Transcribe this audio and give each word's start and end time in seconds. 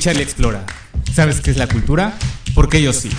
Charlie 0.00 0.22
Explora. 0.22 0.64
¿Sabes 1.14 1.42
qué 1.42 1.50
es 1.50 1.58
la 1.58 1.66
cultura? 1.66 2.14
Porque 2.54 2.80
yo 2.80 2.94
sí. 2.94 3.10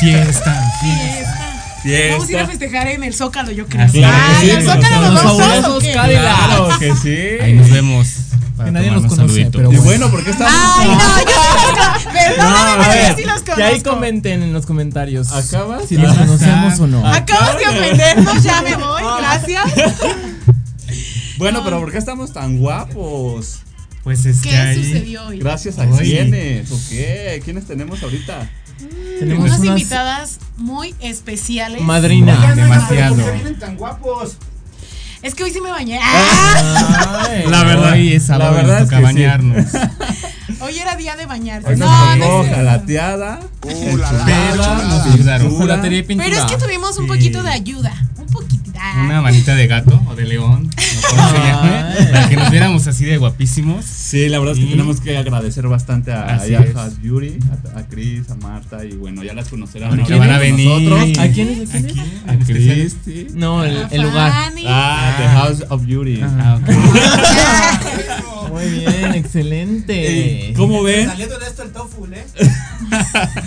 Fiesta, 0.00 0.72
fiesta, 0.80 1.62
Fiesta. 1.82 2.12
Vamos 2.14 2.28
a 2.28 2.32
ir 2.32 2.38
a 2.38 2.46
festejar 2.46 2.88
en 2.88 3.04
el 3.04 3.14
Zócalo, 3.14 3.50
yo 3.52 3.66
creo. 3.66 3.86
Ah, 3.86 3.90
claro 3.92 4.40
sí, 4.40 4.50
el 4.50 4.62
Zócalo 4.64 5.00
los 5.12 5.24
nos 5.24 5.38
vamos. 5.38 5.84
Claro 5.84 6.68
que 6.78 6.94
sí. 6.96 7.42
Ahí 7.44 7.52
nos 7.54 7.70
vemos. 7.70 8.08
Que 8.64 8.72
nadie 8.72 8.90
los 8.90 9.02
conoce, 9.02 9.16
saludito. 9.16 9.50
pero 9.58 9.72
Y 9.72 9.76
bueno. 9.76 9.84
bueno, 9.84 10.10
¿por 10.10 10.24
qué 10.24 10.30
estamos? 10.32 10.52
Ay, 10.56 10.88
no, 10.88 11.18
yo 11.20 11.74
conozco. 11.76 12.10
Perdóname, 12.12 12.84
A 12.84 12.88
pero 12.90 13.02
ver, 13.02 13.16
sí 13.16 13.24
los 13.24 13.42
que 13.42 13.52
ahí 13.52 13.58
conozco. 13.70 13.90
comenten 13.90 14.42
en 14.42 14.52
los 14.52 14.66
comentarios. 14.66 15.30
¿Acabas? 15.32 15.84
Si 15.88 15.96
los 15.96 16.10
Ah, 16.12 16.18
conocemos 16.18 16.80
o 16.80 16.86
no. 16.88 17.06
Acabas 17.06 17.56
de 17.58 17.66
ofendernos, 17.68 18.42
ya 18.42 18.62
me 18.62 18.74
voy, 18.76 19.02
gracias. 19.18 19.64
Bueno, 21.38 21.62
pero 21.62 21.78
¿por 21.78 21.92
qué 21.92 21.98
estamos 21.98 22.32
tan 22.32 22.58
guapos? 22.58 23.60
Pues 24.02 24.26
es 24.26 24.40
que 24.40 24.50
¿Qué 24.50 24.56
ahí. 24.56 24.76
sucedió 24.84 25.26
hoy? 25.26 25.38
Gracias 25.38 25.78
a 25.78 25.82
Oye. 25.82 26.02
quiénes, 26.02 26.72
¿o 26.72 26.80
qué? 26.88 27.40
¿Quiénes 27.44 27.64
tenemos 27.64 28.02
ahorita? 28.02 28.50
Tenemos 29.18 29.44
Unas 29.46 29.58
unas 29.60 29.68
invitadas 29.78 30.38
muy 30.56 30.94
especiales. 31.00 31.80
madrina. 31.82 32.54
Demasiado. 32.54 33.16
Es 35.20 35.34
que 35.34 35.42
hoy 35.42 35.50
sí 35.50 35.60
me 35.60 35.70
bañé. 35.70 35.98
¡Ah! 36.00 37.26
Ay, 37.28 37.44
La 37.50 37.64
verdad, 37.64 37.92
Hoy 37.92 38.12
es 38.12 38.28
la 38.28 38.50
verdad 38.50 38.78
es 38.78 38.84
toca 38.84 38.96
que 38.96 38.96
sí. 38.98 39.02
bañarnos. 39.02 39.66
Hoy 40.60 40.78
era 40.78 40.94
día 40.96 41.16
de 41.16 41.26
bañarse. 41.26 41.68
Hoy 41.70 41.76
nos 41.76 41.88
No, 41.90 42.16
no 42.16 42.42
cierto. 42.42 42.56
jalateada, 42.56 43.40
Pero 43.60 43.96
nos 43.96 45.06
ayudaron. 45.06 45.50
Chocolatería 45.50 45.98
y 45.98 46.02
pintura. 46.04 46.28
Pero 46.30 46.40
es 46.46 46.50
que 46.52 46.56
tuvimos 46.56 46.96
un 46.98 47.04
Sí. 47.04 47.08
poquito 47.08 47.42
de 47.42 47.50
ayuda. 47.50 47.92
Un 48.16 48.26
poquito. 48.26 48.57
Una 49.04 49.20
manita 49.22 49.54
de 49.54 49.66
gato 49.66 50.02
o 50.08 50.14
de 50.14 50.24
león, 50.24 50.68
como 51.10 51.28
se 51.28 51.36
llame, 51.38 51.84
para 52.12 52.28
que 52.28 52.36
nos 52.36 52.50
viéramos 52.50 52.86
así 52.86 53.04
de 53.04 53.16
guapísimos. 53.18 53.84
Sí, 53.84 54.28
la 54.28 54.38
verdad 54.38 54.54
es 54.56 54.60
que 54.64 54.70
tenemos 54.70 55.00
que 55.00 55.16
agradecer 55.16 55.66
bastante 55.68 56.12
a, 56.12 56.34
a. 56.36 56.38
House 56.74 57.00
Beauty, 57.02 57.38
a, 57.74 57.78
a 57.80 57.86
Chris, 57.88 58.30
a 58.30 58.34
Marta 58.36 58.84
y 58.84 58.92
bueno, 58.96 59.22
ya 59.22 59.34
las 59.34 59.48
conocerán. 59.48 59.90
Ahorita 59.90 60.16
van 60.16 60.30
a 60.30 60.38
venir. 60.38 60.68
nosotros. 60.90 61.18
¿A 61.18 61.28
quién 61.28 61.48
es? 61.48 61.74
¿A 61.74 61.78
quién 61.82 61.98
A. 62.26 62.38
Christy. 62.44 63.26
No, 63.34 63.64
el, 63.64 63.86
el 63.90 64.02
lugar. 64.02 64.32
Ah, 64.34 64.50
The 64.54 64.64
Ah. 64.66 65.30
House 65.44 65.64
of 65.68 65.84
Beauty. 65.86 66.20
Ah, 66.22 66.58
ok. 66.60 66.68
Muy 68.50 68.64
bien, 68.70 69.14
excelente. 69.14 70.48
Eh, 70.50 70.54
¿Cómo 70.56 70.82
ven? 70.82 71.08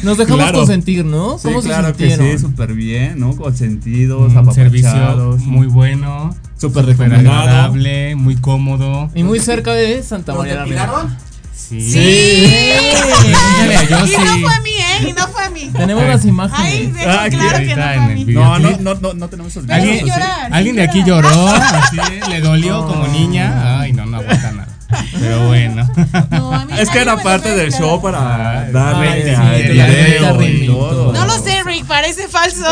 Nos 0.03 0.17
dejamos 0.17 0.41
Claro. 0.43 0.57
consentir, 0.59 1.05
¿no? 1.05 1.37
Sí, 1.37 1.47
¿Cómo 1.47 1.61
claro 1.61 1.87
se 1.89 1.93
que 1.95 2.07
sintieron? 2.09 2.37
sí, 2.39 2.45
súper 2.45 2.73
bien, 2.73 3.19
¿no? 3.19 3.35
Consentidos, 3.35 4.33
Un 4.33 4.53
servicio 4.53 4.89
apapachados. 4.89 5.41
muy 5.41 5.67
bueno, 5.67 6.35
Súper 6.57 6.85
agradable, 6.89 8.15
muy 8.15 8.35
cómodo. 8.35 9.09
Y 9.15 9.23
muy 9.23 9.39
cerca 9.39 9.73
de 9.73 10.03
Santa 10.03 10.33
María 10.35 10.55
la 10.55 10.65
Reina. 10.65 11.17
Sí. 11.55 11.77
A 13.91 14.05
Y 14.05 14.11
no 14.17 14.39
fue 14.41 14.53
a 14.55 14.59
mí, 14.61 14.71
¿eh? 14.71 15.07
Y 15.09 15.13
no 15.13 15.27
fue 15.27 15.43
a 15.43 15.49
mí. 15.49 15.69
Tenemos 15.75 16.03
Ay. 16.03 16.09
las 16.09 16.23
Ay, 16.23 16.29
imágenes. 16.29 16.93
dejo 16.95 17.09
Ah, 17.09 17.27
claro 17.29 17.29
que 17.29 17.35
no 17.37 17.43
ahorita 17.51 17.75
fue 17.75 17.93
en 17.95 17.99
a 18.01 18.07
el 18.11 18.15
mí. 18.25 18.33
No, 18.33 18.59
no, 18.59 18.71
no, 18.79 18.95
no, 18.95 19.13
no 19.13 19.27
tenemos 19.29 19.51
esos 19.51 19.65
videos, 19.65 19.83
sin 19.83 19.93
¿o 19.95 19.99
sí? 19.99 20.05
llorar. 20.05 20.53
Alguien 20.53 20.75
de 20.75 20.81
aquí 20.83 21.03
lloró, 21.05 21.47
así, 21.47 21.97
le 22.29 22.41
dolió 22.41 22.85
como 22.85 23.07
niña. 23.07 23.79
Ay, 23.79 23.93
no, 23.93 24.05
no 24.05 24.17
aguanta 24.17 24.51
nada. 24.51 24.60
Pero 25.19 25.47
bueno. 25.47 25.87
No, 26.31 26.53
a 26.53 26.65
mí 26.65 26.73
Es 26.77 26.89
que 26.89 26.99
era 26.99 27.17
parte 27.21 27.55
del 27.55 27.69
claro. 27.69 27.85
show 27.85 28.01
para 28.01 28.61
Ay, 28.65 28.71
darle 28.71 29.35
ay, 29.35 30.17
al 30.23 30.37
video. 30.37 31.11
No 31.13 31.25
lo 31.25 31.37
sé, 31.43 31.63
Rick, 31.63 31.85
parece 31.85 32.27
falso. 32.27 32.65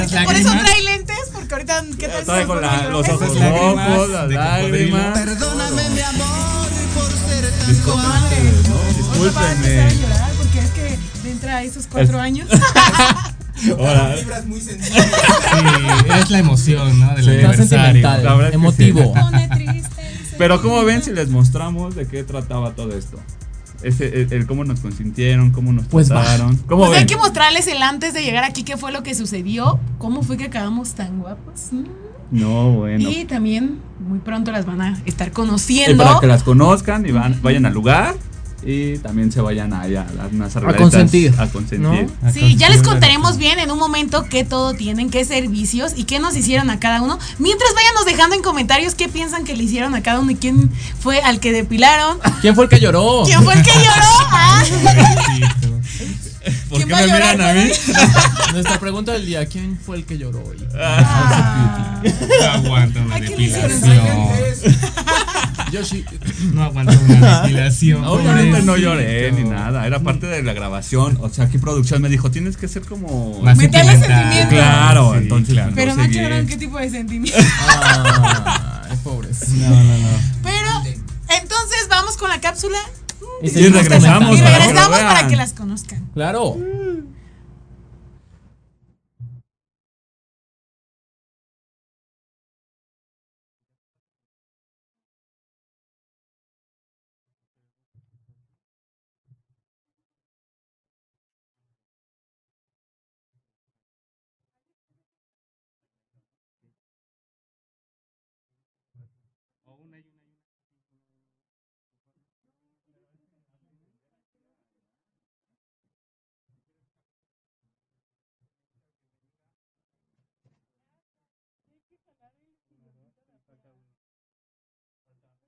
Esas 0.00 0.24
Por 0.24 0.34
eso 0.36 0.50
trae 0.52 0.82
lentes, 0.82 1.16
porque 1.32 1.54
ahorita, 1.54 1.84
¿qué 1.98 2.08
tal 2.08 2.24
Trae 2.24 2.46
con 2.46 2.60
la- 2.60 2.84
los 2.88 3.08
ojos 3.08 3.20
rojos, 3.40 4.10
las 4.10 4.28
de 4.28 4.34
lágrimas. 4.34 5.18
Perdóname, 5.18 5.88
mi 5.90 6.00
amor, 6.00 6.68
por 6.94 7.10
ser 7.10 7.50
tan 7.58 7.68
Disculpen 7.68 8.02
cobarde. 8.04 8.36
ustedes, 8.36 8.68
¿no? 8.68 9.20
Hoy 9.20 9.30
va 9.36 9.40
a 9.42 9.52
empezar 9.52 9.78
a 9.80 9.88
Discúlpenme. 9.88 10.00
llorar 10.00 10.30
porque 10.38 10.58
es 10.60 10.70
que 10.70 10.98
de 11.22 11.30
entra 11.30 11.62
esos 11.62 11.86
cuatro 11.86 12.20
años. 12.20 12.48
Sí, 13.60 13.72
es 16.20 16.30
la 16.30 16.38
emoción, 16.38 17.00
¿no? 17.00 17.14
Del 17.14 17.24
Sí. 17.24 17.30
Está 17.30 17.48
aniversario. 17.48 17.66
sentimental, 17.66 18.24
La 18.24 18.34
verdad 18.34 18.48
que 18.50 18.54
emotivo. 18.54 19.12
Pone 19.14 19.48
triste. 19.48 20.17
Pero 20.38 20.62
como 20.62 20.84
ven 20.84 21.02
si 21.02 21.10
les 21.12 21.28
mostramos 21.28 21.94
de 21.94 22.06
qué 22.06 22.22
trataba 22.24 22.72
todo 22.72 22.96
esto. 22.96 23.18
Ese, 23.82 24.22
el, 24.22 24.32
el 24.32 24.46
cómo 24.46 24.64
nos 24.64 24.80
consintieron, 24.80 25.50
cómo 25.50 25.72
nos 25.72 25.86
Pues 25.86 26.08
trataron. 26.08 26.56
¿Cómo 26.66 26.80
Pues 26.82 26.90
ven? 26.92 27.00
hay 27.00 27.06
que 27.06 27.16
mostrarles 27.16 27.66
el 27.68 27.80
antes 27.82 28.12
de 28.12 28.22
llegar 28.22 28.42
aquí 28.44 28.64
qué 28.64 28.76
fue 28.76 28.90
lo 28.92 29.02
que 29.04 29.14
sucedió, 29.14 29.78
cómo 29.98 30.22
fue 30.22 30.36
que 30.36 30.44
acabamos 30.46 30.94
tan 30.94 31.20
guapos. 31.20 31.68
No, 32.30 32.72
bueno. 32.72 33.08
Y 33.08 33.24
también 33.24 33.78
muy 34.00 34.18
pronto 34.18 34.50
las 34.50 34.66
van 34.66 34.80
a 34.80 35.00
estar 35.06 35.28
Y 35.28 35.30
conociendo. 35.30 36.02
para 36.04 36.20
que 36.20 36.26
las 36.26 36.42
conozcan 36.42 37.06
y 37.06 37.12
van, 37.12 37.38
vayan 37.42 37.66
al 37.66 37.72
lugar 37.74 38.16
y 38.62 38.98
también 38.98 39.30
se 39.30 39.40
vayan 39.40 39.72
allá 39.72 40.06
a 40.08 40.12
las 40.12 40.32
unas 40.32 40.56
arregladitas 40.56 40.90
consentir, 40.90 41.34
A 41.38 41.46
consentir. 41.46 41.80
¿no? 42.22 42.32
Sí, 42.32 42.56
ya 42.56 42.68
les 42.68 42.82
contaremos 42.82 43.36
bien 43.38 43.58
en 43.58 43.70
un 43.70 43.78
momento 43.78 44.24
qué 44.28 44.44
todo 44.44 44.74
tienen, 44.74 45.10
qué 45.10 45.24
servicios 45.24 45.92
y 45.96 46.04
qué 46.04 46.18
nos 46.18 46.36
hicieron 46.36 46.70
a 46.70 46.80
cada 46.80 47.02
uno. 47.02 47.18
Mientras 47.38 47.72
váyanos 47.74 48.04
dejando 48.04 48.34
en 48.34 48.42
comentarios 48.42 48.94
qué 48.94 49.08
piensan 49.08 49.44
que 49.44 49.56
le 49.56 49.62
hicieron 49.64 49.94
a 49.94 50.02
cada 50.02 50.20
uno 50.20 50.30
y 50.32 50.36
quién 50.36 50.70
fue 51.00 51.20
al 51.20 51.40
que 51.40 51.52
depilaron. 51.52 52.18
¿Quién 52.40 52.54
fue 52.54 52.64
el 52.64 52.70
que 52.70 52.80
lloró? 52.80 53.22
¿Quién 53.24 53.42
fue 53.44 53.54
el 53.54 53.62
que 53.62 53.72
lloró? 53.72 54.08
Ah. 54.30 54.62
¿Por 56.68 56.78
¿Quién 56.78 56.88
qué 56.88 56.94
me 56.94 57.06
llorar 57.06 57.36
miran 57.36 57.50
a 57.58 57.60
mí? 57.60 57.70
Nuestra 58.52 58.80
pregunta 58.80 59.12
del 59.12 59.26
día, 59.26 59.46
¿quién 59.46 59.78
fue 59.78 59.96
el 59.96 60.04
que 60.04 60.18
lloró 60.18 60.42
hoy? 60.44 60.58
Ah. 60.78 62.00
No 62.02 62.46
aguanta 62.52 63.00
una 63.00 63.16
¿A 63.16 63.20
quién 63.20 63.36
le 63.38 63.44
hicieron 63.44 63.80
depilación. 63.80 64.74
Yoshi. 65.72 66.04
No 66.54 66.62
aguanta 66.64 66.98
una 66.98 67.42
depilación. 67.42 68.04
Obviamente 68.04 68.62
no 68.62 68.76
lloré 68.76 69.32
ni 69.32 69.44
nada, 69.44 69.86
era 69.86 70.00
parte 70.00 70.26
de 70.26 70.42
la 70.42 70.52
grabación. 70.54 71.18
O 71.20 71.28
sea, 71.28 71.44
aquí 71.44 71.58
producción 71.58 72.00
me 72.00 72.08
dijo, 72.08 72.30
tienes 72.30 72.56
que 72.56 72.68
ser 72.68 72.82
como. 72.82 73.40
Más 73.42 73.56
Meterle 73.58 73.98
sentimiento. 73.98 74.48
Claro, 74.50 75.12
Sí, 75.12 75.18
entonces. 75.18 75.54
claro. 75.54 75.72
Pero 75.74 75.94
no 75.94 76.06
lloraron 76.06 76.46
qué 76.46 76.56
tipo 76.56 76.78
de 76.78 76.88
sentimiento. 76.90 77.38
Ay, 77.68 78.96
pobres. 79.04 79.48
No, 79.50 79.68
no, 79.68 79.98
no. 79.98 80.08
Pero 80.42 80.68
entonces 81.40 81.86
vamos 81.90 82.16
con 82.16 82.30
la 82.30 82.40
cápsula 82.40 82.78
Y, 83.42 83.68
regresamos 83.68 84.40
para 84.40 84.58
regresamos 84.66 85.28
que 85.28 85.36
las 85.36 85.52
conozcan. 85.52 86.06
Claro. 86.14 86.56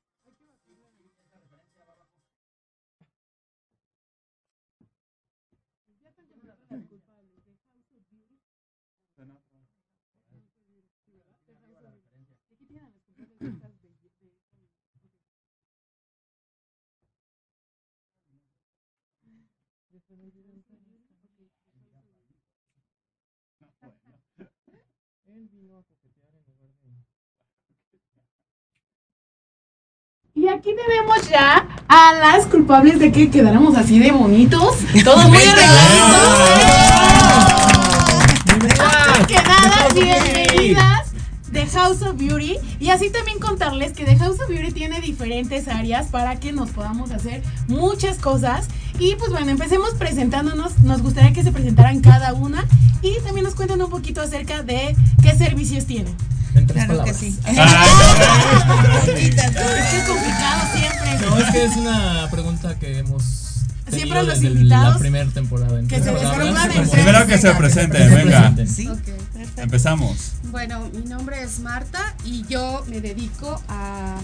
Él 25.39 25.47
vino 25.53 25.77
a 25.77 25.83
coquetear 25.83 26.33
en 26.35 26.43
lugar 26.51 26.69
de. 26.83 26.89
Y 30.33 30.49
aquí 30.49 30.75
tenemos 30.75 31.29
ya 31.29 31.65
a 31.87 32.13
las 32.15 32.45
culpables 32.45 32.99
de 32.99 33.09
que 33.13 33.31
quedáramos 33.31 33.77
así 33.77 33.99
de 33.99 34.11
bonitos. 34.11 34.79
Todos 35.05 35.29
muy 35.29 35.37
arregladitos. 35.37 36.27
Antes 38.49 39.27
que 39.27 39.35
nada, 39.35 39.87
bienvenidas 39.93 41.13
de 41.51 41.65
House 41.67 42.01
of 42.01 42.17
Beauty. 42.17 42.57
Y 42.81 42.89
así 42.89 43.09
también 43.09 43.39
contarles 43.39 43.93
que 43.93 44.03
The 44.03 44.17
House 44.17 44.41
of 44.41 44.49
Beauty 44.49 44.73
tiene 44.73 44.99
diferentes 44.99 45.69
áreas 45.69 46.07
para 46.07 46.37
que 46.41 46.51
nos 46.51 46.71
podamos 46.71 47.11
hacer 47.11 47.43
muchas 47.67 48.17
cosas. 48.19 48.67
Y 48.99 49.15
pues 49.15 49.31
bueno, 49.31 49.49
empecemos 49.49 49.91
presentándonos. 49.95 50.79
Nos 50.79 51.01
gustaría 51.01 51.31
que 51.33 51.43
se 51.43 51.51
presentaran 51.51 52.01
cada 52.01 52.33
una 52.33 52.65
y 53.01 53.17
también 53.23 53.45
nos 53.45 53.55
cuenten 53.55 53.81
un 53.81 53.89
poquito 53.89 54.21
acerca 54.21 54.61
de 54.61 54.95
qué 55.21 55.35
servicios 55.37 55.85
tienen. 55.85 56.13
En 56.55 56.67
tres 56.67 56.85
Claro 56.85 57.03
que 57.05 57.13
sí. 57.13 57.37
Es 57.45 57.55
que 59.15 59.97
es 59.97 60.03
complicado 60.03 60.61
siempre. 60.73 61.27
No, 61.27 61.37
es 61.37 61.51
que 61.51 61.63
es 61.65 61.77
una 61.77 62.27
pregunta 62.29 62.77
que 62.77 62.99
hemos. 62.99 63.45
Siempre 63.89 64.21
los 64.23 64.43
invitados 64.43 64.93
La 64.93 64.99
primera 64.99 65.29
temporada. 65.31 65.81
Que 65.87 66.01
se 66.01 66.11
Primero 66.91 67.25
que 67.25 67.37
se 67.39 67.51
presente, 67.55 67.97
que 67.97 68.03
se 68.03 68.15
venga. 68.15 68.37
presenten. 68.53 68.67
Sí. 68.67 68.87
Ok, 68.87 68.99
perfecto. 69.33 69.61
Empezamos. 69.61 70.33
Bueno, 70.51 70.89
mi 70.93 71.09
nombre 71.09 71.41
es 71.41 71.59
Marta 71.59 72.15
y 72.23 72.45
yo 72.47 72.83
me 72.87 73.01
dedico 73.01 73.59
a 73.67 74.17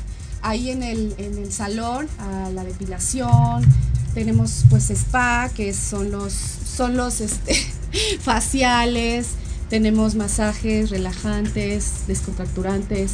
ahí 0.45 0.69
en 0.69 0.83
el, 0.83 1.15
en 1.17 1.37
el 1.37 1.51
salón 1.51 2.07
a 2.19 2.49
la 2.51 2.63
depilación. 2.63 3.65
Tenemos 4.13 4.63
pues 4.69 4.89
spa, 4.91 5.49
que 5.53 5.73
son 5.73 6.11
los 6.11 6.33
son 6.33 6.95
los 6.95 7.21
este, 7.21 7.55
faciales, 8.19 9.29
tenemos 9.69 10.15
masajes 10.15 10.89
relajantes, 10.89 12.07
descontracturantes. 12.07 13.13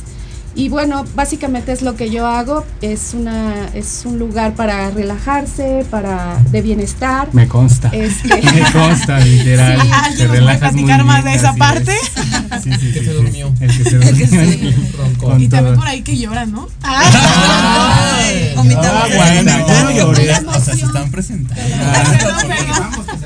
Y 0.54 0.68
bueno, 0.68 1.06
básicamente 1.16 1.72
es 1.72 1.82
lo 1.82 1.96
que 1.96 2.10
yo 2.10 2.28
hago, 2.28 2.66
es 2.82 3.14
una 3.14 3.70
es 3.74 4.02
un 4.06 4.20
lugar 4.20 4.54
para 4.54 4.92
relajarse, 4.92 5.86
para 5.90 6.38
de 6.52 6.62
bienestar. 6.62 7.30
Me 7.32 7.48
consta. 7.48 7.88
Este, 7.94 8.28
Me 8.42 8.72
consta, 8.74 9.20
literal. 9.22 9.80
Sí. 9.82 9.88
Te 9.88 9.94
¿Alguien 9.94 10.18
nos 10.18 10.28
puede 10.28 10.40
relajas 10.40 10.60
platicar 10.72 10.98
muy 11.00 11.08
más 11.08 11.24
bien, 11.24 11.34
de 11.34 11.40
esa 11.40 11.54
parte? 11.56 11.94
es. 11.94 12.64
Sí, 12.64 12.70
sí, 12.74 12.92
Que 12.92 13.00
sí, 13.00 13.06
se 13.06 13.14
durmió. 13.14 13.54
El 13.62 13.78
que 13.78 13.84
se 13.90 13.96
El 13.96 14.18
que 14.18 14.28
durmió. 14.28 14.52
sí. 14.52 14.92
Ronco. 14.98 15.26
Con 15.28 15.42
Y 15.42 15.48
también 15.48 15.76
por 15.78 15.88
ahí 15.88 16.02
que 16.02 16.18
lloran, 16.18 16.52
¿no? 16.52 16.68
Ay, 16.84 18.54
vomitaba. 18.56 19.04
Ah, 19.06 19.08
bueno, 19.16 19.68
yo 19.68 19.84
no 19.84 19.92
lloré. 19.92 20.32
O 20.48 20.60
sea, 20.60 20.76
se 20.76 20.86
están 20.86 21.12
presentando. 21.12 21.64
Perdón, 21.64 22.36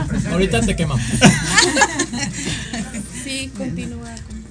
perdón. 0.07 0.33
Ahorita 0.33 0.61
te 0.61 0.75
quemamos. 0.75 1.01
sí, 3.23 3.51
continúa. 3.57 4.04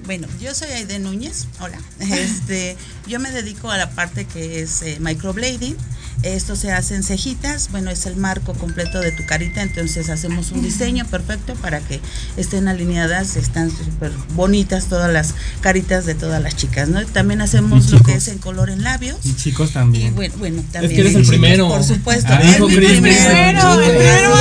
Bueno, 0.07 0.29
yo 0.41 0.55
soy 0.55 0.69
Aide 0.71 0.99
Núñez. 0.99 1.47
Hola. 1.61 1.79
Este, 2.15 2.77
yo 3.07 3.19
me 3.21 3.31
dedico 3.31 3.71
a 3.71 3.79
la 3.79 3.91
parte 3.91 4.25
que 4.27 4.61
es 4.61 4.83
eh, 4.83 4.99
microblading. 5.01 5.77
Esto 6.23 6.57
se 6.57 6.73
hace 6.73 6.95
en 6.95 7.03
cejitas. 7.03 7.71
Bueno, 7.71 7.91
es 7.91 8.07
el 8.07 8.17
marco 8.17 8.55
completo 8.55 9.01
de 9.01 9.13
tu 9.13 9.25
carita. 9.27 9.63
Entonces 9.63 10.09
hacemos 10.11 10.53
un 10.53 10.63
diseño 10.63 11.07
perfecto 11.07 11.55
para 11.55 11.81
que 11.81 12.01
estén 12.37 12.69
alineadas. 12.69 13.37
Están 13.37 13.71
súper 13.71 14.13
bonitas 14.35 14.87
todas 14.87 15.13
las 15.13 15.35
caritas 15.61 16.07
de 16.07 16.15
todas 16.15 16.43
las 16.43 16.57
chicas, 16.57 16.89
¿no? 16.89 17.05
También 17.07 17.41
hacemos 17.41 17.89
Y 17.89 17.93
lo 17.93 18.01
que 18.03 18.15
es 18.15 18.29
en 18.29 18.39
color 18.39 18.71
en 18.71 18.83
labios. 18.83 19.19
Y 19.25 19.35
chicos 19.35 19.71
Y 19.71 19.75
también. 19.75 20.15
bueno, 20.15 20.35
bueno, 20.39 20.63
también. 20.73 20.95
que 20.95 21.01
eres 21.01 21.15
el 21.15 21.27
primero. 21.27 21.69
Por 21.69 21.85
supuesto. 21.85 22.33
Ah, 22.33 22.41
es 22.43 22.55
dijo 22.55 22.69
mi 22.69 22.77
Chris, 22.77 22.91
primero. 23.01 23.77
Primero, 23.77 24.35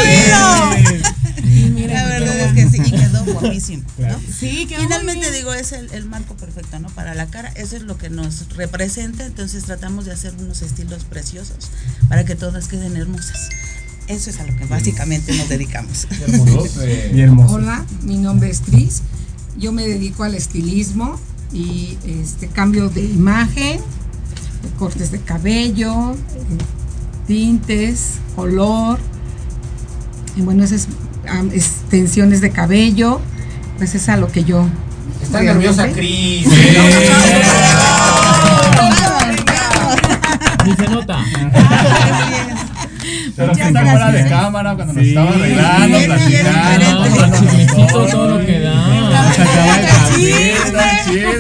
modelo. 1.54 1.94
La 1.94 2.06
verdad 2.06 2.40
es 2.40 2.54
que 2.54 2.70
sí, 2.70 2.82
y 2.86 2.92
quedó 2.92 3.26
guapísimo, 3.26 3.84
¿no? 3.98 4.20
Sí, 4.20 4.68
Finalmente 4.68 5.32
digo, 5.32 5.54
es 5.54 5.72
el, 5.72 5.92
el 5.92 6.06
marco 6.06 6.36
perfecto, 6.36 6.80
¿no? 6.80 6.90
Para 6.90 7.16
la 7.16 7.28
cara, 7.28 7.50
eso 7.56 7.76
es 7.76 7.84
lo 7.84 7.98
que 7.98 8.10
nos 8.10 8.56
representa, 8.56 9.26
entonces 9.26 9.64
tratamos 9.64 10.06
de 10.06 10.14
hacer 10.14 10.34
unos 10.40 10.62
estilos 10.62 11.04
preciosos 11.06 11.70
para 12.10 12.26
que 12.26 12.36
todas 12.36 12.68
queden 12.68 12.98
hermosas. 12.98 13.50
Eso 14.08 14.30
es 14.30 14.40
a 14.40 14.46
lo 14.46 14.56
que 14.58 14.66
básicamente 14.66 15.34
nos 15.36 15.50
dedicamos. 15.50 16.08
Y 17.14 17.22
hermoso. 17.22 17.56
Hola, 17.56 17.86
mi 18.04 18.18
nombre 18.18 18.50
es 18.50 18.62
Tris. 18.62 19.02
Yo 19.58 19.72
me 19.72 19.88
dedico 19.88 20.24
al 20.24 20.36
estilismo 20.36 21.20
y 21.54 21.98
este 22.06 22.48
cambio 22.48 22.90
de 22.90 23.02
imagen, 23.02 23.80
cortes 24.78 25.12
de 25.12 25.20
cabello, 25.20 26.14
eh, 26.14 26.18
tintes, 27.28 28.16
color. 28.36 29.00
Y 30.36 30.42
bueno, 30.42 30.64
esas 30.64 30.88
am, 30.88 30.94
extensiones 31.54 32.42
de 32.42 32.52
cabello, 32.52 33.22
pues 33.78 33.96
es 33.96 34.10
a 34.10 34.18
lo 34.18 34.32
que 34.32 34.44
yo. 34.44 34.68
Está 35.22 35.42
nerviosa 35.42 35.88
Cris. 35.90 36.48
Ni 40.66 40.76
se 40.76 40.88
nota. 40.90 41.24
Pero 43.36 43.54
que 43.54 43.62
está 43.64 43.82
fuera 43.82 44.12
de 44.12 44.30
cámara 44.30 44.76
cuando 44.76 44.94
nos 44.94 45.04
estaba 45.04 45.32
arreglando, 45.32 45.98
platicando. 46.06 47.88
todo 47.88 48.38
lo 48.38 48.46
que 48.46 48.60
da. 48.60 49.04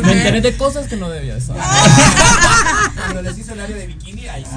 Me 0.04 0.12
enteré 0.12 0.42
de 0.42 0.58
cosas 0.58 0.88
que 0.88 0.96
no 0.98 1.10
debía 1.10 1.40
saber. 1.40 1.62
Cuando 2.96 3.22
les 3.22 3.38
hizo 3.38 3.54
el 3.54 3.62
área 3.62 3.78
de 3.78 3.88
bikini, 3.88 4.28
ahí 4.28 4.44
sí. 4.44 4.56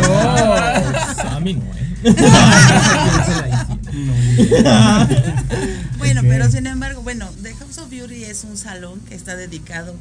Dios. 0.00 1.18
A 1.30 1.40
mí 1.40 1.54
no, 1.54 1.62
¿eh? 1.62 1.94
Bueno, 5.98 6.20
pero 6.22 6.50
sin 6.50 6.66
embargo, 6.66 7.02
bueno, 7.02 7.30
The 7.42 7.54
House 7.54 7.78
of 7.78 7.90
Beauty 7.90 8.24
es 8.24 8.44
un 8.44 8.56
salón 8.56 9.00
que 9.08 9.14
está 9.14 9.36
dedicado 9.36 9.94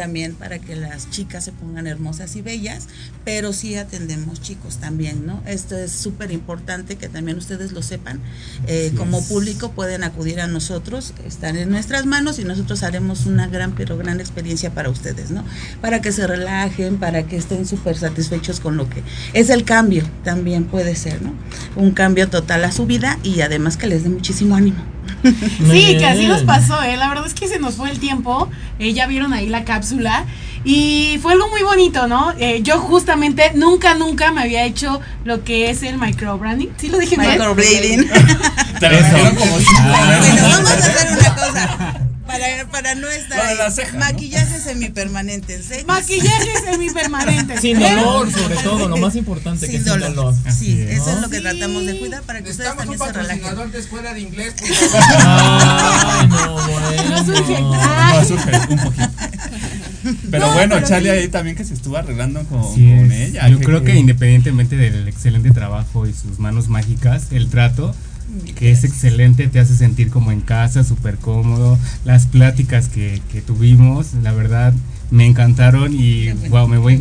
también 0.00 0.34
para 0.34 0.58
que 0.58 0.76
las 0.76 1.10
chicas 1.10 1.44
se 1.44 1.52
pongan 1.52 1.86
hermosas 1.86 2.34
y 2.34 2.40
bellas, 2.40 2.88
pero 3.22 3.52
sí 3.52 3.76
atendemos 3.76 4.40
chicos 4.40 4.78
también, 4.78 5.26
¿no? 5.26 5.42
Esto 5.44 5.76
es 5.76 5.92
súper 5.92 6.32
importante 6.32 6.96
que 6.96 7.10
también 7.10 7.36
ustedes 7.36 7.72
lo 7.72 7.82
sepan. 7.82 8.18
Eh, 8.66 8.94
como 8.96 9.22
público 9.22 9.72
pueden 9.72 10.02
acudir 10.02 10.40
a 10.40 10.46
nosotros, 10.46 11.12
están 11.26 11.58
en 11.58 11.68
nuestras 11.68 12.06
manos 12.06 12.38
y 12.38 12.44
nosotros 12.44 12.82
haremos 12.82 13.26
una 13.26 13.46
gran, 13.46 13.72
pero 13.74 13.98
gran 13.98 14.20
experiencia 14.20 14.72
para 14.72 14.88
ustedes, 14.88 15.30
¿no? 15.30 15.44
Para 15.82 16.00
que 16.00 16.12
se 16.12 16.26
relajen, 16.26 16.96
para 16.96 17.24
que 17.24 17.36
estén 17.36 17.66
súper 17.66 17.98
satisfechos 17.98 18.58
con 18.58 18.78
lo 18.78 18.88
que 18.88 19.02
es 19.34 19.50
el 19.50 19.64
cambio, 19.64 20.02
también 20.24 20.64
puede 20.64 20.96
ser, 20.96 21.20
¿no? 21.20 21.34
Un 21.76 21.90
cambio 21.90 22.30
total 22.30 22.64
a 22.64 22.72
su 22.72 22.86
vida 22.86 23.18
y 23.22 23.42
además 23.42 23.76
que 23.76 23.86
les 23.86 24.02
dé 24.02 24.08
muchísimo 24.08 24.56
ánimo. 24.56 24.82
Sí, 25.70 25.96
que 25.98 26.06
así 26.06 26.26
nos 26.26 26.42
pasó, 26.42 26.82
¿eh? 26.82 26.96
La 26.96 27.08
verdad 27.08 27.26
es 27.26 27.34
que 27.34 27.48
se 27.48 27.58
nos 27.58 27.74
fue 27.74 27.90
el 27.90 27.98
tiempo. 28.00 28.48
Eh, 28.78 28.92
ya 28.92 29.06
vieron 29.06 29.32
ahí 29.32 29.48
la 29.48 29.64
cápsula. 29.64 30.24
Y 30.64 31.18
fue 31.22 31.32
algo 31.32 31.48
muy 31.48 31.62
bonito, 31.62 32.06
¿no? 32.06 32.32
Eh, 32.38 32.60
yo 32.62 32.78
justamente 32.80 33.52
nunca, 33.54 33.94
nunca 33.94 34.30
me 34.30 34.42
había 34.42 34.64
hecho 34.64 35.00
lo 35.24 35.42
que 35.42 35.70
es 35.70 35.82
el 35.82 35.98
microbranding. 35.98 36.70
¿Sí 36.76 36.88
lo 36.88 36.98
dije 36.98 37.16
bien? 37.16 37.30
Microblading. 37.30 38.08
Te 38.80 38.88
lo 38.90 39.36
como 39.36 39.52
Bueno, 39.52 40.42
vamos 40.42 40.70
a 40.70 40.74
hacer 40.74 41.18
una 41.18 41.34
cosa. 41.34 42.09
Para, 42.30 42.70
para 42.70 42.94
no 42.94 43.08
estar 43.08 43.40
ahí. 43.40 43.56
la 43.58 43.70
ceja, 43.70 43.92
¿no? 43.92 43.98
Maquillaje 44.00 44.60
semipermanente. 44.60 45.62
¿sí? 45.62 45.84
Maquillaje 45.86 46.50
semipermanente. 46.70 47.60
Sin 47.60 47.78
dolor, 47.80 48.30
sobre 48.32 48.56
todo, 48.56 48.88
lo 48.88 48.96
más 48.98 49.16
importante 49.16 49.66
que 49.66 49.72
Sin 49.72 49.80
es 49.80 49.84
sin 49.86 49.92
dolor. 50.00 50.14
dolor. 50.14 50.34
Sí, 50.56 50.80
es. 50.80 50.98
eso 51.00 51.10
es 51.10 51.14
¿No? 51.16 51.20
lo 51.22 51.28
que 51.30 51.40
tratamos 51.40 51.86
de 51.86 51.98
cuidar 51.98 52.22
para 52.22 52.42
que 52.42 52.50
ustedes 52.50 52.76
también 52.76 52.98
se 52.98 53.12
relajen. 53.12 53.40
patrocinador 53.40 53.72
de 53.72 53.78
escuela 53.78 54.14
de 54.14 54.20
inglés. 54.20 54.54
Ay, 55.18 56.28
no, 56.28 56.52
bueno. 56.54 57.10
No 57.10 57.24
surge. 57.24 57.60
No, 57.60 58.24
surge 58.24 58.56
un 58.70 58.78
poquito. 58.78 59.08
Pero 60.30 60.46
No, 60.46 60.54
bueno, 60.54 60.76
pero 60.76 60.86
Charlie 60.88 61.10
sí. 61.10 61.16
ahí 61.16 61.28
también 61.28 61.56
que 61.56 61.64
se 61.64 61.74
estuvo 61.74 61.96
arreglando 61.96 62.42
con, 62.44 62.62
ella. 63.12 63.48
Yo 63.48 63.60
creo 63.60 63.82
que 63.84 63.94
independientemente 63.96 64.76
del 64.76 65.06
excelente 65.08 65.50
trabajo 65.50 66.06
y 66.06 66.12
sus 66.14 66.38
manos 66.38 66.68
mágicas, 66.68 67.26
el 67.32 67.50
trato 67.50 67.94
que 68.54 68.70
es 68.70 68.84
excelente, 68.84 69.48
te 69.48 69.58
hace 69.60 69.74
sentir 69.76 70.10
como 70.10 70.32
en 70.32 70.40
casa, 70.40 70.84
súper 70.84 71.16
cómodo. 71.16 71.78
Las 72.04 72.26
pláticas 72.26 72.88
que, 72.88 73.20
que 73.32 73.40
tuvimos, 73.40 74.14
la 74.22 74.32
verdad, 74.32 74.72
me 75.10 75.26
encantaron 75.26 75.94
y 75.94 76.30
wow, 76.50 76.68
me 76.68 76.78
voy 76.78 77.00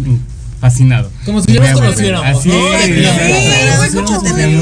fascinado. 0.59 1.11
Como 1.25 1.41
si 1.41 1.53
ya 1.53 1.71
nos 1.71 1.79
conociéramos, 1.79 2.27
Así 2.27 2.49
¿no? 2.49 2.73
es, 2.73 3.91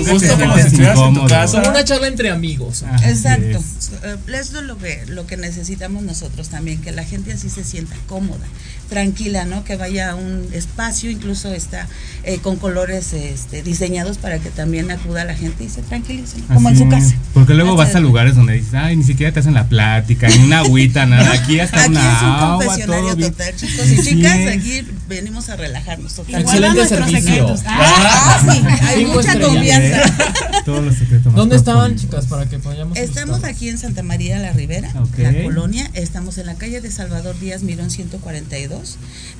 Justo 0.07 0.37
como 0.37 0.55
si 0.55 0.67
estuvieras 0.67 0.99
en 0.99 1.13
tu 1.15 1.27
casa. 1.27 1.59
Como 1.59 1.71
una 1.71 1.83
charla 1.83 2.07
entre 2.07 2.29
amigos. 2.29 2.83
Exacto. 3.03 3.57
es. 3.57 3.91
Eh, 4.03 4.17
Esto 4.39 4.59
es 4.59 4.65
lo 4.65 4.77
que, 4.77 5.05
lo 5.07 5.25
que 5.25 5.37
necesitamos 5.37 6.03
nosotros 6.03 6.49
también, 6.49 6.81
que 6.81 6.91
la 6.91 7.03
gente 7.03 7.33
así 7.33 7.49
se 7.49 7.63
sienta 7.63 7.95
cómoda, 8.07 8.45
tranquila, 8.89 9.45
¿no? 9.45 9.63
Que 9.63 9.75
vaya 9.75 10.11
a 10.11 10.15
un 10.15 10.47
espacio, 10.53 11.09
incluso 11.11 11.53
está 11.53 11.87
eh, 12.23 12.39
con 12.39 12.55
colores 12.57 13.13
este, 13.13 13.61
diseñados 13.63 14.17
para 14.17 14.39
que 14.39 14.49
también 14.49 14.89
acuda 14.91 15.25
la 15.25 15.35
gente 15.35 15.63
y 15.65 15.69
se 15.69 15.81
tranquilice, 15.81 16.37
¿no? 16.47 16.55
como 16.55 16.69
en 16.69 16.77
su 16.77 16.83
es. 16.85 16.89
casa. 16.89 17.15
Porque 17.33 17.53
luego 17.53 17.75
vas 17.75 17.93
a 17.95 17.97
es. 17.97 18.03
lugares 18.03 18.35
donde 18.35 18.53
dices, 18.53 18.73
ay, 18.73 18.95
ni 18.95 19.03
siquiera 19.03 19.31
te 19.33 19.39
hacen 19.41 19.53
la 19.53 19.67
plática, 19.67 20.27
ni 20.29 20.37
una 20.43 20.59
agüita, 20.59 21.05
nada. 21.05 21.31
Aquí 21.33 21.59
hasta 21.59 21.81
Aquí 21.83 21.91
una 21.91 21.99
es 22.17 22.21
un 22.21 22.27
agua, 22.29 22.57
confesionario 22.57 23.05
todo 23.07 23.15
bien. 23.17 23.31
total, 23.31 23.55
chicos 23.55 23.89
y 23.91 24.01
chicas. 24.03 24.35
es. 24.37 24.57
Aquí 24.57 24.87
venimos 25.07 25.49
a 25.49 25.55
relajarnos 25.55 26.17
a 26.19 26.39
Excelente 26.39 26.85
servicio. 26.87 27.19
secretos. 27.21 27.61
Ah, 27.65 27.93
Ah, 28.09 28.53
sí, 28.53 28.61
hay 28.85 29.05
mucha 29.05 29.33
estrellas. 29.33 29.47
confianza. 29.49 30.17
Todos 30.65 30.83
los 30.85 30.95
secretos 30.95 31.25
más 31.27 31.35
¿Dónde 31.35 31.55
estaban, 31.55 31.95
chicas, 31.95 32.25
para 32.25 32.45
que 32.47 32.57
vayamos 32.57 32.97
a 32.97 33.01
Estamos 33.01 33.43
aquí 33.43 33.69
en 33.69 33.77
Santa 33.77 34.03
María 34.03 34.39
la 34.39 34.51
Ribera, 34.51 34.91
la 35.17 35.43
colonia. 35.43 35.89
Estamos 35.93 36.37
en 36.37 36.45
la 36.47 36.55
calle 36.55 36.81
de 36.81 36.91
Salvador 36.91 37.39
Díaz 37.39 37.63
Mirón 37.63 37.89
142. 37.89 38.76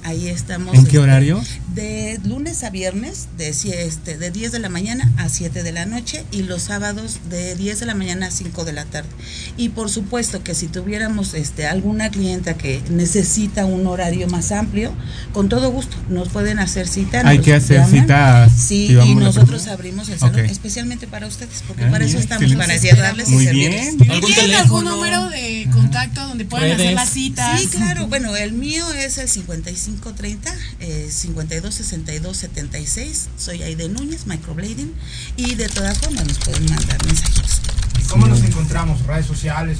Ahí 0.03 0.29
estamos. 0.29 0.73
¿En 0.73 0.83
qué 0.83 0.87
este, 0.87 0.99
horario? 0.99 1.43
De 1.73 2.19
lunes 2.23 2.63
a 2.63 2.69
viernes, 2.69 3.27
de, 3.37 3.49
este, 3.49 4.17
de 4.17 4.31
10 4.31 4.51
de 4.53 4.59
la 4.59 4.69
mañana 4.69 5.11
a 5.17 5.27
7 5.27 5.63
de 5.63 5.71
la 5.71 5.85
noche 5.85 6.23
y 6.31 6.43
los 6.43 6.61
sábados 6.61 7.19
de 7.29 7.55
10 7.55 7.81
de 7.81 7.85
la 7.87 7.93
mañana 7.93 8.27
a 8.27 8.31
5 8.31 8.63
de 8.63 8.73
la 8.73 8.85
tarde. 8.85 9.09
Y 9.57 9.69
por 9.69 9.89
supuesto 9.89 10.43
que 10.43 10.53
si 10.55 10.67
tuviéramos 10.67 11.33
este, 11.33 11.67
alguna 11.67 12.09
clienta 12.09 12.55
que 12.55 12.81
necesita 12.89 13.65
un 13.65 13.85
horario 13.87 14.27
más 14.27 14.51
amplio, 14.51 14.93
con 15.33 15.49
todo 15.49 15.71
gusto 15.71 15.97
nos 16.09 16.29
pueden 16.29 16.59
hacer 16.59 16.87
cita. 16.87 17.27
Hay 17.27 17.39
que 17.39 17.53
hacer 17.55 17.81
llaman. 17.81 18.01
citas. 18.01 18.51
Sí, 18.55 18.85
y 18.85 18.93
la 18.93 19.05
nosotros 19.05 19.67
abrimos 19.67 20.07
el 20.09 20.19
salón 20.19 20.45
especialmente 20.45 21.07
para 21.07 21.27
ustedes, 21.27 21.63
porque 21.67 21.83
Ah, 21.83 21.91
para 21.91 22.05
eso 22.05 22.17
estamos, 22.17 22.53
para 22.55 22.77
llevarles 22.77 23.29
y 23.29 23.43
servirles. 23.43 23.97
bien. 23.97 24.11
¿Algún 24.11 24.33
¿Tienen 24.33 24.55
algún 24.55 24.85
número 24.85 25.29
de 25.29 25.67
contacto 25.73 26.25
donde 26.27 26.45
puedan 26.45 26.71
hacer 26.71 26.93
las 26.93 27.09
citas? 27.09 27.59
Sí, 27.59 27.67
claro. 27.67 28.07
Bueno, 28.07 28.35
el 28.35 28.53
mío 28.53 28.85
es 28.93 29.17
el 29.17 29.26
5530 29.27 30.53
eh, 30.79 31.07
52 31.09 31.73
62 31.73 32.37
76. 32.37 33.29
Soy 33.37 33.63
Aide 33.63 33.89
Núñez, 33.89 34.25
Microblading. 34.27 34.93
Y 35.35 35.55
de 35.55 35.69
todas 35.69 35.97
formas 35.99 36.25
nos 36.25 36.37
pueden 36.39 36.65
mandar 36.65 37.03
mensajitos. 37.05 37.61
¿Cómo 38.09 38.27
nos 38.27 38.41
encontramos? 38.43 39.05
¿Redes 39.05 39.25
sociales? 39.25 39.79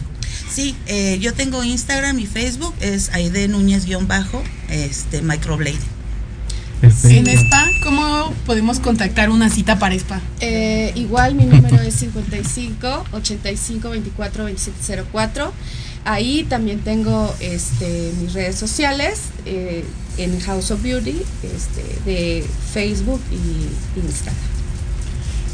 Sí, 0.50 0.76
eh, 0.88 1.18
yo 1.20 1.34
tengo 1.34 1.64
Instagram 1.64 2.20
y 2.20 2.26
Facebook, 2.26 2.74
es 2.82 3.10
Aide 3.14 3.48
Núñez-bajo, 3.48 4.44
este, 4.70 5.22
Microblading. 5.22 5.98
Perfecto. 6.82 7.32
En 7.32 7.38
spa, 7.38 7.66
¿cómo 7.84 8.34
podemos 8.46 8.80
contactar 8.80 9.30
una 9.30 9.50
cita 9.50 9.80
para 9.80 9.96
spa? 9.96 10.22
Eh, 10.42 10.92
igual 10.96 11.34
mi 11.34 11.46
número 11.46 11.80
es 11.82 11.96
55 11.96 13.06
85 13.14 13.90
24 13.90 14.46
27 14.46 15.04
04. 15.12 15.54
Ahí 16.06 16.46
también 16.50 16.80
tengo 16.80 17.34
este, 17.40 18.14
mis 18.22 18.34
redes 18.34 18.56
sociales 18.56 19.20
eh, 19.46 19.84
en 20.18 20.40
House 20.40 20.72
of 20.72 20.82
Beauty, 20.82 21.22
este, 21.44 21.84
de 22.10 22.46
Facebook 22.74 23.22
y 23.32 24.00
Instagram. 24.00 24.36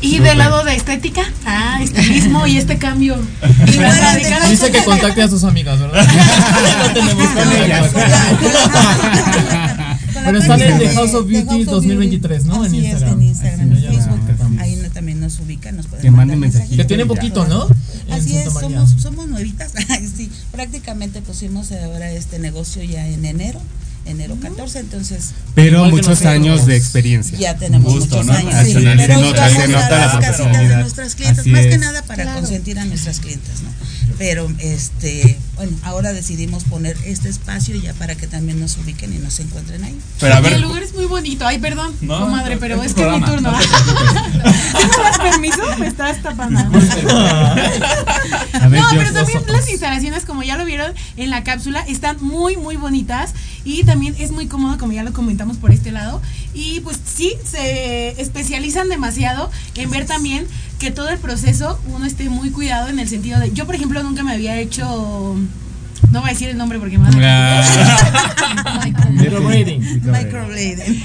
Y 0.02 0.20
del 0.20 0.38
lado 0.38 0.66
de 0.66 0.76
estética, 0.76 1.22
ah, 1.46 1.80
estilismo 1.82 2.46
y 2.46 2.58
este 2.58 2.78
cambio. 2.78 3.16
Dice 4.50 4.70
que 4.72 4.84
contacte 4.84 5.24
a 5.24 5.30
sus 5.30 5.46
amigas, 5.46 5.80
¿verdad? 5.80 6.06
no 6.88 6.94
tenemos 6.94 7.28
Con 7.30 7.52
ellas. 7.54 7.90
Pero 10.26 10.38
están 10.40 10.62
en 10.62 10.68
página 10.68 10.78
The 10.78 10.88
de- 10.90 10.96
House 10.96 11.14
of 11.14 11.28
Beauty 11.28 11.48
House 11.48 11.68
of 11.68 11.74
2023, 11.84 12.46
¿no? 12.46 12.66
En 12.66 12.76
Instagram. 12.76 13.14
en 13.14 13.24
Instagram, 13.24 13.74
Así 13.74 13.86
en 13.86 13.94
Facebook. 13.94 14.20
Nos 15.24 15.40
ubican, 15.40 15.76
nos 15.78 15.88
pueden 15.88 16.04
Que 16.04 16.12
mandar 16.12 16.38
mensajitos. 16.38 16.78
Que 16.78 16.86
tiene 16.86 17.06
poquito, 17.06 17.48
¿no? 17.48 17.68
Así 18.12 18.38
es, 18.38 18.54
somos, 18.54 18.92
somos 19.02 19.28
nuevitas. 19.28 19.72
Sí, 20.16 20.30
prácticamente 20.52 21.22
pusimos 21.22 21.72
ahora 21.72 22.12
este 22.12 22.38
negocio 22.38 22.84
ya 22.84 23.08
en 23.08 23.26
enero, 23.26 23.60
enero 24.06 24.38
14, 24.42 24.80
entonces 24.80 25.32
Pero 25.56 25.86
muchos 25.86 26.24
años 26.24 26.66
de 26.68 26.76
experiencia. 26.76 27.38
ya 27.40 27.56
tenemos 27.58 27.92
Gusto, 27.94 28.18
muchos 28.18 28.28
¿no? 28.28 28.34
años. 28.34 28.68
Sí, 28.68 28.74
pero 28.74 29.20
nota, 29.20 29.50
se 29.50 29.64
a 29.64 29.68
nota 29.68 29.90
dar 29.90 29.92
la 29.92 30.20
las 30.20 30.26
casitas 30.38 30.70
de 30.70 30.76
nuestras 30.78 31.16
clientes, 31.16 31.48
más 31.48 31.66
que 31.66 31.78
nada 31.78 32.02
para 32.04 32.24
Claro. 32.24 32.40
consentir 32.42 32.78
a 32.80 32.86
nuestras 32.86 33.20
clientes, 33.22 33.62
¿no? 33.64 33.70
Pero 34.18 34.52
este, 34.60 35.38
bueno, 35.56 35.78
ahora 35.84 36.14
decidimos 36.14 36.64
poner 36.64 36.98
este 37.06 37.30
espacio 37.30 37.76
ya 37.76 37.94
para 37.94 38.16
que 38.16 38.28
también 38.28 38.60
nos 38.60 38.78
ubiquen 38.78 39.14
y 39.14 39.18
nos 39.20 39.40
encuentren 39.40 39.84
ahí. 39.84 39.96
Pero 40.20 40.36
a 40.36 40.40
Y 40.40 40.44
ver, 40.44 40.54
el 40.54 40.62
lugar 40.64 40.82
es 40.84 40.94
muy 40.96 41.06
bonito. 41.06 41.46
Ay, 41.46 41.60
perdón, 41.60 41.94
No, 42.02 42.20
comadre, 42.22 42.56
no, 42.56 42.60
pero 42.60 42.82
es 42.82 42.88
es 42.88 42.94
que 42.96 43.04
es 43.08 43.12
mi 43.20 43.22
turno. 43.26 43.52
no 43.52 43.60
te 43.60 43.68
preocupes. 43.68 44.54
¿Sí 44.82 44.88
me 44.98 45.04
das 45.04 45.18
permiso? 45.20 45.78
Me 45.78 45.88
estás 45.88 46.22
tapando. 46.24 46.60
Ver, 48.70 48.82
No, 48.82 48.88
pero 48.92 49.14
también 49.14 49.42
las 49.48 49.70
instalaciones, 49.70 50.26
como 50.26 50.44
ya 50.44 50.58
lo 50.58 50.66
vieron 50.66 50.94
en 51.18 51.30
la 51.30 51.44
cápsula, 51.44 51.82
están 51.88 52.18
muy, 52.22 52.58
muy 52.58 52.76
bonitas 52.76 53.34
y 53.66 53.84
también 53.84 54.16
es 54.20 54.32
muy 54.32 54.48
cómodo, 54.48 54.78
como 54.78 54.94
ya 54.94 55.04
lo 55.04 55.14
comentamos 55.14 55.58
por 55.58 55.72
este 55.72 55.92
lado. 55.92 56.22
Y 56.54 56.80
pues 56.82 56.98
sí, 57.16 57.34
se 57.46 58.20
especializan 58.22 58.90
demasiado 58.90 59.50
en 59.76 59.90
ver 59.90 60.06
también 60.06 60.48
que 60.80 60.92
todo 60.92 61.10
el 61.10 61.18
proceso 61.18 61.80
uno 61.88 62.06
esté 62.06 62.30
muy 62.30 62.50
cuidado 62.52 62.90
en 62.90 63.00
el 63.00 63.08
sentido 63.08 63.40
de, 63.40 63.52
yo 63.54 63.66
por 63.66 63.76
ejemplo 63.76 64.04
nunca 64.04 64.22
me 64.24 64.34
había 64.34 64.58
hecho, 64.60 65.36
no 66.12 66.22
voy 66.22 66.30
a 66.30 66.34
decir 66.34 66.50
el 66.50 66.58
nombre 66.58 66.80
porque 66.80 66.98
me 66.98 67.10
van 67.10 67.24
a... 67.24 67.60
Ah. 67.62 68.86
Microblading. 69.12 70.02
Microblading. 70.04 71.04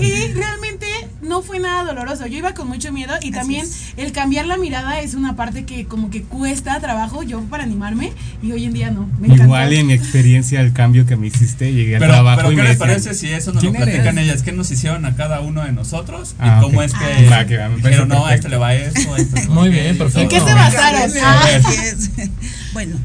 Y 0.00 0.32
realmente 0.32 0.86
no 1.22 1.42
fue 1.42 1.58
nada 1.58 1.84
doloroso. 1.84 2.26
Yo 2.26 2.38
iba 2.38 2.54
con 2.54 2.68
mucho 2.68 2.92
miedo 2.92 3.14
y 3.22 3.30
también 3.30 3.66
el 3.96 4.12
cambiar 4.12 4.46
la 4.46 4.56
mirada 4.56 5.00
es 5.00 5.14
una 5.14 5.36
parte 5.36 5.64
que 5.64 5.84
como 5.86 6.10
que 6.10 6.22
cuesta 6.22 6.78
trabajo 6.80 7.22
yo 7.22 7.40
para 7.42 7.62
animarme 7.64 8.12
y 8.42 8.52
hoy 8.52 8.64
en 8.64 8.72
día 8.72 8.90
no. 8.90 9.08
Me. 9.20 9.34
Igual 9.34 9.72
en 9.72 9.86
mi 9.88 9.92
experiencia, 9.94 10.60
el 10.60 10.72
cambio 10.72 11.06
que 11.06 11.16
me 11.16 11.28
hiciste, 11.28 11.72
llegué 11.72 11.96
al 11.96 12.00
pero, 12.00 12.12
trabajo 12.14 12.36
pero 12.42 12.52
y 12.52 12.56
¿qué 12.56 12.62
me 12.62 12.68
les 12.68 12.78
decían, 12.78 12.88
parece 12.88 13.14
si 13.14 13.28
eso 13.32 13.52
nos 13.52 13.62
lo 13.62 13.70
¿quién 13.70 13.82
eres? 13.82 13.94
platican 13.94 14.18
ellas? 14.18 14.42
¿Qué 14.42 14.52
nos 14.52 14.70
hicieron 14.70 15.04
a 15.06 15.16
cada 15.16 15.40
uno 15.40 15.62
de 15.64 15.72
nosotros? 15.72 16.34
Ah, 16.38 16.58
y 16.58 16.62
cómo 16.62 16.78
ok. 16.80 16.84
es 16.86 16.92
que, 16.94 16.98
Ah, 17.28 17.30
va, 17.38 17.46
que 17.46 17.58
dijeron, 17.88 18.08
no, 18.08 18.26
a 18.26 18.34
este 18.34 18.48
le 18.48 18.56
va 18.56 18.74
esto, 18.74 19.14
a 19.14 19.18
este 19.18 19.44
no. 19.46 19.52
Muy 19.54 19.68
bien, 19.70 19.96
perfecto. 19.98 20.20
¿En 20.20 20.28
qué 20.28 20.40
se 20.40 20.50
No. 20.50 20.56
basaron? 20.56 21.10
Ah, 21.22 21.44
Así 21.64 21.74
es. 21.80 22.10
Bueno, 22.72 22.96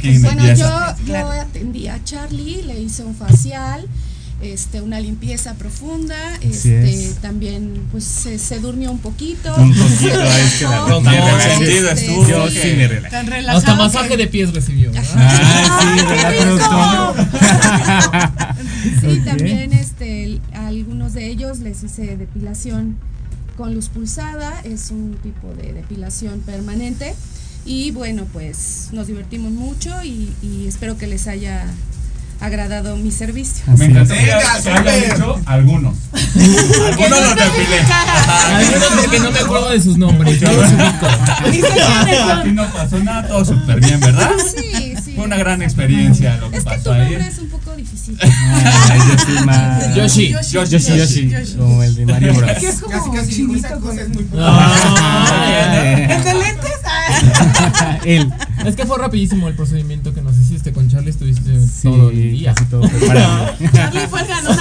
¿Quién 0.00 0.22
Bueno, 0.22 0.40
empieza? 0.44 0.96
yo, 0.96 0.98
yo 0.98 1.04
Claro. 1.06 1.30
atendí 1.32 1.88
a 1.88 2.02
Charlie, 2.04 2.62
le 2.62 2.80
hice 2.80 3.04
un 3.04 3.14
facial, 3.14 3.86
este, 4.42 4.80
una 4.80 4.98
limpieza 5.00 5.52
profunda, 5.54 6.16
este, 6.40 6.88
es. 7.08 7.16
también 7.16 7.82
pues 7.92 8.04
se, 8.04 8.38
se 8.38 8.58
durmió 8.58 8.90
un 8.90 8.98
poquito. 8.98 9.54
Un 9.54 9.74
poquito, 9.74 10.22
es 10.22 10.54
que 10.54 10.64
la 10.64 10.86
No, 10.88 11.00
sentido 11.40 11.90
este, 11.90 12.06
estuvo, 12.06 12.26
Yo 12.28 12.48
sí 12.48 12.72
me 12.76 12.88
relajé. 12.88 13.10
tan 13.10 13.26
relajado. 13.26 13.58
Hasta 13.58 13.72
que- 13.72 13.78
masaje 13.78 14.16
de 14.16 14.26
pies 14.28 14.54
recibió. 14.54 14.90
¿verdad? 14.92 15.04
Ah, 15.14 15.94
sí, 15.98 16.04
¿verdad, 16.06 16.30
rico! 16.32 17.14
productor? 17.14 18.60
Sí, 19.00 19.20
también 19.24 19.72
este, 19.74 20.40
a 20.54 20.68
algunos 20.68 21.12
de 21.12 21.26
ellos 21.28 21.58
les 21.60 21.82
hice 21.82 22.16
depilación 22.16 22.96
con 23.58 23.74
luz 23.74 23.88
pulsada, 23.88 24.58
es 24.64 24.90
un 24.90 25.16
tipo 25.22 25.52
de 25.54 25.74
depilación 25.74 26.40
permanente. 26.40 27.14
Y 27.70 27.92
bueno, 27.92 28.26
pues 28.32 28.88
nos 28.90 29.06
divertimos 29.06 29.52
mucho 29.52 29.90
y, 30.02 30.32
y 30.42 30.66
espero 30.66 30.98
que 30.98 31.06
les 31.06 31.28
haya 31.28 31.62
agradado 32.40 32.96
mi 32.96 33.12
servicio. 33.12 33.62
Me 33.78 33.84
encantó 33.84 34.12
que 34.14 34.20
Venga, 34.22 34.38
haya- 34.38 34.60
que 34.62 34.70
haya 34.70 34.78
súper. 34.80 35.12
dicho 35.14 35.40
algunos. 35.46 35.94
algunos 36.12 37.20
los 37.20 37.36
depilé. 37.36 37.78
Algunos 38.50 38.88
porque 39.04 39.20
no 39.20 39.30
me 39.30 39.38
acuerdo 39.38 39.70
de 39.70 39.80
sus 39.82 39.96
nombres. 39.98 40.40
Yo 40.40 40.50
los 40.52 40.68
ubico. 40.72 41.06
Aquí 42.40 42.50
no 42.50 42.66
pasó 42.72 42.98
nada, 43.04 43.28
todo 43.28 43.44
súper 43.44 43.78
bien, 43.80 44.00
¿verdad? 44.00 44.32
Sí, 44.56 44.94
sí. 45.04 45.12
Fue 45.14 45.24
una 45.26 45.36
gran 45.36 45.62
experiencia 45.62 46.38
lo 46.38 46.50
que 46.50 46.56
Es 46.56 46.64
que 46.64 46.70
pasó 46.70 46.82
tu 46.82 46.90
ahí. 46.90 47.10
nombre 47.12 47.28
es 47.28 47.38
un 47.38 47.48
poco 47.50 47.69
difícil. 47.80 48.18
Ay, 48.22 49.00
yo 49.08 49.18
soy 49.18 49.44
más. 49.46 49.94
Yoshi. 49.94 50.32
Yoshi, 50.52 50.98
Yoshi, 50.98 51.30
como 51.56 51.82
el 51.82 51.94
de 51.94 52.06
Mario 52.06 52.34
Bros. 52.34 52.50
Que 52.58 52.68
es 52.68 52.80
como 52.80 52.92
Casi, 52.94 53.10
casi 53.10 53.32
chinito 53.34 53.80
con 53.80 53.98
es 53.98 54.08
muy 54.08 54.26
Ah, 54.38 56.06
¿El 56.10 56.24
de 56.24 56.34
lentes? 56.34 56.70
Ah. 56.84 57.98
Él. 58.04 58.32
Es 58.64 58.76
que 58.76 58.84
fue 58.84 58.98
rapidísimo 58.98 59.48
el 59.48 59.54
procedimiento 59.54 60.12
que 60.14 60.20
nos 60.22 60.36
hiciste 60.38 60.72
con 60.72 60.88
Charlie. 60.88 61.10
Estuviste 61.10 61.60
Sí, 61.66 61.82
todo 61.82 62.10
el 62.10 62.16
día. 62.32 62.54
casi 62.54 62.68
todo 62.70 62.82
preparado. 62.88 63.54
Charlie 63.72 64.06
fue 64.08 64.20
el 64.20 64.26
ganón. 64.28 64.58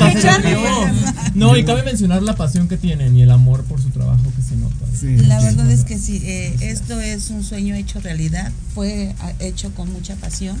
Ah. 0.00 1.30
No, 1.34 1.56
y 1.56 1.64
cabe 1.64 1.82
mencionar 1.82 2.22
la 2.22 2.34
pasión 2.36 2.68
que 2.68 2.76
tienen 2.76 3.16
y 3.16 3.22
el 3.22 3.30
amor 3.30 3.62
por 3.64 3.80
su 3.80 3.90
trabajo 3.90 4.22
que 4.36 4.42
se 4.42 4.56
nota. 4.56 4.74
Sí, 4.98 5.16
La 5.26 5.40
verdad 5.40 5.70
es 5.70 5.84
que 5.84 5.98
sí, 5.98 6.20
eh, 6.24 6.54
esto 6.60 7.00
es 7.00 7.30
un 7.30 7.42
sueño 7.42 7.74
hecho 7.74 7.98
realidad, 8.00 8.52
fue 8.74 9.14
ah, 9.20 9.32
hecho 9.40 9.70
con 9.74 9.92
mucha 9.92 10.14
pasión. 10.16 10.56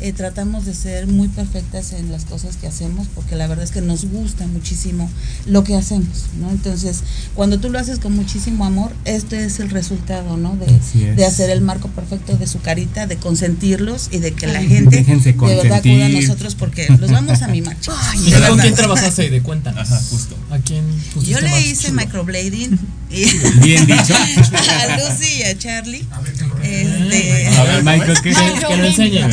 Eh, 0.00 0.12
tratamos 0.12 0.64
de 0.66 0.69
ser 0.74 1.06
muy 1.06 1.28
perfectas 1.28 1.92
en 1.92 2.10
las 2.10 2.24
cosas 2.24 2.56
que 2.56 2.66
hacemos 2.66 3.08
porque 3.14 3.36
la 3.36 3.46
verdad 3.46 3.64
es 3.64 3.70
que 3.70 3.80
nos 3.80 4.04
gusta 4.04 4.46
muchísimo 4.46 5.10
lo 5.46 5.64
que 5.64 5.76
hacemos, 5.76 6.26
¿no? 6.40 6.50
Entonces, 6.50 7.02
cuando 7.34 7.58
tú 7.58 7.70
lo 7.70 7.78
haces 7.78 7.98
con 7.98 8.14
muchísimo 8.14 8.64
amor, 8.64 8.92
este 9.04 9.44
es 9.44 9.60
el 9.60 9.70
resultado, 9.70 10.36
¿no? 10.36 10.56
De, 10.56 11.14
de 11.14 11.24
hacer 11.24 11.50
el 11.50 11.60
marco 11.60 11.88
perfecto 11.88 12.36
de 12.36 12.46
su 12.46 12.60
carita, 12.60 13.06
de 13.06 13.16
consentirlos 13.16 14.08
y 14.10 14.18
de 14.18 14.32
que 14.32 14.46
la 14.46 14.62
gente 14.62 14.96
Déjense 14.96 15.32
de 15.32 15.56
verdad 15.56 15.78
acuda 15.78 16.06
a 16.06 16.08
nosotros 16.08 16.54
porque 16.54 16.88
los 16.98 17.10
vamos 17.10 17.42
a 17.42 17.48
mimar. 17.48 17.76
¿Y 18.26 18.30
de 18.30 18.48
con 18.48 18.58
quién 18.58 18.74
trabajaste, 18.74 19.22
Aide? 19.22 19.42
Cuéntanos. 19.42 19.80
Ajá, 19.80 20.00
justo. 20.10 20.36
¿A 20.50 20.58
quién 20.58 20.84
Yo 21.22 21.40
le 21.40 21.60
hice 21.60 21.88
chulo? 21.88 22.00
microblading 22.00 22.78
y 23.10 23.24
Bien 23.62 23.86
dicho. 23.86 24.14
a 24.14 24.96
Lucy 24.96 25.38
y 25.38 25.42
a 25.42 25.58
Charlie. 25.58 26.06
A 26.10 26.20
ver, 26.20 26.34
lo 26.40 26.62
Este, 26.62 27.48
A 27.56 27.64
ver, 27.64 27.82
Michael, 27.82 28.18
¿qué? 28.22 28.30
Que, 28.30 28.66
que 28.66 28.76
lo 28.76 28.84
enseñen. 28.84 29.30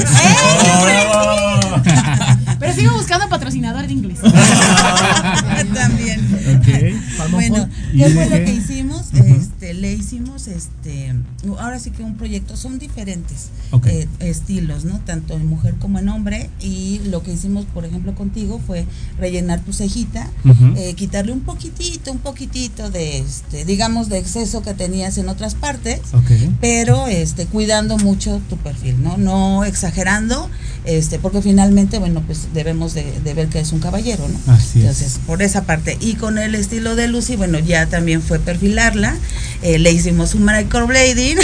Pero 2.60 2.74
sigo 2.74 2.94
buscando 2.94 3.30
patrocinador 3.30 3.88
de 3.88 3.94
inglés. 3.94 4.20
también. 5.74 6.20
Ok. 6.58 7.30
Bueno, 7.32 7.70
¿Y 7.94 8.00
¿qué 8.00 8.10
fue 8.10 8.26
lo 8.26 8.46
que 8.46 8.54
hicimos? 8.54 9.14
Este, 9.14 9.57
le 9.74 9.94
hicimos, 9.94 10.48
este, 10.48 11.14
ahora 11.60 11.80
sí 11.80 11.92
que 11.92 12.04
un 12.04 12.16
proyecto, 12.18 12.56
son 12.58 12.80
diferentes 12.80 13.50
eh, 13.86 14.08
estilos, 14.20 14.86
¿no? 14.86 15.00
Tanto 15.06 15.34
en 15.36 15.46
mujer 15.48 15.76
como 15.80 16.00
en 16.00 16.10
hombre. 16.10 16.50
Y 16.60 17.00
lo 17.06 17.24
que 17.24 17.34
hicimos, 17.34 17.66
por 17.66 17.86
ejemplo, 17.86 18.16
contigo 18.16 18.62
fue 18.66 18.86
rellenar 19.20 19.62
tu 19.62 19.74
cejita, 19.74 20.30
eh, 20.76 20.94
quitarle 20.96 21.32
un 21.32 21.42
poquitito, 21.42 22.12
un 22.12 22.20
poquitito 22.20 22.90
de, 22.90 23.20
este, 23.20 23.66
digamos, 23.66 24.10
de 24.10 24.18
exceso 24.18 24.62
que 24.62 24.74
tenías 24.74 25.18
en 25.18 25.30
otras 25.30 25.56
partes 25.56 26.00
Ok. 26.14 26.32
pero 26.62 27.08
este 27.08 27.46
cuidando 27.46 27.98
mucho 27.98 28.42
tu 28.50 28.58
perfil, 28.58 29.02
¿no? 29.04 29.18
No 29.18 29.64
exagerando, 29.64 30.50
este, 30.86 31.20
porque 31.20 31.42
finalmente, 31.42 32.00
bueno, 32.00 32.22
pues 32.26 32.48
debemos 32.54 32.94
de, 32.94 33.20
de 33.22 33.34
ver 33.34 33.48
que 33.50 33.60
es 33.60 33.72
un 33.74 33.80
caballero, 33.80 34.28
¿no? 34.28 34.54
Así 34.54 34.80
es. 34.80 34.86
Entonces, 34.86 35.20
por 35.26 35.42
esa 35.42 35.64
parte. 35.64 35.98
Y 36.00 36.16
con 36.16 36.38
el 36.38 36.56
estilo 36.56 36.96
de 36.96 37.08
Lucy, 37.08 37.36
bueno, 37.36 37.60
ya 37.60 37.86
también 37.88 38.22
fue 38.22 38.40
perfilarla, 38.40 39.16
eh, 39.62 39.80
le 39.80 39.92
hicimos 39.92 40.36
un 40.36 40.46
microblading 40.46 41.38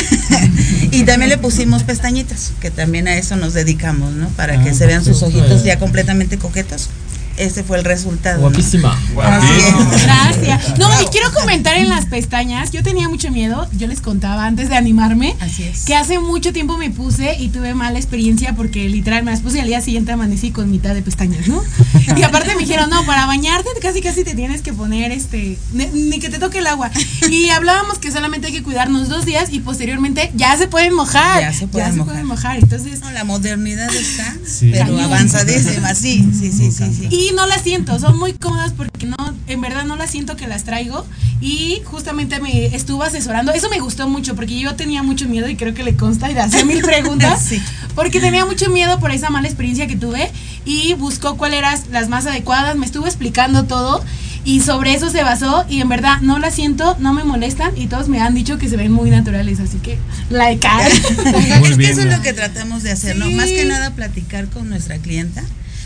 y 0.92 1.04
también 1.04 1.30
le 1.30 1.38
pusimos 1.38 1.84
pestañitas, 1.84 2.52
que 2.62 2.72
también 2.72 3.08
a 3.08 3.18
eso 3.18 3.36
nos 3.36 3.54
dedicamos, 3.54 4.14
¿no? 4.14 4.28
Para 4.30 4.62
que 4.64 4.70
Ah, 4.70 4.74
se 4.74 4.86
vean 4.86 5.04
sus 5.04 5.24
ojitos 5.24 5.64
ya 5.64 5.80
completamente 5.80 6.38
coquetos. 6.38 6.90
Ese 7.38 7.64
fue 7.64 7.78
el 7.78 7.84
resultado. 7.84 8.42
Guapísima. 8.42 8.98
Así 9.24 9.54
es. 9.54 10.04
Gracias. 10.04 10.78
No, 10.78 10.90
y 11.02 11.06
quiero 11.08 11.32
comentar 11.34 11.78
en 11.78 11.88
las 11.90 12.06
pestañas. 12.06 12.72
Yo 12.72 12.84
tenía 12.84 13.08
mucho 13.10 13.32
miedo. 13.32 13.68
Yo 13.78 13.88
les 13.88 14.02
contaba 14.02 14.46
antes 14.46 14.70
de 14.70 14.76
animarme. 14.76 15.36
Así 15.40 15.64
es. 15.64 15.84
Que 15.86 15.96
hace 15.96 16.20
mucho 16.20 16.52
tiempo 16.54 16.78
me 16.78 16.90
puse 16.90 17.36
y 17.40 17.50
tuve 17.50 17.74
mala 17.74 17.98
experiencia 18.00 18.54
porque 18.56 18.90
literal 18.90 19.24
me 19.24 19.32
las 19.32 19.42
puse 19.42 19.58
y 19.58 19.62
al 19.62 19.68
día 19.68 19.82
siguiente 19.82 20.12
amanecí 20.12 20.52
con 20.52 20.70
mitad 20.72 20.94
de 20.94 21.02
pestañas, 21.02 21.48
¿no? 21.48 21.62
Y 22.18 22.24
aparte 22.24 22.54
me 22.56 22.62
dijeron, 22.62 22.90
no, 22.90 23.06
para 23.06 23.26
bañarte 23.26 23.70
casi 23.82 24.02
casi 24.02 24.24
te 24.24 24.36
tienes 24.36 24.62
que 24.62 24.74
poner 24.74 25.12
este, 25.12 25.58
ni, 25.72 26.20
que 26.20 26.30
te 26.30 26.40
toque 26.40 26.60
el 26.60 26.68
agua. 26.68 26.92
Y 27.30 27.50
hablábamos 27.50 27.98
que 28.00 28.12
solamente 28.12 28.48
hay 28.48 28.54
que 28.54 28.64
cuidarnos 28.64 29.10
dos 29.10 29.26
días 29.26 29.50
y 29.52 29.60
posteriormente 29.60 30.32
ya 30.36 30.56
se 30.58 30.68
pueden 30.68 30.94
mojar. 30.94 31.42
Ya 31.42 31.54
se 31.54 31.68
pueden 31.68 31.92
se 31.92 31.98
mojar. 31.98 32.14
pueden 32.14 32.28
mojar. 32.28 32.58
Entonces, 32.58 33.00
No, 33.02 33.12
la 33.12 33.24
modernidad 33.24 33.94
está, 33.94 34.36
Sí. 34.46 34.70
pero 34.72 35.00
avanzadísima, 35.00 35.94
sí, 35.96 36.30
sí, 36.38 36.52
sí, 36.52 36.72
sí, 36.72 36.86
sí. 36.94 37.08
Y 37.10 37.23
no 37.32 37.46
las 37.48 37.62
siento, 37.62 38.00
son 38.00 38.18
muy 38.18 38.34
cómodas 38.34 38.74
porque 38.74 39.06
no, 39.06 39.16
en 39.48 39.62
verdad 39.62 39.86
no 39.86 39.96
las 39.96 40.10
siento 40.10 40.36
que 40.36 40.48
las 40.48 40.64
traigo. 40.64 41.06
Y 41.42 41.82
justamente 41.84 42.40
me 42.40 42.68
estuvo 42.68 43.04
asesorando. 43.04 43.52
Eso 43.52 43.70
me 43.70 43.80
gustó 43.80 44.08
mucho 44.08 44.36
porque 44.36 44.58
yo 44.60 44.76
tenía 44.76 45.04
mucho 45.04 45.28
miedo 45.28 45.50
y 45.50 45.56
creo 45.56 45.74
que 45.74 45.84
le 45.84 45.96
consta 45.96 46.32
y 46.32 46.34
le 46.34 46.42
hacía 46.42 46.64
mil 46.64 46.82
preguntas. 46.84 47.44
Sí. 47.44 47.62
Porque 47.96 48.20
tenía 48.20 48.46
mucho 48.46 48.70
miedo 48.70 49.00
por 49.00 49.12
esa 49.12 49.30
mala 49.30 49.48
experiencia 49.48 49.88
que 49.88 49.96
tuve. 49.96 50.32
Y 50.66 50.94
buscó 50.94 51.36
cuáles 51.38 51.60
eran 51.60 51.78
las 51.92 52.08
más 52.08 52.26
adecuadas. 52.26 52.76
Me 52.78 52.86
estuvo 52.86 53.06
explicando 53.06 53.66
todo. 53.66 54.04
Y 54.46 54.62
sobre 54.62 54.94
eso 54.94 55.10
se 55.10 55.24
basó. 55.24 55.66
Y 55.70 55.82
en 55.82 55.90
verdad 55.90 56.22
no 56.22 56.40
las 56.40 56.56
siento, 56.56 56.96
no 57.00 57.14
me 57.14 57.26
molestan. 57.26 57.78
Y 57.78 57.88
todos 57.88 58.08
me 58.08 58.22
han 58.22 58.34
dicho 58.34 58.58
que 58.58 58.70
se 58.70 58.78
ven 58.78 58.94
muy 58.94 59.10
naturales. 59.10 59.60
Así 59.60 59.80
que, 59.80 59.98
like 60.30 60.66
Muy 61.60 61.72
es 61.72 61.78
que 61.78 61.90
eso 61.90 62.02
es 62.02 62.18
lo 62.18 62.22
que 62.22 62.32
tratamos 62.32 62.84
de 62.84 62.92
hacer, 62.92 63.18
¿no? 63.18 63.28
Sí. 63.28 63.36
Más 63.36 63.48
que 63.48 63.66
nada 63.66 63.92
platicar 63.92 64.48
con 64.48 64.70
nuestra 64.70 64.98
clienta 64.98 65.44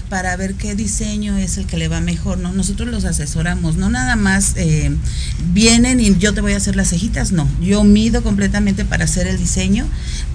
para 0.10 0.36
ver 0.38 0.54
qué 0.56 0.76
diseño 0.76 1.38
es 1.38 1.58
el 1.58 1.66
que 1.66 1.78
le 1.78 1.88
va 1.88 2.00
mejor, 2.00 2.38
¿no? 2.38 2.54
Nosotros 2.54 2.90
los 2.90 3.06
asesoramos, 3.06 3.76
no 3.76 3.90
nada 3.90 4.16
más 4.16 4.54
eh, 4.56 4.96
vienen 5.54 6.00
y 6.00 6.18
yo 6.18 6.34
te 6.34 6.42
voy 6.42 6.54
a 6.54 6.58
hacer 6.58 6.76
las 6.76 6.90
cejitas, 6.90 7.32
no. 7.32 7.48
Yo 7.62 7.84
mido 7.84 8.24
completamente 8.24 8.86
para 8.86 9.06
hacer 9.06 9.28
el 9.28 9.38
diseño. 9.38 9.86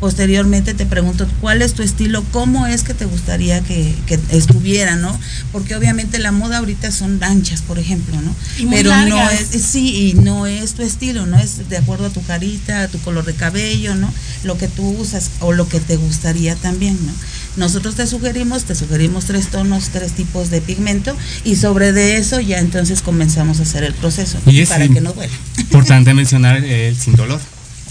Posteriormente 0.00 0.74
te 0.74 0.84
pregunto 0.84 1.26
cuál 1.40 1.62
es 1.62 1.74
tu 1.74 1.82
estilo, 1.82 2.24
cómo 2.32 2.66
es 2.66 2.82
que 2.82 2.94
te 2.94 3.06
gustaría 3.06 3.62
que, 3.62 3.94
que 4.06 4.18
estuviera, 4.30 4.96
¿no? 4.96 5.18
Porque 5.52 5.74
obviamente 5.74 6.18
la 6.18 6.32
moda 6.32 6.58
ahorita 6.58 6.90
son 6.90 7.22
anchas, 7.22 7.62
por 7.62 7.78
ejemplo, 7.78 8.20
¿no? 8.20 8.34
Y 8.58 8.66
muy 8.66 8.76
Pero 8.76 8.94
no 9.06 9.30
es, 9.30 9.48
sí, 9.62 10.10
y 10.10 10.14
no 10.14 10.46
es 10.46 10.74
tu 10.74 10.82
estilo, 10.82 11.26
no 11.26 11.38
es 11.38 11.68
de 11.68 11.78
acuerdo 11.78 12.06
a 12.06 12.10
tu 12.10 12.22
carita, 12.22 12.82
a 12.82 12.88
tu 12.88 12.98
color 12.98 13.24
de 13.24 13.34
cabello, 13.34 13.94
¿no? 13.94 14.12
Lo 14.44 14.58
que 14.58 14.68
tú 14.68 14.86
usas 14.88 15.30
o 15.40 15.52
lo 15.52 15.68
que 15.68 15.80
te 15.80 15.96
gustaría 15.96 16.56
también, 16.56 16.98
¿no? 17.06 17.12
Nosotros 17.56 17.94
te 17.94 18.06
sugerimos, 18.06 18.64
te 18.64 18.74
sugerimos 18.74 19.26
tres 19.26 19.48
tonos, 19.48 19.90
tres 19.90 20.12
tipos 20.12 20.50
de 20.50 20.60
pigmento 20.60 21.16
y 21.44 21.56
sobre 21.56 21.92
de 21.92 22.16
eso 22.16 22.40
ya 22.40 22.58
entonces 22.58 23.02
comenzamos 23.02 23.60
a 23.60 23.62
hacer 23.62 23.84
el 23.84 23.94
proceso 23.94 24.38
Y 24.46 24.64
para 24.66 24.88
que 24.88 25.00
no 25.00 25.12
duela. 25.12 25.32
Importante 25.58 26.14
mencionar 26.14 26.56
el 26.64 26.96
sin 26.96 27.14
dolor. 27.14 27.40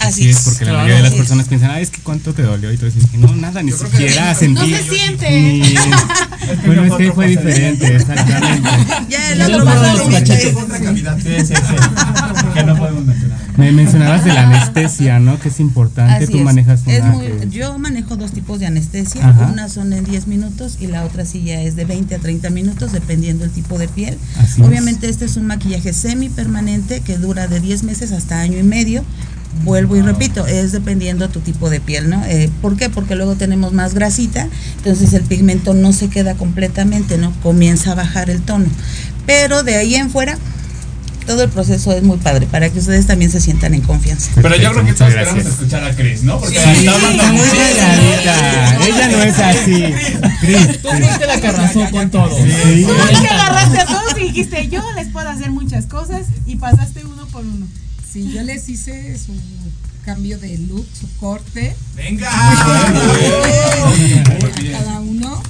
Así 0.02 0.28
es, 0.28 0.36
es. 0.38 0.42
porque 0.44 0.64
la 0.64 0.70
Claro. 0.72 0.76
mayoría 0.78 0.96
de 0.96 1.02
las 1.02 1.12
es. 1.12 1.18
personas 1.18 1.48
piensan, 1.48 1.70
ah, 1.70 1.80
es 1.80 1.90
que 1.90 2.00
cuánto 2.02 2.34
te 2.34 2.42
dolió 2.42 2.72
y 2.72 2.76
tú 2.76 2.86
dices, 2.86 3.04
no, 3.14 3.34
nada, 3.36 3.62
ni 3.62 3.70
Yo 3.70 3.78
siquiera 3.78 4.32
no 4.32 4.38
sentí. 4.38 4.70
No 4.70 4.76
se 4.76 4.82
siente. 4.84 5.30
Ni- 5.30 5.74
bueno, 6.66 6.84
es 6.84 6.92
que 6.94 7.12
fue 7.12 7.26
diferente, 7.28 7.96
exactamente. 7.96 8.68
Ya 9.08 9.32
el 9.32 9.42
otro. 9.42 9.72
Es 10.22 10.54
otra 10.56 10.78
cavidad. 10.80 11.18
Sí, 11.18 11.46
sí, 11.46 11.54
sí. 11.54 12.50
Que 12.54 12.64
no 12.64 12.76
podemos 12.76 13.04
mencionar. 13.04 13.38
Me 13.56 13.70
mencionabas 13.70 14.24
de 14.24 14.32
la 14.32 14.42
anestesia, 14.48 15.18
¿no? 15.18 15.38
Que 15.38 15.48
es 15.50 15.60
importante, 15.60 16.24
Así 16.24 16.32
tú 16.32 16.38
es. 16.38 16.44
manejas 16.44 16.80
una 16.86 16.94
Es 16.96 17.04
muy- 17.04 17.26
que- 17.26 17.48
yo 17.50 17.78
manejo 17.78 18.16
dos 18.16 18.32
tipos 18.32 18.58
de 18.58 18.66
anestesia, 18.66 19.28
Ajá. 19.28 19.46
una 19.52 19.68
son 19.68 19.92
en 19.92 20.04
10 20.04 20.26
minutos 20.26 20.78
y 20.80 20.86
la 20.86 21.04
otra 21.04 21.26
sí 21.26 21.42
ya 21.44 21.60
es 21.60 21.76
de 21.76 21.84
20 21.84 22.14
a 22.14 22.18
30 22.18 22.48
minutos 22.50 22.92
dependiendo 22.92 23.44
del 23.44 23.52
tipo 23.52 23.78
de 23.78 23.88
piel. 23.88 24.16
Así 24.38 24.62
es. 24.62 24.66
Obviamente 24.66 25.08
este 25.08 25.26
es 25.26 25.36
un 25.36 25.46
maquillaje 25.46 25.92
semipermanente 25.92 27.00
que 27.00 27.18
dura 27.18 27.46
de 27.46 27.60
10 27.60 27.82
meses 27.82 28.10
hasta 28.12 28.40
año 28.40 28.58
y 28.58 28.62
medio. 28.62 29.04
Vuelvo 29.64 29.96
y 29.96 30.02
repito, 30.02 30.46
es 30.46 30.72
dependiendo 30.72 31.28
tu 31.28 31.40
tipo 31.40 31.68
de 31.70 31.78
piel, 31.80 32.08
¿no? 32.08 32.24
Eh, 32.24 32.50
¿Por 32.62 32.76
qué? 32.76 32.88
Porque 32.88 33.14
luego 33.14 33.34
tenemos 33.36 33.72
más 33.72 33.94
grasita, 33.94 34.48
entonces 34.78 35.12
el 35.12 35.22
pigmento 35.22 35.74
no 35.74 35.92
se 35.92 36.08
queda 36.08 36.34
completamente, 36.34 37.18
¿no? 37.18 37.32
Comienza 37.42 37.92
a 37.92 37.94
bajar 37.94 38.30
el 38.30 38.40
tono. 38.42 38.64
Pero 39.26 39.62
de 39.62 39.76
ahí 39.76 39.94
en 39.94 40.10
fuera, 40.10 40.38
todo 41.26 41.44
el 41.44 41.50
proceso 41.50 41.92
es 41.92 42.02
muy 42.02 42.16
padre 42.16 42.46
para 42.50 42.70
que 42.70 42.78
ustedes 42.80 43.06
también 43.06 43.30
se 43.30 43.40
sientan 43.40 43.74
en 43.74 43.82
confianza. 43.82 44.32
Pero 44.34 44.56
yo 44.56 44.72
creo 44.72 44.84
que 44.86 44.94
todos 44.94 45.14
queremos 45.14 45.46
escuchar 45.46 45.84
a 45.84 45.94
Chris, 45.94 46.22
¿no? 46.24 46.40
Porque 46.40 46.58
Sí. 46.58 46.68
está 46.80 46.94
hablando 46.94 47.24
Muy 47.32 47.48
calladita, 47.48 48.86
ella 48.86 49.08
no 49.08 49.22
es 49.22 49.38
así. 49.38 49.84
Cris, 50.40 50.82
Tú 50.82 50.88
fuiste 50.88 51.26
la 51.26 51.40
que 51.40 51.46
arrasó 51.46 51.90
con 51.90 52.10
todo. 52.10 52.36
Sí. 52.36 52.86
Tú 52.86 53.20
que 53.20 53.28
agarraste 53.28 53.78
a 53.78 53.86
todos 53.86 54.16
y 54.18 54.20
dijiste, 54.24 54.68
yo 54.68 54.82
les 54.96 55.08
puedo 55.08 55.28
hacer 55.28 55.50
muchas 55.50 55.86
cosas 55.86 56.22
y 56.46 56.56
pasaste 56.56 57.04
uno 57.04 57.26
por 57.26 57.44
uno. 57.44 57.66
Sí, 58.12 58.30
yo 58.34 58.42
les 58.42 58.68
hice 58.68 59.16
su 59.18 59.32
cambio 60.04 60.38
de 60.38 60.58
look, 60.58 60.86
su 60.98 61.08
corte, 61.18 61.74
Venga. 61.96 62.28
a 62.86 63.82
cada 64.72 65.00
uno. 65.00 65.42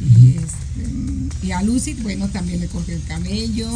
Y, 0.00 0.36
este, 0.36 1.46
y 1.46 1.52
a 1.52 1.62
Lucy, 1.62 1.94
bueno, 1.94 2.28
también 2.28 2.60
le 2.60 2.66
corté 2.68 2.94
el 2.94 3.02
cabello. 3.04 3.70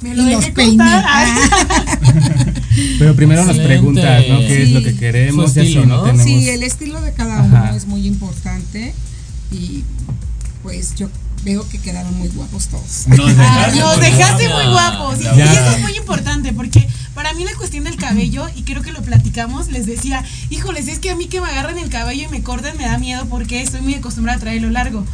Me 0.00 0.10
Y 0.10 0.14
lo 0.14 0.22
los 0.24 0.40
dejé 0.40 0.52
peiné. 0.52 0.84
Ah. 0.84 1.48
Pero 2.98 3.14
primero 3.16 3.44
nos 3.44 3.58
preguntas, 3.58 4.24
¿no? 4.28 4.38
¿Qué 4.38 4.62
es 4.62 4.70
lo 4.70 4.82
que 4.82 4.94
queremos? 4.96 5.52
Su 5.52 5.58
y 5.58 5.62
así 5.62 5.68
estilo, 5.72 5.86
no 5.86 5.96
¿no? 5.98 6.02
tenemos. 6.04 6.24
Sí, 6.24 6.48
el 6.48 6.62
estilo 6.62 7.00
de 7.00 7.12
cada 7.12 7.40
Ajá. 7.40 7.64
uno 7.68 7.76
es 7.76 7.86
muy 7.86 8.06
importante. 8.06 8.94
y 9.52 9.84
pues 10.62 10.94
yo 10.96 11.08
veo 11.44 11.66
que 11.68 11.78
quedaron 11.78 12.16
muy 12.18 12.28
guapos 12.28 12.66
todos. 12.66 13.06
Nos 13.08 13.20
Ah, 13.38 13.68
dejaste, 13.70 13.78
Nos 13.80 14.00
dejaste 14.00 14.48
muy 14.48 14.64
guapos. 14.66 15.20
Y, 15.20 15.24
y 15.24 15.40
eso 15.40 15.70
es 15.76 15.80
muy 15.80 15.96
importante 15.96 16.52
porque 16.52 16.86
para 17.28 17.36
mí 17.38 17.44
la 17.44 17.54
cuestión 17.56 17.84
del 17.84 17.96
cabello, 17.96 18.46
y 18.56 18.62
creo 18.62 18.80
que 18.80 18.90
lo 18.90 19.02
platicamos, 19.02 19.68
les 19.70 19.84
decía, 19.84 20.24
híjoles, 20.48 20.88
es 20.88 20.98
que 20.98 21.10
a 21.10 21.14
mí 21.14 21.26
que 21.26 21.42
me 21.42 21.48
agarran 21.48 21.76
el 21.76 21.90
cabello 21.90 22.24
y 22.24 22.28
me 22.28 22.42
cortan 22.42 22.74
me 22.78 22.84
da 22.86 22.96
miedo 22.96 23.26
porque 23.28 23.60
estoy 23.60 23.82
muy 23.82 23.94
acostumbrada 23.96 24.38
a 24.38 24.40
traerlo 24.40 24.70
largo. 24.70 25.04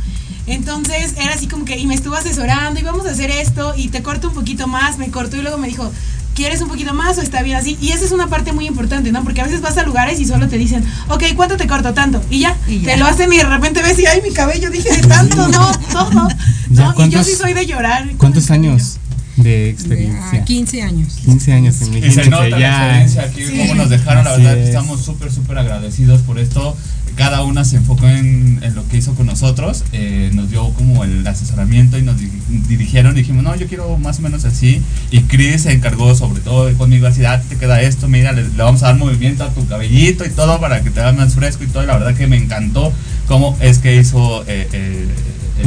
Entonces 0.46 1.14
era 1.16 1.34
así 1.34 1.48
como 1.48 1.64
que, 1.64 1.76
y 1.76 1.88
me 1.88 1.94
estuvo 1.96 2.14
asesorando, 2.14 2.78
y 2.78 2.84
vamos 2.84 3.04
a 3.06 3.10
hacer 3.10 3.32
esto, 3.32 3.74
y 3.76 3.88
te 3.88 4.04
corto 4.04 4.28
un 4.28 4.34
poquito 4.34 4.68
más, 4.68 4.96
me 4.96 5.10
cortó 5.10 5.36
y 5.36 5.42
luego 5.42 5.58
me 5.58 5.66
dijo, 5.66 5.90
¿quieres 6.36 6.60
un 6.60 6.68
poquito 6.68 6.94
más 6.94 7.18
o 7.18 7.20
está 7.20 7.42
bien 7.42 7.56
así? 7.56 7.76
Y 7.80 7.90
esa 7.90 8.04
es 8.04 8.12
una 8.12 8.28
parte 8.28 8.52
muy 8.52 8.66
importante, 8.68 9.10
¿no? 9.10 9.24
Porque 9.24 9.40
a 9.40 9.44
veces 9.44 9.60
vas 9.60 9.76
a 9.76 9.82
lugares 9.82 10.20
y 10.20 10.24
solo 10.24 10.46
te 10.48 10.56
dicen, 10.56 10.84
ok, 11.08 11.24
¿cuánto 11.34 11.56
te 11.56 11.66
corto? 11.66 11.94
Tanto. 11.94 12.22
Y 12.30 12.38
ya, 12.38 12.56
Y 12.68 12.78
ya. 12.78 12.92
te 12.92 12.96
lo 12.96 13.06
hacen 13.06 13.32
y 13.32 13.38
de 13.38 13.44
repente 13.44 13.82
ves 13.82 13.98
y, 13.98 14.06
ay, 14.06 14.20
mi 14.22 14.32
cabello, 14.32 14.70
dije 14.70 14.92
de 14.92 15.00
tanto, 15.08 15.48
no, 15.48 15.72
No, 15.92 16.28
y 16.70 16.74
yo 16.76 16.92
¿cuántos- 16.94 17.26
sí 17.26 17.34
soy 17.34 17.54
de 17.54 17.66
llorar. 17.66 18.08
¿Cuántos 18.18 18.50
años 18.52 18.98
de 19.36 19.42
De, 19.50 19.68
experiencia? 19.70 20.40
ah, 20.40 20.44
15 20.44 20.82
años. 20.82 21.14
15 21.24 21.52
años, 21.52 21.76
Y 21.82 22.10
se 22.10 22.30
nota 22.30 22.48
la 22.48 22.58
ya. 22.58 23.00
experiencia 23.02 23.22
aquí, 23.22 23.44
Sí. 23.46 23.58
cómo 23.58 23.74
nos 23.74 23.90
dejaron, 23.90 24.24
la 24.24 24.30
Así 24.32 24.42
verdad, 24.42 24.58
es. 24.58 24.68
estamos 24.68 25.00
súper, 25.04 25.32
súper 25.32 25.58
agradecidos 25.58 26.20
por 26.22 26.38
esto. 26.38 26.76
Cada 27.16 27.42
una 27.44 27.64
se 27.64 27.76
enfocó 27.76 28.08
en, 28.08 28.58
en 28.62 28.74
lo 28.74 28.86
que 28.88 28.96
hizo 28.96 29.14
con 29.14 29.26
nosotros, 29.26 29.84
eh, 29.92 30.30
nos 30.34 30.50
dio 30.50 30.68
como 30.70 31.04
el 31.04 31.24
asesoramiento 31.26 31.96
y 31.96 32.02
nos 32.02 32.18
di- 32.20 32.28
dirigieron, 32.68 33.14
dijimos, 33.14 33.44
no, 33.44 33.54
yo 33.54 33.68
quiero 33.68 33.96
más 33.98 34.18
o 34.18 34.22
menos 34.22 34.44
así. 34.44 34.82
Y 35.12 35.20
Chris 35.22 35.62
se 35.62 35.72
encargó 35.72 36.14
sobre 36.16 36.40
todo 36.40 36.72
conmigo, 36.76 37.06
así, 37.06 37.24
ah, 37.24 37.40
te 37.48 37.56
queda 37.56 37.80
esto, 37.82 38.08
mira, 38.08 38.32
le, 38.32 38.42
le 38.42 38.48
vamos 38.62 38.82
a 38.82 38.86
dar 38.86 38.96
movimiento 38.98 39.44
a 39.44 39.50
tu 39.50 39.64
cabellito 39.68 40.24
y 40.24 40.30
todo 40.30 40.60
para 40.60 40.82
que 40.82 40.90
te 40.90 41.00
haga 41.00 41.12
más 41.12 41.34
fresco 41.34 41.62
y 41.62 41.68
todo. 41.68 41.84
Y 41.84 41.86
la 41.86 41.98
verdad 41.98 42.14
que 42.16 42.26
me 42.26 42.36
encantó 42.36 42.92
cómo 43.28 43.56
es 43.60 43.78
que 43.78 43.96
hizo 43.96 44.42
eh, 44.48 44.68
eh, 44.72 45.06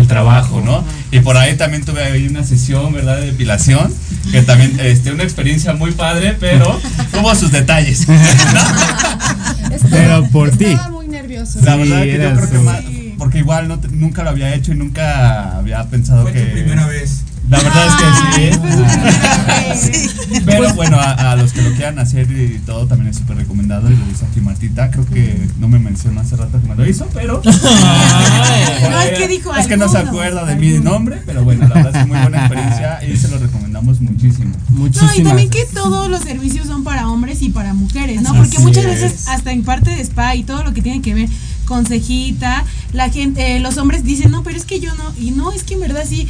el, 0.01 0.07
trabajo. 0.07 0.61
¿no? 0.61 0.83
Y 1.11 1.19
por 1.21 1.37
ahí 1.37 1.55
también 1.55 1.83
tuve 1.85 2.03
ahí 2.03 2.27
una 2.27 2.43
sesión, 2.43 2.93
¿verdad? 2.93 3.17
De 3.19 3.27
depilación, 3.27 3.93
que 4.31 4.41
también, 4.41 4.77
este, 4.79 5.11
una 5.11 5.23
experiencia 5.23 5.73
muy 5.73 5.91
padre, 5.91 6.35
pero 6.39 6.79
tuvo 7.11 7.33
sus 7.35 7.51
detalles. 7.51 8.05
Estaba- 9.71 9.89
Pero 9.89 10.27
por 10.29 10.51
ti. 10.51 10.65
Estaba 10.65 10.89
muy 10.89 11.07
nervioso. 11.07 11.59
La 11.63 11.73
Sí, 11.73 11.79
verdad 11.79 12.01
que 12.03 12.11
yo 12.13 12.35
creo 12.35 12.49
que 12.51 12.57
más, 12.59 12.81
porque 13.17 13.37
igual 13.39 13.67
no 13.67 13.79
te- 13.79 13.87
nunca 13.89 14.23
lo 14.23 14.29
había 14.29 14.53
hecho 14.53 14.71
y 14.71 14.75
nunca 14.75 15.57
había 15.57 15.83
pensado 15.85 16.23
Fue 16.23 16.33
que... 16.33 16.41
tu 16.41 16.51
primera 16.53 16.87
vez. 16.87 17.21
La 17.49 17.59
verdad 17.59 17.87
Ay, 17.89 17.89
es 17.89 18.35
que 18.35 18.53
sí. 18.53 18.59
vez. 20.27 20.43
Pero 20.45 20.73
bueno, 20.73 20.99
a, 20.99 21.31
a 21.31 21.35
los 21.35 21.53
que 21.53 21.61
lo 21.61 21.71
quieran 21.71 21.97
hacer 21.99 22.29
y 22.31 22.59
todo 22.65 22.87
también 22.87 23.09
es 23.09 23.17
súper 23.17 23.37
recomendado 23.37 23.89
y 23.89 23.95
lo 23.95 24.05
hizo 24.11 24.25
aquí 24.25 24.41
Martita. 24.41 24.91
Creo 24.91 25.05
que 25.05 25.47
no 25.59 25.67
me 25.67 25.79
mencionó 25.79 26.21
hace 26.21 26.35
rato 26.35 26.61
que 26.61 26.67
me 26.67 26.75
lo 26.75 26.85
hizo, 26.85 27.07
pero... 27.13 27.41
No, 27.43 29.01
es 29.01 29.17
que 29.17 29.27
dijo 29.27 29.55
Es 29.55 29.67
que 29.67 29.77
no 29.77 29.87
se 29.89 29.97
acuerda 29.97 30.45
de 30.45 30.55
mi 30.55 30.79
nombre, 30.79 31.21
pero 31.25 31.43
bueno, 31.43 31.67
la 31.67 31.75
verdad 31.75 31.95
es 31.95 32.01
que 32.03 32.07
muy 32.07 32.19
buena 32.19 32.39
experiencia 32.39 32.99
y 33.07 33.15
se 33.17 33.27
lo 33.29 33.37
recomendamos 33.37 34.01
muchísimo. 34.01 34.53
Muchísimas. 34.69 35.15
No, 35.15 35.21
y 35.21 35.23
también 35.23 35.49
que 35.49 35.65
todos 35.73 36.09
los 36.09 36.21
servicios 36.21 36.67
son 36.67 36.83
para 36.83 37.09
hombres 37.09 37.41
y 37.41 37.49
para 37.49 37.73
mujeres, 37.73 38.21
¿no? 38.21 38.29
Así 38.29 38.37
Porque 38.39 38.59
muchas 38.59 38.85
es. 38.85 39.01
veces 39.01 39.27
hasta 39.27 39.51
en 39.51 39.63
parte 39.63 39.91
de 39.91 40.01
spa 40.01 40.35
y 40.35 40.43
todo 40.43 40.63
lo 40.63 40.73
que 40.73 40.81
tiene 40.81 41.01
que 41.01 41.13
ver 41.13 41.29
con 41.65 41.85
cejita, 41.85 42.63
la 42.93 43.09
gente, 43.09 43.57
eh, 43.57 43.59
los 43.59 43.77
hombres 43.77 44.03
dicen, 44.03 44.31
no, 44.31 44.41
pero 44.43 44.57
es 44.57 44.65
que 44.65 44.79
yo 44.79 44.93
no, 44.95 45.13
y 45.19 45.31
no, 45.31 45.51
es 45.51 45.63
que 45.63 45.73
en 45.73 45.81
verdad 45.81 46.03
sí, 46.07 46.27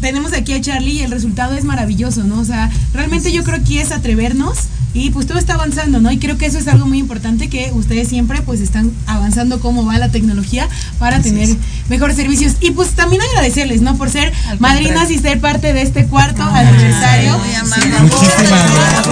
tenemos 0.00 0.32
aquí 0.32 0.52
a 0.52 0.60
Charlie 0.60 0.92
y 0.92 1.02
el 1.02 1.10
resultado 1.10 1.54
es 1.54 1.64
maravilloso, 1.64 2.24
¿no? 2.24 2.40
O 2.40 2.44
sea, 2.44 2.70
realmente 2.92 3.32
yo 3.32 3.44
creo 3.44 3.62
que 3.64 3.80
es 3.80 3.92
atrevernos 3.92 4.58
y 4.94 5.10
pues 5.10 5.26
todo 5.26 5.38
está 5.38 5.54
avanzando, 5.54 6.00
¿no? 6.00 6.10
Y 6.10 6.18
creo 6.18 6.38
que 6.38 6.46
eso 6.46 6.58
es 6.58 6.68
algo 6.68 6.86
muy 6.86 6.98
importante 6.98 7.48
que 7.48 7.70
ustedes 7.74 8.08
siempre 8.08 8.40
pues 8.42 8.60
están 8.60 8.90
avanzando 9.06 9.60
cómo 9.60 9.84
va 9.84 9.98
la 9.98 10.10
tecnología 10.10 10.68
para 10.98 11.20
tener 11.20 11.48
mejores 11.90 12.16
servicios. 12.16 12.54
Y 12.60 12.70
pues 12.70 12.90
también 12.90 13.20
agradecerles, 13.20 13.82
¿no? 13.82 13.96
Por 13.98 14.08
ser 14.08 14.32
Al 14.48 14.58
madrinas 14.58 14.94
contrario. 14.94 15.18
y 15.18 15.22
ser 15.22 15.40
parte 15.40 15.72
de 15.74 15.82
este 15.82 16.06
cuarto 16.06 16.42
aniversario. 16.42 17.38
Muy 17.38 17.54
amable. 17.54 18.00
Muchísimas 18.00 19.06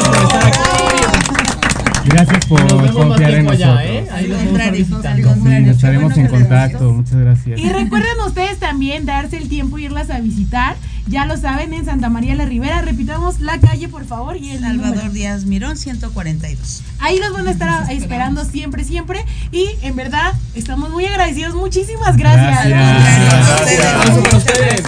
gracias 2.04 2.46
por 2.46 2.60
Nos 2.60 2.82
vemos 2.82 2.94
más 2.94 3.06
confiar 3.08 3.30
en 3.34 3.44
nosotros. 3.44 3.68
allá, 3.68 3.84
¿eh? 3.84 4.06
Ahí 4.12 4.24
al 4.32 4.38
Sí, 4.40 4.46
contrario. 4.84 5.36
nos 5.66 5.76
estaremos 5.76 6.16
en 6.16 6.26
contacto. 6.28 6.92
Muchas 6.92 7.14
gracias. 7.16 7.58
Y 7.60 7.68
recuerden 7.70 8.20
ustedes 8.26 8.58
también 8.58 9.06
darse 9.06 9.36
el 9.36 9.48
tiempo 9.48 9.78
y 9.78 9.84
irlas 9.86 10.10
a 10.10 10.20
visitar. 10.20 10.76
Ya 11.06 11.26
lo 11.26 11.36
saben, 11.36 11.74
en 11.74 11.84
Santa 11.84 12.08
María 12.08 12.34
la 12.34 12.46
Ribera. 12.46 12.80
Repitamos 12.80 13.40
la 13.40 13.58
calle, 13.58 13.88
por 13.88 14.04
favor. 14.06 14.36
Y 14.38 14.50
el 14.52 14.60
Salvador 14.60 14.96
número. 14.96 15.12
Díaz 15.12 15.44
Mirón, 15.44 15.76
142. 15.76 16.82
Ahí 16.98 17.18
los 17.18 17.32
van 17.32 17.46
a 17.46 17.50
estar 17.50 17.92
esperando 17.92 18.44
siempre, 18.44 18.84
siempre. 18.84 19.22
Y 19.52 19.66
en 19.82 19.96
verdad, 19.96 20.32
estamos 20.54 20.90
muy 20.90 21.04
agradecidos. 21.04 21.54
Muchísimas 21.54 22.16
gracias. 22.16 22.68
Gracias. 22.68 23.76
Gracias 23.76 24.32
a 24.32 24.36
ustedes. 24.38 24.82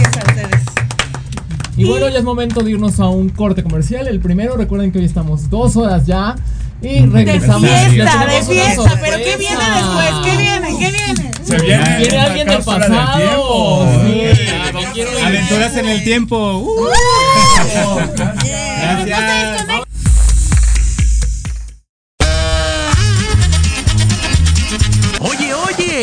Y 1.77 1.85
bueno, 1.85 2.09
ya 2.09 2.19
es 2.19 2.25
momento 2.25 2.63
de 2.63 2.71
irnos 2.71 2.99
a 3.01 3.09
un 3.09 3.29
corte 3.29 3.63
comercial. 3.63 4.09
El 4.09 4.19
primero, 4.21 4.57
recuerden 4.57 4.93
que 4.93 4.99
hoy 4.99 5.05
estamos 5.05 5.51
dos 5.51 5.77
horas 5.77 6.07
ya. 6.07 6.35
Y 6.89 7.01
De 7.01 7.41
fiesta, 7.41 8.27
de 8.27 8.43
fiesta. 8.43 8.99
Pero 9.03 9.17
¿qué 9.17 9.37
viene 9.37 9.65
después? 9.75 10.11
¿Qué 10.25 10.37
viene? 10.37 10.69
¿Qué 10.79 10.93
viene? 10.93 11.33
Se 11.43 11.59
viene, 11.59 11.97
Viene 11.99 12.19
alguien 12.19 12.47
del 12.47 12.63
pasado. 12.63 13.87
Aventuras 15.25 15.77
en 15.77 15.89
el 15.89 16.05
tiempo. 16.05 16.59
Uh. 16.59 16.87
Gracias. 19.07 19.56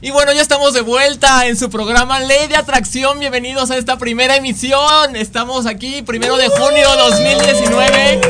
Y 0.00 0.12
bueno, 0.12 0.32
ya 0.32 0.42
estamos 0.42 0.74
de 0.74 0.82
vuelta 0.82 1.48
en 1.48 1.56
su 1.56 1.70
programa 1.70 2.20
Ley 2.20 2.46
de 2.46 2.54
Atracción. 2.54 3.18
Bienvenidos 3.18 3.72
a 3.72 3.76
esta 3.76 3.98
primera 3.98 4.36
emisión. 4.36 5.16
Estamos 5.16 5.66
aquí, 5.66 6.02
primero 6.02 6.36
de 6.36 6.48
junio 6.50 6.86
2019. 6.96 8.20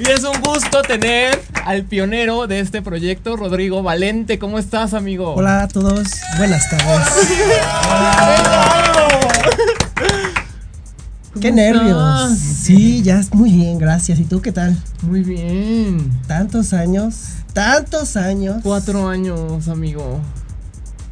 Y 0.00 0.10
es 0.10 0.24
un 0.24 0.40
gusto 0.40 0.82
tener 0.82 1.40
al 1.64 1.84
pionero 1.84 2.48
de 2.48 2.58
este 2.58 2.82
proyecto, 2.82 3.36
Rodrigo 3.36 3.84
Valente. 3.84 4.40
¿Cómo 4.40 4.58
estás, 4.58 4.94
amigo? 4.94 5.34
Hola 5.34 5.62
a 5.62 5.68
todos, 5.68 6.08
buenas 6.38 6.68
tardes. 6.68 7.06
Qué 11.40 11.52
nervios. 11.52 12.36
Sí, 12.36 13.00
ya 13.04 13.20
es 13.20 13.32
muy 13.32 13.52
bien, 13.52 13.78
gracias. 13.78 14.18
¿Y 14.18 14.24
tú 14.24 14.42
qué 14.42 14.50
tal? 14.50 14.76
Muy 15.02 15.22
bien. 15.22 16.20
Tantos 16.26 16.72
años, 16.72 17.14
tantos 17.52 18.16
años. 18.16 18.56
Cuatro 18.64 19.08
años, 19.08 19.68
amigo 19.68 20.20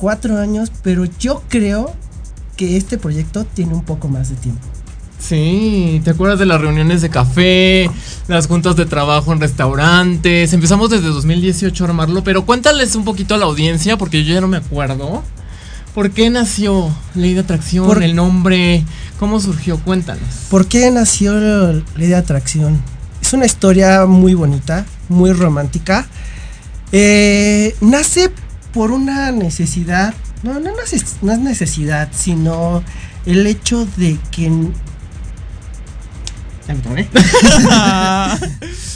cuatro 0.00 0.38
años, 0.38 0.72
pero 0.82 1.04
yo 1.18 1.42
creo 1.48 1.94
que 2.56 2.76
este 2.76 2.96
proyecto 2.98 3.44
tiene 3.44 3.74
un 3.74 3.84
poco 3.84 4.08
más 4.08 4.30
de 4.30 4.36
tiempo. 4.36 4.66
Sí, 5.18 6.00
¿te 6.02 6.10
acuerdas 6.10 6.38
de 6.38 6.46
las 6.46 6.60
reuniones 6.60 7.02
de 7.02 7.10
café, 7.10 7.90
las 8.26 8.46
juntas 8.46 8.74
de 8.74 8.86
trabajo 8.86 9.32
en 9.32 9.40
restaurantes? 9.40 10.52
Empezamos 10.54 10.88
desde 10.88 11.08
2018 11.08 11.84
a 11.84 11.88
armarlo, 11.88 12.24
pero 12.24 12.46
cuéntales 12.46 12.94
un 12.94 13.04
poquito 13.04 13.34
a 13.34 13.38
la 13.38 13.44
audiencia, 13.44 13.98
porque 13.98 14.24
yo 14.24 14.32
ya 14.34 14.40
no 14.40 14.48
me 14.48 14.56
acuerdo. 14.56 15.22
¿Por 15.94 16.10
qué 16.12 16.30
nació 16.30 16.90
Ley 17.14 17.34
de 17.34 17.40
Atracción? 17.40 18.02
el 18.02 18.16
nombre, 18.16 18.84
¿cómo 19.18 19.40
surgió? 19.40 19.78
Cuéntanos. 19.78 20.22
¿Por 20.48 20.66
qué 20.66 20.90
nació 20.90 21.34
Ley 21.34 22.08
de 22.08 22.16
Atracción? 22.16 22.80
Es 23.20 23.34
una 23.34 23.44
historia 23.44 24.06
muy 24.06 24.32
bonita, 24.32 24.86
muy 25.10 25.32
romántica. 25.32 26.06
Eh, 26.92 27.76
nace 27.80 28.30
por 28.72 28.92
una 28.92 29.32
necesidad, 29.32 30.14
no, 30.42 30.60
no, 30.60 30.70
es, 30.92 31.16
no 31.22 31.32
es 31.32 31.38
necesidad, 31.38 32.10
sino 32.12 32.82
el 33.26 33.46
hecho 33.46 33.86
de 33.96 34.18
que... 34.30 34.50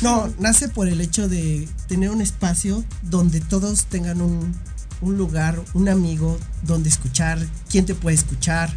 no, 0.03 0.33
nace 0.39 0.69
por 0.69 0.87
el 0.87 1.01
hecho 1.01 1.29
de 1.29 1.67
tener 1.89 2.11
un 2.11 2.21
espacio 2.21 2.85
donde 3.03 3.41
todos 3.41 3.87
tengan 3.87 4.21
un, 4.21 4.55
un 5.01 5.19
lugar, 5.19 5.61
un 5.75 5.89
amigo 5.89 6.39
donde 6.63 6.89
escuchar, 6.89 7.45
quién 7.69 7.85
te 7.85 7.97
puede 7.97 8.15
escuchar, 8.15 8.73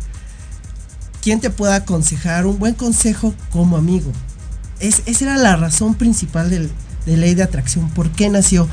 quién 1.22 1.40
te 1.40 1.52
pueda 1.52 1.76
aconsejar, 1.76 2.48
un 2.48 2.58
buen 2.58 2.74
consejo 2.74 3.36
como 3.52 3.78
amigo. 3.78 4.12
Es, 4.80 5.04
esa 5.06 5.26
era 5.26 5.38
la 5.38 5.56
razón 5.56 5.94
principal 5.94 6.50
del, 6.50 6.72
de 7.06 7.18
ley 7.18 7.36
de 7.36 7.44
atracción. 7.44 7.90
¿Por 7.90 8.10
qué 8.12 8.30
nació? 8.30 8.68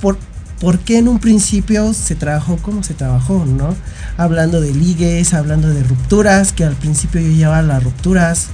Por, 0.00 0.18
por 0.64 0.78
qué 0.78 0.96
en 0.96 1.08
un 1.08 1.18
principio 1.18 1.92
se 1.92 2.14
trabajó 2.14 2.56
como 2.56 2.82
se 2.82 2.94
trabajó, 2.94 3.44
¿no? 3.44 3.76
Hablando 4.16 4.62
de 4.62 4.72
ligues, 4.72 5.34
hablando 5.34 5.68
de 5.68 5.82
rupturas, 5.82 6.54
que 6.54 6.64
al 6.64 6.74
principio 6.74 7.20
yo 7.20 7.28
llevaba 7.28 7.60
las 7.60 7.84
rupturas. 7.84 8.46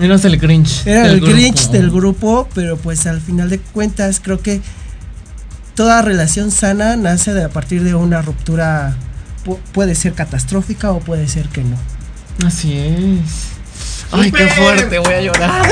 Eras 0.00 0.24
el 0.24 0.38
Grinch. 0.38 0.86
Era 0.86 1.06
el 1.06 1.20
Grinch 1.20 1.68
del 1.68 1.90
grupo, 1.90 2.48
pero 2.54 2.78
pues 2.78 3.06
al 3.06 3.20
final 3.20 3.50
de 3.50 3.58
cuentas 3.58 4.20
creo 4.24 4.40
que 4.40 4.62
toda 5.74 6.00
relación 6.00 6.50
sana 6.50 6.96
nace 6.96 7.34
de, 7.34 7.44
a 7.44 7.50
partir 7.50 7.84
de 7.84 7.94
una 7.94 8.22
ruptura, 8.22 8.96
puede 9.74 9.94
ser 9.96 10.14
catastrófica 10.14 10.92
o 10.92 11.00
puede 11.00 11.28
ser 11.28 11.50
que 11.50 11.62
no. 11.62 11.76
Así 12.46 12.72
es. 12.72 13.50
Ay, 14.12 14.32
qué 14.32 14.48
fuerte, 14.48 14.98
voy 14.98 15.12
a 15.12 15.20
llorar. 15.20 15.68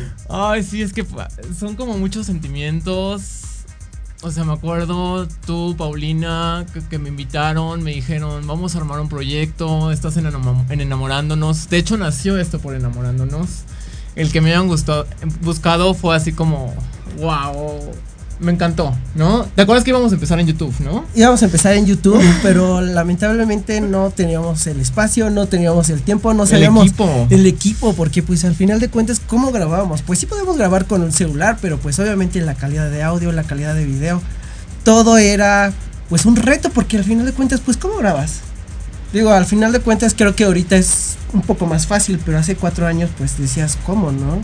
Ay, 0.28 0.62
sí, 0.62 0.82
es 0.82 0.92
que 0.92 1.04
son 1.58 1.76
como 1.76 1.98
muchos 1.98 2.26
sentimientos. 2.26 3.42
O 4.22 4.30
sea, 4.30 4.44
me 4.44 4.54
acuerdo 4.54 5.28
tú, 5.46 5.76
Paulina, 5.76 6.66
que, 6.90 6.98
me 6.98 7.10
invitaron, 7.10 7.82
me 7.82 7.92
dijeron, 7.92 8.46
vamos 8.46 8.74
a 8.74 8.78
armar 8.78 8.98
un 8.98 9.08
proyecto, 9.08 9.92
estás 9.92 10.16
en, 10.16 10.26
en, 10.26 10.80
enamorándonos. 10.80 11.68
De 11.68 11.76
hecho, 11.76 11.96
nació 11.96 12.38
esto 12.38 12.58
por 12.58 12.74
enamorándonos. 12.74 13.64
El 14.14 14.32
que 14.32 14.40
me 14.40 14.54
habían 14.54 14.74
buscado 15.42 15.94
fue 15.94 16.16
así 16.16 16.32
como, 16.32 16.74
wow, 17.18 17.78
me 18.38 18.52
encantó, 18.52 18.94
¿no? 19.14 19.44
¿Te 19.54 19.62
acuerdas 19.62 19.82
que 19.82 19.90
íbamos 19.90 20.12
a 20.12 20.14
empezar 20.14 20.38
en 20.38 20.46
YouTube, 20.46 20.74
no? 20.80 21.04
Íbamos 21.14 21.42
a 21.42 21.46
empezar 21.46 21.74
en 21.74 21.86
YouTube, 21.86 22.22
pero 22.42 22.80
lamentablemente 22.80 23.80
no 23.80 24.10
teníamos 24.10 24.66
el 24.66 24.80
espacio, 24.80 25.30
no 25.30 25.46
teníamos 25.46 25.88
el 25.88 26.02
tiempo, 26.02 26.34
no 26.34 26.44
sabíamos 26.44 26.82
el 26.84 26.88
equipo. 26.88 27.26
el 27.30 27.46
equipo, 27.46 27.92
porque 27.94 28.22
pues 28.22 28.44
al 28.44 28.54
final 28.54 28.78
de 28.78 28.88
cuentas, 28.88 29.20
¿cómo 29.26 29.52
grabábamos? 29.52 30.02
Pues 30.02 30.18
sí 30.18 30.26
podemos 30.26 30.56
grabar 30.58 30.86
con 30.86 31.02
un 31.02 31.12
celular, 31.12 31.58
pero 31.62 31.78
pues 31.78 31.98
obviamente 31.98 32.40
la 32.40 32.54
calidad 32.54 32.90
de 32.90 33.02
audio, 33.02 33.32
la 33.32 33.44
calidad 33.44 33.74
de 33.74 33.86
video, 33.86 34.20
todo 34.84 35.16
era 35.16 35.72
pues 36.08 36.26
un 36.26 36.36
reto, 36.36 36.70
porque 36.70 36.98
al 36.98 37.04
final 37.04 37.26
de 37.26 37.32
cuentas, 37.32 37.60
pues 37.60 37.76
¿cómo 37.76 37.96
grabas? 37.96 38.40
Digo, 39.12 39.30
al 39.30 39.46
final 39.46 39.72
de 39.72 39.80
cuentas 39.80 40.14
creo 40.16 40.36
que 40.36 40.44
ahorita 40.44 40.76
es 40.76 41.16
un 41.32 41.40
poco 41.40 41.66
más 41.66 41.86
fácil, 41.86 42.20
pero 42.24 42.38
hace 42.38 42.54
cuatro 42.54 42.86
años 42.86 43.08
pues 43.16 43.38
decías, 43.38 43.78
¿cómo, 43.86 44.12
no? 44.12 44.42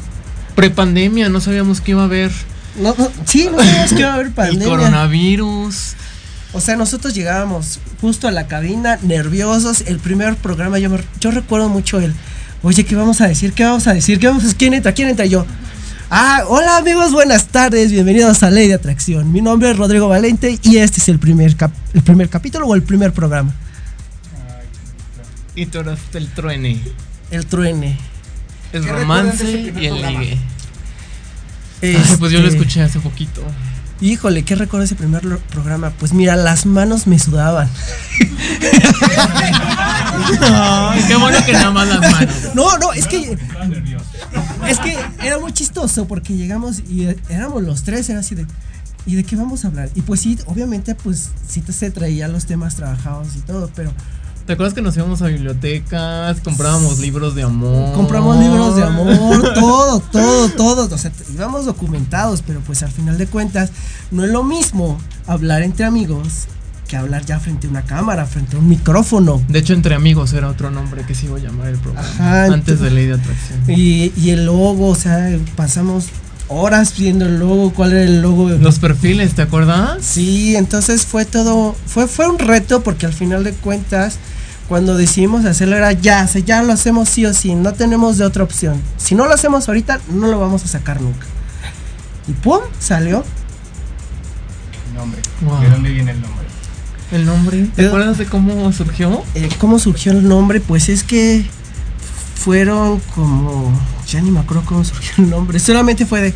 Prepandemia, 0.54 1.28
no 1.28 1.40
sabíamos 1.40 1.80
qué 1.80 1.92
iba 1.92 2.02
a 2.02 2.06
haber. 2.06 2.30
No, 2.76 2.94
sí, 3.26 3.48
no 3.50 3.58
sabíamos 3.58 3.92
que 3.92 4.00
iba 4.00 4.10
a 4.10 4.14
haber 4.14 4.30
pandemia. 4.34 4.64
El 4.64 4.70
coronavirus. 4.70 5.94
O 6.54 6.60
sea, 6.60 6.76
nosotros 6.76 7.14
llegábamos 7.14 7.80
justo 8.00 8.28
a 8.28 8.30
la 8.30 8.46
cabina, 8.46 8.98
nerviosos. 9.02 9.82
El 9.86 9.98
primer 9.98 10.36
programa, 10.36 10.78
yo, 10.78 10.90
yo 11.20 11.30
recuerdo 11.30 11.68
mucho 11.68 11.98
el, 12.00 12.14
oye, 12.62 12.84
¿qué 12.84 12.94
vamos 12.94 13.20
a 13.20 13.28
decir? 13.28 13.52
¿Qué 13.52 13.64
vamos 13.64 13.86
a 13.86 13.94
decir? 13.94 14.18
¿Qué 14.18 14.28
vamos 14.28 14.44
a 14.44 14.54
¿Quién 14.54 14.74
entra? 14.74 14.92
¿Quién 14.92 15.08
entra? 15.08 15.24
yo, 15.24 15.46
ah, 16.10 16.44
hola 16.48 16.76
amigos, 16.76 17.12
buenas 17.12 17.48
tardes, 17.48 17.90
bienvenidos 17.90 18.42
a 18.42 18.50
Ley 18.50 18.68
de 18.68 18.74
Atracción. 18.74 19.32
Mi 19.32 19.40
nombre 19.40 19.70
es 19.70 19.76
Rodrigo 19.78 20.08
Valente 20.08 20.58
y 20.62 20.76
este 20.76 21.00
es 21.00 21.08
el 21.08 21.18
primer, 21.18 21.56
el 21.94 22.02
primer 22.02 22.28
capítulo 22.28 22.66
o 22.66 22.74
el 22.74 22.82
primer 22.82 23.12
programa. 23.12 23.54
Y 25.54 25.66
tú 25.66 25.80
eres 25.80 25.98
el 26.14 26.28
truene. 26.28 26.80
El 27.30 27.46
truene. 27.46 27.98
El 28.72 28.86
romance 28.86 29.72
y 29.78 29.86
el 29.86 30.02
ligue 30.02 30.51
pues 32.18 32.32
yo 32.32 32.40
lo 32.40 32.46
este, 32.46 32.58
escuché 32.58 32.82
hace 32.82 33.00
poquito. 33.00 33.42
Híjole, 34.00 34.44
¿qué 34.44 34.54
recuerdo 34.54 34.84
ese 34.84 34.94
primer 34.94 35.22
programa? 35.50 35.90
Pues 35.90 36.12
mira, 36.12 36.36
las 36.36 36.66
manos 36.66 37.06
me 37.06 37.18
sudaban. 37.18 37.68
qué 41.08 41.16
bueno 41.16 41.38
que 41.44 41.52
nada 41.52 41.70
más 41.70 41.88
las 41.88 42.00
manos. 42.00 42.34
No, 42.54 42.78
no, 42.78 42.92
es 42.92 43.06
que. 43.06 43.36
Es 44.68 44.78
que 44.80 44.96
era 45.22 45.38
muy 45.38 45.52
chistoso 45.52 46.06
porque 46.06 46.34
llegamos 46.34 46.80
y 46.80 47.08
éramos 47.28 47.62
los 47.62 47.82
tres, 47.84 48.08
era 48.10 48.20
así 48.20 48.34
de. 48.34 48.46
¿Y 49.06 49.16
de 49.16 49.24
qué 49.24 49.34
vamos 49.34 49.64
a 49.64 49.68
hablar? 49.68 49.88
Y 49.96 50.02
pues 50.02 50.20
sí, 50.20 50.38
obviamente, 50.46 50.94
pues 50.94 51.30
sí 51.48 51.62
se 51.68 51.90
traía 51.90 52.28
los 52.28 52.46
temas 52.46 52.76
trabajados 52.76 53.34
y 53.36 53.40
todo, 53.40 53.70
pero 53.74 53.92
¿Te 54.52 54.54
acuerdas 54.54 54.74
que 54.74 54.82
nos 54.82 54.94
íbamos 54.98 55.22
a 55.22 55.28
bibliotecas, 55.28 56.42
comprábamos 56.42 56.98
libros 56.98 57.34
de 57.34 57.42
amor? 57.42 57.94
Compramos 57.94 58.36
libros 58.36 58.76
de 58.76 58.82
amor, 58.82 59.54
todo, 59.54 60.00
todo, 60.00 60.48
todo. 60.50 60.94
O 60.94 60.98
sea, 60.98 61.10
íbamos 61.32 61.64
documentados, 61.64 62.42
pero 62.46 62.60
pues 62.60 62.82
al 62.82 62.90
final 62.90 63.16
de 63.16 63.26
cuentas 63.26 63.70
no 64.10 64.26
es 64.26 64.30
lo 64.30 64.44
mismo 64.44 64.98
hablar 65.26 65.62
entre 65.62 65.86
amigos 65.86 66.48
que 66.86 66.98
hablar 66.98 67.24
ya 67.24 67.40
frente 67.40 67.66
a 67.66 67.70
una 67.70 67.86
cámara, 67.86 68.26
frente 68.26 68.56
a 68.56 68.58
un 68.58 68.68
micrófono. 68.68 69.42
De 69.48 69.60
hecho, 69.60 69.72
entre 69.72 69.94
amigos 69.94 70.34
era 70.34 70.48
otro 70.48 70.70
nombre 70.70 71.06
que 71.06 71.14
se 71.14 71.24
iba 71.24 71.38
a 71.38 71.40
llamar 71.40 71.68
el 71.68 71.78
programa. 71.78 72.44
antes 72.44 72.78
de 72.78 72.90
Ley 72.90 73.06
de 73.06 73.14
Atracción. 73.14 73.62
Y, 73.68 74.12
y 74.18 74.32
el 74.32 74.44
logo, 74.44 74.88
o 74.88 74.94
sea, 74.94 75.34
pasamos 75.56 76.08
horas 76.48 76.94
viendo 76.98 77.24
el 77.24 77.38
logo, 77.38 77.72
cuál 77.72 77.92
era 77.92 78.02
el 78.02 78.20
logo. 78.20 78.50
Los 78.50 78.78
perfiles, 78.78 79.32
¿te 79.32 79.40
acuerdas? 79.40 80.04
Sí, 80.04 80.56
entonces 80.56 81.06
fue 81.06 81.24
todo, 81.24 81.74
fue, 81.86 82.06
fue 82.06 82.28
un 82.28 82.38
reto 82.38 82.82
porque 82.82 83.06
al 83.06 83.14
final 83.14 83.44
de 83.44 83.52
cuentas 83.52 84.18
cuando 84.72 84.96
decidimos 84.96 85.44
hacerlo 85.44 85.76
era 85.76 85.92
ya, 85.92 86.24
ya 86.24 86.62
lo 86.62 86.72
hacemos 86.72 87.06
sí 87.06 87.26
o 87.26 87.34
sí, 87.34 87.54
no 87.54 87.74
tenemos 87.74 88.16
de 88.16 88.24
otra 88.24 88.42
opción. 88.42 88.80
Si 88.96 89.14
no 89.14 89.26
lo 89.26 89.34
hacemos 89.34 89.68
ahorita, 89.68 90.00
no 90.08 90.28
lo 90.28 90.40
vamos 90.40 90.64
a 90.64 90.66
sacar 90.66 90.98
nunca. 91.02 91.26
Y 92.26 92.32
¡pum! 92.32 92.60
salió. 92.78 93.22
El 94.88 94.94
nombre. 94.94 95.20
¿De 95.60 95.68
dónde 95.68 95.90
viene 95.90 96.12
el 96.12 96.22
nombre? 96.22 96.46
¿El 97.10 97.26
nombre? 97.26 97.66
¿Te 97.76 97.86
acuerdas 97.86 98.16
de 98.16 98.24
cómo 98.24 98.72
surgió? 98.72 99.22
Eh, 99.34 99.50
¿Cómo 99.58 99.78
surgió 99.78 100.12
el 100.12 100.26
nombre? 100.26 100.62
Pues 100.62 100.88
es 100.88 101.04
que 101.04 101.44
fueron 102.34 102.98
como. 103.14 103.78
Ya 104.08 104.22
ni 104.22 104.30
me 104.30 104.40
acuerdo 104.40 104.64
cómo 104.64 104.84
surgió 104.84 105.22
el 105.22 105.28
nombre. 105.28 105.58
Solamente 105.58 106.06
fue 106.06 106.22
de. 106.22 106.34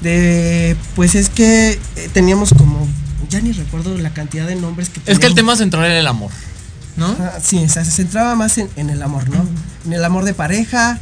De. 0.00 0.74
Pues 0.96 1.16
es 1.16 1.28
que 1.28 1.72
eh, 1.96 2.08
teníamos 2.14 2.54
como. 2.54 2.88
Ya 3.28 3.42
ni 3.42 3.52
recuerdo 3.52 3.94
la 3.98 4.14
cantidad 4.14 4.46
de 4.46 4.56
nombres 4.56 4.88
que 4.88 5.00
teníamos. 5.00 5.12
Es 5.12 5.18
que 5.18 5.26
el 5.26 5.34
tema 5.34 5.54
central 5.54 5.84
era 5.84 6.00
el 6.00 6.06
amor. 6.06 6.30
¿No? 6.96 7.14
sí, 7.42 7.64
o 7.64 7.68
sea, 7.68 7.84
se 7.84 7.90
centraba 7.90 8.34
más 8.34 8.58
en, 8.58 8.90
el 8.90 9.02
amor, 9.02 9.28
¿no? 9.28 9.44
En 9.84 9.92
el 9.92 10.04
amor 10.04 10.24
de 10.24 10.34
pareja, 10.34 10.98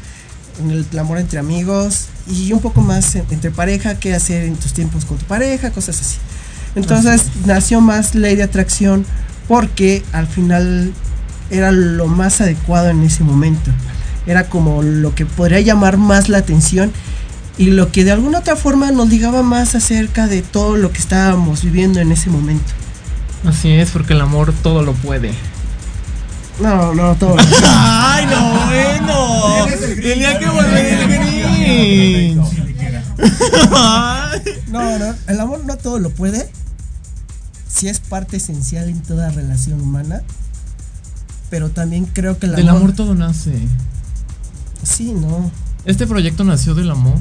en 0.60 0.70
el, 0.70 0.98
amor 0.98 1.18
entre 1.18 1.38
amigos 1.38 2.06
y 2.26 2.52
un 2.52 2.60
poco 2.60 2.80
más 2.80 3.14
entre 3.14 3.50
pareja, 3.50 3.98
qué 3.98 4.14
hacer 4.14 4.44
en 4.44 4.56
tus 4.56 4.72
tiempos 4.72 5.04
con 5.04 5.18
tu 5.18 5.24
pareja, 5.26 5.70
cosas 5.70 6.00
así. 6.00 6.18
Entonces 6.74 7.24
nació 7.44 7.80
más 7.80 8.14
ley 8.14 8.36
de 8.36 8.42
atracción 8.44 9.04
porque 9.48 10.02
al 10.12 10.26
final 10.26 10.92
era 11.50 11.70
lo 11.70 12.06
más 12.06 12.40
adecuado 12.40 12.88
en 12.88 13.02
ese 13.02 13.24
momento. 13.24 13.70
Era 14.26 14.48
como 14.48 14.82
lo 14.82 15.14
que 15.14 15.26
podría 15.26 15.60
llamar 15.60 15.98
más 15.98 16.28
la 16.28 16.38
atención 16.38 16.92
y 17.58 17.66
lo 17.66 17.92
que 17.92 18.04
de 18.04 18.12
alguna 18.12 18.38
otra 18.38 18.56
forma 18.56 18.90
nos 18.92 19.08
ligaba 19.08 19.42
más 19.42 19.74
acerca 19.74 20.26
de 20.26 20.42
todo 20.42 20.76
lo 20.76 20.92
que 20.92 20.98
estábamos 20.98 21.62
viviendo 21.62 22.00
en 22.00 22.12
ese 22.12 22.30
momento. 22.30 22.72
Así 23.46 23.70
es, 23.72 23.90
porque 23.90 24.14
el 24.14 24.20
amor 24.20 24.54
todo 24.62 24.82
lo 24.82 24.94
puede. 24.94 25.32
No, 26.60 26.94
no, 26.94 27.14
todo. 27.16 27.36
¡Ay, 27.66 28.26
no, 28.26 28.66
bueno! 28.66 29.66
Tenía 30.00 30.38
que 30.38 30.46
volver 30.48 30.86
el 30.86 31.08
Grinch. 31.08 32.52
No, 34.68 34.98
no, 34.98 35.14
el 35.26 35.40
amor 35.40 35.64
no 35.64 35.76
todo 35.76 35.98
lo 35.98 36.10
puede. 36.10 36.50
Sí 37.68 37.88
es 37.88 38.00
parte 38.00 38.36
esencial 38.36 38.88
en 38.88 39.02
toda 39.02 39.30
relación 39.30 39.80
humana. 39.80 40.22
Pero 41.50 41.70
también 41.70 42.06
creo 42.06 42.38
que 42.38 42.46
el 42.46 42.56
Del 42.56 42.68
amor 42.68 42.92
todo 42.92 43.14
nace. 43.14 43.52
Sí, 44.82 45.12
no. 45.12 45.50
Este 45.84 46.06
proyecto 46.06 46.44
nació 46.44 46.74
del 46.74 46.90
amor. 46.90 47.18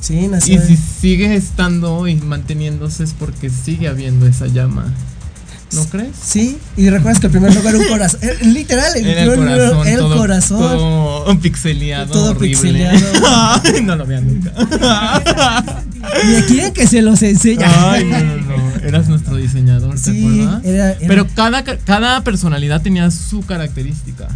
Sí, 0.00 0.18
Y 0.18 0.28
nació. 0.28 0.60
si 0.60 0.76
sigue 0.76 1.34
estando 1.34 2.06
y 2.06 2.16
manteniéndose 2.16 3.04
es 3.04 3.14
porque 3.14 3.48
sigue 3.48 3.88
habiendo 3.88 4.26
esa 4.26 4.46
llama. 4.46 4.92
¿No 5.74 5.84
crees? 5.86 6.10
Sí, 6.22 6.58
y 6.76 6.88
recuerdas 6.90 7.20
que 7.20 7.26
el 7.26 7.32
primer 7.32 7.54
lugar 7.54 7.74
era 7.74 7.84
un 7.84 7.88
corazón. 7.90 8.20
eh, 8.22 8.36
Literal, 8.42 8.92
el 8.96 9.06
En 9.06 9.18
el 9.18 9.30
primer 9.30 9.38
lugar 9.38 9.58
corazón, 9.58 9.86
era 9.86 9.92
el 9.94 9.98
todo, 10.00 10.16
corazón. 10.16 10.58
todo 10.60 11.40
pixeleado, 11.40 12.12
Todo 12.12 12.30
horrible. 12.30 12.48
pixeleado. 12.48 12.98
No 13.82 13.96
lo 13.96 14.06
vean 14.06 14.26
nunca. 14.26 14.52
Y 16.38 16.42
quieren 16.42 16.72
que 16.72 16.86
se 16.86 17.02
los 17.02 17.22
enseñe. 17.22 17.64
Ay, 17.64 18.04
no, 18.04 18.18
no, 18.20 18.36
no. 18.56 18.74
Eras 18.86 19.08
nuestro 19.08 19.36
diseñador, 19.36 19.94
¿te 19.94 20.12
Sí, 20.12 20.26
acuerdas? 20.44 20.64
era- 20.64 20.90
era- 20.92 21.08
Pero 21.08 21.26
cada, 21.34 21.64
cada 21.64 22.22
personalidad 22.22 22.82
tenía 22.82 23.10
su 23.10 23.40
característica. 23.42 24.28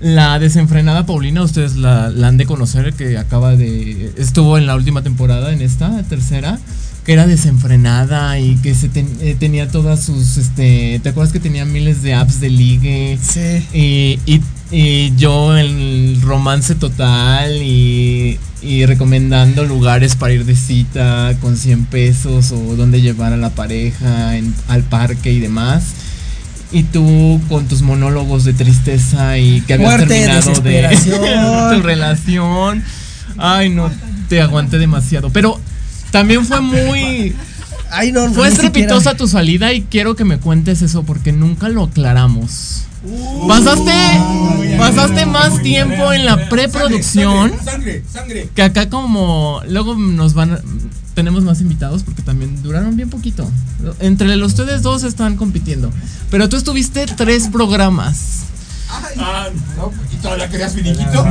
La 0.00 0.38
desenfrenada 0.38 1.06
Paulina, 1.06 1.42
ustedes 1.42 1.76
la, 1.76 2.08
la 2.10 2.28
han 2.28 2.36
de 2.36 2.46
conocer, 2.46 2.94
que 2.94 3.16
acaba 3.16 3.54
de. 3.54 4.12
estuvo 4.16 4.58
en 4.58 4.66
la 4.66 4.74
última 4.74 5.02
temporada, 5.02 5.52
en 5.52 5.62
esta 5.62 6.02
tercera, 6.04 6.58
que 7.04 7.12
era 7.12 7.26
desenfrenada 7.26 8.38
y 8.38 8.56
que 8.56 8.74
se 8.74 8.88
ten- 8.88 9.16
eh, 9.20 9.36
tenía 9.38 9.68
todas 9.68 10.02
sus. 10.02 10.36
este 10.38 11.00
¿Te 11.02 11.08
acuerdas 11.10 11.32
que 11.32 11.40
tenía 11.40 11.64
miles 11.64 12.02
de 12.02 12.14
apps 12.14 12.40
de 12.40 12.50
ligue? 12.50 13.18
Sí. 13.20 13.66
Y, 13.74 14.18
y, 14.24 14.40
y 14.70 15.14
yo 15.16 15.56
el 15.56 16.18
romance 16.22 16.74
total 16.74 17.60
y, 17.62 18.38
y 18.62 18.86
recomendando 18.86 19.64
lugares 19.64 20.16
para 20.16 20.32
ir 20.32 20.46
de 20.46 20.56
cita 20.56 21.36
con 21.42 21.56
100 21.58 21.84
pesos 21.86 22.52
o 22.52 22.74
dónde 22.76 23.02
llevar 23.02 23.32
a 23.34 23.36
la 23.36 23.50
pareja 23.50 24.36
en- 24.38 24.54
al 24.68 24.82
parque 24.82 25.30
y 25.32 25.40
demás. 25.40 25.84
Y 26.72 26.84
tú 26.84 27.40
con 27.50 27.66
tus 27.68 27.82
monólogos 27.82 28.44
de 28.44 28.52
tristeza 28.54 29.38
y 29.38 29.60
que 29.60 29.74
habías 29.74 29.90
Muerte, 29.90 30.06
terminado 30.14 30.60
de 30.60 31.76
tu 31.76 31.82
relación. 31.82 32.82
Ay, 33.36 33.68
no, 33.68 33.90
te 34.28 34.40
aguanté 34.40 34.78
demasiado. 34.78 35.30
Pero 35.30 35.60
también 36.14 36.46
fue 36.46 36.60
muy... 36.60 37.34
Ay, 37.90 38.12
no, 38.12 38.32
Fue 38.32 38.46
estrepitosa 38.46 38.98
siquiera. 38.98 39.16
tu 39.16 39.26
salida 39.26 39.72
y 39.72 39.82
quiero 39.82 40.14
que 40.14 40.24
me 40.24 40.38
cuentes 40.38 40.80
eso 40.80 41.02
porque 41.02 41.32
nunca 41.32 41.68
lo 41.68 41.82
aclaramos. 41.82 42.84
Pasaste, 43.48 43.92
pasaste 44.78 45.26
más 45.26 45.60
tiempo 45.60 46.12
en 46.12 46.24
la 46.24 46.48
preproducción 46.48 47.52
Sangre, 47.64 48.04
sangre. 48.10 48.48
que 48.54 48.62
acá 48.62 48.88
como 48.88 49.60
luego 49.68 49.96
nos 49.96 50.34
van 50.34 50.60
tenemos 51.14 51.42
más 51.42 51.60
invitados 51.60 52.04
porque 52.04 52.22
también 52.22 52.62
duraron 52.62 52.96
bien 52.96 53.10
poquito. 53.10 53.50
Entre 53.98 54.36
los 54.36 54.52
ustedes 54.52 54.82
dos 54.82 55.02
están 55.02 55.36
compitiendo, 55.36 55.90
pero 56.30 56.48
tú 56.48 56.56
estuviste 56.56 57.06
tres 57.06 57.48
programas. 57.48 58.44
Ah, 59.18 59.48
no, 59.76 59.92
¿y 60.12 60.16
todavía 60.16 60.48
querías 60.48 60.74
finiquito? 60.74 61.24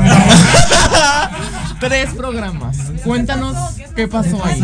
Tres 1.79 2.13
programas. 2.13 2.77
Cuéntanos 3.03 3.55
qué 3.95 4.07
pasó 4.07 4.43
ahí. 4.45 4.61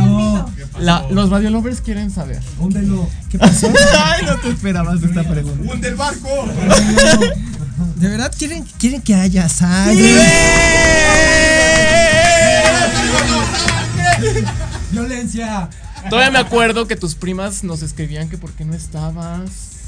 La- 0.79 1.05
los 1.09 1.29
Radio 1.29 1.49
Lovers 1.49 1.81
quieren 1.81 2.09
saber. 2.11 2.41
¿Qué 3.29 3.37
pasó? 3.39 3.67
Ay, 4.05 4.25
no 4.25 4.37
te 4.37 4.49
esperabas 4.49 5.01
esta 5.03 5.23
pregunta. 5.23 5.71
¡Un 5.73 5.81
del 5.81 5.95
barco! 5.95 6.29
¿De 7.95 8.07
verdad 8.09 8.31
quieren, 8.37 8.63
quieren 8.77 9.01
que 9.01 9.15
haya 9.15 9.47
sangre? 9.49 10.15
¡Violencia! 14.91 15.69
Todavía 16.09 16.31
me 16.31 16.39
acuerdo 16.39 16.87
que 16.87 16.95
tus 16.95 17.15
primas 17.15 17.63
nos 17.63 17.81
escribían 17.81 18.29
que 18.29 18.37
por 18.37 18.51
qué 18.51 18.63
no 18.65 18.73
estabas. 18.73 19.78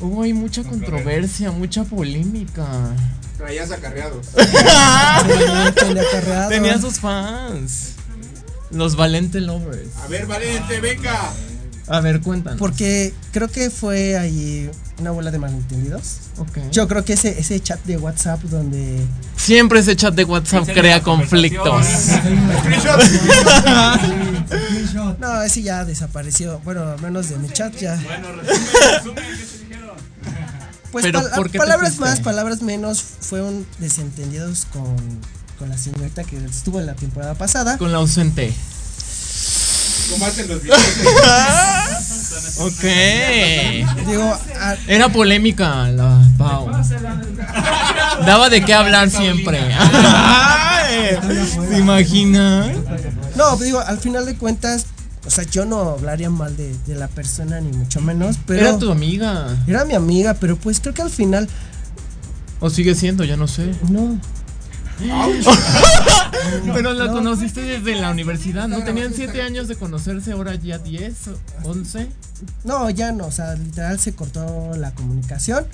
Hubo 0.00 0.22
ahí 0.22 0.32
mucha 0.32 0.64
controversia, 0.64 1.50
mucha 1.50 1.84
polémica. 1.84 2.66
Traías 3.36 3.70
acarreados. 3.70 4.28
Tenía 6.48 6.78
sus 6.78 6.98
fans. 6.98 7.94
Los 8.70 8.96
Valente 8.96 9.40
Lovers. 9.40 9.90
A 10.02 10.08
ver, 10.08 10.26
Valente, 10.26 10.80
venga. 10.80 11.30
A 11.86 12.00
ver, 12.00 12.20
cuéntanos. 12.20 12.58
Porque 12.58 13.12
creo 13.32 13.48
que 13.48 13.68
fue 13.68 14.16
ahí 14.16 14.70
una 15.00 15.10
bola 15.10 15.30
de 15.30 15.38
malentendidos. 15.38 16.18
Ok. 16.38 16.58
Yo 16.70 16.86
creo 16.86 17.04
que 17.04 17.14
ese, 17.14 17.40
ese 17.40 17.58
chat 17.60 17.82
de 17.84 17.96
WhatsApp 17.96 18.40
donde. 18.44 19.00
Siempre 19.36 19.80
ese 19.80 19.96
chat 19.96 20.14
de 20.14 20.24
WhatsApp 20.24 20.68
crea 20.72 21.02
conflictos. 21.02 21.86
No, 25.18 25.42
ese 25.42 25.62
ya 25.62 25.84
desapareció. 25.84 26.60
Bueno, 26.64 26.82
al 26.82 27.00
menos 27.00 27.28
de 27.28 27.36
mi 27.36 27.48
chat 27.48 27.74
ya. 27.76 27.98
Pues 30.92 31.04
Pero, 31.04 31.22
pala- 31.22 31.36
¿por 31.36 31.46
qué 31.46 31.52
te 31.52 31.58
palabras 31.58 31.98
más, 31.98 32.20
palabras 32.20 32.62
menos, 32.62 33.02
fueron 33.20 33.64
desentendidos 33.78 34.66
con, 34.72 34.96
con 35.58 35.68
la 35.68 35.78
señorita 35.78 36.24
que 36.24 36.36
estuvo 36.44 36.80
en 36.80 36.86
la 36.86 36.94
temporada 36.94 37.34
pasada. 37.34 37.78
Con 37.78 37.92
la 37.92 37.98
ausente. 37.98 38.52
Los. 40.48 40.60
Ok. 42.58 42.82
Digo, 44.06 44.38
a- 44.60 44.76
Era 44.86 45.08
polémica 45.10 45.88
la 45.88 46.20
Pau. 46.36 46.68
Daba 48.26 48.48
de 48.50 48.64
qué 48.64 48.74
hablar 48.74 49.08
siempre. 49.10 49.58
Ay, 49.78 51.16
¿Se 51.70 51.78
imagina? 51.78 52.72
no, 53.36 53.56
digo, 53.56 53.80
al 53.80 53.98
final 53.98 54.26
de 54.26 54.36
cuentas, 54.36 54.86
o 55.30 55.32
sea, 55.32 55.44
yo 55.44 55.64
no 55.64 55.78
hablaría 55.90 56.28
mal 56.28 56.56
de, 56.56 56.74
de 56.88 56.96
la 56.96 57.06
persona, 57.06 57.60
ni 57.60 57.70
mucho 57.70 58.00
menos, 58.00 58.36
pero. 58.46 58.62
Era 58.62 58.78
tu 58.78 58.90
amiga. 58.90 59.46
Era 59.68 59.84
mi 59.84 59.94
amiga, 59.94 60.34
pero 60.34 60.56
pues 60.56 60.80
creo 60.80 60.92
que 60.92 61.02
al 61.02 61.10
final, 61.10 61.48
O 62.58 62.68
sigue 62.68 62.96
siendo, 62.96 63.22
ya 63.22 63.36
no 63.36 63.46
sé. 63.46 63.72
no. 63.88 64.18
Pero 66.74 66.92
la 66.92 67.10
conociste 67.10 67.62
desde 67.62 67.94
la 67.94 68.10
universidad, 68.10 68.68
¿no? 68.68 68.84
Tenían 68.84 69.14
7 69.14 69.40
años 69.40 69.66
de 69.66 69.76
conocerse, 69.76 70.32
ahora 70.32 70.56
ya 70.56 70.78
10, 70.78 71.14
11. 71.64 72.08
No, 72.64 72.90
ya 72.90 73.10
no, 73.12 73.26
o 73.26 73.30
sea, 73.30 73.54
literal 73.54 73.98
se 73.98 74.12
cortó 74.14 74.72
la 74.76 74.90
comunicación. 74.90 75.64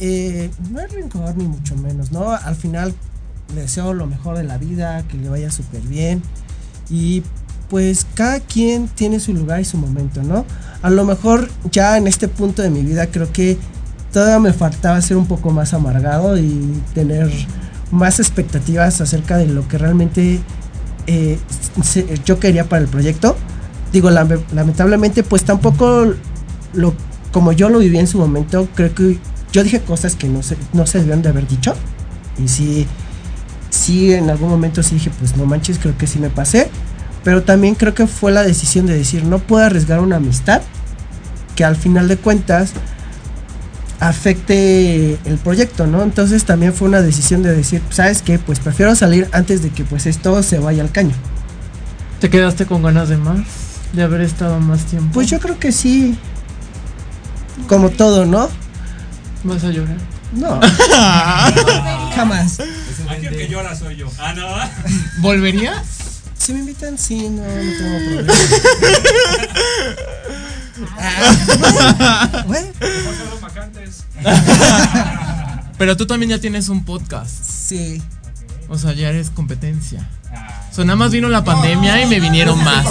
Eh, 0.00 0.50
no 0.72 0.80
es 0.80 0.90
rencor 0.90 1.36
ni 1.36 1.44
mucho 1.44 1.76
menos, 1.76 2.10
¿no? 2.10 2.32
Al 2.32 2.56
final 2.56 2.92
le 3.54 3.60
deseo 3.60 3.94
lo 3.94 4.06
mejor 4.06 4.36
de 4.36 4.42
la 4.42 4.58
vida, 4.58 5.06
que 5.06 5.18
le 5.18 5.28
vaya 5.28 5.52
súper 5.52 5.82
bien. 5.82 6.20
Y 6.90 7.22
pues 7.72 8.06
cada 8.14 8.38
quien 8.40 8.86
tiene 8.86 9.18
su 9.18 9.32
lugar 9.32 9.62
y 9.62 9.64
su 9.64 9.78
momento, 9.78 10.22
¿no? 10.22 10.44
A 10.82 10.90
lo 10.90 11.04
mejor 11.06 11.48
ya 11.70 11.96
en 11.96 12.06
este 12.06 12.28
punto 12.28 12.60
de 12.60 12.68
mi 12.68 12.82
vida 12.82 13.06
creo 13.06 13.32
que 13.32 13.56
todavía 14.12 14.38
me 14.40 14.52
faltaba 14.52 15.00
ser 15.00 15.16
un 15.16 15.24
poco 15.24 15.48
más 15.50 15.72
amargado 15.72 16.36
y 16.36 16.70
tener 16.94 17.30
más 17.90 18.20
expectativas 18.20 19.00
acerca 19.00 19.38
de 19.38 19.46
lo 19.46 19.66
que 19.68 19.78
realmente 19.78 20.38
eh, 21.06 21.38
yo 22.26 22.38
quería 22.38 22.68
para 22.68 22.82
el 22.82 22.88
proyecto. 22.88 23.36
Digo, 23.90 24.10
lame- 24.10 24.44
lamentablemente, 24.54 25.22
pues 25.22 25.42
tampoco 25.44 26.12
lo 26.74 26.92
como 27.32 27.52
yo 27.52 27.70
lo 27.70 27.78
viví 27.78 27.96
en 27.96 28.06
su 28.06 28.18
momento, 28.18 28.68
creo 28.74 28.94
que 28.94 29.18
yo 29.50 29.64
dije 29.64 29.80
cosas 29.80 30.14
que 30.14 30.28
no 30.28 30.42
se, 30.42 30.58
no 30.74 30.84
se 30.84 30.98
debían 30.98 31.22
de 31.22 31.30
haber 31.30 31.48
dicho. 31.48 31.72
Y 32.38 32.48
sí, 32.48 32.86
sí, 33.70 34.12
en 34.12 34.28
algún 34.28 34.50
momento 34.50 34.82
sí 34.82 34.96
dije, 34.96 35.10
pues 35.18 35.38
no 35.38 35.46
manches, 35.46 35.78
creo 35.78 35.96
que 35.96 36.06
sí 36.06 36.18
me 36.18 36.28
pasé. 36.28 36.68
Pero 37.24 37.42
también 37.42 37.74
creo 37.74 37.94
que 37.94 38.06
fue 38.06 38.32
la 38.32 38.42
decisión 38.42 38.86
de 38.86 38.94
decir, 38.94 39.24
no 39.24 39.38
puedo 39.38 39.64
arriesgar 39.64 40.00
una 40.00 40.16
amistad 40.16 40.62
que 41.54 41.64
al 41.64 41.76
final 41.76 42.08
de 42.08 42.16
cuentas 42.16 42.72
afecte 44.00 45.18
el 45.24 45.38
proyecto, 45.38 45.86
¿no? 45.86 46.02
Entonces 46.02 46.44
también 46.44 46.74
fue 46.74 46.88
una 46.88 47.02
decisión 47.02 47.42
de 47.42 47.54
decir, 47.54 47.80
¿sabes 47.90 48.22
qué? 48.22 48.38
Pues 48.38 48.58
prefiero 48.58 48.96
salir 48.96 49.28
antes 49.32 49.62
de 49.62 49.70
que 49.70 49.84
pues 49.84 50.06
esto 50.06 50.42
se 50.42 50.58
vaya 50.58 50.82
al 50.82 50.90
caño. 50.90 51.14
¿Te 52.20 52.28
quedaste 52.28 52.66
con 52.66 52.82
ganas 52.82 53.08
de 53.08 53.16
más? 53.16 53.40
De 53.92 54.02
haber 54.02 54.22
estado 54.22 54.58
más 54.58 54.84
tiempo. 54.86 55.10
Pues 55.12 55.28
yo 55.28 55.38
creo 55.38 55.58
que 55.58 55.70
sí. 55.70 56.18
Como 57.68 57.90
todo, 57.90 58.26
¿no? 58.26 58.48
¿Vas 59.44 59.62
a 59.64 59.70
llorar? 59.70 59.96
No. 60.32 60.58
Jamás. 62.14 62.58
Aquí 63.08 63.26
el 63.26 63.36
que 63.36 63.48
llora 63.48 63.76
soy 63.76 63.96
yo. 63.96 64.08
Ah, 64.18 64.32
no. 64.34 64.48
¿Volverías? 65.20 66.01
Si 66.42 66.52
me 66.52 66.58
invitan, 66.58 66.98
sí, 66.98 67.28
no, 67.28 67.42
no 67.42 67.48
tengo 67.78 67.98
problema. 68.04 68.34
Ah, 70.98 72.44
bueno. 72.48 72.68
Pero 75.78 75.96
tú 75.96 76.06
también 76.06 76.30
ya 76.30 76.40
tienes 76.40 76.68
un 76.68 76.84
podcast. 76.84 77.30
Sí. 77.30 78.02
O 78.68 78.76
sea, 78.76 78.92
ya 78.92 79.10
eres 79.10 79.30
competencia. 79.30 80.08
O 80.72 80.74
sea, 80.74 80.84
nada 80.84 80.96
más 80.96 81.12
vino 81.12 81.28
la 81.28 81.44
pandemia 81.44 82.02
y 82.02 82.08
me 82.08 82.18
vinieron 82.18 82.62
más. 82.64 82.86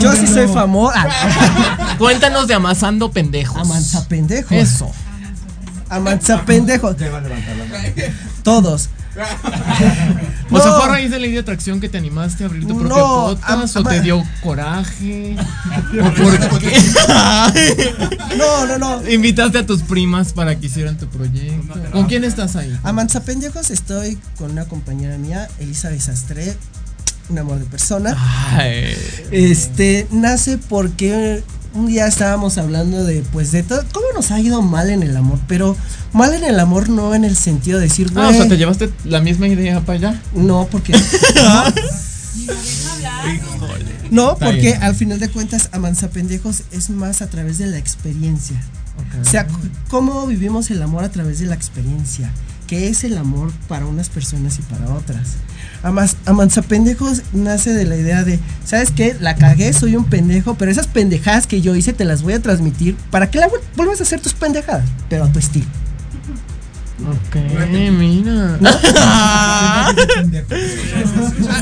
Yo 0.00 0.12
sí 0.16 0.26
soy 0.26 0.48
famoso. 0.48 0.98
Cuéntanos 1.98 2.48
de 2.48 2.54
Amasando 2.54 3.12
Pendejos. 3.12 3.60
Amanza 3.60 4.08
Pendejos. 4.08 4.50
Eso. 4.50 4.90
Amanza 5.88 6.44
Pendejos. 6.44 6.96
Todos. 8.42 8.88
O 9.14 10.58
sea, 10.58 10.66
No. 10.70 10.76
fue 10.76 10.84
a 10.84 10.88
raíz 10.88 11.10
de 11.10 11.18
la 11.18 11.26
idea 11.26 11.36
de 11.36 11.40
atracción 11.40 11.80
que 11.80 11.88
te 11.88 11.98
animaste 11.98 12.44
a 12.44 12.46
abrir 12.46 12.66
tu 12.66 12.78
propio 12.78 12.96
No, 12.96 13.04
podcast 13.36 13.76
o 13.76 13.84
te 13.84 14.00
dio 14.00 14.22
coraje. 14.42 15.36
¿O 16.00 16.12
por 16.14 16.58
qué? 16.60 16.72
No, 18.36 18.66
no, 18.66 18.78
no. 18.78 19.08
Invitaste 19.10 19.58
a 19.58 19.66
tus 19.66 19.82
primas 19.82 20.32
para 20.32 20.58
que 20.58 20.66
hicieran 20.66 20.96
tu 20.96 21.06
proyecto. 21.08 21.74
¿Con 21.92 22.06
quién 22.06 22.24
estás 22.24 22.56
ahí? 22.56 22.76
A 22.82 22.92
Manzapendejos 22.92 23.70
estoy 23.70 24.18
con 24.38 24.50
una 24.52 24.64
compañera 24.66 25.16
mía, 25.18 25.48
Elizabeth 25.58 26.00
Sastre, 26.00 26.56
un 27.28 27.38
amor 27.38 27.58
de 27.58 27.64
persona. 27.66 28.16
Ay. 28.52 28.94
Este 29.30 30.06
nace 30.10 30.58
porque 30.58 31.42
un 31.74 31.86
día 31.86 32.06
estábamos 32.06 32.58
hablando 32.58 33.04
de 33.04 33.22
pues 33.32 33.50
de 33.52 33.62
todo 33.62 33.82
cómo 33.92 34.06
nos 34.14 34.30
ha 34.30 34.40
ido 34.40 34.60
mal 34.62 34.90
en 34.90 35.02
el 35.02 35.16
amor, 35.16 35.38
pero 35.48 35.76
mal 36.12 36.34
en 36.34 36.44
el 36.44 36.58
amor 36.60 36.88
no 36.88 37.14
en 37.14 37.24
el 37.24 37.36
sentido 37.36 37.78
de 37.78 37.84
decir, 37.88 38.10
Ah, 38.14 38.28
o 38.28 38.30
sea, 38.30 38.36
"Güey, 38.38 38.48
te 38.50 38.56
llevaste 38.58 38.90
la 39.04 39.20
misma 39.20 39.48
idea 39.48 39.80
para 39.80 39.98
allá. 39.98 40.22
no, 40.34 40.68
porque 40.70 40.92
No, 44.10 44.36
porque 44.38 44.74
al 44.74 44.94
final 44.94 45.18
de 45.20 45.28
cuentas 45.28 45.68
Amanza 45.72 46.08
Pendejos 46.10 46.62
es 46.70 46.90
más 46.90 47.22
a 47.22 47.28
través 47.30 47.58
de 47.58 47.66
la 47.66 47.78
experiencia. 47.78 48.60
O 49.20 49.24
sea, 49.28 49.46
cómo 49.88 50.26
vivimos 50.26 50.70
el 50.70 50.82
amor 50.82 51.04
a 51.04 51.10
través 51.10 51.38
de 51.38 51.46
la 51.46 51.54
experiencia. 51.54 52.30
¿Qué 52.66 52.88
es 52.88 53.04
el 53.04 53.16
amor 53.18 53.52
para 53.68 53.86
unas 53.86 54.08
personas 54.08 54.58
y 54.58 54.62
para 54.62 54.92
otras? 54.94 55.28
Amas- 55.82 56.16
Amanza 56.26 56.62
Pendejos 56.62 57.22
nace 57.32 57.72
de 57.72 57.84
la 57.84 57.96
idea 57.96 58.22
de, 58.24 58.38
¿sabes 58.64 58.90
qué? 58.92 59.16
La 59.20 59.34
cagué, 59.36 59.72
soy 59.72 59.96
un 59.96 60.04
pendejo, 60.04 60.54
pero 60.54 60.70
esas 60.70 60.86
pendejadas 60.86 61.46
que 61.46 61.60
yo 61.60 61.74
hice 61.74 61.92
te 61.92 62.04
las 62.04 62.22
voy 62.22 62.34
a 62.34 62.40
transmitir 62.42 62.94
para 63.10 63.30
que 63.30 63.38
la 63.38 63.48
vuel- 63.48 63.60
vuelvas 63.76 63.98
a 64.00 64.04
hacer 64.04 64.20
tus 64.20 64.32
pendejadas, 64.34 64.84
pero 65.08 65.24
a 65.24 65.32
tu 65.32 65.38
estilo. 65.40 65.66
Ok, 67.00 67.36
mira. 67.98 68.58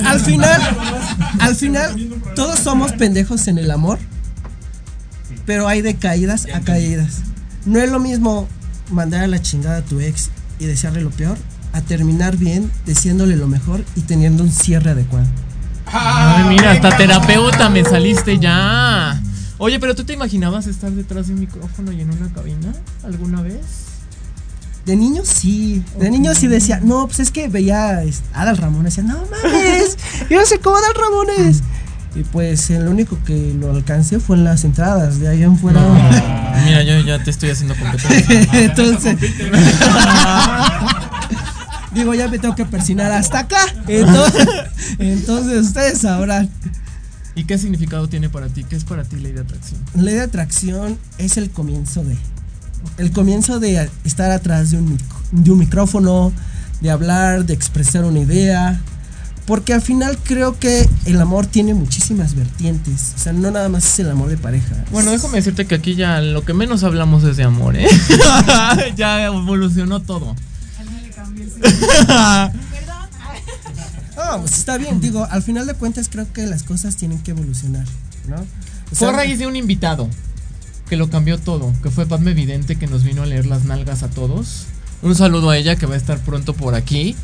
Al 0.04 0.20
final, 0.20 0.60
al 1.38 1.56
final, 1.56 2.10
todos 2.34 2.58
somos 2.60 2.92
pendejos 2.92 3.48
en 3.48 3.58
el 3.58 3.70
amor, 3.70 3.98
pero 5.46 5.66
hay 5.68 5.80
de 5.82 5.94
caídas 5.96 6.46
a 6.52 6.60
caídas. 6.60 7.22
No 7.64 7.78
es 7.80 7.90
lo 7.90 7.98
mismo 8.00 8.48
mandar 8.90 9.22
a 9.24 9.26
la 9.28 9.40
chingada 9.40 9.78
a 9.78 9.82
tu 9.82 10.00
ex 10.00 10.30
y 10.58 10.66
desearle 10.66 11.00
lo 11.00 11.10
peor, 11.10 11.38
a 11.72 11.80
terminar 11.80 12.36
bien, 12.36 12.70
deseándole 12.86 13.36
lo 13.36 13.46
mejor 13.46 13.84
y 13.96 14.02
teniendo 14.02 14.42
un 14.42 14.50
cierre 14.50 14.90
adecuado. 14.90 15.26
Ay, 15.86 16.44
mira, 16.48 16.72
hasta 16.72 16.96
terapeuta 16.96 17.68
me 17.68 17.84
saliste 17.84 18.38
ya. 18.38 19.20
Oye, 19.58 19.78
pero 19.78 19.94
tú 19.94 20.04
te 20.04 20.12
imaginabas 20.12 20.66
estar 20.66 20.90
detrás 20.90 21.26
de 21.26 21.34
un 21.34 21.40
micrófono 21.40 21.92
y 21.92 22.00
en 22.00 22.10
una 22.10 22.32
cabina 22.32 22.72
alguna 23.04 23.42
vez? 23.42 23.60
De 24.86 24.96
niño 24.96 25.22
sí, 25.24 25.84
de 25.98 26.10
niño 26.10 26.34
sí 26.34 26.46
decía, 26.46 26.80
no, 26.82 27.06
pues 27.06 27.20
es 27.20 27.30
que 27.30 27.48
veía 27.48 28.02
este, 28.02 28.26
a 28.32 28.42
Adal 28.42 28.56
Ramones, 28.56 28.96
decía, 28.96 29.12
no 29.12 29.18
mames, 29.30 29.98
yo 30.30 30.40
no 30.40 30.46
sé 30.46 30.58
cómo 30.60 30.76
Adal 30.76 30.94
Ramones. 30.94 31.62
Y 32.14 32.24
pues 32.24 32.70
el 32.70 32.88
único 32.88 33.18
que 33.24 33.54
lo 33.58 33.70
alcancé 33.70 34.18
fue 34.18 34.36
en 34.36 34.44
las 34.44 34.64
entradas, 34.64 35.20
de 35.20 35.28
ahí 35.28 35.42
en 35.42 35.56
fuera. 35.58 35.80
Mira, 36.64 36.82
yo 36.82 36.98
ya 37.00 37.22
te 37.22 37.30
estoy 37.30 37.50
haciendo 37.50 37.76
competencia. 37.76 38.48
Entonces, 38.52 39.16
digo, 41.92 42.14
ya 42.14 42.28
me 42.28 42.38
tengo 42.38 42.54
que 42.54 42.64
persinar 42.66 43.10
hasta 43.12 43.40
acá. 43.40 43.60
Entonces, 43.88 44.46
entonces 44.98 45.66
ustedes 45.66 45.98
sabrán. 45.98 46.48
¿Y 47.34 47.44
qué 47.44 47.58
significado 47.58 48.08
tiene 48.08 48.28
para 48.28 48.48
ti? 48.48 48.64
¿Qué 48.64 48.76
es 48.76 48.84
para 48.84 49.04
ti 49.04 49.16
ley 49.16 49.32
de 49.32 49.40
atracción? 49.40 49.80
Ley 49.94 50.14
de 50.14 50.22
atracción 50.22 50.98
es 51.18 51.36
el 51.36 51.50
comienzo 51.50 52.02
de. 52.04 52.16
El 52.98 53.12
comienzo 53.12 53.60
de 53.60 53.88
estar 54.04 54.30
atrás 54.30 54.70
de 54.70 54.78
un, 54.78 54.96
mic- 54.96 55.04
de 55.32 55.50
un 55.50 55.58
micrófono, 55.58 56.32
de 56.80 56.90
hablar, 56.90 57.44
de 57.44 57.54
expresar 57.54 58.04
una 58.04 58.18
idea. 58.20 58.80
Porque 59.46 59.72
al 59.74 59.82
final 59.82 60.16
creo 60.22 60.58
que 60.58 60.88
el 61.06 61.20
amor 61.20 61.44
tiene 61.46 61.74
muchísimas 61.74 62.34
vertientes. 62.34 63.14
O 63.16 63.18
sea, 63.18 63.32
no 63.32 63.50
nada 63.50 63.68
más 63.68 63.84
es 63.84 63.98
el 64.00 64.10
amor 64.10 64.28
de 64.28 64.36
pareja. 64.36 64.76
Bueno, 64.92 65.10
déjame 65.10 65.36
decirte 65.38 65.66
que 65.66 65.74
aquí 65.74 65.94
ya 65.96 66.20
lo 66.20 66.44
que 66.44 66.52
menos 66.54 66.84
hablamos 66.84 67.24
es 67.24 67.36
de 67.36 67.44
amor, 67.44 67.74
¿eh? 67.76 67.86
ya 68.96 69.24
evolucionó 69.24 70.00
todo. 70.00 70.36
Ah, 74.22 74.36
pues 74.38 74.58
está 74.58 74.76
bien. 74.76 75.00
Digo, 75.00 75.26
al 75.30 75.42
final 75.42 75.66
de 75.66 75.74
cuentas 75.74 76.08
creo 76.10 76.30
que 76.32 76.46
las 76.46 76.62
cosas 76.62 76.96
tienen 76.96 77.20
que 77.22 77.30
evolucionar, 77.30 77.86
¿no? 78.28 78.36
O 78.36 78.94
Fue 78.94 79.08
a 79.08 79.10
sea, 79.10 79.16
raíz 79.18 79.38
de 79.38 79.46
un 79.46 79.56
invitado 79.56 80.08
que 80.88 80.96
lo 80.96 81.08
cambió 81.08 81.38
todo, 81.38 81.72
que 81.82 81.90
fue 81.90 82.06
Padme 82.06 82.34
Vidente 82.34 82.76
que 82.76 82.86
nos 82.86 83.02
vino 83.02 83.22
a 83.22 83.26
leer 83.26 83.46
las 83.46 83.64
nalgas 83.64 84.02
a 84.02 84.10
todos. 84.10 84.66
Un 85.02 85.14
saludo 85.14 85.50
a 85.50 85.56
ella 85.56 85.76
que 85.76 85.86
va 85.86 85.94
a 85.94 85.96
estar 85.96 86.18
pronto 86.18 86.52
por 86.52 86.74
aquí. 86.74 87.16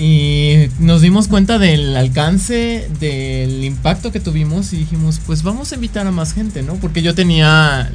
Y 0.00 0.68
nos 0.78 1.00
dimos 1.02 1.26
cuenta 1.26 1.58
del 1.58 1.96
alcance, 1.96 2.88
del 3.00 3.64
impacto 3.64 4.12
que 4.12 4.20
tuvimos 4.20 4.72
y 4.72 4.76
dijimos, 4.76 5.20
pues 5.26 5.42
vamos 5.42 5.72
a 5.72 5.74
invitar 5.74 6.06
a 6.06 6.12
más 6.12 6.32
gente, 6.34 6.62
¿no? 6.62 6.74
Porque 6.76 7.02
yo 7.02 7.16
tenía, 7.16 7.90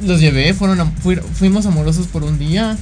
los 0.00 0.20
llevé, 0.20 0.54
fueron, 0.54 0.92
fuimos 1.34 1.66
amorosos 1.66 2.06
por 2.06 2.22
un 2.22 2.38
día, 2.38 2.78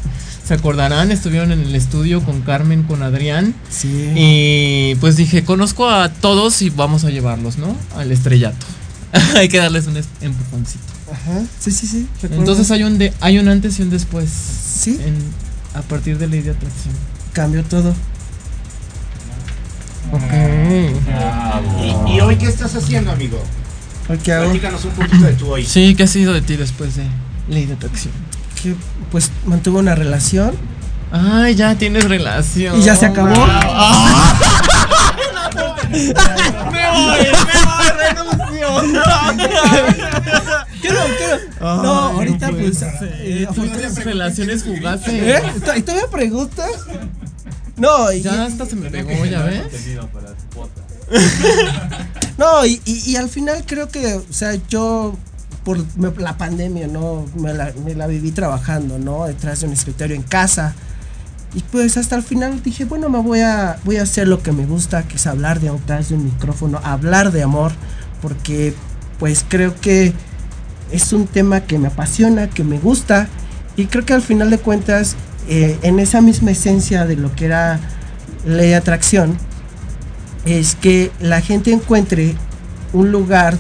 se 0.46 0.52
acordarán, 0.52 1.10
estuvieron 1.10 1.50
en 1.50 1.60
el 1.62 1.74
estudio 1.74 2.22
con 2.22 2.42
Carmen, 2.42 2.82
con 2.82 3.02
Adrián. 3.02 3.54
Sí. 3.70 4.10
Y 4.14 4.94
pues 4.96 5.16
dije, 5.16 5.44
conozco 5.44 5.88
a 5.88 6.10
todos 6.10 6.60
y 6.60 6.68
vamos 6.68 7.04
a 7.04 7.10
llevarlos, 7.10 7.56
¿no? 7.56 7.74
Al 7.96 8.12
estrellato. 8.12 8.66
hay 9.34 9.48
que 9.48 9.56
darles 9.56 9.86
un 9.86 9.96
empujoncito. 10.20 10.84
Ajá. 11.10 11.40
Sí, 11.58 11.70
sí, 11.70 11.86
sí. 11.86 12.06
recuerdo. 12.20 12.36
Entonces 12.42 12.70
hay 12.70 12.82
un 12.82 12.98
de, 12.98 13.14
hay 13.20 13.38
un 13.38 13.48
antes 13.48 13.78
y 13.78 13.82
un 13.82 13.88
después. 13.88 14.28
Sí. 14.28 14.98
en- 15.02 15.48
a 15.74 15.80
partir 15.82 16.18
de 16.18 16.26
ley 16.26 16.42
de 16.42 16.50
atracción. 16.50 16.92
cambió 17.32 17.62
todo. 17.62 17.94
Ok. 20.12 20.32
¿Y, 22.09 22.12
y 22.14 22.20
hoy 22.20 22.36
qué 22.36 22.46
estás 22.46 22.74
haciendo, 22.74 23.12
amigo? 23.12 23.42
¿Qué 24.24 24.32
hago? 24.32 24.44
Platícanos 24.46 24.84
un 24.86 24.90
poquito 24.92 25.24
de 25.26 25.32
tu 25.34 25.50
hoy. 25.50 25.64
Sí, 25.66 25.94
¿qué 25.94 26.04
ha 26.04 26.06
sido 26.06 26.32
de 26.32 26.40
ti 26.40 26.56
después 26.56 26.96
de 26.96 27.04
ley 27.48 27.66
de 27.66 27.74
atracción? 27.74 28.12
Que 28.62 28.74
pues 29.11 29.30
mantuvo 29.44 29.78
una 29.80 29.94
relación. 29.94 30.52
Ay, 31.12 31.54
ya 31.54 31.74
tienes 31.76 32.04
relación. 32.04 32.78
¿Y 32.80 32.82
ya 32.82 32.96
se 32.96 33.06
acabó? 33.06 33.34
Ah. 35.90 35.94
me 36.70 36.90
voy, 36.90 37.18
me 37.24 37.59
voy, 37.64 37.88
renuncio. 37.98 38.68
Quiero, 40.80 41.00
quiero. 41.16 41.36
No, 41.61 41.92
ahorita 41.92 42.48
no 42.48 42.52
puede 42.56 42.70
pues. 42.70 42.82
eh, 43.02 43.46
Tuviste 43.54 44.04
relaciones 44.04 44.64
fugaces. 44.64 45.09
¿Eh? 45.14 45.42
¿Y 45.76 45.82
todavía 45.82 46.06
preguntas? 46.11 46.70
No, 47.78 48.12
y, 48.12 48.22
Ya 48.22 48.44
hasta 48.44 48.66
se 48.66 48.76
me 48.76 48.90
pegó, 48.90 49.24
¿ya 49.24 49.42
ves? 49.44 49.62
no 52.38 52.66
y, 52.66 52.80
y- 52.84 53.10
y 53.12 53.16
al 53.16 53.28
final 53.28 53.64
creo 53.66 53.88
que, 53.88 54.14
o 54.16 54.24
sea, 54.32 54.54
yo 54.68 55.16
por 55.64 55.78
la 56.20 56.36
pandemia, 56.38 56.86
¿no? 56.86 57.26
Me 57.36 57.52
la, 57.52 57.72
me 57.84 57.94
la 57.94 58.06
viví 58.06 58.30
trabajando, 58.30 58.98
¿no? 58.98 59.26
Detrás 59.26 59.60
de 59.60 59.66
un 59.66 59.72
escritorio 59.74 60.16
en 60.16 60.22
casa. 60.22 60.74
Y 61.54 61.60
pues 61.60 61.96
hasta 61.96 62.16
el 62.16 62.22
final 62.22 62.62
dije, 62.62 62.84
bueno, 62.84 63.08
me 63.10 63.18
voy 63.20 63.40
a, 63.40 63.78
voy 63.84 63.96
a 63.96 64.02
hacer 64.02 64.28
lo 64.28 64.42
que 64.42 64.52
me 64.52 64.64
gusta, 64.66 65.02
que 65.02 65.16
es 65.16 65.26
hablar 65.26 65.60
de 65.60 65.70
detrás 65.70 66.08
de 66.08 66.14
un 66.14 66.24
micrófono, 66.24 66.80
hablar 66.84 67.32
de 67.32 67.42
amor, 67.42 67.72
porque 68.22 68.74
pues 69.18 69.44
creo 69.48 69.78
que 69.80 70.12
es 70.90 71.12
un 71.12 71.26
tema 71.26 71.62
que 71.62 71.78
me 71.78 71.88
apasiona, 71.88 72.48
que 72.48 72.64
me 72.64 72.78
gusta, 72.78 73.28
y 73.76 73.86
creo 73.86 74.04
que 74.06 74.12
al 74.14 74.22
final 74.22 74.50
de 74.50 74.58
cuentas, 74.58 75.16
eh, 75.49 75.78
en 75.82 75.99
esa 75.99 76.20
misma 76.20 76.51
esencia 76.51 77.07
de 77.07 77.16
lo 77.16 77.34
que 77.34 77.46
era 77.46 77.80
ley 78.44 78.68
de 78.68 78.74
atracción, 78.74 79.36
es 80.44 80.74
que 80.74 81.11
la 81.20 81.40
gente 81.40 81.72
encuentre 81.72 82.34
un 82.92 83.12
lugar 83.12 83.57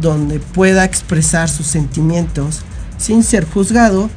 donde 0.00 0.40
pueda 0.40 0.84
expresar 0.84 1.48
sus 1.48 1.66
sentimientos 1.66 2.60
sin 2.96 3.22
ser 3.22 3.44
juzgado 3.44 4.10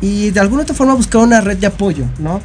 y 0.00 0.30
de 0.30 0.40
alguna 0.40 0.62
otra 0.62 0.74
forma 0.74 0.94
buscar 0.94 1.20
una 1.22 1.40
red 1.40 1.58
de 1.58 1.66
apoyo, 1.66 2.04
¿no? 2.18 2.40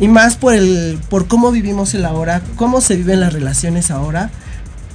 Y 0.00 0.08
más 0.08 0.36
por 0.36 0.54
el 0.54 0.98
por 1.08 1.28
cómo 1.28 1.50
vivimos 1.50 1.94
el 1.94 2.04
ahora, 2.04 2.42
cómo 2.56 2.80
se 2.80 2.96
viven 2.96 3.20
las 3.20 3.32
relaciones 3.32 3.90
ahora, 3.90 4.30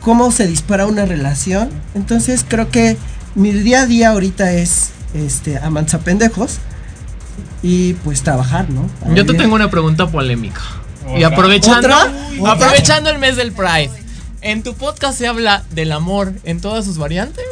cómo 0.01 0.31
se 0.31 0.47
dispara 0.47 0.85
una 0.85 1.05
relación. 1.05 1.69
Entonces 1.95 2.45
creo 2.47 2.69
que 2.69 2.97
mi 3.35 3.51
día 3.51 3.81
a 3.81 3.85
día 3.85 4.09
ahorita 4.09 4.51
es 4.53 4.89
este 5.13 5.57
amanza 5.59 5.99
pendejos 5.99 6.59
y 7.63 7.93
pues 7.93 8.21
trabajar, 8.23 8.69
¿no? 8.69 8.83
Para 8.99 9.11
Yo 9.11 9.23
te 9.25 9.31
vivir. 9.31 9.41
tengo 9.41 9.55
una 9.55 9.69
pregunta 9.69 10.07
polémica. 10.07 10.61
Y 11.17 11.23
aprovechando, 11.23 11.79
¿Otra? 11.87 12.11
¿Otra? 12.39 12.51
aprovechando 12.53 13.09
el 13.09 13.17
mes 13.19 13.35
del 13.37 13.51
Pride, 13.53 13.89
¿en 14.41 14.61
tu 14.63 14.73
podcast 14.75 15.17
se 15.17 15.27
habla 15.27 15.63
del 15.71 15.91
amor 15.93 16.33
en 16.43 16.59
todas 16.61 16.83
sus 16.85 16.97
variantes? 16.97 17.43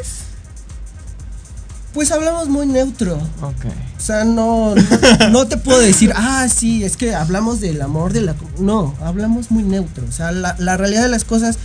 Pues 1.94 2.12
hablamos 2.12 2.48
muy 2.48 2.66
neutro. 2.66 3.14
Ok. 3.40 3.64
sea, 3.98 4.24
no, 4.24 4.74
no, 4.74 5.28
no 5.30 5.46
te 5.48 5.56
puedo 5.56 5.78
decir, 5.78 6.12
ah, 6.14 6.46
sí, 6.54 6.84
es 6.84 6.98
que 6.98 7.14
hablamos 7.14 7.60
del 7.60 7.80
amor, 7.80 8.12
de 8.12 8.20
la... 8.20 8.34
No, 8.58 8.94
hablamos 9.02 9.50
muy 9.50 9.62
neutro. 9.62 10.04
O 10.06 10.12
sea, 10.12 10.30
la, 10.30 10.54
la 10.58 10.76
realidad 10.76 11.02
de 11.02 11.08
las 11.08 11.24
cosas 11.24 11.58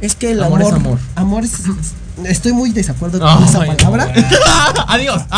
es 0.00 0.14
que 0.14 0.30
el 0.30 0.42
Amor 0.42 0.60
amor... 0.62 0.72
es 0.72 0.76
amor. 0.80 0.98
amor 1.16 1.44
es- 1.44 1.52
estoy 2.24 2.52
muy 2.52 2.70
desacuerdo 2.70 3.18
con 3.20 3.44
esa 3.44 3.64
palabra. 3.64 4.12
Adiós. 4.88 5.22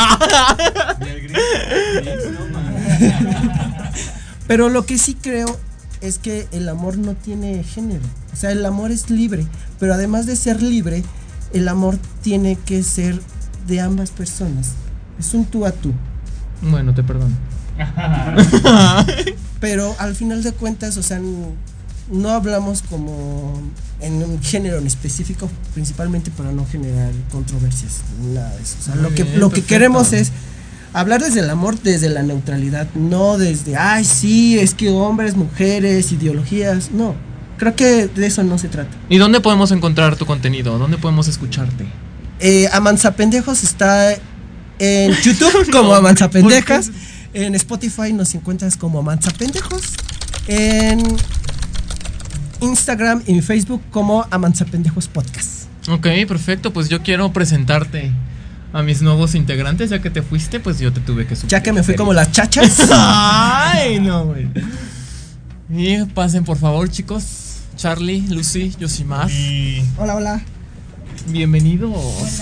Pero 4.46 4.68
lo 4.68 4.84
que 4.84 4.98
sí 4.98 5.14
creo 5.14 5.58
es 6.00 6.18
que 6.18 6.48
el 6.52 6.68
amor 6.68 6.98
no 6.98 7.14
tiene 7.14 7.62
género. 7.62 8.02
O 8.32 8.36
sea, 8.36 8.50
el 8.50 8.64
amor 8.64 8.90
es 8.90 9.10
libre. 9.10 9.46
Pero 9.78 9.94
además 9.94 10.26
de 10.26 10.36
ser 10.36 10.62
libre, 10.62 11.04
el 11.52 11.68
amor 11.68 11.98
tiene 12.22 12.56
que 12.56 12.82
ser 12.82 13.20
de 13.66 13.80
ambas 13.80 14.10
personas. 14.10 14.72
Es 15.18 15.34
un 15.34 15.44
tú 15.44 15.66
a 15.66 15.72
tú. 15.72 15.92
Bueno, 16.62 16.94
te 16.94 17.02
perdono. 17.02 17.34
Pero 19.60 19.94
al 19.98 20.14
final 20.14 20.42
de 20.42 20.52
cuentas, 20.52 20.96
o 20.96 21.02
sea, 21.02 21.20
no 22.11 22.30
hablamos 22.30 22.82
como 22.82 23.61
en 24.00 24.22
un 24.22 24.42
género 24.42 24.78
en 24.78 24.86
específico, 24.86 25.50
principalmente 25.74 26.30
para 26.30 26.52
no 26.52 26.66
generar 26.66 27.12
controversias, 27.30 28.02
nada 28.32 28.54
de 28.56 28.62
eso. 28.62 28.76
O 28.80 28.84
sea, 28.84 28.94
Muy 28.94 29.04
lo 29.04 29.14
que, 29.14 29.22
bien, 29.24 29.40
lo 29.40 29.50
que 29.50 29.62
queremos 29.62 30.12
es 30.12 30.32
hablar 30.92 31.22
desde 31.22 31.40
el 31.40 31.50
amor, 31.50 31.78
desde 31.80 32.08
la 32.08 32.22
neutralidad, 32.22 32.88
no 32.94 33.38
desde, 33.38 33.76
ay, 33.76 34.04
sí, 34.04 34.58
es 34.58 34.74
que 34.74 34.90
hombres, 34.90 35.36
mujeres, 35.36 36.12
ideologías, 36.12 36.90
no. 36.90 37.14
Creo 37.58 37.76
que 37.76 38.08
de 38.08 38.26
eso 38.26 38.42
no 38.42 38.56
se 38.58 38.68
trata. 38.68 38.96
¿Y 39.11 39.18
dónde 39.18 39.40
podemos 39.40 39.70
encontrar 39.70 40.16
tu 40.16 40.24
contenido? 40.24 40.78
¿Dónde 40.78 40.96
podemos 40.96 41.28
escucharte? 41.28 41.86
Eh, 42.40 42.68
Amanzapendejos 42.72 43.62
está 43.62 44.14
en 44.78 45.12
YouTube 45.22 45.70
como 45.72 45.94
Amanzapendejas. 45.94 46.90
En 47.34 47.54
Spotify 47.54 48.14
nos 48.14 48.34
encuentras 48.34 48.78
como 48.78 49.00
Amanzapendejos. 49.00 49.82
En 50.48 51.02
Instagram 52.61 53.22
y 53.26 53.40
Facebook 53.40 53.82
como 53.90 54.26
Amanzapendejos 54.30 55.08
Podcast. 55.08 55.64
Ok, 55.88 56.06
perfecto. 56.28 56.72
Pues 56.72 56.88
yo 56.88 57.02
quiero 57.02 57.32
presentarte 57.32 58.11
a 58.72 58.82
mis 58.82 59.02
nuevos 59.02 59.34
integrantes. 59.34 59.90
Ya 59.90 60.00
que 60.00 60.11
te 60.11 60.22
fuiste, 60.22 60.61
pues 60.61 60.78
yo 60.78 60.92
te 60.92 61.00
tuve 61.00 61.26
que 61.26 61.34
Ya 61.48 61.62
que 61.62 61.72
me 61.72 61.82
fui 61.82 61.94
como 61.94 62.12
las 62.12 62.30
chachas. 62.32 62.86
Ay, 62.90 64.00
no, 64.00 64.26
güey. 64.26 64.48
Y 65.70 66.04
pasen, 66.06 66.44
por 66.44 66.58
favor, 66.58 66.88
chicos. 66.88 67.24
Charlie, 67.76 68.26
Lucy, 68.28 68.74
Yosimar. 68.78 69.30
Hola, 69.96 70.16
hola. 70.16 70.42
Bienvenidos. 71.28 71.94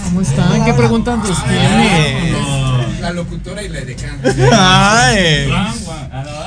¿Cómo 0.05 0.21
están? 0.21 0.49
Hola, 0.51 0.65
¿Qué 0.65 0.71
hola. 0.71 0.77
preguntas 0.77 1.19
nos 1.19 1.45
tienen? 1.45 2.78
La 3.01 3.13
locutora 3.13 3.63
y 3.63 3.69
la 3.69 3.79
edecán. 3.81 4.21
Ay. 4.53 5.51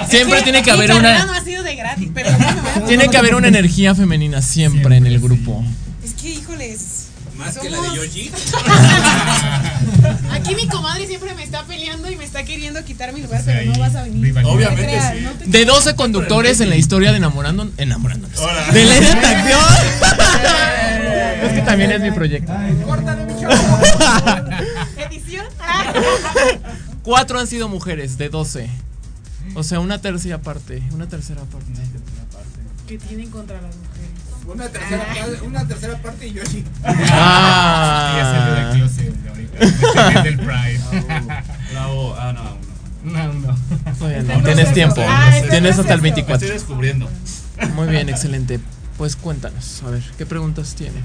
Siempre 0.10 0.42
tiene 0.42 0.62
que 0.64 0.72
haber 0.72 0.92
una. 0.92 1.26
no 1.26 1.34
ha 1.34 1.44
sido 1.44 1.64
de 1.64 1.76
gratis, 1.76 2.10
pero 2.14 2.32
bueno, 2.32 2.62
bueno. 2.62 2.88
Tiene 2.88 3.08
que 3.10 3.18
haber 3.18 3.36
una 3.36 3.48
energía 3.48 3.96
femenina 3.96 4.42
siempre 4.42 4.98
en 4.98 5.08
el 5.08 5.20
grupo. 5.20 5.64
Es 6.04 6.14
que, 6.14 6.30
híjoles. 6.30 6.91
Más 7.42 7.58
que 7.58 7.70
la 7.70 7.82
de 7.82 7.96
Yoshi. 7.96 8.32
Aquí 10.32 10.56
mi 10.56 10.68
comadre 10.68 11.08
siempre 11.08 11.34
me 11.34 11.44
está 11.44 11.64
peleando 11.64 12.10
y 12.10 12.16
me 12.16 12.24
está 12.24 12.44
queriendo 12.44 12.84
quitar 12.86 13.12
mi 13.14 13.22
lugar, 13.22 13.42
pero 13.44 13.72
no 13.72 13.80
vas 13.80 13.96
a 13.96 14.04
venir. 14.04 14.38
Obviamente 14.46 14.84
creas, 14.84 15.16
sí. 15.16 15.24
no 15.24 15.32
De 15.52 15.66
12 15.66 15.96
conductores 15.96 16.62
en 16.62 16.70
la 16.70 16.76
historia 16.76 17.12
de 17.12 17.18
enamorando, 17.18 17.70
enamorándonos. 17.78 18.38
Hola. 18.38 18.68
De 18.72 18.86
ley 18.86 19.00
de 19.00 19.08
atracción. 19.08 19.60
es 21.44 21.54
que 21.54 21.62
también 21.64 21.92
es 21.92 22.02
mi 22.02 22.12
proyecto. 22.12 22.54
¿Edición? 24.98 25.46
Cuatro 27.04 27.40
han 27.40 27.48
sido 27.48 27.68
mujeres 27.70 28.20
de 28.20 28.30
12. 28.30 28.70
O 29.56 29.64
sea, 29.64 29.80
una 29.80 30.00
tercera 30.00 30.40
parte. 30.40 30.84
Una 30.92 31.08
tercera 31.08 31.42
parte. 31.42 31.72
¿Qué 32.88 32.98
tienen 32.98 33.30
contra 33.30 33.62
las 33.62 33.76
mujeres? 33.76 34.01
Una 34.46 34.68
tercera, 34.70 35.06
una 35.44 35.68
tercera 35.68 35.98
parte 36.02 36.28
y 36.28 36.34
Yoshi. 36.34 36.64
Ah. 36.84 38.14
Ya 38.18 38.32
salió 38.32 38.56
del 38.56 38.80
closet 38.80 39.14
ahorita. 39.30 40.22
Del 40.24 40.38
Pride. 40.38 40.82
Bravo. 41.72 42.16
Ah, 42.20 42.34
no, 42.34 42.58
No, 43.12 43.34
no. 43.34 43.58
No. 44.00 44.10
en 44.10 44.44
Tienes 44.44 44.74
tiempo. 44.74 45.02
Ah, 45.08 45.32
Tienes 45.50 45.80
hasta 45.80 45.94
el 45.94 46.00
proceso. 46.00 46.02
24. 46.02 46.36
Estoy 46.36 46.50
descubriendo. 46.52 47.10
Muy 47.76 47.88
bien, 47.88 48.10
excelente. 48.10 48.60
Pues 48.98 49.16
cuéntanos, 49.16 49.82
a 49.84 49.90
ver, 49.90 50.04
¿qué 50.18 50.26
preguntas 50.28 50.76
tiene? 50.76 50.98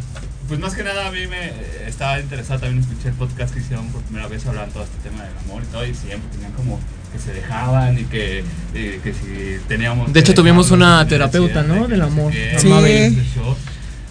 Pues 0.49 0.61
más 0.61 0.75
que 0.75 0.85
nada 0.85 1.07
a 1.09 1.11
mí 1.11 1.27
me 1.27 1.47
eh, 1.47 1.85
estaba 1.87 2.21
interesado 2.21 2.61
también 2.61 2.83
escuché 2.83 3.09
el 3.09 3.15
podcast 3.15 3.55
que 3.55 3.61
hicieron 3.61 3.89
por 3.89 4.03
primera 4.03 4.29
vez 4.29 4.45
hablando 4.47 4.75
todo 4.75 4.85
este 4.85 4.99
tema 5.09 5.25
del 5.25 5.37
amor 5.39 5.63
y 5.63 5.67
todo 5.67 5.87
y 5.87 5.95
siempre 5.95 6.29
tenían 6.31 6.53
como 6.53 6.79
que 7.13 7.19
se 7.19 7.33
dejaban 7.33 7.99
y 7.99 8.05
que, 8.05 8.45
y 8.75 8.99
que 8.99 9.13
si 9.13 9.59
teníamos 9.69 10.13
De 10.13 10.21
hecho, 10.21 10.35
tuvimos 10.35 10.71
una 10.71 11.07
terapeuta, 11.07 11.63
¿no? 11.63 11.87
Del 11.89 12.03
amor. 12.03 12.33
Sí. 12.33 12.71
Este 12.71 13.25
show. 13.35 13.57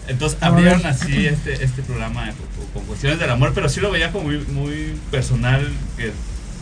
Entonces 0.08 0.38
abrieron 0.42 0.86
así 0.86 1.26
este, 1.26 1.64
este 1.64 1.82
programa 1.82 2.28
con, 2.28 2.68
con 2.74 2.84
cuestiones 2.86 3.20
del 3.20 3.30
amor, 3.32 3.54
pero 3.56 3.70
sí 3.70 3.80
lo 3.80 3.90
veía 3.92 4.12
como 4.12 4.26
muy, 4.26 4.38
muy 4.40 4.94
personal 5.10 5.68
que 5.98 6.12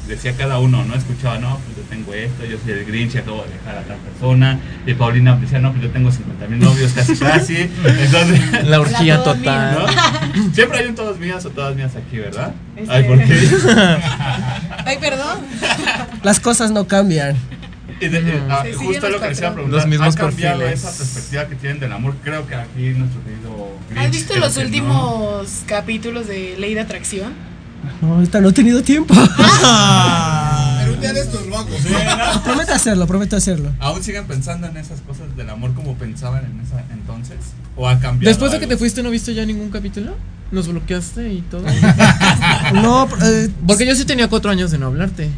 decía 0.08 0.34
cada 0.36 0.60
uno, 0.60 0.84
¿no? 0.84 0.96
Escuchaba, 0.96 1.38
no, 1.40 1.58
pues 1.66 1.78
yo 1.78 1.84
tengo 1.90 2.14
esto, 2.14 2.46
yo 2.46 2.58
soy 2.64 2.74
el 2.74 2.86
Grinch 2.86 3.16
y 3.16 3.18
acabo 3.20 3.44
de 3.44 3.54
dejar 3.54 3.78
a 3.78 3.82
tal 3.84 3.98
persona. 3.98 4.60
Y 4.86 4.94
Paulina 4.94 5.36
decía, 5.36 5.60
no, 5.60 5.72
pues 5.72 5.84
yo 5.84 5.90
tengo 5.92 6.12
50 6.12 6.48
mil 6.48 6.60
novios 6.60 6.92
casi 6.94 7.16
casi. 7.16 7.58
Entonces, 7.86 8.64
La 8.66 8.80
orgía 8.82 9.18
La 9.18 9.24
todos 9.24 9.38
total. 9.38 9.78
¿no? 10.36 10.54
Siempre 10.54 10.80
hay 10.80 10.88
un 10.88 10.96
todas 10.96 11.18
mías 11.20 11.46
o 11.46 11.50
todas 11.50 11.76
mías 11.76 11.96
aquí, 11.96 12.18
¿verdad? 12.18 12.54
Este- 12.76 12.92
Ay, 12.94 13.04
¿por 13.06 13.18
qué? 13.24 13.34
Ay, 14.86 14.98
perdón. 15.00 15.40
Las 16.24 16.40
cosas 16.40 16.72
no 16.72 16.88
cambian. 16.88 17.36
Y 18.02 18.08
de- 18.08 18.42
ah, 18.50 18.64
justo 18.76 19.08
los 19.10 19.12
lo 19.12 19.22
que 19.22 19.30
les 19.30 19.40
iba 19.40 19.48
a 19.48 19.52
patrones. 19.52 19.54
preguntar, 19.54 19.70
Los 19.72 19.88
mismos 19.88 20.16
¿ha 20.16 20.20
cambiado 20.20 20.60
perfiles. 20.60 20.84
esa 20.84 20.98
perspectiva 20.98 21.46
que 21.48 21.56
tienen 21.56 21.80
del 21.80 21.92
amor? 21.94 22.16
Creo 22.24 22.46
que 22.48 22.56
aquí 22.56 22.90
nuestro 22.90 23.24
querido 23.24 23.78
Grinch 23.90 24.06
¿Has 24.06 24.12
visto 24.12 24.36
los 24.38 24.58
no. 24.58 24.64
últimos 24.64 25.62
capítulos 25.68 26.28
de 26.28 26.56
Ley 26.58 26.74
de 26.74 26.82
Atracción? 26.82 27.34
No, 28.02 28.16
ahorita 28.16 28.42
no 28.42 28.50
he 28.50 28.54
tenido 28.54 28.82
tiempo. 28.84 29.14
Pero 30.80 30.94
un 30.94 31.00
día 31.00 31.14
de 31.14 31.22
estos 31.22 31.46
lo 31.48 31.58
hago. 31.58 31.70
prometo 32.44 32.74
hacerlo, 32.74 33.08
prometo 33.08 33.36
hacerlo. 33.36 33.72
¿Aún 33.80 34.04
siguen 34.04 34.26
pensando 34.26 34.68
en 34.68 34.78
esas 34.78 35.02
cosas 35.02 35.36
del 35.36 35.50
amor 35.50 35.74
como 35.74 35.96
pensaban 35.96 36.46
en 36.46 36.60
esa 36.62 36.84
entonces? 36.92 37.38
¿O 37.76 37.88
ha 37.88 38.00
cambiado? 38.00 38.30
Después 38.30 38.52
de 38.52 38.60
que 38.60 38.68
te 38.68 38.78
fuiste, 38.78 39.04
¿no 39.04 39.10
viste 39.10 39.34
ya 39.34 39.46
ningún 39.46 39.70
capítulo? 39.70 40.16
¿Nos 40.52 40.68
bloqueaste 40.68 41.34
y 41.34 41.42
todo? 41.42 41.66
No, 42.74 43.08
eh, 43.24 43.50
Porque 43.68 43.86
yo 43.86 43.96
sí 43.96 44.06
tenía 44.06 44.28
cuatro 44.28 44.52
años 44.52 44.72
de 44.72 44.78
no 44.78 44.88
hablarte. 44.88 45.30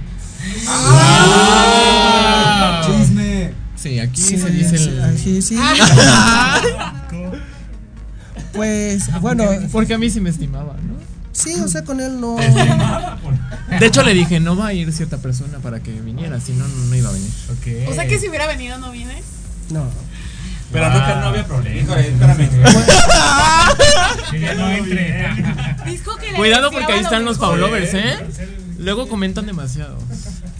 Chisme. 2.85 3.53
Sí, 3.75 3.99
aquí 3.99 4.21
sí, 4.21 4.37
se 4.37 4.49
dice 4.49 4.77
sí, 4.77 4.89
el... 4.89 5.03
ah, 5.03 5.11
sí, 5.15 5.41
sí. 5.41 5.57
Pues 8.53 9.09
bueno, 9.21 9.45
Porque 9.71 9.93
a 9.93 9.97
mí 9.97 10.09
sí 10.09 10.19
me 10.19 10.29
estimaba, 10.29 10.73
¿no? 10.73 10.95
Sí, 11.35 11.55
o 11.59 11.67
sea, 11.67 11.83
con 11.83 11.99
él 12.01 12.19
no. 12.19 12.35
De 13.79 13.85
hecho, 13.85 14.03
le 14.03 14.13
dije, 14.13 14.39
no 14.39 14.55
va 14.55 14.67
a 14.67 14.73
ir 14.73 14.91
cierta 14.93 15.17
persona 15.17 15.59
para 15.59 15.81
que 15.81 15.91
viniera, 15.91 16.39
si 16.39 16.53
no, 16.53 16.67
no 16.67 16.95
iba 16.95 17.09
a 17.09 17.13
venir. 17.13 17.29
O 17.89 17.93
sea 17.93 18.07
que 18.07 18.17
si 18.19 18.29
hubiera 18.29 18.47
venido 18.47 18.77
no 18.77 18.91
viene. 18.91 19.21
No. 19.69 19.85
Pero 20.71 20.89
no, 20.89 20.93
que 21.05 21.13
no 21.15 21.25
había 21.27 21.45
problema. 21.45 21.81
Híjole, 21.81 22.07
espérame. 22.09 22.49
Que 24.31 24.39
ya 24.39 24.55
no 24.55 24.69
entre. 24.69 25.27
Dijo 25.85 26.15
que 26.17 26.31
le 26.31 26.37
Cuidado 26.37 26.71
porque 26.71 26.91
ahí 26.91 26.99
lo 26.99 27.05
están 27.05 27.25
los. 27.25 27.37
Paulovers, 27.37 27.93
¿eh? 27.93 28.17
Luego 28.79 29.07
comentan 29.07 29.45
demasiado. 29.45 29.97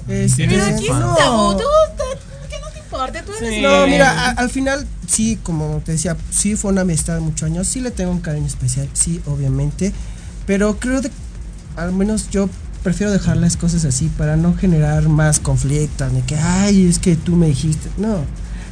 Este, 0.08 0.48
Pero 0.48 0.64
aquí 0.66 0.86
es 0.86 0.90
fan. 0.92 1.04
un 1.04 1.16
tabú. 1.16 1.52
no. 1.52 1.58
Tú, 1.58 1.64
tú- 1.98 2.48
que 2.50 2.60
no 2.60 2.68
te 2.72 2.80
importe, 2.80 3.22
tú 3.24 3.32
eres 3.38 3.56
Sí. 3.56 3.62
No, 3.62 3.88
mira, 3.88 4.10
a- 4.12 4.32
al 4.32 4.50
final, 4.50 4.88
sí, 5.08 5.38
como 5.42 5.82
te 5.84 5.94
decía, 5.94 6.16
sí 6.30 6.56
fue 6.56 6.72
una 6.72 6.82
amistad 6.82 7.16
de 7.16 7.22
muchos 7.22 7.44
años, 7.50 7.68
sí 7.68 7.82
le 7.82 7.92
tengo 7.92 8.12
un 8.12 8.22
cariño 8.22 8.46
especial, 8.48 8.88
sí, 8.94 9.22
obviamente, 9.26 9.92
pero 10.46 10.78
creo 10.78 11.02
que 11.02 11.10
al 11.76 11.92
menos 11.92 12.30
yo 12.30 12.50
prefiero 12.84 13.12
dejar 13.12 13.38
las 13.38 13.58
cosas 13.58 13.84
así 13.86 14.10
para 14.18 14.38
no 14.38 14.56
generar 14.56 15.10
más 15.10 15.40
conflictos, 15.40 16.12
ni 16.12 16.22
que, 16.22 16.36
ay, 16.36 16.88
es 16.88 17.00
que 17.00 17.16
tú 17.16 17.36
me 17.36 17.48
dijiste, 17.48 17.90
no, 17.98 18.20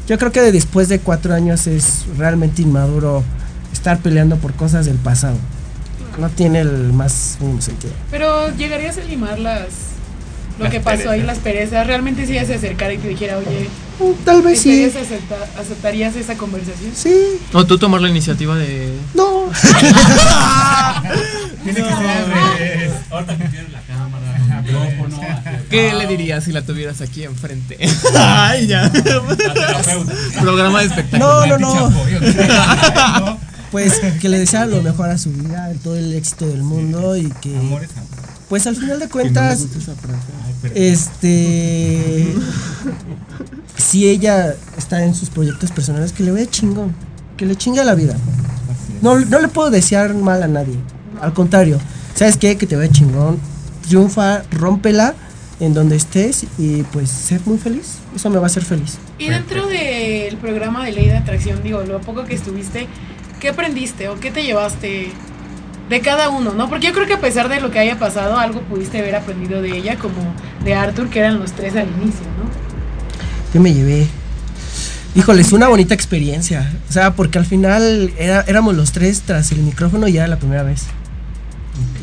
yo 0.08 0.18
creo 0.18 0.32
que 0.32 0.42
de 0.42 0.52
después 0.52 0.88
de 0.90 1.00
cuatro 1.00 1.34
años 1.34 1.66
es 1.68 2.06
realmente 2.18 2.62
inmaduro 2.62 3.24
estar 3.72 3.98
peleando 4.00 4.38
por 4.38 4.54
cosas 4.54 4.86
del 4.86 4.98
pasado, 4.98 5.38
no 6.20 6.30
tiene 6.30 6.60
el 6.60 6.94
más 6.94 7.38
mínimo 7.40 7.62
sentido. 7.62 7.94
Pero 8.12 8.56
llegarías 8.56 8.98
a 8.98 9.02
limar 9.02 9.40
las. 9.40 9.68
Lo 10.60 10.66
Las 10.66 10.74
que 10.74 10.80
pasó 10.82 11.10
ahí, 11.10 11.22
perezas. 11.22 11.26
las 11.26 11.38
perezas. 11.40 11.88
Realmente 11.88 12.28
si 12.28 12.34
ella 12.34 12.46
se 12.46 12.54
acercara 12.54 12.94
y 12.94 13.00
te 13.00 13.08
dijera, 13.08 13.40
oye, 13.40 13.68
Tal 14.26 14.42
vez 14.42 14.60
sí, 14.62 14.84
¿estarías 14.84 15.12
acepta- 15.12 15.60
¿aceptarías 15.62 16.16
esa 16.16 16.36
conversación? 16.38 16.92
sí, 16.96 17.14
O 17.54 17.66
tú 17.66 17.78
tomar 17.78 18.02
la 18.02 18.10
iniciativa 18.10 18.56
de... 18.56 18.92
no. 19.14 19.44
Tiene 21.64 21.82
que 21.82 21.90
ser. 21.90 22.92
Ahorita 23.12 23.38
que 23.38 23.48
tienes 23.48 23.72
la 23.72 23.82
cámara, 23.82 24.36
el 24.38 24.44
micrófono. 24.64 25.22
¿Qué 25.70 25.94
le 25.94 26.08
dirías 26.08 26.44
si 26.44 26.52
la 26.52 26.62
tuvieras 26.64 27.00
aquí 27.02 27.24
enfrente? 27.24 27.78
Ay, 28.18 28.68
ya. 28.68 28.92
Programa 30.42 30.80
de 30.82 30.88
espectáculo. 30.88 31.46
No, 31.48 31.58
no, 31.60 31.90
no. 31.90 33.38
Pues 33.72 34.00
que 34.22 34.30
le 34.30 34.38
desea 34.40 34.66
lo 34.68 34.82
mejor 34.84 35.10
a 35.10 35.18
su 35.18 35.32
vida, 35.32 35.72
todo 35.84 35.96
el 35.98 36.14
éxito 36.14 36.46
del 36.48 36.62
mundo 36.64 37.16
y 37.18 37.32
que 37.42 37.56
Amor 37.58 37.84
es 37.84 37.90
amor. 37.98 38.10
Pues 38.50 38.68
al 38.68 38.76
final 38.76 39.00
de 39.00 39.08
cuentas, 39.10 39.66
este. 40.76 42.36
Si 43.78 44.08
ella 44.08 44.56
está 44.78 45.04
en 45.04 45.16
sus 45.16 45.30
proyectos 45.30 45.72
personales, 45.72 46.14
que 46.14 46.24
le 46.24 46.32
vaya 46.32 46.50
chingón. 46.50 46.94
Que 47.38 47.46
le 47.46 47.56
chingue 47.56 47.82
a 47.82 47.84
la 47.84 47.96
vida. 47.96 48.16
No, 49.02 49.20
no 49.20 49.40
le 49.40 49.48
puedo 49.48 49.70
desear 49.70 50.14
mal 50.14 50.44
a 50.44 50.48
nadie. 50.48 50.78
Al 51.22 51.34
contrario, 51.34 51.80
¿sabes 52.16 52.38
qué? 52.38 52.58
Que 52.58 52.68
te 52.68 52.76
vaya 52.76 52.92
chingón. 52.92 53.40
Triunfa, 53.88 54.44
rómpela 54.52 55.16
en 55.60 55.74
donde 55.74 55.96
estés 55.96 56.46
y 56.58 56.84
pues 56.84 57.10
ser 57.10 57.42
muy 57.46 57.58
feliz. 57.58 58.00
Eso 58.16 58.30
me 58.30 58.38
va 58.38 58.44
a 58.44 58.48
hacer 58.48 58.64
feliz. 58.64 58.98
Y 59.18 59.30
dentro 59.30 59.68
del 59.68 60.38
programa 60.38 60.86
de 60.86 60.92
ley 60.92 61.08
de 61.08 61.18
atracción, 61.18 61.62
digo, 61.64 61.82
lo 61.84 62.02
poco 62.02 62.26
que 62.26 62.36
estuviste, 62.36 62.88
¿qué 63.40 63.50
aprendiste 63.50 64.10
o 64.10 64.20
qué 64.20 64.32
te 64.32 64.44
llevaste 64.44 65.12
de 65.90 66.02
cada 66.02 66.30
uno, 66.30 66.54
no? 66.54 66.70
Porque 66.70 66.88
yo 66.88 66.94
creo 66.94 67.08
que 67.08 67.14
a 67.14 67.22
pesar 67.22 67.50
de 67.50 67.60
lo 67.60 67.72
que 67.72 67.80
haya 67.80 68.00
pasado, 68.00 68.38
algo 68.38 68.62
pudiste 68.62 69.00
haber 69.00 69.16
aprendido 69.16 69.62
de 69.62 69.78
ella, 69.78 69.98
como 69.98 70.34
de 70.64 70.74
Arthur, 70.74 71.10
que 71.10 71.20
eran 71.20 71.40
los 71.40 71.52
tres 71.52 71.76
al 71.76 71.88
inicio, 72.02 72.26
¿no? 72.38 72.63
¿Qué 73.54 73.60
me 73.60 73.74
llevé? 73.74 74.08
Híjoles, 75.16 75.52
una 75.54 75.68
bonita 75.68 75.94
experiencia. 75.94 76.74
O 76.90 76.92
sea, 76.92 77.16
porque 77.16 77.38
al 77.38 77.46
final 77.46 78.12
era- 78.18 78.42
éramos 78.48 78.76
los 78.76 78.92
tres 78.92 79.22
tras 79.22 79.52
el 79.52 79.60
micrófono 79.60 80.08
y 80.08 80.18
era 80.18 80.28
la 80.28 80.38
primera 80.40 80.64
vez. 80.64 80.84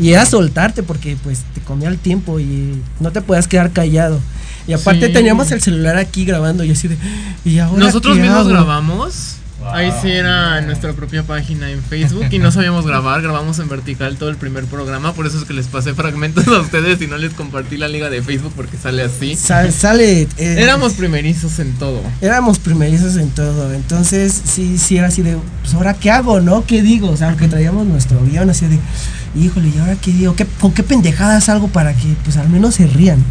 Y 0.00 0.12
era 0.12 0.24
soltarte 0.26 0.82
porque 0.82 1.16
pues 1.22 1.40
te 1.54 1.60
comía 1.60 1.88
el 1.88 1.98
tiempo 1.98 2.40
y 2.40 2.80
no 3.00 3.10
te 3.12 3.20
podías 3.20 3.48
quedar 3.48 3.72
callado. 3.72 4.20
Y 4.66 4.72
aparte 4.72 5.08
Sí. 5.08 5.12
teníamos 5.12 5.50
el 5.50 5.60
celular 5.60 5.96
aquí 5.96 6.24
grabando 6.24 6.62
y 6.64 6.70
así 6.70 6.86
de... 6.88 6.96
¿y 7.44 7.58
ahora 7.58 7.84
Nosotros 7.84 8.16
mismos 8.16 8.38
hago? 8.40 8.48
grabamos. 8.50 9.36
Ahí 9.72 9.92
sí 10.00 10.08
era 10.10 10.58
en 10.58 10.66
nuestra 10.66 10.92
propia 10.94 11.22
página 11.22 11.70
en 11.70 11.82
Facebook 11.82 12.26
y 12.30 12.38
no 12.38 12.50
sabíamos 12.50 12.86
grabar, 12.86 13.20
grabamos 13.20 13.58
en 13.58 13.68
vertical 13.68 14.16
todo 14.16 14.30
el 14.30 14.36
primer 14.36 14.64
programa, 14.64 15.12
por 15.12 15.26
eso 15.26 15.38
es 15.38 15.44
que 15.44 15.52
les 15.52 15.66
pasé 15.66 15.92
fragmentos 15.94 16.46
a 16.48 16.60
ustedes 16.60 17.00
y 17.02 17.06
no 17.06 17.18
les 17.18 17.34
compartí 17.34 17.76
la 17.76 17.86
liga 17.88 18.08
de 18.08 18.22
Facebook 18.22 18.52
porque 18.56 18.78
sale 18.78 19.02
así. 19.02 19.36
Sal- 19.36 19.72
sale... 19.72 20.22
eh, 20.38 20.56
Éramos 20.58 20.94
primerizos 20.94 21.58
en 21.58 21.72
todo. 21.74 22.00
Éramos 22.22 22.58
primerizos 22.58 23.16
en 23.16 23.28
todo, 23.30 23.72
entonces 23.74 24.32
sí, 24.44 24.78
sí 24.78 24.96
era 24.96 25.08
así 25.08 25.20
de, 25.22 25.36
pues 25.62 25.74
ahora 25.74 25.92
qué 25.94 26.10
hago, 26.10 26.40
¿no? 26.40 26.64
¿Qué 26.64 26.80
digo? 26.82 27.10
O 27.10 27.16
sea, 27.16 27.28
aunque 27.28 27.46
traíamos 27.46 27.86
nuestro 27.86 28.18
guion 28.24 28.48
así 28.48 28.66
de, 28.66 28.78
híjole, 29.36 29.68
¿y 29.74 29.78
ahora 29.78 29.96
qué 30.00 30.10
digo? 30.12 30.34
¿Qué, 30.36 30.46
¿Con 30.58 30.72
qué 30.72 30.82
pendejadas 30.82 31.48
algo 31.50 31.68
para 31.68 31.92
que 31.94 32.08
pues 32.24 32.38
al 32.38 32.48
menos 32.48 32.76
se 32.76 32.86
rían? 32.86 33.22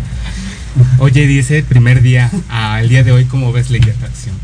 Oye, 0.99 1.25
dice 1.25 1.63
primer 1.63 2.01
día 2.03 2.29
al 2.49 2.87
día 2.87 3.03
de 3.03 3.11
hoy, 3.11 3.25
¿cómo 3.25 3.51
ves 3.51 3.71
ley 3.71 3.81
de 3.81 3.91
atracción? 3.91 4.35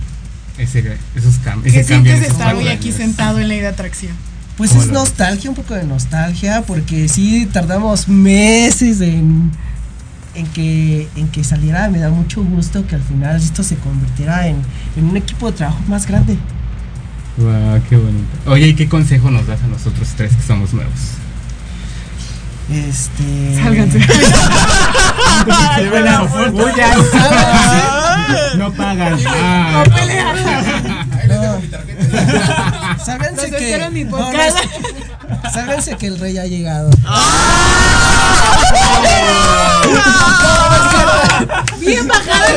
Ese, 0.57 0.97
esos 1.15 1.35
cambios. 1.39 1.73
¿Qué 1.73 1.83
sientes 1.83 2.21
esos 2.21 2.31
estar 2.31 2.55
hoy 2.55 2.67
aquí 2.69 2.91
sentado 2.91 3.39
en 3.39 3.47
ley 3.49 3.59
de 3.59 3.67
atracción? 3.67 4.13
Pues 4.57 4.69
¿Cómo 4.69 4.83
es 4.83 4.91
nostalgia, 4.91 5.49
un 5.49 5.55
poco 5.55 5.73
de 5.73 5.83
nostalgia, 5.83 6.61
porque 6.61 7.09
sí 7.09 7.47
tardamos 7.51 8.07
meses 8.07 9.01
en, 9.01 9.51
en, 10.33 10.47
que, 10.47 11.09
en 11.17 11.27
que 11.27 11.43
saliera. 11.43 11.89
Me 11.89 11.99
da 11.99 12.09
mucho 12.09 12.41
gusto 12.43 12.87
que 12.87 12.95
al 12.95 13.01
final 13.01 13.35
esto 13.35 13.63
se 13.63 13.75
convirtiera 13.75 14.47
en, 14.47 14.57
en 14.95 15.05
un 15.05 15.17
equipo 15.17 15.51
de 15.51 15.57
trabajo 15.57 15.81
más 15.87 16.07
grande. 16.07 16.37
Guau, 17.37 17.81
qué 17.89 17.97
bonito. 17.97 18.27
Oye, 18.47 18.69
¿y 18.69 18.75
qué 18.75 18.87
consejo 18.87 19.29
nos 19.29 19.45
das 19.45 19.61
a 19.61 19.67
nosotros 19.67 20.07
tres 20.15 20.33
que 20.33 20.43
somos 20.43 20.73
nuevos? 20.73 20.93
Este. 22.69 23.61
Sálganse. 23.61 23.99
No 28.57 28.71
pagan. 28.73 29.19
Ah. 29.27 29.83
No 29.85 29.95
pelear. 29.95 30.35
Ságanse 33.03 33.49
Los 33.49 33.59
que. 33.59 33.65
espero 33.65 33.85
en 33.85 33.93
mi 33.93 34.03
no, 34.05 34.17
podcast. 34.17 34.57
no, 35.43 35.51
ságanse 35.51 35.95
que 35.97 36.07
el 36.07 36.17
rey 36.19 36.37
ha 36.37 36.45
llegado. 36.45 36.89
Bien 41.79 42.07
bajado 42.07 42.47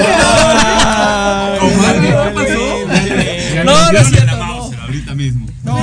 No, 3.64 3.92
no 3.92 4.36
no. 4.36 4.70
Ahorita 4.82 5.14
mismo. 5.14 5.46
No, 5.64 5.78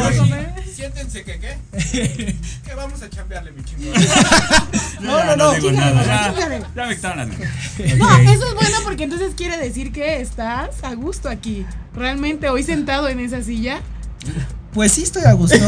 Que 1.13 1.23
qué. 1.23 1.57
que 2.65 2.75
vamos 2.75 3.01
a 3.01 3.09
chambearle, 3.09 3.51
mi 3.51 3.63
chingón. 3.63 3.93
No, 4.99 5.23
no, 5.23 5.35
no. 5.35 5.53
digo 5.53 5.71
nada. 5.71 6.33
Ya, 6.75 6.85
me 6.87 6.95
quitaron 6.95 7.29
las. 7.29 7.39
No, 7.97 8.17
eso 8.17 8.47
es 8.47 8.53
bueno 8.55 8.77
porque 8.83 9.03
entonces 9.03 9.33
quiere 9.35 9.57
decir 9.57 9.91
que 9.91 10.19
estás 10.19 10.83
a 10.83 10.93
gusto 10.95 11.29
aquí. 11.29 11.65
Realmente 11.93 12.49
hoy 12.49 12.63
sentado 12.63 13.07
en 13.07 13.19
esa 13.19 13.43
silla. 13.43 13.81
Pues 14.75 14.91
sí, 14.91 15.01
estoy 15.03 15.23
a 15.23 15.31
gusto. 15.33 15.55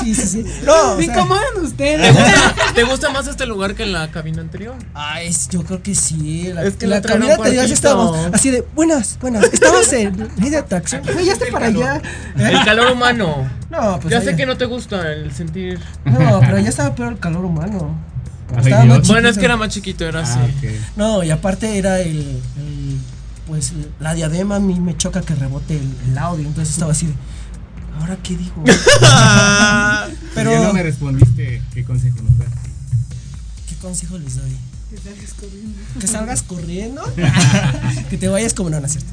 Sí, 0.00 0.14
sí, 0.14 0.26
sí. 0.26 0.44
No, 0.64 0.92
o 0.92 0.96
¿Se 0.96 1.04
sea, 1.04 1.14
incomodan 1.14 1.44
¿Te 1.54 1.60
ustedes? 1.60 2.12
gusta, 2.14 2.54
te 2.74 2.82
gusta 2.84 3.10
más 3.10 3.26
este 3.26 3.46
lugar 3.46 3.74
que 3.74 3.86
la 3.86 4.10
cabina 4.10 4.42
anterior? 4.42 4.74
Ay, 4.92 5.34
yo 5.50 5.62
creo 5.64 5.82
que 5.82 5.94
sí. 5.94 6.50
La, 6.52 6.62
Es 6.64 6.74
que 6.76 6.86
la 6.86 7.00
cabina 7.00 7.34
anterior 7.34 7.66
sí 7.66 7.72
estábamos 7.72 8.18
así 8.32 8.50
de 8.50 8.62
buenas, 8.74 9.18
buenas. 9.20 9.44
Estabas 9.44 9.90
en 9.94 10.28
ley 10.38 10.50
de 10.50 10.58
atracción. 10.58 11.02
Güey, 11.12 11.24
ya 11.26 11.32
está 11.34 11.46
para 11.50 11.66
allá. 11.66 12.02
El 12.36 12.64
calor 12.64 12.90
humano. 12.92 13.48
No, 13.70 13.98
pues 14.00 14.12
ya 14.12 14.20
sé 14.20 14.36
que 14.36 14.44
no 14.46 14.56
te 14.56 14.64
gusta 14.66 15.10
el 15.12 15.32
sentir. 15.32 15.80
No, 16.04 16.40
pero 16.40 16.58
ya 16.58 16.68
estaba 16.68 16.94
peor 16.94 17.12
el 17.12 17.18
calor 17.18 17.44
humano. 17.44 17.96
Ay, 18.62 19.00
Bueno, 19.06 19.28
es 19.28 19.38
que 19.38 19.44
era 19.44 19.56
más 19.56 19.68
chiquito, 19.70 20.04
era 20.06 20.20
así. 20.20 20.38
Ah, 20.40 20.44
ok. 20.44 20.70
No, 20.96 21.22
y 21.22 21.30
aparte 21.30 21.78
era 21.78 22.00
el, 22.00 22.18
el- 22.58 22.98
pues 23.46 23.72
la 24.00 24.14
diadema 24.14 24.56
a 24.56 24.60
mí 24.60 24.78
me 24.80 24.96
choca 24.96 25.20
que 25.20 25.34
rebote 25.34 25.76
el, 25.76 25.94
el 26.10 26.18
audio, 26.18 26.46
entonces 26.46 26.74
estaba 26.74 26.92
así 26.92 27.06
de, 27.06 27.14
¿ahora 28.00 28.16
qué 28.22 28.36
digo? 28.36 28.64
Pero 30.34 30.50
ya 30.50 30.62
no 30.66 30.72
me 30.72 30.82
respondiste 30.82 31.62
qué 31.72 31.84
consejo 31.84 32.22
nos 32.22 32.38
das. 32.38 32.48
¿qué 33.68 33.74
consejo 33.76 34.18
les 34.18 34.36
doy? 34.36 34.56
Que 34.90 34.98
salgas 34.98 35.34
corriendo. 35.34 35.78
Que 36.00 36.06
salgas 36.06 36.42
corriendo, 36.42 37.14
que 38.10 38.18
te 38.18 38.28
vayas 38.28 38.54
como 38.54 38.70
no, 38.70 38.80
no 38.80 38.86
es 38.86 38.92
cierto. 38.92 39.10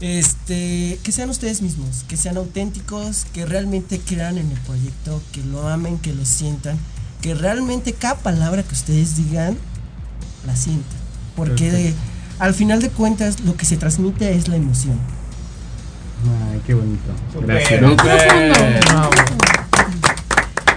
Este, 0.00 0.98
que 1.02 1.12
sean 1.12 1.30
ustedes 1.30 1.62
mismos, 1.62 2.04
que 2.08 2.16
sean 2.16 2.36
auténticos, 2.36 3.26
que 3.32 3.46
realmente 3.46 4.00
crean 4.00 4.38
en 4.38 4.50
el 4.50 4.58
proyecto, 4.60 5.22
que 5.32 5.42
lo 5.44 5.68
amen, 5.68 5.98
que 5.98 6.12
lo 6.12 6.24
sientan, 6.24 6.78
que 7.20 7.34
realmente 7.34 7.92
cada 7.92 8.16
palabra 8.16 8.62
que 8.62 8.74
ustedes 8.74 9.16
digan 9.16 9.56
la 10.46 10.56
sientan, 10.56 10.98
porque 11.36 11.70
Perfecto. 11.70 12.00
Al 12.38 12.54
final 12.54 12.80
de 12.80 12.90
cuentas 12.90 13.40
lo 13.40 13.56
que 13.56 13.64
se 13.64 13.76
transmite 13.76 14.34
es 14.34 14.48
la 14.48 14.56
emoción. 14.56 14.98
Ay, 16.50 16.60
qué 16.66 16.74
bonito. 16.74 17.10
Gracias. 17.40 17.82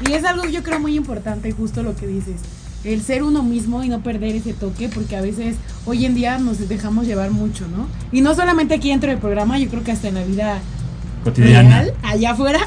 Y 0.08 0.14
es 0.14 0.24
algo 0.26 0.46
yo 0.46 0.64
creo 0.64 0.80
muy 0.80 0.96
importante, 0.96 1.52
justo 1.52 1.84
lo 1.84 1.96
que 1.96 2.08
dices. 2.08 2.36
El 2.84 3.02
ser 3.02 3.24
uno 3.24 3.44
mismo 3.44 3.84
y 3.84 3.90
no 3.90 4.02
perder 4.02 4.36
ese 4.36 4.54
toque, 4.54 4.88
porque 4.88 5.16
a 5.18 5.22
veces 5.22 5.56
hoy 5.86 6.06
en 6.06 6.16
día 6.16 6.38
nos 6.38 6.70
dejamos 6.70 7.08
llevar 7.08 7.32
mucho, 7.32 7.68
¿no? 7.68 7.88
Y 8.12 8.22
no 8.22 8.36
solamente 8.36 8.76
aquí 8.76 8.90
dentro 8.90 9.10
del 9.10 9.20
programa, 9.20 9.58
yo 9.58 9.68
creo 9.70 9.84
que 9.84 9.92
hasta 9.92 10.08
en 10.08 10.16
la 10.16 10.24
vida 10.24 10.60
Cotidiana. 11.24 11.82
real, 11.82 11.94
allá 12.04 12.32
afuera. 12.32 12.60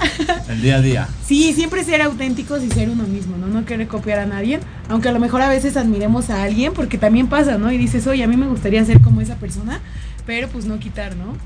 El 0.48 0.62
día 0.62 0.76
a 0.76 0.80
día. 0.80 1.08
Sí, 1.26 1.52
siempre 1.54 1.84
ser 1.84 2.02
auténticos 2.02 2.62
y 2.62 2.68
ser 2.70 2.90
uno 2.90 3.04
mismo, 3.04 3.36
¿no? 3.38 3.46
No 3.46 3.64
querer 3.64 3.88
copiar 3.88 4.18
a 4.18 4.26
nadie, 4.26 4.60
aunque 4.88 5.08
a 5.08 5.12
lo 5.12 5.20
mejor 5.20 5.40
a 5.42 5.48
veces 5.48 5.76
admiremos 5.76 6.28
a 6.30 6.42
alguien, 6.42 6.72
porque 6.74 6.98
también 6.98 7.28
pasa, 7.28 7.56
¿no? 7.58 7.72
Y 7.72 7.78
dices, 7.78 8.06
oye, 8.06 8.22
a 8.22 8.26
mí 8.26 8.36
me 8.36 8.46
gustaría 8.46 8.84
ser 8.84 9.00
como 9.00 9.20
esa 9.20 9.36
persona, 9.36 9.80
pero 10.26 10.48
pues 10.48 10.64
no 10.66 10.78
quitar, 10.78 11.16
¿no? 11.16 11.36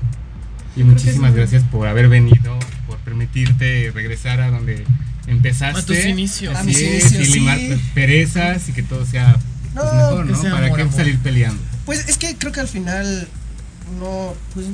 Y 0.75 0.83
muchísimas 0.83 1.33
gracias 1.33 1.63
por 1.63 1.87
haber 1.87 2.09
venido, 2.09 2.59
por 2.87 2.97
permitirte 2.97 3.91
regresar 3.93 4.41
a 4.41 4.49
donde 4.51 4.83
empezaste. 5.27 5.79
A 5.79 5.85
tus 5.85 6.05
inicios. 6.05 6.53
Así 6.53 6.61
A 6.61 6.63
mis 6.65 6.77
es, 6.81 7.11
inicios, 7.13 7.29
y 7.29 7.39
limar 7.39 7.57
sí. 7.59 7.81
perezas 7.93 8.67
y 8.67 8.73
que 8.73 8.83
todo 8.83 9.05
sea 9.05 9.37
pues, 9.73 9.85
No, 9.85 9.93
mejor, 9.93 10.25
que 10.25 10.31
¿no? 10.33 10.41
sea 10.41 10.51
Para 10.51 10.65
amor, 10.65 10.75
qué 10.77 10.81
amor. 10.83 10.93
salir 10.95 11.17
peleando. 11.19 11.61
Pues 11.85 12.09
es 12.09 12.17
que 12.17 12.35
creo 12.35 12.51
que 12.51 12.59
al 12.59 12.67
final 12.67 13.27
no, 13.99 14.33
pues 14.53 14.65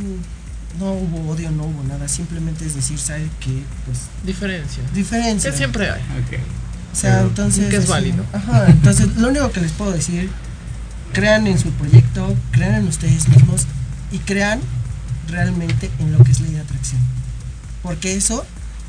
no 0.80 0.93
hubo 0.93 1.32
odio, 1.32 1.51
no 1.51 1.63
hubo 1.63 1.84
nada, 1.84 2.07
simplemente 2.07 2.65
es 2.65 2.76
decir, 2.76 2.97
¿sabe 2.97 3.28
qué? 3.39 3.63
Pues 3.86 3.99
Diferencia. 4.26 4.84
diferencia. 4.93 5.51
Que 5.51 5.57
siempre 5.57 5.89
hay. 5.89 6.01
Ok. 6.01 6.39
O 6.91 6.95
sea, 6.95 7.15
Pero- 7.17 7.28
entonces. 7.30 7.69
Que 7.69 7.76
es 7.78 7.84
así, 7.84 7.91
válido. 7.91 8.26
Ajá, 8.34 8.65
entonces 8.69 9.15
lo 9.17 9.30
único 9.30 9.51
que 9.51 9.61
les 9.61 9.72
puedo 9.72 9.91
decir, 9.91 10.30
crean 11.13 11.47
en 11.47 11.57
su 11.59 11.69
proyecto, 11.72 12.36
crean 12.51 12.76
en 12.76 12.88
ustedes 12.88 13.28
mismos 13.30 13.67
y 14.11 14.19
crean 14.19 14.59
realmente 15.28 15.89
en 15.99 16.11
lo 16.11 16.24
que 16.24 16.32
es 16.32 16.41
ley 16.41 16.51
de 16.53 16.59
atracción. 16.61 17.01
Porque 17.84 18.15
eso, 18.15 18.45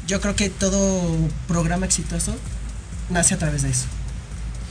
yo 0.06 0.20
creo 0.20 0.34
que 0.36 0.50
todo 0.50 1.16
programa 1.48 1.86
exitoso 1.86 2.34
nace 3.10 3.34
a 3.34 3.38
través 3.38 3.62
de 3.62 3.70
eso. 3.70 3.86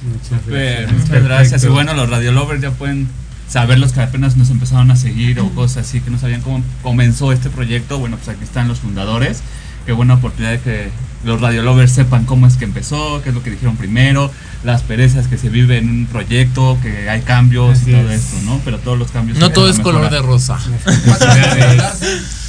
Muchas 0.03 0.45
gracias. 0.47 0.91
muchas 0.91 1.23
gracias. 1.23 1.63
Y 1.63 1.67
bueno, 1.67 1.93
los 1.93 2.09
radiolovers 2.09 2.61
ya 2.61 2.71
pueden 2.71 3.07
saber 3.51 3.79
los 3.79 3.91
que 3.91 3.99
apenas 3.99 4.37
nos 4.37 4.49
empezaron 4.49 4.91
a 4.91 4.95
seguir 4.95 5.41
o 5.41 5.49
cosas 5.49 5.85
así 5.85 5.99
que 5.99 6.09
no 6.09 6.17
sabían 6.17 6.39
cómo 6.39 6.63
comenzó 6.81 7.33
este 7.33 7.49
proyecto. 7.49 7.99
Bueno, 7.99 8.15
pues 8.15 8.29
aquí 8.29 8.45
están 8.45 8.69
los 8.69 8.79
fundadores. 8.79 9.43
qué 9.85 9.91
buena 9.91 10.13
oportunidad 10.13 10.51
de 10.51 10.59
que 10.61 10.89
los 11.23 11.41
radiolovers 11.41 11.91
sepan 11.91 12.25
cómo 12.25 12.47
es 12.47 12.55
que 12.55 12.65
empezó, 12.65 13.21
qué 13.21 13.29
es 13.29 13.35
lo 13.35 13.43
que 13.43 13.51
dijeron 13.51 13.77
primero, 13.77 14.31
las 14.63 14.81
perezas 14.83 15.27
que 15.27 15.37
se 15.37 15.49
vive 15.49 15.77
en 15.77 15.89
un 15.89 16.05
proyecto, 16.05 16.77
que 16.83 17.09
hay 17.09 17.21
cambios 17.21 17.79
Así 17.79 17.91
y 17.91 17.93
todo 17.95 18.11
es. 18.11 18.21
esto, 18.21 18.37
¿no? 18.45 18.59
Pero 18.63 18.77
todos 18.79 18.97
los 18.97 19.11
cambios 19.11 19.37
No 19.39 19.49
todo 19.51 19.69
es 19.69 19.79
color 19.79 20.01
mejorar. 20.01 20.21
de 20.21 20.27
rosa. 20.27 20.59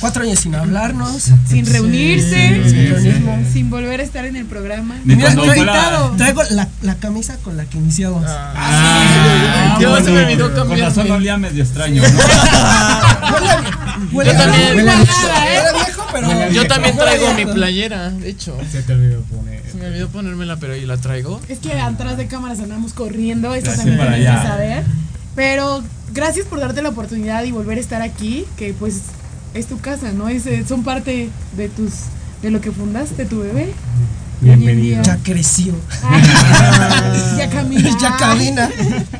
Cuatro 0.00 0.22
años 0.24 0.40
sin 0.40 0.54
hablarnos. 0.54 1.30
Sin 1.48 1.64
reunirse, 1.66 2.62
Sí, 2.64 2.70
sin 2.70 2.90
reunirnos. 2.90 3.48
sin 3.52 3.70
volver 3.70 4.00
a 4.00 4.02
estar 4.02 4.24
en 4.24 4.36
el 4.36 4.46
programa. 4.46 4.96
Mira, 5.04 5.32
traigo, 5.34 6.14
traigo 6.16 6.42
la, 6.50 6.68
la 6.82 6.94
camisa 6.96 7.36
con 7.42 7.56
la 7.56 7.64
que 7.66 7.78
iniciamos. 7.78 8.24
Ah, 8.26 9.78
Yo 9.80 9.90
bueno, 9.90 10.04
se 10.04 10.12
me 10.12 10.24
olvidó 10.24 10.48
Con 10.52 10.56
cambiarme. 10.68 10.84
razón 10.84 11.10
olía 11.10 11.36
medio 11.38 11.62
extraño, 11.62 12.02
¿no? 12.02 12.08
Huele 14.12 14.32
Yo 14.32 14.38
también. 14.38 14.74
muy 14.74 14.82
guardada, 14.82 15.46
¿eh? 15.46 15.58
Pero- 16.12 16.50
Yo 16.52 16.66
también 16.66 16.96
traigo 16.96 17.32
mi 17.34 17.46
playera, 17.46 18.10
de 18.10 18.28
hecho. 18.30 18.56
Se 18.70 18.82
te 18.82 18.92
olvidó 18.92 19.20
poner. 19.22 19.62
Se 19.70 19.76
me 19.78 19.86
olvidó 19.86 20.08
ponérmela, 20.08 20.56
pero 20.56 20.76
¿y 20.76 20.84
la 20.86 20.96
traigo? 20.98 21.40
Es 21.48 21.58
que 21.58 21.72
atrás 21.72 22.16
de 22.16 22.26
cámaras 22.26 22.60
andamos 22.60 22.92
corriendo, 22.92 23.54
esto 23.54 23.70
Gracias 23.70 23.78
también 23.86 23.98
para 23.98 24.14
tienes 24.16 24.32
que 24.32 24.38
allá. 24.40 24.48
saber. 24.48 24.82
Pero 25.34 25.82
gracias 26.12 26.46
por 26.46 26.60
darte 26.60 26.82
la 26.82 26.90
oportunidad 26.90 27.42
y 27.44 27.52
volver 27.52 27.78
a 27.78 27.80
estar 27.80 28.02
aquí, 28.02 28.44
que 28.56 28.74
pues 28.74 29.00
es 29.54 29.66
tu 29.66 29.78
casa, 29.80 30.12
¿no? 30.12 30.28
Es, 30.28 30.46
eh, 30.46 30.64
son 30.68 30.82
parte 30.84 31.30
de 31.56 31.68
tus 31.68 31.92
de 32.42 32.50
lo 32.50 32.60
que 32.60 32.70
fundaste, 32.72 33.24
tu 33.24 33.40
bebé. 33.40 33.72
Bienvenido. 34.42 35.02
Ya 35.04 35.16
creció. 35.22 35.74
ya 37.38 37.48
camina. 37.48 37.90
ya 38.00 38.16
camina. 38.16 38.68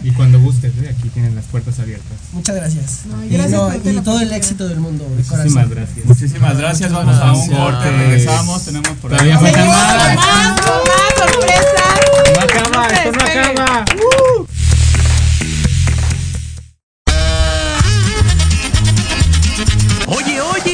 Y 0.03 0.11
cuando 0.11 0.41
gustes, 0.41 0.73
¿eh? 0.83 0.95
aquí 0.99 1.09
tienen 1.11 1.37
las 1.37 1.45
puertas 1.45 1.79
abiertas. 1.79 2.19
Muchas 2.33 2.57
gracias. 2.57 3.01
No, 3.07 3.25
y 3.25 3.29
gracias 3.29 3.53
no, 3.53 3.91
y 3.91 4.01
todo 4.03 4.21
el 4.21 4.33
éxito 4.33 4.67
del 4.69 4.81
mundo. 4.81 5.05
de 5.05 5.11
Muchísimas 5.11 5.49
corazón. 5.49 5.71
gracias. 5.71 6.07
Muchísimas 6.07 6.59
gracias, 6.59 6.93
vamos 6.93 7.17
a 7.17 7.33
un 7.33 7.49
corte, 7.49 7.91
regresamos, 7.91 8.65
tenemos 8.65 8.89
por 9.01 9.13
ahí. 9.15 9.31
Todavía 9.31 9.39
Seguimos 9.53 9.77
más. 9.77 10.17
más, 10.17 10.57
más 10.57 11.33
sorpresas. 11.33 11.73
No 12.35 12.41
acaba, 12.41 12.87
esto 12.89 13.13
no 13.13 13.25
acaba. 13.25 13.85
Uh. 13.95 14.52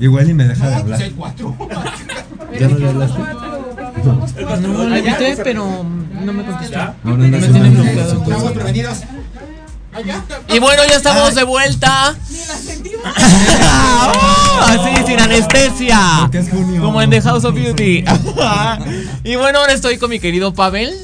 Igual 0.00 0.30
y 0.30 0.34
me 0.34 0.44
deja 0.44 0.68
de 0.68 0.74
hablar. 0.74 0.98
¿Ya 2.58 2.68
no 2.68 2.78
le 2.78 2.88
hablaste? 2.88 3.18
No, 4.62 4.88
le 4.88 4.98
invité, 4.98 5.36
pero 5.44 5.84
no 6.24 6.32
me 6.32 6.44
contestó. 6.44 6.94
No 7.04 7.16
bloqueado. 7.16 8.22
Estamos 8.22 8.52
prevenidos. 8.52 8.98
Y 10.48 10.58
bueno, 10.58 10.82
ya 10.88 10.96
estamos 10.96 11.34
de 11.34 11.44
vuelta. 11.44 12.16
Así, 14.66 14.90
sin 15.06 15.20
anestesia. 15.20 16.00
Porque 16.20 16.38
es 16.38 16.48
junio. 16.48 16.80
Como 16.82 17.02
en 17.02 17.10
The 17.10 17.20
House 17.22 17.44
of 17.44 17.54
Beauty. 17.54 18.04
y 19.24 19.36
bueno, 19.36 19.58
ahora 19.58 19.72
estoy 19.72 19.98
con 19.98 20.10
mi 20.10 20.18
querido 20.20 20.54
Pavel. 20.54 20.96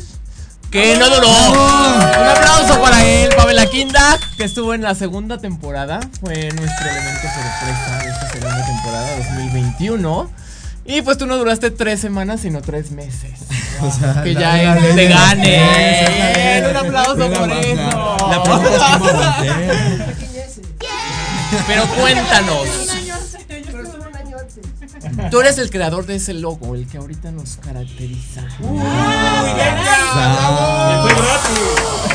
que 0.70 0.96
no 0.96 1.10
duró. 1.10 1.28
Un 1.28 2.28
aplauso 2.28 2.80
para 2.80 3.04
él, 3.04 3.28
Pavel 3.56 3.68
Akinda, 3.68 4.18
que 4.36 4.44
estuvo 4.44 4.74
en 4.74 4.82
la 4.82 4.94
segunda 4.94 5.38
temporada. 5.38 6.00
Fue 6.20 6.34
nuestro 6.34 6.90
elemento 6.90 7.22
sorpresa 7.22 7.98
de 8.04 8.10
esta 8.10 8.28
segunda 8.30 8.66
temporada 8.66 9.16
2021. 9.16 10.30
Y 10.84 11.02
pues 11.02 11.16
tú 11.18 11.26
no 11.26 11.36
duraste 11.38 11.70
tres 11.70 12.00
semanas, 12.00 12.40
sino 12.42 12.60
tres 12.60 12.90
meses. 12.90 13.32
O 13.80 13.90
sea, 13.90 14.22
que 14.22 14.34
la- 14.34 14.40
ya 14.40 14.74
la- 14.74 14.76
es 14.76 14.88
la- 14.88 14.94
te 14.94 15.08
la- 15.08 15.20
gane. 15.20 16.62
la- 16.62 16.70
Un 16.70 16.76
aplauso 16.76 17.16
la- 17.16 17.38
por 17.38 17.48
la- 17.48 17.60
eso. 17.60 18.16
la 18.28 18.36
aguanté. 18.36 19.50
Pero 21.66 21.84
cuéntanos. 22.00 22.66
Tú 25.30 25.40
eres 25.40 25.58
el 25.58 25.70
creador 25.70 26.06
de 26.06 26.16
ese 26.16 26.34
logo, 26.34 26.74
el 26.74 26.86
que 26.86 26.98
ahorita 26.98 27.30
nos 27.30 27.56
caracteriza. 27.56 28.42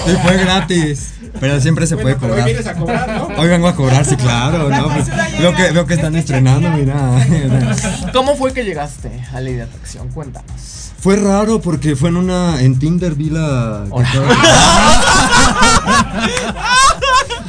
Y 0.08 0.12
fue 0.24 0.38
gratis. 0.38 1.14
Pero 1.40 1.60
siempre 1.62 1.88
se 1.88 1.96
puede 1.98 2.16
pero 2.16 2.34
hoy 2.34 2.40
cobrar. 2.40 2.46
vienes 2.46 2.68
a 2.68 2.74
cobrar, 2.76 3.10
¿no? 3.10 3.28
Hoy 3.38 3.48
vengo 3.48 3.68
a 3.68 3.76
cobrar, 3.76 4.06
sí, 4.06 4.16
claro, 4.18 4.70
¿no? 4.70 4.90
Pues, 4.90 5.08
veo, 5.40 5.56
que, 5.56 5.72
veo 5.72 5.86
que 5.86 5.94
están 5.94 6.16
estrenando, 6.18 6.70
mira. 6.72 7.26
¿Cómo 8.14 8.36
fue 8.36 8.54
que 8.54 8.64
llegaste 8.64 9.12
a 9.34 9.40
Ley 9.40 9.56
de 9.56 9.64
Atracción? 9.64 10.10
Cuéntanos. 10.10 10.92
Fue 11.00 11.16
raro 11.16 11.62
porque 11.62 11.96
fue 11.96 12.10
en 12.10 12.18
una. 12.18 12.62
En 12.62 12.78
Tinder 12.78 13.16
vi 13.16 13.30
la. 13.30 13.86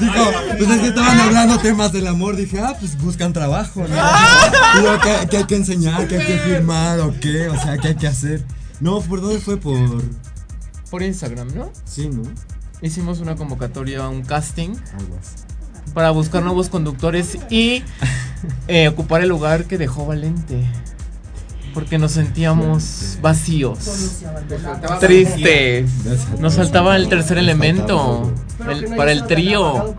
Dijo, 0.02 0.30
pues 0.58 0.70
es 0.70 0.80
que 0.80 0.88
estaban 0.88 1.20
hablando 1.20 1.58
temas 1.58 1.92
del 1.92 2.06
amor. 2.06 2.36
Dije, 2.36 2.60
ah, 2.60 2.76
pues 2.78 2.96
buscan 2.98 3.32
trabajo, 3.32 3.86
¿no? 3.88 5.00
¿qué, 5.02 5.28
qué 5.30 5.36
hay 5.38 5.44
que 5.44 5.56
enseñar? 5.56 6.08
¿Qué 6.08 6.18
hay 6.18 6.26
que 6.26 6.38
firmar? 6.38 7.00
¿O 7.00 7.14
qué? 7.20 7.48
O 7.48 7.56
sea, 7.60 7.78
¿qué 7.78 7.88
hay 7.88 7.96
que 7.96 8.06
hacer? 8.06 8.44
No, 8.80 9.00
¿por 9.00 9.20
dónde 9.20 9.38
fue? 9.38 9.56
Por. 9.56 10.02
Por 10.90 11.02
Instagram, 11.02 11.54
¿no? 11.54 11.70
Sí, 11.84 12.08
¿no? 12.08 12.22
Hicimos 12.82 13.20
una 13.20 13.36
convocatoria, 13.36 14.08
un 14.08 14.22
casting 14.22 14.70
Algo 14.98 15.16
así. 15.20 15.36
para 15.94 16.10
buscar 16.10 16.42
nuevos 16.42 16.68
conductores 16.68 17.38
y 17.48 17.84
eh, 18.66 18.88
ocupar 18.88 19.22
el 19.22 19.28
lugar 19.28 19.64
que 19.66 19.78
dejó 19.78 20.04
Valente. 20.04 20.66
Porque 21.74 21.98
nos 21.98 22.12
sentíamos 22.12 23.18
vacíos, 23.22 23.78
tristes. 25.00 25.90
Nos 26.38 26.54
faltaba 26.54 26.96
el 26.96 27.08
tercer 27.08 27.38
elemento 27.38 28.32
el- 28.70 28.94
para 28.96 29.12
el 29.12 29.26
trío. 29.26 29.94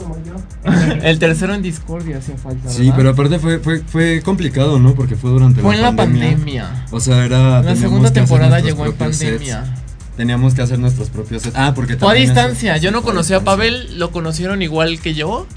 El 1.04 1.20
tercero 1.20 1.54
en 1.54 1.62
discordia 1.62 2.20
hacía 2.20 2.38
falta. 2.38 2.70
Sí, 2.70 2.90
pero 2.96 3.10
aparte 3.10 3.38
fue, 3.38 3.60
fue, 3.60 3.80
fue 3.86 4.22
complicado, 4.24 4.80
¿no? 4.80 4.96
Porque 4.96 5.18
fue 5.18 5.30
durante 5.30 5.62
Fue 5.62 5.72
la 5.76 5.90
en 5.90 5.96
la 5.98 6.04
pandemia. 6.04 6.86
O 6.90 7.02
sea, 7.02 7.26
era. 7.26 7.62
La 7.62 7.76
segunda 7.76 8.14
temporada 8.14 8.62
llegó 8.62 8.86
en 8.86 8.94
propios 8.94 9.18
sets. 9.18 9.32
pandemia. 9.32 9.76
Teníamos 10.16 10.54
que 10.54 10.62
hacer 10.62 10.80
nuestros 10.80 11.10
propios 11.10 11.42
sets. 11.42 11.58
Ah, 11.58 11.74
porque 11.76 11.98
Fue 11.98 12.08
a 12.08 12.12
también 12.12 12.32
eso- 12.32 12.40
distancia. 12.40 12.78
Yo 12.78 12.92
no 12.92 13.02
fue 13.02 13.36
a 13.36 13.40
a. 13.40 13.44
Pavel, 13.44 14.00
lo 14.00 14.12
conocieron 14.12 14.62
igual 14.62 15.02
que 15.02 15.14
yo. 15.14 15.48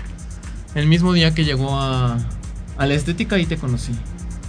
El 0.75 0.89
mismo 0.89 1.13
día 1.13 1.33
que 1.35 1.45
llegó 1.45 1.77
a, 1.79 2.19
a 2.77 2.87
la 2.87 2.95
estética 2.95 3.39
y 3.39 3.47
te 3.47 3.57
conocí. 3.59 3.93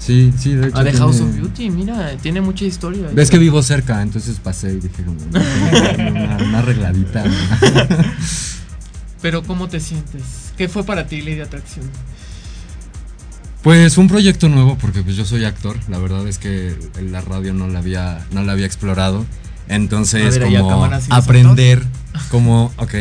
Sí, 0.08 0.34
sí, 0.40 0.54
de 0.54 0.70
hecho. 0.70 0.78
A 0.78 0.86
The 0.86 0.94
House 0.94 1.18
tiene- 1.18 1.32
of 1.32 1.36
Beauty, 1.38 1.70
mira, 1.70 2.16
tiene 2.22 2.40
mucha 2.40 2.64
historia. 2.64 3.10
Ves 3.12 3.30
que 3.30 3.38
vivo 3.38 3.62
cerca, 3.62 4.02
entonces 4.02 4.40
pasé 4.42 4.72
y 4.72 4.78
dije 4.78 5.04
como 5.04 5.18
una, 5.22 6.38
una 6.46 6.60
arregladita. 6.60 7.26
Pero 9.22 9.44
¿cómo 9.44 9.68
te 9.68 9.82
sientes? 9.82 10.54
¿Qué 10.58 10.70
fue 10.70 10.86
para 10.86 11.08
ti 11.08 11.22
Ley 11.22 11.36
de 11.36 11.42
Atracción? 11.42 11.86
Pues 13.64 13.98
un 13.98 14.08
proyecto 14.08 14.48
nuevo 14.48 14.78
porque 14.78 15.04
pues 15.04 15.18
yo 15.18 15.26
soy 15.26 15.44
actor, 15.44 15.78
la 15.90 15.98
verdad 15.98 16.26
es 16.26 16.38
que 16.38 16.74
la 17.02 17.20
radio 17.20 17.54
no 17.54 17.68
la 17.68 17.80
había 17.80 18.26
no 18.32 18.44
la 18.44 18.54
había 18.54 18.66
explorado. 18.66 19.26
Entonces 19.68 20.40
ver, 20.40 20.54
como 20.54 20.70
cámara, 20.70 21.02
¿sí 21.02 21.10
lo 21.10 21.16
aprender 21.16 21.84
como 22.32 22.72
ok. 22.78 22.94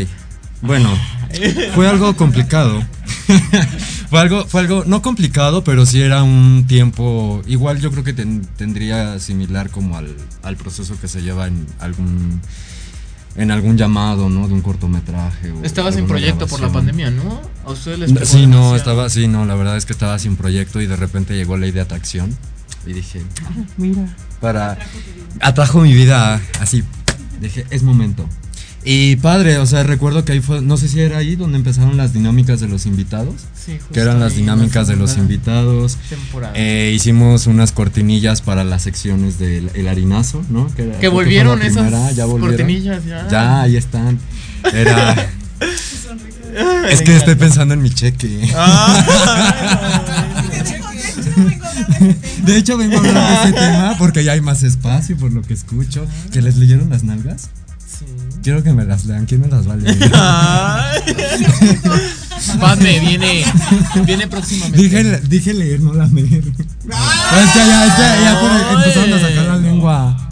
Bueno, 0.60 0.90
fue 1.76 1.88
algo 1.88 2.16
complicado. 2.16 2.82
fue 4.10 4.20
algo 4.20 4.44
fue 4.46 4.60
algo 4.62 4.84
no 4.86 5.02
complicado, 5.02 5.62
pero 5.64 5.84
sí 5.86 6.00
era 6.00 6.22
un 6.22 6.64
tiempo 6.66 7.42
igual 7.46 7.80
yo 7.80 7.90
creo 7.90 8.04
que 8.04 8.12
ten- 8.12 8.46
tendría 8.56 9.18
similar 9.18 9.70
como 9.70 9.96
al, 9.96 10.14
al 10.42 10.56
proceso 10.56 10.98
que 11.00 11.08
se 11.08 11.22
lleva 11.22 11.46
en 11.48 11.66
algún 11.80 12.40
en 13.36 13.50
algún 13.50 13.76
llamado, 13.76 14.30
¿no? 14.30 14.48
De 14.48 14.54
un 14.54 14.62
cortometraje. 14.62 15.50
o 15.52 15.62
en 15.98 16.04
alguna 16.04 16.06
proyecto 16.08 16.46
por 16.46 16.60
la 16.60 16.72
pandemia, 16.72 17.10
¿no? 17.10 17.42
A 17.66 17.70
ustedes 17.72 17.98
les 17.98 18.28
Sí, 18.28 18.46
no, 18.46 18.74
estaba, 18.74 19.10
sí, 19.10 19.28
no, 19.28 19.44
la 19.44 19.54
verdad 19.54 19.76
es 19.76 19.84
que 19.84 19.92
estaba 19.92 20.18
sin 20.18 20.36
proyecto 20.36 20.80
y 20.80 20.86
de 20.86 20.96
repente 20.96 21.34
llegó 21.34 21.56
ley 21.58 21.70
de 21.70 21.82
atracción 21.82 22.34
y 22.86 22.92
dije, 22.94 23.20
"Ah, 23.44 23.50
mira, 23.76 24.16
para, 24.40 24.78
atrajo 25.40 25.80
mi 25.80 25.92
vida 25.92 26.40
así, 26.60 26.82
dije, 27.40 27.66
es 27.70 27.82
momento. 27.82 28.26
Y 28.88 29.16
padre, 29.16 29.58
o 29.58 29.66
sea, 29.66 29.82
recuerdo 29.82 30.24
que 30.24 30.30
ahí 30.30 30.40
fue, 30.40 30.62
no 30.62 30.76
sé 30.76 30.86
si 30.86 31.00
era 31.00 31.18
ahí 31.18 31.34
donde 31.34 31.58
empezaron 31.58 31.96
las 31.96 32.12
dinámicas 32.12 32.60
de 32.60 32.68
los 32.68 32.86
invitados, 32.86 33.34
Sí, 33.54 33.72
justo 33.72 33.92
que 33.92 33.98
eran 33.98 34.20
las 34.20 34.36
dinámicas 34.36 34.86
de 34.86 34.94
los 34.94 35.16
invitados. 35.16 35.98
temporada. 36.08 36.52
Eh, 36.54 36.92
hicimos 36.94 37.48
unas 37.48 37.72
cortinillas 37.72 38.42
para 38.42 38.62
las 38.62 38.82
secciones 38.82 39.40
del 39.40 39.72
el 39.74 39.88
harinazo, 39.88 40.44
¿no? 40.50 40.70
Que 41.00 41.08
volvieron 41.08 41.62
esas 41.62 41.88
primera, 41.88 42.12
ya 42.12 42.26
volvieron. 42.26 42.56
cortinillas, 42.56 43.04
ya. 43.04 43.26
Ya, 43.28 43.62
ahí 43.62 43.76
están. 43.76 44.20
Era... 44.72 45.30
Es 46.88 47.02
que 47.02 47.14
estoy 47.14 47.34
pensando 47.34 47.74
en 47.74 47.82
mi 47.82 47.90
cheque. 47.90 48.48
De 52.44 52.56
hecho, 52.56 52.78
vengo 52.78 52.96
a 52.96 52.98
hablar 53.00 53.42
de 53.42 53.50
ese 53.50 53.52
tema 53.52 53.94
porque 53.98 54.24
ya 54.24 54.32
hay 54.32 54.40
más 54.40 54.62
espacio, 54.62 55.16
por 55.18 55.32
lo 55.32 55.42
que 55.42 55.52
escucho. 55.52 56.06
¿Que 56.32 56.40
les 56.40 56.56
leyeron 56.56 56.88
las 56.88 57.02
nalgas? 57.02 57.50
Quiero 58.46 58.62
que 58.62 58.72
me 58.72 58.84
las 58.84 59.04
lean. 59.06 59.26
¿Quién 59.26 59.40
me 59.40 59.48
las 59.48 59.68
va 59.68 59.72
a 59.72 59.76
leer? 59.76 59.98
Padme, 62.60 63.00
viene, 63.00 63.44
viene 64.04 64.28
próximamente. 64.28 64.78
dije, 64.80 65.20
dije 65.28 65.52
leer, 65.52 65.80
no 65.80 65.92
lamer. 65.92 66.26
Es 66.28 66.44
que 66.44 67.58
ya, 67.58 67.86
es 67.86 67.92
que 67.94 68.02
ya 68.22 68.38
por- 68.40 68.52
empezaron 68.78 69.12
a 69.14 69.18
sacar 69.20 69.46
la 69.46 69.56
lengua. 69.56 70.28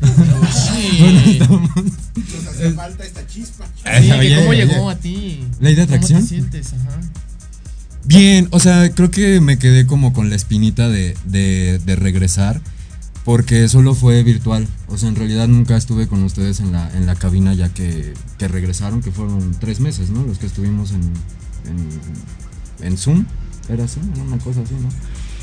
Bueno, 0.00 1.20
estamos- 1.26 1.70
Nos 1.76 2.46
hacía 2.54 2.72
falta 2.74 3.04
esta 3.04 3.26
chispa. 3.26 3.66
Sí, 3.66 3.82
que 4.08 4.12
Oye, 4.14 4.34
¿Cómo 4.36 4.48
oye. 4.48 4.64
llegó 4.66 4.88
a 4.88 4.96
ti? 4.96 5.44
¿Ley 5.60 5.74
de 5.74 5.82
atracción? 5.82 6.20
¿Cómo 6.20 6.28
te 6.30 6.34
sientes? 6.36 6.72
Ajá. 6.72 7.00
Bien, 8.04 8.48
o 8.50 8.60
sea, 8.60 8.88
creo 8.94 9.10
que 9.10 9.42
me 9.42 9.58
quedé 9.58 9.86
como 9.86 10.14
con 10.14 10.30
la 10.30 10.36
espinita 10.36 10.88
de, 10.88 11.14
de, 11.26 11.78
de 11.84 11.96
regresar 11.96 12.62
porque 13.28 13.68
solo 13.68 13.94
fue 13.94 14.22
virtual. 14.22 14.66
O 14.86 14.96
sea, 14.96 15.10
en 15.10 15.14
realidad 15.14 15.48
nunca 15.48 15.76
estuve 15.76 16.08
con 16.08 16.22
ustedes 16.22 16.60
en 16.60 16.72
la, 16.72 16.90
en 16.96 17.04
la 17.04 17.14
cabina 17.14 17.52
ya 17.52 17.68
que, 17.68 18.14
que 18.38 18.48
regresaron, 18.48 19.02
que 19.02 19.12
fueron 19.12 19.54
tres 19.60 19.80
meses, 19.80 20.08
¿no? 20.08 20.22
Los 20.22 20.38
que 20.38 20.46
estuvimos 20.46 20.92
en, 20.92 21.12
en, 22.80 22.96
Zoom. 22.96 23.26
Era 23.68 23.86
Zoom, 23.86 24.10
era 24.14 24.22
una 24.22 24.38
cosa 24.38 24.62
así, 24.62 24.72
¿no? 24.72 24.88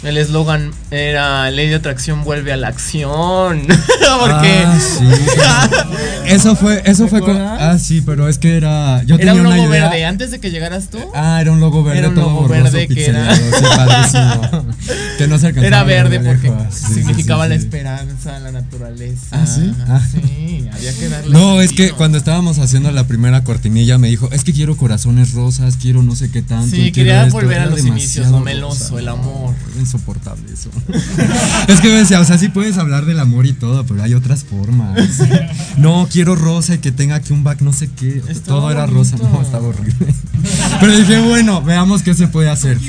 El 0.04 0.18
eslogan 0.18 0.72
era 0.92 1.50
Ley 1.50 1.68
de 1.70 1.76
Atracción 1.76 2.24
vuelve 2.24 2.54
a 2.54 2.58
la 2.58 2.68
acción. 2.68 3.62
Porque 4.20 4.64
Ah, 4.66 4.80
sí. 4.80 5.06
Eso 6.28 6.56
fue, 6.56 6.82
eso 6.86 7.08
fue. 7.08 7.22
con- 7.22 7.38
ah, 7.40 7.78
sí, 7.78 8.02
pero 8.02 8.28
es 8.28 8.40
que 8.40 8.58
era. 8.58 9.04
Yo 9.04 9.16
era 9.16 9.26
tenía 9.34 9.34
un 9.42 9.48
una 9.48 9.58
logo 9.58 9.70
idea. 9.70 9.90
verde. 9.90 10.06
Antes 10.06 10.32
de 10.32 10.40
que 10.40 10.50
llegaras 10.50 10.90
tú, 10.90 10.98
Ah, 11.14 11.40
era 11.40 11.52
un 11.52 11.60
logo 11.60 11.84
verde 11.84 12.00
Era 12.00 12.10
un 12.10 12.16
logo 12.16 12.48
verde 12.48 12.88
que 12.88 13.06
era- 13.06 13.36
sí, 13.36 13.42
que 15.18 15.28
no 15.28 15.38
se 15.38 15.48
alcanzaba 15.48 15.68
era 15.68 15.84
verde 15.84 16.20
de 16.20 16.26
porque. 16.30 16.52
Sí, 16.72 16.94
significaba 16.96 17.44
sí, 17.46 17.50
la 17.50 17.56
esperanza, 17.56 18.40
la 18.40 18.52
naturaleza. 18.52 19.28
¿Ah, 19.32 19.46
sí? 19.46 19.72
Ah. 19.88 20.02
Sí, 20.12 20.68
había 20.74 20.94
que 20.94 21.10
darle. 21.10 21.32
No, 21.32 21.62
es 21.62 21.72
que 21.74 21.92
cuando 21.92 22.18
estábamos 22.18 22.58
haciendo 22.58 22.92
la 22.92 23.06
primera 23.08 23.44
cortinilla 23.44 23.98
me 24.00 24.08
dijo, 24.08 24.30
es 24.32 24.44
que 24.44 24.52
quiero 24.54 24.76
corazones 24.78 25.34
rosas, 25.34 25.78
quiero 25.80 26.02
no 26.02 26.16
sé 26.16 26.32
qué 26.32 26.42
tanto. 26.42 26.76
Sí, 26.76 26.92
quería 26.92 27.24
esto". 27.28 27.36
volver 27.40 27.60
a 27.60 27.66
los 27.68 27.86
inicios, 27.86 28.28
lo 28.30 28.40
meloso, 28.40 28.84
rosa. 28.92 29.00
el 29.00 29.08
amor. 29.10 29.54
Insoportable 29.86 30.52
eso. 30.52 30.70
es 31.68 31.80
que 31.80 31.88
me 31.90 31.96
decía, 31.96 32.20
o 32.20 32.26
sea, 32.26 32.38
sí 32.40 32.50
puedes 32.50 32.78
hablar 32.78 33.06
del 33.06 33.20
amor 33.20 33.46
y 33.46 33.54
todo, 33.54 33.86
pero 33.86 34.02
hay 34.02 34.14
otras 34.16 34.44
formas. 34.44 35.00
no, 35.78 36.08
quiero 36.12 36.36
rosa 36.36 36.74
y 36.76 36.78
que 36.80 36.92
tenga 36.92 37.16
aquí 37.16 37.34
un 37.34 37.44
back, 37.44 37.62
no 37.62 37.72
sé 37.72 37.90
qué. 37.96 38.18
Estaba 38.28 38.60
todo 38.62 38.72
era 38.72 38.86
bonito. 38.88 39.18
rosa, 39.18 39.18
no, 39.32 39.42
estaba 39.42 39.68
horrible. 39.68 40.08
pero 40.80 40.98
dije, 40.98 41.20
bueno, 41.22 41.62
veamos 41.62 42.02
qué 42.02 42.14
se 42.16 42.28
puede 42.28 42.50
hacer. 42.50 42.80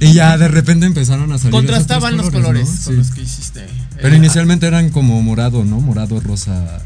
Y 0.00 0.12
ya 0.12 0.36
de 0.38 0.48
repente 0.48 0.86
empezaron 0.86 1.30
a 1.32 1.38
salir. 1.38 1.50
esos 1.54 1.60
Contrastaban 1.60 2.16
los 2.16 2.30
colores 2.30 2.66
¿no? 2.68 2.74
con 2.74 2.82
Sí. 2.84 2.92
los 2.94 3.10
que 3.10 3.22
hiciste. 3.22 3.66
Pero 3.96 4.08
Era- 4.08 4.16
inicialmente 4.16 4.66
eran 4.66 4.90
como 4.90 5.22
morado, 5.22 5.64
¿no? 5.64 5.80
Morado, 5.80 6.18
rosa. 6.20 6.80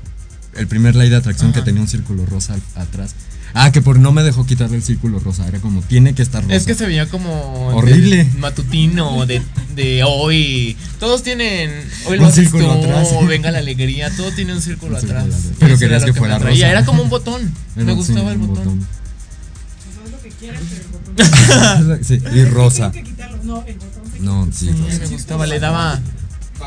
El 0.57 0.67
primer 0.69 0.95
ley 0.97 1.09
de 1.11 1.17
atracción 1.17 1.53
que 1.53 1.63
tenía 1.63 1.81
un 1.83 1.89
círculo 1.89 2.25
rosa 2.27 2.55
al- 2.55 2.63
atrás. 2.83 3.15
Ah, 3.57 3.71
que 3.71 3.81
por 3.81 4.01
no 4.01 4.11
me 4.11 4.25
dejó 4.25 4.45
quitarle 4.47 4.77
el 4.77 4.83
círculo 4.83 5.21
rosa. 5.21 5.47
Era 5.47 5.61
como, 5.61 5.81
tiene 5.83 6.13
que 6.15 6.23
estar 6.23 6.43
rosa. 6.43 6.57
Es 6.57 6.65
que 6.65 6.75
se 6.75 6.87
veía 6.87 7.09
como 7.09 7.69
Horrible. 7.69 8.25
de 8.25 8.39
matutino 8.39 9.25
de, 9.27 9.43
de 9.77 10.03
hoy. 10.05 10.77
Todos 10.99 11.23
tienen 11.23 11.71
hoy 12.07 12.17
Un 12.17 12.23
lo 12.25 12.27
haces 12.27 12.51
círculo 12.51 12.75
tú, 12.81 12.85
atrás. 12.91 13.09
venga 13.29 13.53
la 13.53 13.59
alegría, 13.59 14.11
todo 14.17 14.33
tiene 14.33 14.55
un 14.55 14.61
círculo 14.61 14.95
Un 14.97 15.01
círculo 15.01 15.21
atrás. 15.21 15.37
atrás. 15.39 15.53
Pero 15.61 15.79
querías 15.79 16.03
era 16.03 16.07
lo 16.09 16.13
que 16.15 16.19
fuera 16.19 16.39
rosa. 16.41 16.69
Era 16.71 16.85
como 16.85 17.03
un 17.05 17.11
botón. 17.11 17.43
Era, 17.77 17.85
me 17.85 17.93
sí, 17.93 17.97
gustaba 17.97 18.33
el 18.33 18.39
un 18.39 18.47
botón. 18.49 18.87
sí, 22.03 22.21
y 22.35 22.45
rosa. 22.47 22.93
No, 23.45 23.65
el 23.67 23.75
botón 23.79 24.03
se 24.13 24.21
No, 24.21 24.49
sí, 24.53 24.67
Sí, 24.67 24.73
rosa. 24.73 24.99
me 24.99 25.07
gustaba, 25.07 25.47
le 25.47 25.61
daba 25.61 26.01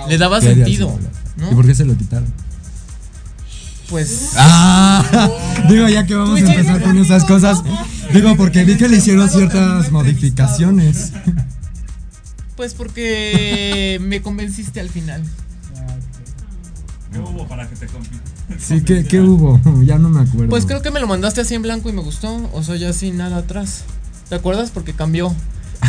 le 0.07 0.17
daba 0.17 0.39
¿Qué 0.39 0.49
harías, 0.49 0.67
sentido. 0.67 0.99
¿Y 1.51 1.55
por 1.55 1.65
qué 1.65 1.75
se 1.75 1.85
lo 1.85 1.97
quitaron? 1.97 2.31
Pues. 3.89 4.31
Ah, 4.35 5.29
digo, 5.69 5.87
ya 5.87 6.05
que 6.05 6.15
vamos 6.15 6.41
a 6.41 6.51
empezar 6.51 6.81
con 6.81 6.97
esas 6.97 7.23
cosas. 7.23 7.63
Digo, 8.13 8.35
porque 8.35 8.63
vi 8.65 8.75
que 8.75 8.87
le 8.87 8.97
hicieron 8.97 9.29
ciertas 9.29 9.91
modificaciones. 9.91 11.13
Pues 12.55 12.73
porque 12.73 13.97
me 14.01 14.21
convenciste 14.21 14.79
al 14.79 14.89
final. 14.89 15.23
¿Qué 17.11 17.19
hubo 17.19 17.47
para 17.47 17.67
que 17.69 17.75
te 17.75 17.87
Sí, 18.59 18.81
¿qué, 18.81 19.05
qué 19.05 19.21
hubo? 19.21 19.59
Ya 19.83 19.97
no 19.97 20.09
me 20.09 20.21
acuerdo. 20.21 20.49
Pues 20.49 20.65
creo 20.65 20.81
que 20.81 20.91
me 20.91 20.99
lo 20.99 21.07
mandaste 21.07 21.41
así 21.41 21.55
en 21.55 21.61
blanco 21.61 21.89
y 21.89 21.93
me 21.93 22.01
gustó. 22.01 22.49
O 22.53 22.63
sea, 22.63 22.75
ya 22.75 22.91
sin 22.93 23.17
nada 23.17 23.37
atrás. 23.37 23.83
¿Te 24.29 24.35
acuerdas? 24.35 24.71
Porque 24.71 24.93
cambió. 24.93 25.33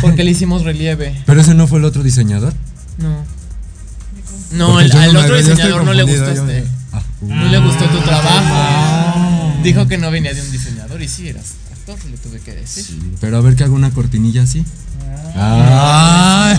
Porque 0.01 0.23
le 0.23 0.31
hicimos 0.31 0.63
relieve. 0.63 1.21
¿Pero 1.25 1.41
ese 1.41 1.55
no 1.55 1.67
fue 1.67 1.79
el 1.79 1.85
otro 1.85 2.03
diseñador? 2.03 2.53
No. 2.97 3.23
No, 4.51 4.79
el, 4.79 4.91
al 4.91 5.15
otro 5.15 5.35
diseñador 5.35 5.83
no 5.83 5.93
le 5.93 6.03
gustó 6.03 6.33
yo 6.33 6.49
este. 6.49 6.78
Ah, 6.93 7.01
No 7.21 7.47
le 7.47 7.59
gustó 7.59 7.85
tu 7.85 7.99
trabajo. 8.01 9.53
Dijo 9.63 9.87
que 9.87 9.97
no 9.97 10.11
venía 10.11 10.33
de 10.33 10.41
un 10.41 10.51
diseñador 10.51 11.01
y 11.01 11.07
sí 11.07 11.27
eras 11.27 11.55
actor, 11.79 11.97
le 12.09 12.17
tuve 12.17 12.39
que 12.39 12.53
decir. 12.53 12.85
Pero 13.19 13.37
a 13.37 13.41
ver 13.41 13.55
que 13.55 13.63
haga 13.63 13.73
una 13.73 13.91
cortinilla 13.91 14.43
así. 14.43 14.63
Ah, 15.35 16.57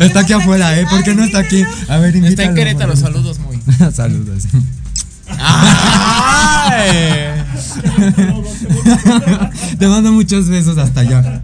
está 0.00 0.20
aquí 0.20 0.32
afuera, 0.32 0.78
¿eh? 0.78 0.86
¿Por 0.88 1.02
qué 1.02 1.14
no 1.14 1.24
está 1.24 1.40
aquí? 1.40 1.64
A 1.88 1.98
ver, 1.98 2.16
invítalo. 2.16 2.30
Está 2.30 2.44
en 2.44 2.54
Querétaro, 2.54 2.96
saludos 2.96 3.38
muy. 3.40 3.60
saludos. 3.92 4.44
Te 9.78 9.88
mando 9.88 10.12
muchos 10.12 10.48
besos 10.48 10.78
hasta 10.78 11.00
allá. 11.00 11.42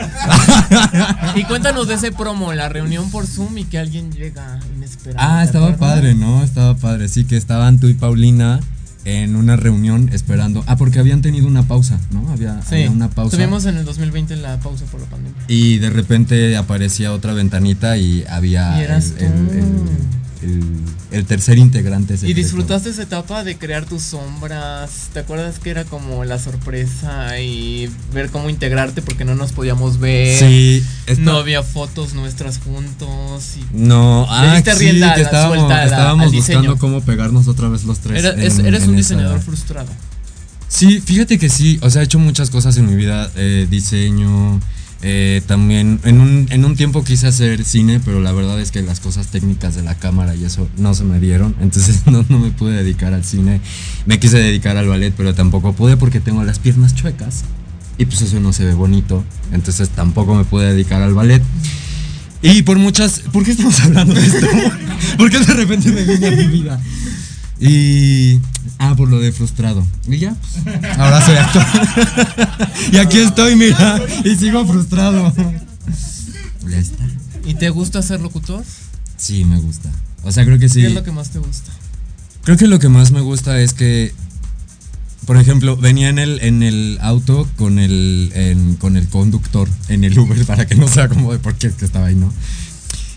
Y 1.36 1.44
cuéntanos 1.44 1.88
de 1.88 1.94
ese 1.94 2.12
promo, 2.12 2.52
la 2.52 2.68
reunión 2.68 3.10
por 3.10 3.26
Zoom 3.26 3.58
y 3.58 3.64
que 3.64 3.78
alguien 3.78 4.10
llega 4.12 4.58
inesperado. 4.76 5.18
Ah, 5.30 5.40
¿te 5.40 5.46
estaba 5.46 5.76
padre, 5.76 6.14
¿no? 6.14 6.42
Estaba 6.42 6.76
padre. 6.76 7.08
Sí, 7.08 7.24
que 7.24 7.36
estaban 7.36 7.78
tú 7.78 7.88
y 7.88 7.94
Paulina 7.94 8.60
en 9.04 9.36
una 9.36 9.56
reunión 9.56 10.10
esperando. 10.12 10.62
Ah, 10.66 10.76
porque 10.76 10.98
habían 10.98 11.22
tenido 11.22 11.46
una 11.46 11.62
pausa, 11.62 11.98
¿no? 12.12 12.28
Había, 12.30 12.60
Sí, 12.62 12.74
había 12.76 12.90
una 12.90 13.08
pausa. 13.08 13.36
tuvimos 13.36 13.64
en 13.64 13.76
el 13.78 13.84
2020 13.84 14.36
la 14.36 14.58
pausa 14.58 14.84
por 14.86 15.00
la 15.00 15.06
pandemia. 15.06 15.40
Y 15.48 15.78
de 15.78 15.90
repente 15.90 16.56
aparecía 16.56 17.12
otra 17.12 17.32
ventanita 17.32 17.96
y 17.96 18.24
había 18.28 18.78
Y 18.78 18.82
eras 18.84 19.14
el, 19.18 19.24
el- 19.24 19.58
el- 19.58 20.19
el- 20.42 20.62
el 21.10 21.24
tercer 21.26 21.58
integrante. 21.58 22.16
¿Y 22.22 22.32
disfrutaste 22.34 22.90
esa 22.90 23.02
etapa 23.02 23.44
de 23.44 23.56
crear 23.58 23.84
tus 23.84 24.02
sombras? 24.02 25.08
¿Te 25.12 25.20
acuerdas 25.20 25.58
que 25.58 25.70
era 25.70 25.84
como 25.84 26.24
la 26.24 26.38
sorpresa 26.38 27.38
y 27.40 27.90
ver 28.14 28.30
cómo 28.30 28.48
integrarte 28.50 29.02
porque 29.02 29.24
no 29.24 29.34
nos 29.34 29.52
podíamos 29.52 29.98
ver? 29.98 30.38
Sí, 30.38 30.84
esta- 31.06 31.22
No 31.22 31.36
había 31.36 31.62
fotos 31.62 32.14
nuestras 32.14 32.58
juntos. 32.58 33.54
Y 33.56 33.64
No, 33.76 34.26
ah, 34.28 34.60
sí, 34.64 34.70
rienda 34.78 35.14
que 35.14 35.22
estábamos, 35.22 35.70
al 35.70 36.30
buscando 36.30 36.76
cómo 36.78 37.00
pegarnos 37.02 37.48
otra 37.48 37.68
vez 37.68 37.84
los 37.84 37.98
tres. 38.00 38.24
Era- 38.24 38.30
es- 38.42 38.58
en- 38.58 38.66
eres 38.66 38.82
en 38.84 38.90
un 38.90 38.98
esa- 38.98 39.14
diseñador 39.14 39.40
frustrado. 39.40 39.88
Sí, 40.68 41.00
fíjate 41.00 41.38
que 41.38 41.48
sí, 41.48 41.78
o 41.82 41.90
sea, 41.90 42.02
he 42.02 42.04
hecho 42.04 42.18
muchas 42.20 42.48
cosas 42.50 42.76
en 42.76 42.86
mi 42.86 42.94
vida, 42.94 43.30
eh, 43.34 43.66
diseño, 43.68 44.60
eh, 45.02 45.40
también 45.46 45.98
en 46.04 46.20
un, 46.20 46.46
en 46.50 46.64
un 46.64 46.76
tiempo 46.76 47.02
quise 47.04 47.26
hacer 47.26 47.64
cine, 47.64 48.00
pero 48.04 48.20
la 48.20 48.32
verdad 48.32 48.60
es 48.60 48.70
que 48.70 48.82
las 48.82 49.00
cosas 49.00 49.28
técnicas 49.28 49.74
de 49.74 49.82
la 49.82 49.94
cámara 49.94 50.34
y 50.34 50.44
eso 50.44 50.68
no 50.76 50.94
se 50.94 51.04
me 51.04 51.18
dieron, 51.18 51.56
entonces 51.60 52.02
no, 52.06 52.24
no 52.28 52.38
me 52.38 52.50
pude 52.50 52.82
dedicar 52.82 53.14
al 53.14 53.24
cine, 53.24 53.60
me 54.04 54.18
quise 54.18 54.38
dedicar 54.38 54.76
al 54.76 54.88
ballet, 54.88 55.14
pero 55.16 55.34
tampoco 55.34 55.72
pude 55.72 55.96
porque 55.96 56.20
tengo 56.20 56.44
las 56.44 56.58
piernas 56.58 56.94
chuecas 56.94 57.44
y 57.96 58.06
pues 58.06 58.22
eso 58.22 58.40
no 58.40 58.52
se 58.52 58.64
ve 58.64 58.74
bonito, 58.74 59.24
entonces 59.52 59.88
tampoco 59.90 60.34
me 60.34 60.44
pude 60.44 60.72
dedicar 60.72 61.02
al 61.02 61.14
ballet. 61.14 61.42
Y 62.42 62.62
por 62.62 62.78
muchas, 62.78 63.20
¿por 63.32 63.44
qué 63.44 63.50
estamos 63.50 63.78
hablando 63.80 64.14
de 64.14 64.26
esto? 64.26 64.46
¿Por 65.18 65.30
qué 65.30 65.38
de 65.38 65.54
repente 65.54 65.92
me 65.92 66.04
viene 66.04 66.26
a 66.26 66.30
mi 66.30 66.46
vida? 66.46 66.80
Y. 67.60 68.40
Ah, 68.78 68.94
por 68.96 69.08
lo 69.08 69.20
de 69.20 69.32
frustrado. 69.32 69.86
Y 70.08 70.18
ya, 70.18 70.34
pues, 70.64 70.84
ahora 70.98 71.24
soy 71.24 71.36
actor. 71.36 71.62
y 72.92 72.96
aquí 72.96 73.18
estoy, 73.18 73.54
mira. 73.56 74.02
Y 74.24 74.34
sigo 74.36 74.66
frustrado. 74.66 75.32
Ya 76.68 76.78
está. 76.78 77.04
¿Y 77.44 77.54
te 77.54 77.68
gusta 77.70 78.00
ser 78.02 78.20
locutor? 78.20 78.64
Sí, 79.16 79.44
me 79.44 79.58
gusta. 79.58 79.90
O 80.22 80.32
sea, 80.32 80.44
creo 80.44 80.58
que 80.58 80.68
sí. 80.68 80.80
¿Qué 80.80 80.86
es 80.88 80.94
lo 80.94 81.04
que 81.04 81.12
más 81.12 81.30
te 81.30 81.38
gusta? 81.38 81.70
Creo 82.44 82.56
que 82.56 82.66
lo 82.66 82.78
que 82.78 82.88
más 82.88 83.10
me 83.12 83.20
gusta 83.20 83.60
es 83.60 83.74
que. 83.74 84.12
Por 85.26 85.36
ejemplo, 85.36 85.76
venía 85.76 86.08
en 86.08 86.18
el, 86.18 86.40
en 86.40 86.62
el 86.62 86.98
auto 87.02 87.46
con 87.56 87.78
el, 87.78 88.32
en- 88.34 88.76
con 88.76 88.96
el 88.96 89.06
conductor 89.06 89.68
en 89.88 90.02
el 90.02 90.18
Uber 90.18 90.44
para 90.46 90.66
que 90.66 90.74
no 90.74 90.88
sea 90.88 91.08
como 91.08 91.30
de 91.32 91.38
por 91.38 91.54
qué 91.56 91.66
es 91.68 91.74
que 91.74 91.84
estaba 91.84 92.06
ahí, 92.06 92.14
¿no? 92.14 92.32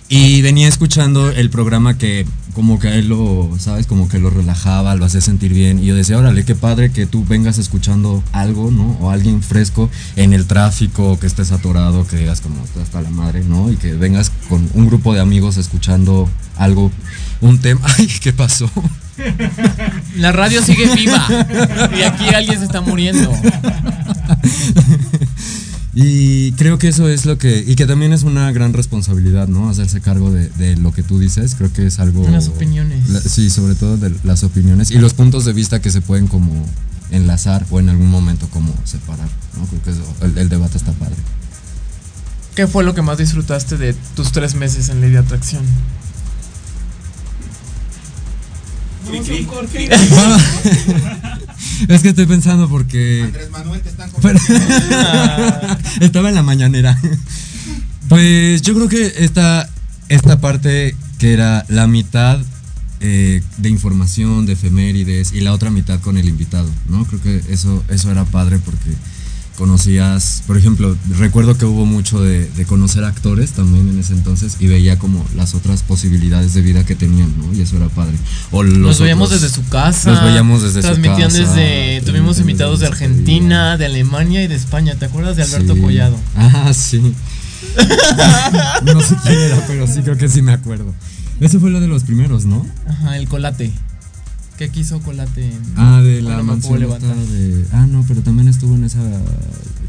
Y 0.10 0.42
venía 0.42 0.68
escuchando 0.68 1.32
el 1.32 1.50
programa 1.50 1.98
que 1.98 2.28
como 2.54 2.80
que 2.80 2.88
a 2.88 2.96
él 2.96 3.08
lo, 3.10 3.52
¿sabes? 3.60 3.88
Como 3.88 4.08
que 4.08 4.20
lo 4.20 4.30
relajaba, 4.30 4.96
lo 4.96 5.06
hacía 5.06 5.22
sentir 5.22 5.54
bien. 5.54 5.80
Y 5.80 5.88
yo 5.88 5.96
decía, 5.96 6.18
órale, 6.18 6.46
qué 6.46 6.56
padre 6.56 6.92
que 6.92 7.06
tú 7.06 7.26
vengas 7.26 7.58
escuchando 7.58 8.24
algo, 8.32 8.72
¿no? 8.72 8.98
O 9.02 9.10
alguien 9.10 9.42
fresco 9.42 9.90
en 10.16 10.34
el 10.34 10.46
tráfico, 10.46 11.20
que 11.20 11.28
estés 11.28 11.52
atorado, 11.52 12.08
que 12.08 12.18
digas 12.18 12.42
como 12.42 12.64
"Está 12.64 12.82
hasta 12.82 13.02
la 13.02 13.10
madre, 13.10 13.44
¿no? 13.44 13.72
Y 13.72 13.76
que 13.78 13.94
vengas 13.94 14.32
con 14.50 14.70
un 14.74 14.88
grupo 14.88 15.14
de 15.14 15.20
amigos 15.20 15.58
escuchando 15.58 16.30
algo, 16.58 16.92
un 17.42 17.60
tema. 17.60 17.82
Ay, 17.98 18.08
¿qué 18.22 18.34
pasó? 18.34 18.70
La 20.18 20.32
radio 20.32 20.64
sigue 20.64 20.94
viva. 20.96 21.28
y 21.98 22.02
aquí 22.02 22.30
alguien 22.34 22.60
se 22.60 22.66
está 22.66 22.82
muriendo. 22.82 23.32
Y 25.96 26.54
creo 26.54 26.80
que 26.80 26.88
eso 26.88 27.08
es 27.08 27.26
lo 27.26 27.38
que. 27.38 27.64
Y 27.68 27.76
que 27.76 27.86
también 27.86 28.14
es 28.14 28.24
una 28.24 28.52
gran 28.52 28.74
responsabilidad, 28.74 29.48
¿no? 29.48 29.70
Hacerse 29.70 30.02
cargo 30.02 30.32
de, 30.32 30.50
de 30.50 30.76
lo 30.76 30.92
que 30.92 31.04
tú 31.04 31.20
dices. 31.20 31.54
Creo 31.56 31.72
que 31.72 31.86
es 31.86 32.00
algo. 32.00 32.28
Las 32.30 32.48
opiniones. 32.48 33.10
la- 33.10 33.22
sí, 33.22 33.50
sobre 33.52 33.76
todo 33.76 33.98
de 33.98 34.12
las 34.24 34.44
opiniones 34.44 34.90
y 34.90 34.98
los 34.98 35.14
puntos 35.14 35.46
de 35.46 35.54
vista 35.54 35.82
que 35.82 35.92
se 35.92 36.02
pueden 36.02 36.28
como 36.28 36.66
enlazar 37.12 37.66
o 37.70 37.80
en 37.80 37.90
algún 37.90 38.10
momento 38.10 38.48
como 38.50 38.74
separar, 38.86 39.28
¿no? 39.56 39.66
Creo 39.68 39.84
que 39.84 39.92
eso- 39.92 40.16
el, 40.22 40.36
el 40.38 40.50
debate 40.50 40.78
está 40.78 40.94
padre. 40.94 41.16
¿Qué 42.56 42.66
fue 42.68 42.84
lo 42.84 42.96
que 42.96 43.02
más 43.04 43.18
disfrutaste 43.20 43.78
de 43.78 43.94
tus 44.16 44.32
tres 44.32 44.56
meses 44.56 44.90
en 44.90 45.00
Ley 45.02 45.12
de 45.12 45.18
Atracción? 45.20 45.64
es 51.88 52.02
que 52.02 52.10
estoy 52.10 52.26
pensando 52.26 52.70
porque. 52.70 53.24
Andrés 53.24 53.50
Manuel 53.50 53.82
te 53.82 53.90
están. 53.90 54.10
Estaba 56.02 56.30
en 56.30 56.36
la 56.36 56.44
mañanera. 56.44 57.00
Pues 58.10 58.62
yo 58.62 58.74
creo 58.76 58.90
que 58.90 59.14
esta, 59.24 59.70
esta 60.10 60.40
parte 60.40 60.96
que 61.18 61.34
era 61.34 61.66
la 61.70 61.88
mitad 61.88 62.40
eh, 63.00 63.42
de 63.58 63.70
información, 63.70 64.46
de 64.46 64.54
efemérides 64.54 65.34
y 65.34 65.42
la 65.42 65.54
otra 65.54 65.70
mitad 65.70 66.00
con 66.00 66.18
el 66.18 66.28
invitado, 66.28 66.70
¿no? 66.88 67.06
Creo 67.06 67.22
que 67.22 67.42
eso, 67.50 67.84
eso 67.90 68.12
era 68.12 68.26
padre 68.26 68.60
porque 68.60 68.92
conocías, 69.58 70.44
por 70.48 70.58
ejemplo, 70.58 70.96
recuerdo 71.18 71.58
que 71.58 71.66
hubo 71.66 71.86
mucho 71.86 72.22
de, 72.22 72.50
de 72.50 72.66
conocer 72.66 73.04
actores 73.04 73.52
también 73.52 73.88
en 73.90 74.00
ese 74.00 74.14
entonces 74.14 74.58
y 74.60 74.68
veía 74.68 74.98
como 75.00 75.26
las 75.36 75.54
otras 75.56 75.84
posibilidades 75.84 76.54
de 76.54 76.62
vida 76.62 76.86
que 76.86 76.96
tenían, 76.96 77.34
¿no? 77.38 77.54
Y 77.54 77.62
eso 77.62 77.78
era 77.78 77.88
padre. 77.90 78.16
O 78.52 78.64
los 78.64 78.78
Los 78.78 79.00
veíamos 79.00 79.28
otros- 79.30 79.42
desde 79.42 79.56
su 79.56 79.68
casa. 79.70 80.12
Los 80.12 80.24
veíamos 80.24 80.62
desde 80.64 80.82
su 80.82 80.88
Transmitían 80.88 81.30
casa. 81.32 81.38
desde. 81.38 82.02
Tuvimos 82.02 82.36
transmitían 82.36 82.40
invitados 82.42 82.80
de 82.80 82.90
desde 82.90 83.06
Argentina, 83.06 83.78
de 83.78 83.86
Alemania 83.86 84.44
y 84.44 84.48
de 84.48 84.56
España. 84.56 84.96
¿Te 84.96 85.06
acuerdas 85.06 85.36
de 85.38 85.44
Alberto 85.44 85.74
Sí. 85.76 85.82
Collado? 85.82 86.18
Ah, 86.36 86.72
sí. 86.74 87.14
no 88.86 89.02
sé 89.02 89.16
quién 89.24 89.40
era, 89.40 89.64
pero 89.68 89.88
sí 89.88 90.02
creo 90.02 90.18
que 90.18 90.30
sí 90.30 90.42
me 90.42 90.52
acuerdo. 90.54 90.94
Ese 91.40 91.60
fue 91.60 91.70
lo 91.72 91.80
de 91.80 91.88
los 91.88 92.04
primeros, 92.04 92.46
¿no? 92.46 92.66
Ajá, 92.88 93.18
el 93.18 93.28
colate. 93.28 93.72
¿Qué 94.58 94.70
quiso 94.70 95.02
colate? 95.02 95.46
en- 95.46 95.62
Ah, 95.78 96.02
de 96.02 96.22
la 96.22 96.44
mansión 96.44 96.80
de. 96.80 97.66
Ah, 97.72 97.88
no, 97.88 98.06
pero 98.08 98.22
también 98.22 98.48
estuvo 98.48 98.76
en 98.76 98.84
esa. 98.84 99.00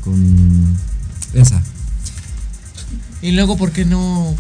con. 0.03 0.77
esa. 1.35 1.63
Y 3.23 3.33
luego, 3.33 3.57
¿por 3.57 3.73
qué 3.73 3.85
no 3.85 4.35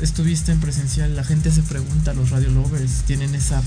estuviste 0.00 0.52
en 0.52 0.60
presencial? 0.60 1.14
La 1.16 1.24
gente 1.24 1.50
se 1.50 1.62
pregunta, 1.62 2.12
los 2.14 2.30
radio 2.30 2.50
lovers 2.50 3.02
tienen 3.06 3.34
esa. 3.34 3.62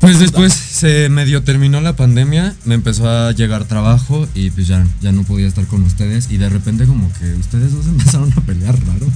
Pues 0.00 0.18
después 0.18 0.52
se 0.52 1.08
medio 1.10 1.44
terminó 1.44 1.80
la 1.80 1.94
pandemia, 1.94 2.56
me 2.64 2.74
empezó 2.74 3.08
a 3.08 3.30
llegar 3.32 3.66
trabajo 3.66 4.26
y 4.34 4.50
pues 4.50 4.66
ya, 4.66 4.84
ya 5.00 5.12
no 5.12 5.22
podía 5.22 5.46
estar 5.46 5.64
con 5.66 5.82
ustedes 5.84 6.28
y 6.30 6.38
de 6.38 6.48
repente 6.48 6.86
como 6.86 7.08
que 7.12 7.32
ustedes 7.34 7.72
dos 7.72 7.86
empezaron 7.88 8.32
a 8.32 8.40
pelear 8.40 8.76
raro. 8.84 9.06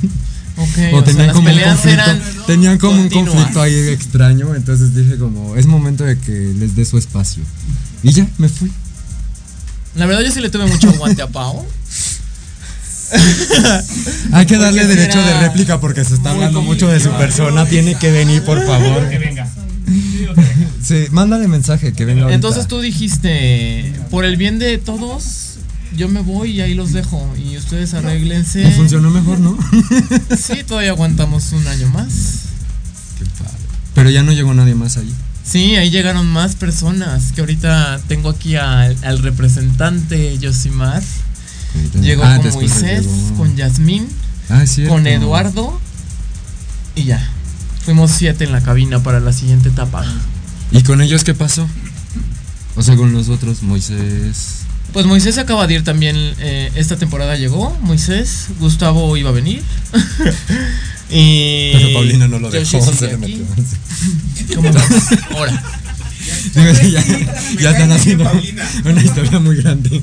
Ok, 0.58 0.78
o 0.92 0.96
o 0.96 1.04
sea, 1.04 1.04
tenían 1.04 1.32
como 1.32 1.50
un 1.50 1.58
conflicto, 1.60 2.46
tenían 2.46 2.78
como 2.78 3.00
un 3.00 3.08
conflicto 3.10 3.60
ahí 3.60 3.74
extraño, 3.88 4.54
entonces 4.54 4.94
dije 4.94 5.18
como 5.18 5.54
es 5.56 5.66
momento 5.66 6.04
de 6.04 6.18
que 6.18 6.32
les 6.58 6.74
dé 6.74 6.84
su 6.84 6.96
espacio. 6.96 7.42
Y 8.02 8.12
ya, 8.12 8.26
me 8.38 8.48
fui. 8.48 8.72
La 9.94 10.06
verdad, 10.06 10.22
yo 10.22 10.30
sí 10.30 10.40
le 10.40 10.50
tuve 10.50 10.66
mucho 10.66 10.88
aguante 10.88 11.22
a 11.22 11.28
Pau. 11.28 11.66
Hay 14.32 14.46
que 14.46 14.58
darle 14.58 14.82
Porque 14.82 14.96
derecho 14.96 15.22
de 15.22 15.40
réplica 15.40 15.80
porque 15.80 16.04
se 16.04 16.14
está 16.14 16.30
hablando 16.30 16.60
mucho 16.62 16.88
de 16.88 17.00
su 17.00 17.10
persona, 17.12 17.66
tiene 17.66 17.94
que 17.96 18.10
venir 18.10 18.42
por 18.42 18.64
favor. 18.66 19.08
Que 19.08 19.18
venga. 19.18 19.48
Sí, 20.82 21.06
mándale 21.10 21.48
mensaje 21.48 21.92
que 21.92 22.04
venga 22.04 22.22
ahorita. 22.22 22.34
Entonces 22.34 22.66
tú 22.66 22.80
dijiste, 22.80 23.92
por 24.10 24.24
el 24.24 24.36
bien 24.36 24.58
de 24.58 24.78
todos, 24.78 25.45
yo 25.96 26.08
me 26.08 26.20
voy 26.20 26.50
y 26.52 26.60
ahí 26.60 26.74
los 26.74 26.92
dejo. 26.92 27.28
Y 27.36 27.56
ustedes 27.56 27.94
arréglense. 27.94 28.64
Me 28.64 28.70
funcionó 28.72 29.10
mejor, 29.10 29.38
¿no? 29.40 29.56
Sí, 30.38 30.62
todavía 30.66 30.90
aguantamos 30.90 31.52
un 31.52 31.66
año 31.66 31.88
más. 31.88 32.12
Pero 33.94 34.10
ya 34.10 34.22
no 34.22 34.32
llegó 34.32 34.52
nadie 34.54 34.74
más 34.74 34.96
ahí. 34.98 35.12
Sí, 35.44 35.76
ahí 35.76 35.90
llegaron 35.90 36.26
más 36.26 36.54
personas. 36.54 37.32
Que 37.32 37.40
ahorita 37.40 38.00
tengo 38.08 38.30
aquí 38.30 38.56
al, 38.56 38.96
al 39.04 39.18
representante 39.20 40.36
Yosimar. 40.38 41.02
Llegó 42.00 42.24
Ah, 42.24 42.38
con 42.42 42.52
Moisés, 42.52 43.02
llegó- 43.06 43.36
con 43.36 43.56
Yasmín, 43.56 44.06
Ah, 44.48 44.64
con 44.88 45.06
Eduardo. 45.06 45.80
Y 46.94 47.04
ya. 47.04 47.26
Fuimos 47.84 48.10
siete 48.10 48.44
en 48.44 48.52
la 48.52 48.60
cabina 48.62 49.02
para 49.02 49.20
la 49.20 49.32
siguiente 49.32 49.68
etapa. 49.68 50.04
¿Y 50.72 50.82
con 50.82 51.00
ellos 51.00 51.22
qué 51.24 51.34
pasó? 51.34 51.68
O 52.74 52.82
sea, 52.82 52.96
con 52.96 53.12
los 53.12 53.28
otros, 53.28 53.62
Moisés. 53.62 54.65
Pues 54.92 55.06
Moisés 55.06 55.38
acaba 55.38 55.66
de 55.66 55.74
ir 55.74 55.84
también. 55.84 56.16
eh, 56.38 56.70
esta 56.74 56.96
temporada 56.96 57.36
llegó. 57.36 57.76
Moisés, 57.82 58.46
Gustavo 58.60 59.16
iba 59.16 59.30
a 59.30 59.32
venir. 59.32 59.62
y. 61.10 61.72
Pero 61.72 61.92
Paulina 61.92 62.28
no 62.28 62.38
lo 62.38 62.50
dejó, 62.50 62.80
se 62.92 63.06
le 63.08 63.16
metió. 63.18 63.44
¿Cómo? 64.54 64.70
Ahora. 65.34 65.62
Ya, 66.54 66.72
ya 67.60 67.70
están 67.70 67.92
haciendo 67.92 68.30
una 68.84 69.02
historia 69.02 69.38
muy 69.38 69.56
grande. 69.56 70.02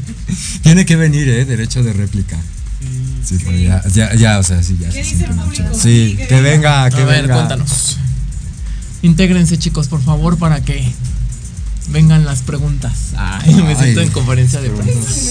Tiene 0.61 0.85
que 0.85 0.95
venir, 0.95 1.27
¿eh? 1.27 1.45
Derecho 1.45 1.83
de 1.83 1.93
réplica. 1.93 2.37
Sí, 3.23 3.37
pero 3.43 3.57
ya, 3.57 3.83
ya, 3.93 4.13
ya, 4.15 4.39
o 4.39 4.43
sea, 4.43 4.61
sí, 4.61 4.77
ya. 4.79 4.91
se 4.91 5.03
siente 5.03 5.27
mucho. 5.33 5.63
Sí, 5.73 6.17
que 6.27 6.41
venga, 6.41 6.89
que 6.89 7.01
a 7.01 7.05
ver, 7.05 7.21
venga. 7.23 7.35
cuéntanos. 7.35 7.97
Intégrense, 9.01 9.57
chicos, 9.57 9.87
por 9.87 10.01
favor, 10.03 10.37
para 10.37 10.61
que 10.61 10.83
vengan 11.89 12.25
las 12.25 12.41
preguntas. 12.41 13.13
Ay, 13.17 13.53
me 13.55 13.75
siento 13.75 13.99
Ay. 14.01 14.07
en 14.07 14.11
conferencia 14.11 14.61
de 14.61 14.69
prensa. 14.69 15.21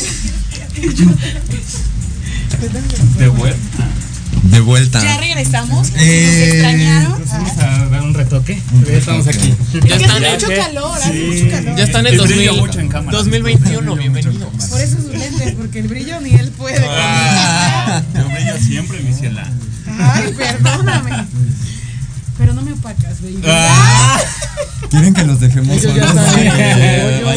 De 3.19 3.29
vuelta. 3.29 3.59
De 4.45 4.61
vuelta. 4.61 5.03
Ya 5.03 5.19
regresamos. 5.19 5.91
Eh, 5.97 6.29
¿Nos 6.29 6.49
extrañaron? 6.55 7.23
Vamos 7.31 7.59
a 7.59 7.87
dar 7.89 8.03
un 8.03 8.15
retoque. 8.15 8.61
Ya 8.87 8.97
estamos 8.97 9.27
aquí. 9.29 9.55
Ya 9.73 9.79
Es 9.79 9.85
que 9.85 10.05
están, 10.05 10.25
hace 10.25 10.33
mucho 10.33 10.47
calor, 10.63 10.99
hace 10.99 11.13
mucho 11.25 11.51
calor. 11.51 11.77
ya 11.77 11.85
están 11.85 12.07
en 12.07 12.15
Y 12.15 12.17
2000, 12.17 12.37
brilla 12.37 12.53
mucho 12.61 12.81
en 12.81 12.89
cámara. 12.89 13.19
2021, 13.19 13.97
bienvenidos. 13.97 14.65
Por 14.71 14.81
eso 14.81 14.97
sus 14.97 15.13
lentes, 15.13 15.55
porque 15.55 15.79
el 15.81 15.89
brillo 15.89 16.21
ni 16.21 16.31
él 16.35 16.51
puede. 16.51 16.85
Ah, 16.89 18.03
yo 18.15 18.25
brillo 18.29 18.59
siempre, 18.59 19.01
mi 19.01 19.13
ciela. 19.13 19.49
Ay, 19.99 20.33
perdóname. 20.37 21.27
Pero 22.39 22.55
no 22.55 22.63
me 22.63 22.73
opacas, 22.73 23.21
baby. 23.21 23.41
Ah. 23.47 24.19
¿Quieren 24.91 25.15
que 25.15 25.25
los 25.25 25.39
dejemos 25.41 25.69
Ellos 25.77 25.95
ya 25.95 26.09
solos? 26.09 26.25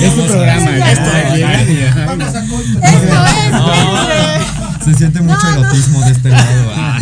Es 0.01 0.13
su 0.13 0.25
programa. 0.25 0.77
ya 0.77 0.91
está, 0.91 1.37
y- 1.37 1.43
ajá. 1.43 2.13
Esto 2.13 3.25
es, 3.25 3.51
baby. 3.51 4.85
Se 4.85 4.93
siente 4.93 5.21
mucho 5.21 5.47
erotismo 5.49 6.01
de 6.01 6.11
este 6.11 6.29
lado. 6.29 6.73
Ah. 6.77 6.99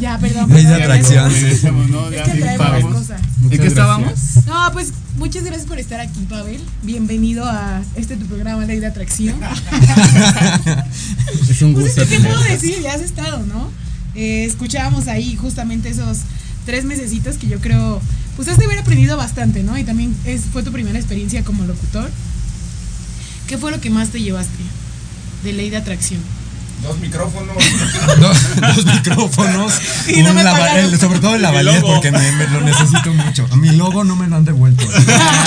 Ya, 0.00 0.18
perdón. 0.18 0.50
Ley 0.52 0.64
de 0.64 0.70
perdón. 0.74 0.82
atracción. 0.90 1.32
Regresamos, 1.32 1.88
¿no? 1.88 2.08
Es 2.10 2.16
Ya, 2.16 2.24
que 2.24 2.32
traemos 2.40 2.70
las 2.72 2.84
cosas. 2.84 3.20
¿En 3.42 3.48
qué 3.60 3.66
estábamos? 3.66 4.12
No, 4.46 4.72
pues 4.72 4.92
muchas 5.16 5.44
gracias 5.44 5.66
por 5.66 5.78
estar 5.78 6.00
aquí, 6.00 6.20
Pavel. 6.28 6.60
Bienvenido 6.82 7.44
a 7.46 7.80
este 7.94 8.16
tu 8.16 8.26
programa 8.26 8.64
Ley 8.64 8.80
de 8.80 8.86
Atracción. 8.86 9.36
Es 11.48 11.62
un 11.62 11.74
Pues 11.74 11.86
gusto. 11.86 12.02
es 12.02 12.08
que, 12.08 12.16
¿qué 12.16 12.22
puedo 12.24 12.40
decir? 12.42 12.80
Ya 12.82 12.92
has 12.94 13.00
estado, 13.00 13.38
¿no? 13.46 13.70
Eh, 14.14 14.44
escuchábamos 14.44 15.08
ahí 15.08 15.36
justamente 15.36 15.88
esos 15.88 16.18
tres 16.66 16.84
mesecitos 16.84 17.36
que 17.36 17.46
yo 17.48 17.60
creo, 17.60 18.00
pues 18.36 18.48
has 18.48 18.58
de 18.58 18.64
haber 18.64 18.78
aprendido 18.78 19.16
bastante, 19.16 19.62
¿no? 19.62 19.76
Y 19.76 19.84
también 19.84 20.14
es, 20.24 20.42
fue 20.52 20.62
tu 20.62 20.72
primera 20.72 20.98
experiencia 20.98 21.42
como 21.44 21.64
locutor. 21.64 22.10
¿Qué 23.48 23.58
fue 23.58 23.70
lo 23.70 23.80
que 23.80 23.90
más 23.90 24.08
te 24.08 24.20
llevaste 24.22 24.62
de 25.42 25.52
Ley 25.52 25.68
de 25.70 25.76
Atracción? 25.76 26.20
Dos 26.82 26.98
micrófonos. 26.98 27.56
Dos, 28.20 28.38
dos 28.60 28.86
micrófonos. 28.86 29.72
Y 30.08 30.22
no 30.22 30.30
un 30.30 30.36
me 30.36 30.42
lava- 30.44 30.58
pagaron. 30.58 30.92
el- 30.92 30.98
sobre 31.00 31.18
todo 31.18 31.34
el 31.34 31.42
lavalier 31.42 31.80
porque 31.82 32.10
me, 32.10 32.32
me 32.32 32.46
lo 32.48 32.60
necesito 32.60 33.12
mucho. 33.14 33.46
A 33.50 33.56
mi 33.56 33.70
logo 33.70 34.04
no 34.04 34.16
me 34.16 34.26
lo 34.28 34.36
han 34.36 34.44
devuelto. 34.44 34.84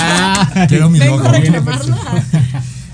Quiero 0.68 0.90
mi 0.90 0.98
Vengo 0.98 1.18
logo. 1.18 1.32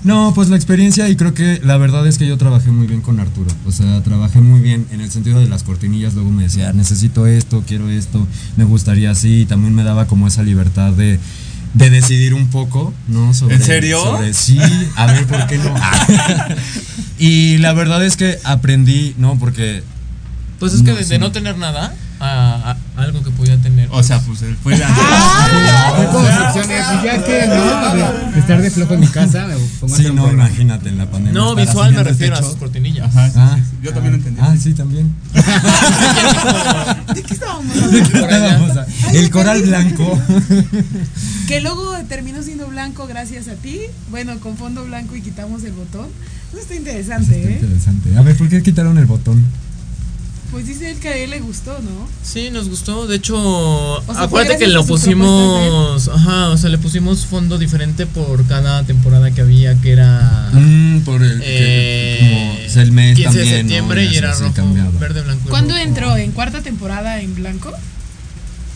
No, 0.05 0.31
pues 0.35 0.49
la 0.49 0.55
experiencia 0.55 1.09
y 1.09 1.15
creo 1.15 1.33
que 1.33 1.59
la 1.63 1.77
verdad 1.77 2.05
es 2.07 2.17
que 2.19 2.27
yo 2.27 2.37
trabajé 2.37 2.69
muy 2.71 2.85
bien 2.87 3.01
con 3.01 3.19
Arturo. 3.19 3.49
O 3.65 3.71
sea, 3.71 4.01
trabajé 4.03 4.39
muy 4.39 4.59
bien 4.61 4.85
en 4.91 5.01
el 5.01 5.11
sentido 5.11 5.39
de 5.39 5.47
las 5.49 5.63
cortinillas. 5.63 6.13
Luego 6.13 6.29
me 6.29 6.43
decía, 6.43 6.71
necesito 6.73 7.25
esto, 7.25 7.63
quiero 7.67 7.89
esto, 7.89 8.25
me 8.55 8.63
gustaría 8.65 9.09
así. 9.11 9.41
Y 9.41 9.45
también 9.47 9.73
me 9.73 9.83
daba 9.83 10.05
como 10.05 10.27
esa 10.27 10.43
libertad 10.43 10.93
de, 10.93 11.19
de 11.73 11.89
decidir 11.89 12.35
un 12.35 12.49
poco, 12.51 12.93
¿no? 13.07 13.33
Sobre, 13.33 13.55
¿En 13.55 13.63
serio? 13.63 13.99
sobre- 14.01 14.33
sí, 14.35 14.59
a 14.95 15.07
ver, 15.07 15.25
¿por 15.25 15.47
qué 15.47 15.57
no? 15.57 15.73
y 17.19 17.57
la 17.57 17.73
verdad 17.73 18.05
es 18.05 18.15
que 18.15 18.37
aprendí, 18.43 19.15
¿no? 19.17 19.37
Porque... 19.39 19.83
Pues 20.59 20.73
es 20.73 20.83
que 20.83 20.91
No, 20.91 20.97
de, 20.97 21.03
sí. 21.03 21.09
de 21.09 21.19
no 21.19 21.31
tener 21.31 21.57
nada 21.57 21.93
a, 22.19 22.75
a 22.97 23.01
algo 23.01 23.21
que 23.23 23.31
podía 23.31 23.57
tener. 23.57 23.89
O 23.91 24.01
sea, 24.03 24.19
pues 24.21 24.41
él 24.41 24.55
fue 24.61 24.77
la. 24.77 24.87
Fue 25.95 26.05
como 26.07 26.19
opciones, 26.27 26.83
pues 26.91 27.03
ya 27.03 27.23
que 27.23 27.47
no, 27.47 27.93
de, 27.95 28.31
de 28.33 28.39
estar 28.39 28.61
de 28.61 28.69
flojo 28.71 28.93
en 28.95 28.99
mi 28.99 29.07
casa, 29.07 29.45
me 29.47 29.55
pongo 29.79 29.93
a 29.93 29.97
Sí, 29.97 30.07
no, 30.13 30.31
imagínate 30.31 30.89
en 30.89 30.97
la 30.97 31.05
pandemia. 31.09 31.33
no, 31.39 31.55
visual 31.55 31.93
me 31.93 32.03
refiero 32.03 32.35
a 32.35 32.41
sus 32.41 32.55
cortinillas. 32.55 33.07
Ajá, 33.07 33.27
sí, 33.29 33.35
Ah, 33.37 33.55
sí, 33.57 33.61
sí. 33.71 33.77
Yo 33.81 33.93
también 33.93 34.11
lo 34.13 34.17
entendí. 34.17 34.41
Ah, 34.43 34.55
sí, 34.59 34.73
también. 34.73 35.13
¿De 37.13 37.23
qué 37.23 37.33
estábamos 37.33 37.91
¿De 37.91 38.03
qué 38.03 38.17
hablando? 38.17 38.67
estábamos 38.67 38.77
a- 38.77 39.11
El 39.13 39.29
coral 39.29 39.61
blanco. 39.61 40.19
Que 41.47 41.61
luego 41.61 41.93
terminó 42.09 42.41
siendo 42.43 42.67
blanco 42.67 43.07
gracias 43.07 43.47
a 43.47 43.53
ti. 43.55 43.79
Bueno, 44.09 44.37
con 44.39 44.57
fondo 44.57 44.83
blanco 44.85 45.15
y 45.15 45.21
quitamos 45.21 45.63
el 45.63 45.71
botón. 45.73 46.07
Eso 46.51 46.59
está 46.61 46.75
interesante, 46.75 47.35
Está 47.37 47.49
¿eh? 47.49 47.59
interesante. 47.61 48.17
A 48.17 48.21
ver, 48.21 48.35
¿por 48.37 48.49
qué 48.49 48.61
quitaron 48.63 48.97
el 48.97 49.05
botón? 49.05 49.43
Pues 50.51 50.67
dice 50.67 50.91
él 50.91 50.99
que 50.99 51.09
a 51.09 51.17
él 51.17 51.31
le 51.31 51.39
gustó, 51.41 51.73
¿no? 51.79 52.07
Sí, 52.23 52.49
nos 52.49 52.69
gustó. 52.69 53.07
De 53.07 53.17
hecho, 53.17 53.35
sea, 53.97 54.03
fue 54.13 54.23
acuérdate 54.23 54.57
que 54.59 54.67
lo 54.67 54.85
pusimos. 54.85 56.07
Ajá, 56.07 56.49
o 56.49 56.57
sea, 56.57 56.69
le 56.69 56.77
pusimos 56.77 57.25
fondo 57.25 57.57
diferente 57.57 58.05
por 58.05 58.45
cada 58.47 58.83
temporada 58.83 59.31
que 59.31 59.41
había, 59.41 59.75
que 59.81 59.91
era. 59.91 60.49
Mm, 60.53 60.99
por 61.01 61.23
el, 61.23 61.39
que- 61.39 61.45
eh, 61.47 62.17
como 62.19 62.65
es 62.65 62.75
el 62.77 62.91
mes 62.93 63.15
15 63.17 63.37
de 63.37 63.43
también. 63.43 63.51
¿no? 63.51 63.57
septiembre 63.69 64.05
y 64.05 64.15
era 64.15 64.33
rojo, 64.33 64.53
cambiaba. 64.53 64.91
verde, 64.99 65.21
blanco. 65.23 65.41
y 65.45 65.49
¿Cuándo 65.49 65.73
rojo. 65.73 65.83
entró? 65.85 66.15
¿En 66.17 66.31
cuarta 66.31 66.61
temporada 66.61 67.19
en 67.21 67.35
blanco? 67.35 67.71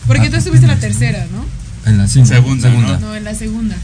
Porque 0.06 0.26
Ah, 0.26 0.30
tú 0.30 0.36
estuviste 0.36 0.66
en 0.66 0.72
la 0.72 0.80
tercera, 0.80 1.26
¿no? 1.32 1.44
En 1.90 1.96
la 1.98 2.08
Segunda, 2.08 2.68
segunda. 2.68 2.98
No, 2.98 3.14
en 3.14 3.24
la 3.24 3.34
segunda. 3.34 3.76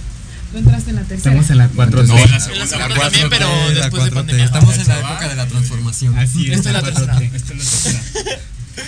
Tú 0.56 0.60
entraste 0.60 0.88
en 0.90 0.96
la 0.96 1.02
tercera. 1.02 1.34
Estamos 1.36 1.50
en 1.50 1.58
la 1.58 1.68
4 1.68 2.02
No, 2.04 2.14
en 2.16 2.18
la 2.18 2.24
En 2.24 2.30
la 2.32 2.40
segunda. 2.40 2.66
segunda 2.66 2.88
la 2.88 3.00
también, 3.02 3.28
pero 3.28 3.46
después 3.74 4.04
de 4.04 4.10
4T. 4.10 4.14
pandemia. 4.14 4.44
Estamos 4.46 4.72
en 4.78 4.88
la 4.88 4.94
Se 4.94 5.00
época 5.00 5.28
de 5.28 5.36
la 5.36 5.46
transformación. 5.46 6.18
Así 6.18 6.50
Esta 6.50 6.68
es 6.70 6.74
la 6.74 6.82
tercera. 6.82 7.18
Esta 7.18 7.36
es 7.36 7.48
la 7.50 7.56
tercera. 7.56 8.00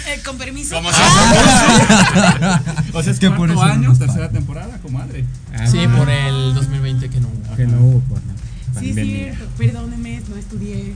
Eh, 0.09 0.21
con 0.25 0.39
permiso. 0.39 0.75
¿Cómo 0.77 0.89
Ah, 0.93 2.63
O 2.95 3.03
sea, 3.03 3.13
es 3.13 3.19
que 3.19 3.31
por 3.31 3.51
eso 3.51 3.59
no 3.59 3.63
año, 3.71 3.89
nos 3.91 3.99
tercera 3.99 4.31
temporada, 4.31 4.79
comadre. 4.83 5.27
Ah, 5.55 5.67
Sí, 5.67 5.79
por 5.95 6.09
el 6.09 6.55
2020 6.55 7.11
que 7.11 7.21
no 7.21 7.29
hubo. 7.29 7.57
Que 7.57 7.67
no 7.67 7.79
hubo 7.81 8.01
por 8.01 8.19
la 8.19 8.33
Sí, 8.81 8.93
cierto. 8.95 9.47
Perdóneme, 9.57 10.21
no 10.29 10.37
estudié. 10.37 10.93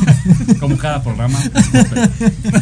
Como 0.60 0.76
cada 0.78 1.02
programa. 1.02 1.38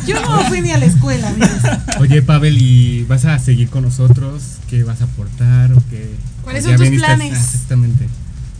Yo 0.06 0.20
no 0.22 0.44
fui 0.46 0.60
ni 0.60 0.70
a 0.70 0.78
la 0.78 0.86
escuela, 0.86 1.28
amigos. 1.28 1.50
Oye, 1.98 2.22
Pavel, 2.22 2.56
¿y 2.60 3.04
vas 3.04 3.24
a 3.24 3.38
seguir 3.38 3.68
con 3.68 3.82
nosotros? 3.84 4.42
¿Qué 4.68 4.82
vas 4.84 5.00
a 5.00 5.04
aportar 5.04 5.72
o 5.72 5.82
qué? 5.90 6.10
¿Cuáles 6.42 6.64
Ya 6.64 6.76
son 6.76 6.86
tus 6.88 6.96
planes? 6.98 7.32
Ah, 7.34 7.40
Exactamente. 7.40 8.08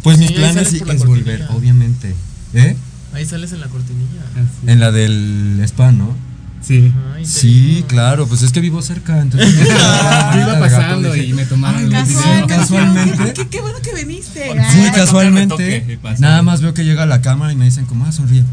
Pues 0.02 0.18
mis 0.18 0.28
Sí, 0.28 0.34
planes 0.34 0.68
sí 0.68 0.82
es 0.88 1.04
volver, 1.04 1.46
obviamente. 1.50 2.14
¿Eh? 2.54 2.76
Ahí 3.12 3.26
sales 3.26 3.52
en 3.52 3.60
la 3.60 3.66
cortinilla. 3.66 4.22
Así. 4.34 4.70
En 4.70 4.80
la 4.80 4.92
del 4.92 5.60
spa, 5.64 5.92
¿no? 5.92 6.14
Sí. 6.60 6.92
Ay, 7.14 7.24
Sí, 7.26 7.84
claro, 7.88 8.26
pues 8.26 8.42
es 8.42 8.52
que 8.52 8.60
vivo 8.60 8.80
cerca, 8.82 9.18
entonces. 9.20 9.54
Yo 10.34 10.40
iba 10.40 10.58
pasando 10.60 11.14
y 11.16 11.32
me 11.32 11.44
tomaron 11.46 11.90
Casual, 11.90 12.46
casualmente. 12.46 13.10
casual. 13.12 13.32
Qué, 13.32 13.48
qué 13.48 13.60
bueno 13.60 13.78
que 13.82 13.94
viniste. 13.94 14.44
Sí, 14.70 14.80
Ay, 14.84 14.92
casualmente. 14.94 15.48
toque. 15.54 15.98
Nada 16.18 16.42
más 16.42 16.60
veo 16.60 16.74
que 16.74 16.84
llega 16.84 17.06
la 17.06 17.20
cámara 17.20 17.52
y 17.52 17.56
me 17.56 17.64
dicen 17.64 17.86
como, 17.86 18.04
ah, 18.04 18.12
sonríe. 18.12 18.44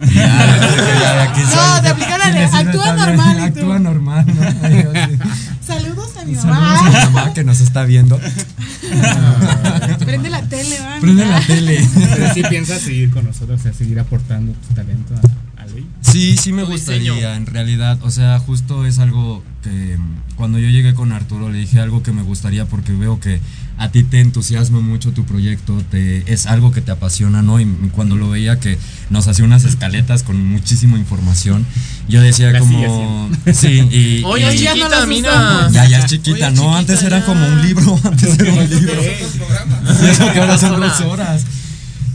Ya, 0.00 0.12
ya, 0.12 1.00
ya, 1.00 1.22
aquí 1.24 1.40
No, 1.40 1.82
te 1.82 1.88
aplicaron 1.88 2.32
Sí, 2.32 2.38
actúa 2.56 2.92
normal. 2.94 3.40
Actúa 3.40 3.78
normal, 3.80 4.26
¿no? 4.26 4.42
Ay. 4.62 5.18
Saludos 5.66 6.16
a 6.20 6.24
mi 6.24 6.34
Saludos 6.36 6.44
a 6.44 6.46
mamá. 6.46 6.82
mi 6.82 6.94
mamá 7.14 7.34
que 7.34 7.42
nos 7.44 7.60
está 7.60 7.84
viendo. 7.84 8.20
Prende 10.04 10.30
la 10.30 10.42
tele, 10.42 10.78
va. 10.80 11.00
Prende 11.00 11.24
la 11.26 11.40
tele. 11.40 11.86
Pero 12.14 12.34
sí 12.34 12.42
piensas 12.48 12.80
seguir 12.80 13.10
con 13.10 13.24
nosotros, 13.26 13.58
o 13.60 13.62
sea, 13.62 13.72
seguir 13.72 13.98
aportando 13.98 14.52
tu 14.52 14.74
talento 14.74 15.14
a, 15.16 15.20
Sí, 16.02 16.36
sí 16.36 16.52
me 16.52 16.62
gustaría, 16.64 17.12
diseño. 17.12 17.34
en 17.34 17.46
realidad. 17.46 17.98
O 18.02 18.10
sea, 18.10 18.38
justo 18.38 18.86
es 18.86 18.98
algo 18.98 19.42
que 19.62 19.96
mm, 19.98 20.34
cuando 20.36 20.58
yo 20.58 20.68
llegué 20.68 20.94
con 20.94 21.12
Arturo 21.12 21.50
le 21.50 21.58
dije 21.58 21.80
algo 21.80 22.02
que 22.02 22.12
me 22.12 22.22
gustaría 22.22 22.64
porque 22.66 22.92
veo 22.92 23.20
que 23.20 23.40
a 23.76 23.90
ti 23.90 24.02
te 24.02 24.20
entusiasma 24.20 24.80
mucho 24.80 25.12
tu 25.12 25.24
proyecto, 25.24 25.80
te, 25.90 26.32
es 26.32 26.46
algo 26.46 26.72
que 26.72 26.80
te 26.80 26.90
apasiona, 26.90 27.42
¿no? 27.42 27.60
Y 27.60 27.66
cuando 27.92 28.16
lo 28.16 28.28
veía 28.30 28.58
que 28.58 28.76
nos 29.08 29.28
hacía 29.28 29.44
unas 29.44 29.64
escaletas 29.64 30.24
con 30.24 30.44
muchísima 30.44 30.98
información, 30.98 31.64
yo 32.08 32.20
decía 32.20 32.50
La 32.50 32.58
como... 32.58 33.30
Sí, 33.52 33.68
y... 33.68 34.22
Oye, 34.26 34.52
y- 34.52 34.56
es 34.56 34.60
ya 34.62 34.70
no 34.70 34.76
chiquita, 34.76 34.98
las 34.98 35.08
mira. 35.08 35.68
ya, 35.70 35.86
ya 35.88 35.98
es 36.00 36.06
chiquita, 36.06 36.46
Oye, 36.48 36.56
¿no? 36.56 36.62
chiquita, 36.62 36.78
Antes 36.78 37.02
era 37.04 37.24
como 37.24 37.46
un 37.46 37.62
libro, 37.62 38.00
antes 38.04 38.38
era 38.38 38.52
un 38.52 38.68
libro. 38.70 38.94
Y 40.02 40.06
eso 40.06 40.32
que 40.32 40.40
ahora 40.40 40.58
son 40.58 40.80
Dos 40.80 40.98
dos 40.98 41.00
horas. 41.12 41.44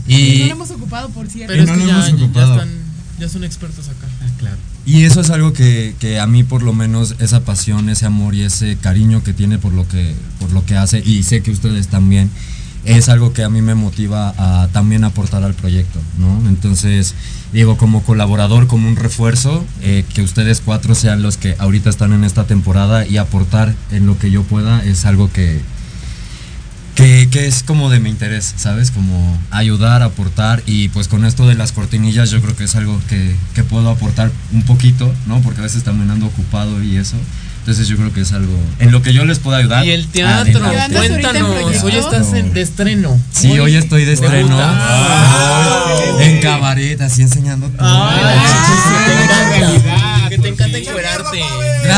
Y 0.06 0.38
no 0.40 0.44
lo 0.46 0.52
hemos 0.52 0.70
ocupado, 0.70 1.08
por 1.10 1.26
cierto. 1.28 1.52
Pero 1.52 1.64
no 1.64 1.76
lo 1.76 1.86
ya, 1.86 1.92
hemos 1.94 2.08
ya 2.08 2.14
ocupado. 2.24 2.54
están. 2.60 2.83
Ya 3.18 3.28
son 3.28 3.44
expertos 3.44 3.88
acá. 3.88 4.06
Ah, 4.22 4.30
claro. 4.38 4.56
Y 4.86 5.04
eso 5.04 5.20
es 5.20 5.30
algo 5.30 5.52
que, 5.52 5.94
que 5.98 6.18
a 6.18 6.26
mí 6.26 6.44
por 6.44 6.62
lo 6.62 6.72
menos 6.72 7.14
esa 7.20 7.44
pasión, 7.44 7.88
ese 7.88 8.06
amor 8.06 8.34
y 8.34 8.42
ese 8.42 8.76
cariño 8.76 9.22
que 9.22 9.32
tiene 9.32 9.58
por 9.58 9.72
lo 9.72 9.86
que, 9.88 10.14
por 10.40 10.52
lo 10.52 10.64
que 10.66 10.76
hace, 10.76 11.02
y 11.04 11.22
sé 11.22 11.42
que 11.42 11.50
ustedes 11.50 11.88
también, 11.88 12.30
es 12.84 13.08
algo 13.08 13.32
que 13.32 13.42
a 13.42 13.48
mí 13.48 13.62
me 13.62 13.74
motiva 13.74 14.34
a 14.36 14.68
también 14.68 15.04
aportar 15.04 15.42
al 15.42 15.54
proyecto, 15.54 16.00
¿no? 16.18 16.48
Entonces, 16.48 17.14
digo, 17.52 17.78
como 17.78 18.02
colaborador, 18.02 18.66
como 18.66 18.88
un 18.88 18.96
refuerzo, 18.96 19.64
eh, 19.80 20.04
que 20.12 20.22
ustedes 20.22 20.60
cuatro 20.60 20.94
sean 20.94 21.22
los 21.22 21.36
que 21.36 21.56
ahorita 21.58 21.88
están 21.88 22.12
en 22.12 22.24
esta 22.24 22.46
temporada 22.46 23.06
y 23.06 23.16
aportar 23.16 23.74
en 23.90 24.06
lo 24.06 24.18
que 24.18 24.30
yo 24.30 24.42
pueda 24.42 24.84
es 24.84 25.06
algo 25.06 25.32
que, 25.32 25.62
que, 26.94 27.28
que 27.30 27.46
es 27.46 27.62
como 27.62 27.90
de 27.90 27.98
mi 28.00 28.08
interés, 28.10 28.54
¿sabes? 28.56 28.90
Como 28.90 29.38
ayudar, 29.50 30.02
aportar 30.02 30.62
y 30.66 30.88
pues 30.90 31.08
con 31.08 31.24
esto 31.24 31.46
de 31.48 31.54
las 31.54 31.72
cortinillas 31.72 32.30
yo 32.30 32.40
creo 32.40 32.54
que 32.56 32.64
es 32.64 32.74
algo 32.76 33.00
que, 33.08 33.34
que 33.54 33.64
puedo 33.64 33.90
aportar 33.90 34.30
un 34.52 34.62
poquito, 34.62 35.12
¿no? 35.26 35.40
Porque 35.40 35.60
a 35.60 35.64
veces 35.64 35.82
también 35.82 36.10
ando 36.10 36.26
ocupado 36.26 36.82
y 36.82 36.96
eso. 36.96 37.16
Entonces 37.60 37.88
yo 37.88 37.96
creo 37.96 38.12
que 38.12 38.20
es 38.20 38.32
algo 38.32 38.52
en 38.78 38.92
lo 38.92 39.00
que 39.00 39.14
yo 39.14 39.24
les 39.24 39.38
puedo 39.38 39.56
ayudar. 39.56 39.86
Y 39.86 39.90
el 39.92 40.06
teatro, 40.08 40.62
adelante. 40.66 40.96
cuéntanos. 40.98 41.82
Hoy 41.82 41.96
estás 41.96 42.32
en- 42.34 42.52
de 42.52 42.60
estreno. 42.60 43.18
Sí, 43.32 43.58
hoy 43.58 43.74
estoy 43.74 44.04
de 44.04 44.12
estreno. 44.12 44.60
En 46.20 46.40
cabaret, 46.42 47.00
así 47.00 47.22
enseñando 47.22 47.68
todo. 47.70 47.88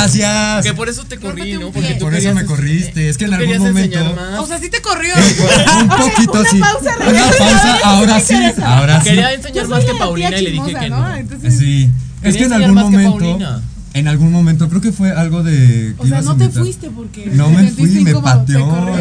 Gracias. 0.06 0.64
Que 0.64 0.74
por 0.74 0.88
eso 0.88 1.04
te 1.04 1.18
corrí, 1.18 1.54
¿no? 1.54 1.70
Porque 1.70 1.94
tú 1.94 2.04
Por 2.04 2.14
eso 2.14 2.34
me 2.34 2.44
corriste. 2.44 3.08
Es 3.08 3.18
que 3.18 3.24
en 3.26 3.34
algún 3.34 3.58
momento. 3.58 3.98
O 4.38 4.46
sea, 4.46 4.58
sí 4.58 4.68
te 4.70 4.80
corrió. 4.80 5.14
Un 5.82 5.88
poquito 5.88 6.40
Una 6.40 6.50
sí. 6.50 6.58
pausa, 6.58 6.96
Una 6.98 7.30
pausa, 7.38 7.72
a 7.72 7.74
ver, 7.74 7.84
ahora 7.84 8.16
¿qué 8.16 8.22
sí. 8.24 8.62
Ahora 8.62 9.00
sí. 9.00 9.08
Quería 9.10 9.32
enseñar 9.34 9.68
más 9.68 9.84
que 9.84 9.94
Paulina 9.94 10.38
y 10.38 10.42
le 10.44 10.50
dije 10.52 10.66
chismosa, 10.66 10.80
que 10.80 10.90
¿no? 10.90 11.50
Sí. 11.50 11.90
Es 12.22 12.36
que 12.36 12.44
en 12.44 12.52
algún 12.52 12.74
momento. 12.74 13.62
En 13.94 14.08
algún 14.08 14.30
momento, 14.30 14.68
creo 14.68 14.82
que 14.82 14.92
fue 14.92 15.10
algo 15.10 15.42
de. 15.42 15.94
O 15.96 16.06
sea, 16.06 16.20
no 16.20 16.36
te 16.36 16.50
fuiste 16.50 16.90
porque. 16.90 17.30
No 17.32 17.48
me 17.48 17.70
fui, 17.70 17.88
me 18.04 18.14
pateó. 18.14 18.94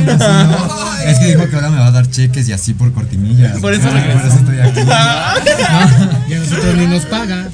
Es 1.05 1.19
que 1.19 1.25
dijo 1.35 1.49
que 1.49 1.55
ahora 1.55 1.69
me 1.69 1.79
va 1.79 1.87
a 1.87 1.91
dar 1.91 2.09
cheques 2.09 2.47
y 2.47 2.53
así 2.53 2.73
por 2.73 2.93
cortinillas. 2.93 3.59
Por 3.59 3.73
eso 3.73 3.89
Ah, 3.89 3.91
regresó. 3.91 4.19
Por 4.19 4.27
eso 4.27 4.37
estoy 4.39 4.59
aquí. 4.59 4.79
Y 6.29 6.33
a 6.33 6.39
nosotros 6.39 6.75
ni 6.77 6.87
nos 6.87 7.05
paga. 7.05 7.49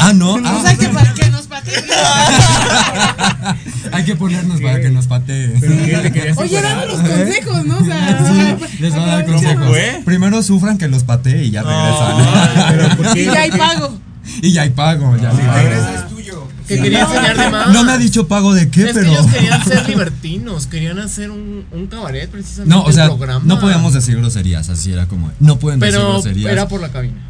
Ah, 0.00 0.12
no. 0.14 0.34
Pues 0.34 0.44
Ah, 0.46 0.62
hay 0.66 0.76
que 0.76 0.88
para 0.90 1.08
pateen. 1.08 1.33
hay 3.92 4.04
que 4.04 4.16
ponernos 4.16 4.60
para 4.60 4.80
que 4.80 4.90
nos 4.90 5.06
patee. 5.06 5.54
Pero 5.60 5.72
¿qué 5.84 5.96
le 6.02 6.12
querías 6.12 6.38
Oye, 6.38 6.60
dame 6.60 6.86
los 6.86 7.00
consejos, 7.00 7.66
¿no? 7.66 7.78
O 7.78 7.84
sea, 7.84 8.58
Sí, 8.58 8.76
les 8.80 8.94
va 8.96 9.02
a 9.02 9.06
dar 9.06 9.26
consejos. 9.26 9.68
fue? 9.68 10.02
Primero 10.04 10.42
sufran 10.42 10.78
que 10.78 10.88
los 10.88 11.04
patee 11.04 11.44
y 11.44 11.50
ya 11.50 11.62
Pero 11.62 12.96
¿por 12.96 13.12
qué? 13.14 13.22
y 13.22 13.26
ya 13.26 13.40
hay 13.40 13.50
pago. 13.50 13.98
regresan. 14.24 14.40
y 14.42 14.52
ya 14.52 14.62
hay 14.62 14.70
pago. 14.70 15.16
Ya 15.16 15.30
Regresa 15.30 15.94
es 15.96 16.08
tuyo. 16.08 16.48
Que 16.66 16.80
quería 16.80 17.02
enseñar 17.02 17.36
de 17.36 17.50
más. 17.50 17.68
No 17.74 17.84
me 17.84 17.92
ha 17.92 17.98
dicho 17.98 18.26
pago 18.26 18.54
de 18.54 18.70
qué, 18.70 18.82
Es 18.82 18.86
que 18.88 18.94
pero. 18.94 19.10
ellos 19.10 19.26
querían 19.26 19.64
ser 19.64 19.88
libertinos, 19.88 20.66
querían 20.66 20.98
hacer 20.98 21.30
un, 21.30 21.66
un 21.72 21.86
cabaret 21.88 22.30
precisamente. 22.30 22.74
No, 22.74 22.84
o 22.84 22.92
sea, 22.92 23.06
programa. 23.06 23.42
no 23.44 23.60
podíamos 23.60 23.92
decir 23.92 24.16
groserías, 24.16 24.68
así 24.70 24.92
era 24.92 25.06
como. 25.06 25.30
No 25.40 25.58
pueden 25.58 25.78
decir 25.80 25.94
Pero 25.96 26.12
groserías. 26.12 26.52
era 26.52 26.68
por 26.68 26.80
la 26.80 26.88
cabina. 26.90 27.20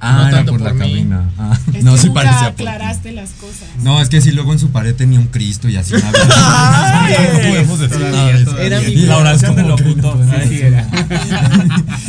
Ah, 0.00 0.12
no 0.12 0.28
era 0.28 0.36
tanto 0.38 0.52
por 0.52 0.60
la 0.60 0.70
por 0.70 0.74
mí. 0.78 0.80
cabina. 0.92 1.30
Ah, 1.38 1.58
Es 1.74 1.84
no, 1.84 1.92
que 1.92 1.98
sí 1.98 2.06
nunca 2.08 2.20
parecía 2.22 2.46
por 2.48 2.56
ti. 2.56 2.62
aclaraste 2.62 3.12
las 3.12 3.30
cosas. 3.30 3.68
No, 3.82 4.00
es 4.00 4.08
que 4.08 4.20
si 4.20 4.30
luego 4.32 4.52
en 4.52 4.58
su 4.58 4.70
pared 4.70 4.94
tenía 4.94 5.18
un 5.18 5.26
Cristo 5.28 5.68
y 5.68 5.76
así 5.76 5.94
una 5.94 6.10
No 7.32 7.40
podemos 7.48 7.78
decir 7.80 7.98
nada 8.00 8.26
de 8.32 8.42
eso. 8.42 8.58
Era 8.58 8.80
mi- 8.80 8.86
Y 8.86 8.96
La 9.06 9.18
oración 9.18 9.56
no 9.56 9.68
locutor. 9.68 10.18
era. 10.50 10.88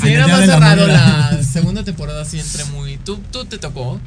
Sí, 0.01 0.09
era 0.09 0.25
día 0.25 0.27
más 0.27 0.41
de 0.41 0.47
la 0.47 0.53
cerrado 0.53 0.87
la 0.87 1.43
segunda 1.43 1.83
temporada, 1.83 2.25
sí 2.25 2.39
entré 2.39 2.63
muy. 2.65 2.97
¿Tú, 2.97 3.19
tú 3.31 3.45
te 3.45 3.57
tocó? 3.57 3.99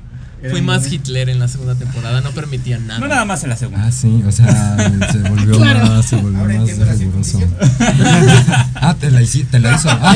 Fui 0.50 0.60
más 0.60 0.90
Hitler 0.92 1.28
en 1.28 1.38
la 1.38 1.46
segunda 1.48 1.74
temporada, 1.76 2.20
no 2.20 2.30
permitían 2.32 2.86
nada. 2.86 2.98
No 3.00 3.06
nada 3.08 3.24
más 3.24 3.42
en 3.44 3.50
la 3.50 3.56
segunda. 3.56 3.86
Ah, 3.86 3.92
sí, 3.92 4.22
o 4.26 4.32
sea, 4.32 4.76
se 5.12 5.18
volvió 5.28 5.56
Claro. 5.56 5.86
más, 5.86 6.04
se 6.06 6.16
volvió 6.16 6.40
Ahora 6.40 6.54
más 6.58 6.98
riguroso. 6.98 7.40
ah, 8.74 8.94
te 8.98 9.10
la, 9.10 9.20
hici- 9.22 9.46
te 9.48 9.58
la 9.60 9.74
hizo. 9.76 9.88
Ah. 10.02 10.14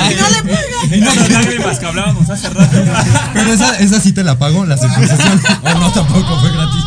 Ay, 0.00 0.16
no 0.18 0.28
le 0.30 0.42
pegas. 0.42 0.96
Y 0.96 1.00
no 1.00 1.14
las 1.14 1.30
lágrimas 1.30 1.78
que 1.78 1.86
hablábamos 1.86 2.28
hace 2.30 2.48
rato. 2.50 2.76
Pero 3.34 3.52
esa, 3.52 3.76
esa 3.78 4.00
sí 4.00 4.12
te 4.12 4.24
la 4.24 4.38
pago, 4.38 4.64
la 4.66 4.76
circuncisión. 4.76 5.40
o 5.62 5.74
no, 5.78 5.92
tampoco 5.92 6.40
fue 6.40 6.50
gratis. 6.52 6.84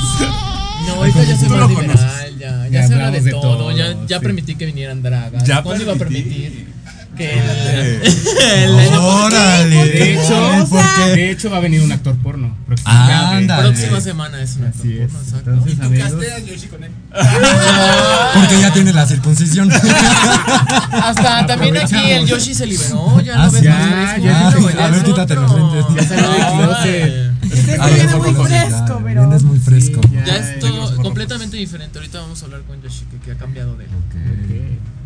No, 0.88 0.94
ahorita 0.96 1.24
ya 1.24 1.36
más 1.36 1.42
lo 1.44 1.68
liberal, 1.68 1.88
conoces. 1.98 2.38
ya, 2.40 2.68
ya, 2.68 2.70
Ya 2.70 2.88
se 2.88 2.94
habla 2.94 3.12
de, 3.12 3.22
de 3.22 3.32
todo, 3.32 3.42
todo, 3.58 3.72
ya, 3.72 3.96
ya 4.08 4.18
sí. 4.18 4.24
permití 4.24 4.56
que 4.56 4.66
vinieran 4.66 5.02
dragas. 5.02 5.44
Ya 5.44 5.62
¿Cuándo 5.64 5.84
iba 5.84 5.94
a 5.94 5.98
permitir? 5.98 6.74
Que 7.16 7.34
el, 7.40 8.02
el 8.64 8.80
año 8.80 9.02
Órale. 9.06 9.76
De 9.90 10.14
hecho, 10.14 10.50
Ay, 10.52 10.66
¿por 10.70 10.82
qué? 10.96 11.16
de 11.16 11.32
hecho 11.32 11.50
va 11.50 11.58
a 11.58 11.60
venir 11.62 11.82
un 11.82 11.92
actor 11.92 12.16
porno. 12.18 12.56
Ah, 12.86 13.32
anda. 13.38 13.60
próxima 13.60 14.02
semana 14.02 14.42
es 14.42 14.58
Así 14.58 14.98
es. 14.98 15.12
exacto. 15.14 15.52
Entonces, 15.52 15.80
Tú 15.80 15.98
casteas 15.98 16.46
Yoshi 16.46 16.68
con 16.68 16.84
él. 16.84 16.92
Porque 18.34 18.60
ya 18.62 18.74
tiene 18.74 18.92
la 18.94 19.06
circuncisión. 19.08 19.72
Hasta 20.92 21.46
también 21.46 21.78
aquí 21.78 21.96
el 22.12 22.26
Yoshi 22.26 22.54
se 22.54 22.66
liberó, 22.66 23.20
ya 23.22 23.34
Ah, 23.36 23.46
lo 23.46 23.52
ves 23.52 23.64
más 23.64 23.64
Ya, 23.64 24.12
fresco. 24.12 24.26
ya, 24.26 24.40
No, 24.40 24.68
a 24.68 24.86
es 24.88 24.92
ver, 24.92 25.04
quítate 25.04 25.36
los 25.36 25.56
lentes. 25.56 25.86
Ya 25.96 26.04
salió 26.04 26.32
del 26.32 26.42
Ay. 26.42 26.58
closet. 26.58 27.32
Este 27.46 27.78
viene 27.94 28.16
muy 28.16 28.34
fresco, 28.34 28.50
ya, 28.88 29.00
pero. 29.04 29.22
Vienes 29.22 29.44
muy 29.44 29.60
fresco. 29.60 30.02
Sí, 30.04 30.10
Ya 30.16 30.26
ya, 30.26 30.60
ya, 30.60 30.96
completamente 31.04 31.58
diferente. 31.58 31.98
Ahorita 32.00 32.20
vamos 32.22 32.42
a 32.42 32.46
hablar 32.46 32.62
con 32.62 32.82
Yoshi 32.82 33.06
que, 33.12 33.18
que 33.20 33.32
ha 33.32 33.36
cambiado 33.36 33.76
de 33.78 33.86
él. 33.86 33.90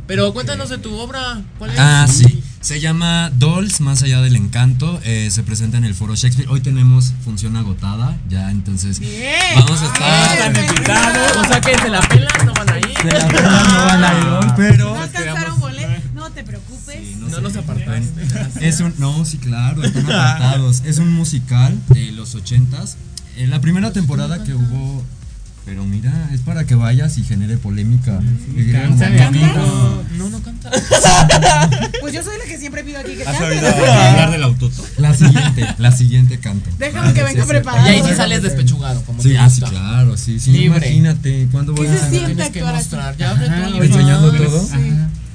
Pero 0.10 0.34
cuéntanos 0.34 0.70
de 0.70 0.80
tu 0.80 0.98
obra. 0.98 1.40
¿Cuál 1.60 1.70
es? 1.70 1.78
Ah, 1.80 2.08
sí. 2.10 2.42
Se 2.62 2.80
llama 2.80 3.30
Dolls, 3.36 3.80
más 3.80 4.02
allá 4.02 4.22
del 4.22 4.36
encanto. 4.36 5.00
eh, 5.04 5.30
se 5.30 5.44
presenta 5.44 5.78
en 5.78 5.86
el 5.86 5.94
Foro 5.94 6.16
Shakespeare. 6.16 6.50
Hoy 6.50 6.62
tenemos 6.62 7.14
función 7.24 7.56
agotada, 7.56 8.18
ya 8.28 8.50
entonces 8.50 9.00
Bien. 9.00 9.36
vamos 9.54 9.80
a 9.84 9.86
estar. 9.86 10.48
Están 10.48 10.66
invitados. 10.66 11.38
O 11.38 11.48
sea 11.48 11.62
que 11.62 11.78
se 11.78 11.90
la 11.90 12.02
pelan, 12.02 12.46
no 12.48 12.54
van 12.56 12.70
a 12.70 12.78
ir. 12.80 12.88
Se 13.00 13.04
la 13.20 13.28
pelan, 13.28 13.68
no 13.68 13.86
van 13.86 14.04
a 14.04 14.20
ir 14.20 14.26
hoy, 14.26 14.54
pero. 14.58 14.96
No 14.96 15.00
alcanzaron 15.00 15.60
boleto. 15.60 15.90
No 16.16 16.32
te 16.32 16.44
preocupes. 16.44 17.18
No 17.18 17.40
los 17.42 17.56
apartaste. 17.56 18.68
Es 18.68 18.80
un, 18.80 18.96
no, 18.98 19.24
sí, 19.26 19.38
claro, 19.38 19.84
están 19.84 20.06
apartados. 20.06 20.82
Es 20.86 20.98
un 20.98 21.14
musical 21.14 21.80
de 21.90 22.12
los 22.14 22.34
ochentas. 22.34 22.98
En 23.38 23.52
la 23.52 23.62
primera 23.62 23.94
temporada 23.94 24.44
que 24.44 24.56
hubo. 24.56 25.06
Pero 25.70 25.86
mira, 25.86 26.12
es 26.34 26.42
para 26.42 26.66
que 26.66 26.74
vayas 26.74 27.18
y 27.20 27.24
genere 27.24 27.58
polémica. 27.58 28.20
Y 28.56 28.62
digan, 28.64 28.98
canta. 28.98 29.28
"Amigo". 29.28 30.04
No, 30.18 30.30
no 30.30 30.42
canta. 30.42 30.72
Pues 32.02 32.14
yo 32.14 32.24
soy 32.24 32.38
la 32.40 32.46
que 32.46 32.58
siempre 32.58 32.84
pido 32.84 32.98
aquí 33.00 33.16
que 33.16 33.24
¿Has 33.24 33.38
cante. 33.38 33.56
oído 33.60 33.68
hablar 33.68 34.32
del 34.32 34.44
autoto? 34.44 34.84
La 34.98 35.14
siguiente, 35.14 35.68
la 35.78 35.92
siguiente 35.92 36.40
canto. 36.40 36.70
Déjame 36.80 37.14
que 37.14 37.24
venga 37.24 37.44
Y 37.44 37.48
preparado. 37.48 37.88
ahí 37.88 38.02
sí 38.04 38.16
sales 38.16 38.42
despechugado, 38.42 39.02
como 39.04 39.22
Sí, 39.22 39.30
te 39.30 39.38
ah, 39.38 39.50
sí, 39.50 39.62
claro, 39.62 40.18
sí, 40.18 40.40
sí. 40.40 40.52
Libre. 40.52 40.78
Imagínate, 40.88 41.48
¿cuándo 41.52 41.74
voy 41.74 41.86
¿Qué 41.88 41.94
se 41.98 42.00
a 42.04 42.10
siente 42.10 42.28
Tienes 42.28 42.50
que 42.52 42.60
actuar 42.60 42.76
así? 42.76 42.84
mostrar. 42.86 43.18
Ya 43.18 43.30
abre 43.32 43.86
enseñando 43.86 44.32
todo? 44.34 44.66
Sí. 44.66 44.74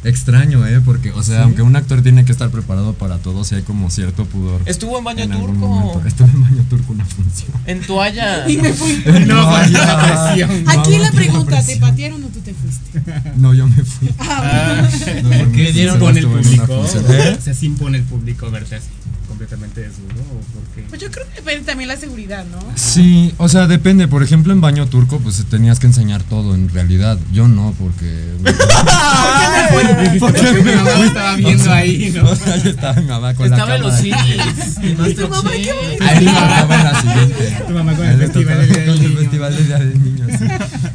Extraño, 0.05 0.67
¿eh? 0.67 0.81
Porque, 0.85 1.11
o 1.13 1.23
sea, 1.23 1.43
aunque 1.45 1.63
un 1.63 1.75
actor 1.77 2.03
tiene 2.03 2.25
que 2.25 2.33
estar 2.33 2.51
preparado 2.51 2.93
para 2.95 3.19
todo, 3.19 3.45
sí 3.45 3.55
hay 3.55 3.63
como 3.63 3.91
cierto 3.91 4.25
pudor. 4.27 4.61
Estuvo 4.67 4.99
en 4.99 5.05
baño 5.05 5.25
en 5.25 5.33
algún 5.33 5.51
turco. 5.53 5.67
momento. 5.69 6.07
Estuve 6.07 6.31
en 6.31 6.43
baño 6.43 6.65
turco 6.69 6.93
una 6.93 7.05
función. 7.05 7.51
En 7.67 7.81
toalla. 7.81 8.49
Y 8.55 8.59
me 8.59 8.73
fui. 8.73 9.03
No 9.27 9.51
presión. 9.51 10.65
No 10.65 10.71
Aquí 10.71 10.99
la 10.99 11.11
pregunta, 11.11 11.65
¿te 11.65 11.77
patearon 11.77 12.23
o 12.23 12.29
tú 12.29 12.41
te 12.41 12.55
fuiste? 12.55 13.03
No, 13.37 13.55
yo 13.55 13.67
me 13.67 13.83
fui. 13.83 14.11
Ah, 14.19 14.87
No, 15.23 15.31
yo 15.31 15.47
me 15.47 15.53
¿Qué 15.53 15.73
se 15.73 15.89
solo 15.89 15.95
impone 15.95 16.19
el 16.19 16.25
en 16.27 16.33
público? 16.33 16.87
¿Eh? 17.09 17.39
Sí 17.55 17.67
impone 17.67 17.99
el 17.99 18.05
público 18.05 18.51
verte 18.51 18.77
así, 18.77 18.89
completamente 19.35 19.81
desnudo 19.81 20.23
o 20.33 20.41
por 20.55 20.63
qué? 20.75 20.83
Pues 20.89 21.01
yo 21.01 21.11
creo 21.11 21.27
que 21.29 21.35
depende 21.37 21.65
también 21.65 21.89
la 21.89 21.97
seguridad, 21.97 22.45
¿no? 22.53 22.59
Sí, 22.77 23.35
o 23.39 23.49
sea, 23.49 23.67
depende. 23.67 24.07
Por 24.07 24.23
ejemplo, 24.23 24.53
en 24.53 24.61
baño 24.61 24.87
turco, 24.87 25.19
pues 25.19 25.45
tenías 25.51 25.81
que 25.81 25.89
enseñar 25.89 26.23
todo 26.23 26.55
en 26.55 26.69
realidad. 26.69 27.19
Yo 27.33 27.49
no, 27.49 27.75
porque. 27.79 28.35
¿Por 30.21 30.33
qué 30.33 30.53
Mi 30.53 30.63
me 30.63 30.77
mamá 30.77 30.91
fui? 30.93 31.07
estaba 31.09 31.37
viendo 31.37 31.73
ahí, 31.73 32.13
¿no? 32.15 32.31
O 32.31 32.37
sea, 32.37 32.57
yo 32.59 32.71
estaba 32.71 32.95
mi 32.95 33.07
mamá 33.07 33.35
con 33.35 33.47
Estaba 33.47 33.71
la 33.71 33.77
en 33.77 33.83
los 33.83 33.95
cámara. 33.95 34.23
CDs. 34.25 34.77
En 34.79 34.99
Masterchef. 34.99 36.01
Ahí 36.01 36.21
mi 36.21 36.33
mamá 36.33 36.61
estaba 36.61 36.77
en 36.77 36.85
la 36.85 37.01
siguiente. 37.01 37.65
Tu 37.67 37.73
mamá 37.75 37.95
con 37.95 38.07
A 38.07 38.13
el 38.13 38.19
festival 38.19 38.59
del 38.59 38.69
Día 38.69 38.87
con 38.87 39.05
el 39.05 39.17
festival 39.19 39.57
del 39.57 39.67
Día 39.67 39.79
del 39.79 40.05
Niño. 40.05 40.27
sí. 40.39 40.45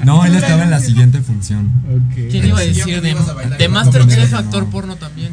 No, 0.05 0.25
él 0.25 0.35
estaba 0.35 0.63
en 0.63 0.71
la 0.71 0.79
siguiente 0.79 1.21
función. 1.21 1.69
¿Quién 2.15 2.47
iba 2.47 2.59
a 2.59 2.61
decir 2.61 3.01
de, 3.01 3.67
Masterchef, 3.69 4.33
actor 4.33 4.65
porno 4.69 4.95
también? 4.95 5.31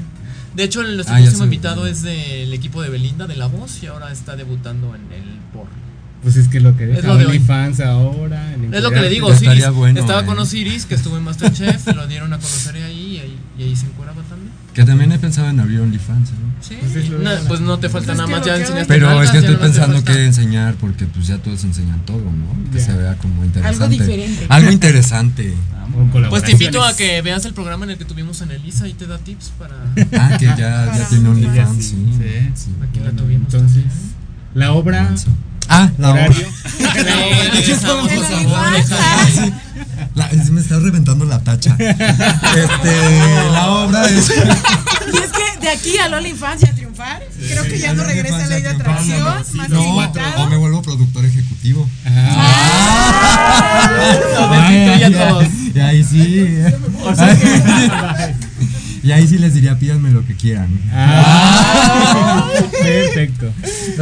De 0.57 0.65
hecho, 0.65 0.81
el 0.81 0.95
nuestro 0.97 1.15
Ah, 1.15 1.19
ya 1.20 1.24
próximo 1.27 1.45
sé. 1.45 1.45
invitado 1.45 1.87
es 1.87 2.03
del 2.03 2.53
equipo 2.53 2.83
de 2.83 2.89
Belinda, 2.89 3.27
de 3.27 3.37
La 3.37 3.47
Voz, 3.47 3.83
y 3.83 3.87
ahora 3.87 4.11
está 4.11 4.37
debutando 4.37 4.95
en 4.95 5.03
el 5.12 5.24
porno. 5.53 5.70
Pues 6.23 6.37
es 6.37 6.49
que 6.49 6.61
lo 6.61 6.77
que 6.77 6.91
Es 6.93 7.05
lo 7.05 7.16
de 7.16 7.27
hoy. 7.27 7.37
OnlyFans 7.37 7.81
ahora. 7.81 8.55
Es 8.73 8.83
lo 8.83 8.91
que 8.91 9.01
le 9.01 9.09
digo, 9.11 9.28
Osiris. 9.28 9.69
bueno, 9.70 10.01
estaba 10.01 10.23
eh. 10.23 10.27
con 10.27 10.39
Osiris, 10.39 10.87
que 10.87 10.95
estuvo 10.95 11.16
en 11.16 11.23
Masterchef, 11.24 11.87
lo 11.95 12.07
dieron 12.09 12.33
a 12.33 12.39
conocer 12.39 12.74
ahí 12.83 13.06
y 13.59 13.62
ahí, 13.62 13.77
se 13.77 13.87
encueraba 13.87 14.23
también. 14.23 14.51
Que 14.74 14.85
también 14.85 15.12
he 15.12 15.19
pensado 15.19 15.49
en 15.49 15.59
abrir 15.61 15.81
OnlyFans, 15.81 16.31
¿no? 16.33 16.55
Sí, 16.61 16.77
Pues 16.81 17.09
no, 17.11 17.49
pues 17.49 17.61
no 17.61 17.78
te 17.78 17.89
falta 17.89 18.12
Pues 18.12 18.19
es 18.19 18.27
nada 18.27 18.39
más, 18.39 18.47
ya 18.47 18.57
enseñaste 18.57 18.87
Pero 18.87 19.23
es 19.23 19.31
que 19.31 19.39
estoy 19.39 19.57
pensando 19.57 20.05
qué 20.05 20.24
enseñar 20.27 20.74
porque 20.74 21.07
pues 21.07 21.27
ya 21.27 21.39
todos 21.39 21.65
enseñan 21.65 22.05
todo, 22.05 22.19
¿no? 22.19 22.70
Que 22.73 22.81
se 22.81 22.93
vea 22.93 23.16
como 23.16 23.45
interesante. 23.45 23.89
diferente. 23.89 24.47
Algo 24.49 24.70
interesante. 24.70 25.55
Pues 26.28 26.43
te 26.43 26.53
invito 26.53 26.83
a 26.83 26.95
que 26.95 27.23
veas 27.23 27.45
el 27.45 27.55
programa 27.55 27.85
en 27.85 27.93
el 27.93 27.99
que 27.99 28.05
tuvimos 28.05 28.41
en 28.43 28.51
Elisa 28.51 28.87
y 28.89 28.93
te 28.93 29.07
da 29.07 29.19
tips 29.19 29.53
para. 29.59 29.77
Ah, 30.20 30.37
que 30.39 30.45
ya, 30.59 30.93
ya 30.95 31.07
tiene 31.09 31.28
OnlyFans, 31.28 31.85
sí. 31.85 32.07
Sí. 32.19 32.51
sí. 32.55 32.70
Aquí 32.83 33.01
la 33.01 33.12
tuvimos. 33.12 33.55
entonces, 33.55 33.85
La 34.55 34.73
obra. 34.73 35.15
Ah, 35.68 35.90
la 35.98 36.10
obra. 36.10 36.26
horario. 36.26 36.47
La- 40.14 40.30
se 40.30 40.51
me 40.51 40.60
está 40.60 40.78
reventando 40.78 41.24
la 41.24 41.40
tacha. 41.40 41.76
Este, 41.78 43.51
la 43.52 43.70
obra 43.70 44.06
es. 44.09 44.30
Y 45.12 45.16
es 45.18 45.30
que 45.30 45.60
de 45.60 45.68
aquí 45.70 45.98
a 45.98 46.09
Lola 46.09 46.26
Infancia 46.28 46.68
a 46.70 46.74
triunfar, 46.74 47.22
creo 47.48 47.62
que 47.64 47.78
ya 47.78 47.93
no 47.94 48.02
regresa 48.05 48.44
a 48.44 48.47
ley 48.48 48.62
de 48.62 48.68
atracción, 48.70 49.22
más 49.22 49.68
No, 49.68 49.97
o 49.98 50.47
me 50.48 50.56
vuelvo 50.56 50.82
productor 50.82 51.24
ejecutivo. 51.24 51.88
Lo 54.34 54.48
destituye 54.51 55.05
a 55.05 55.28
todos. 55.28 55.47
Y 55.74 55.80
ahí 55.80 56.02
sí. 56.05 56.59
Y 59.07 59.12
ahí 59.12 59.24
sí 59.28 59.39
les 59.39 59.55
diría, 59.55 59.78
pídanme 59.78 60.11
lo 60.11 60.27
que 60.27 60.35
quieran. 60.35 60.69
Ah, 60.93 62.49
perfecto. 62.83 63.53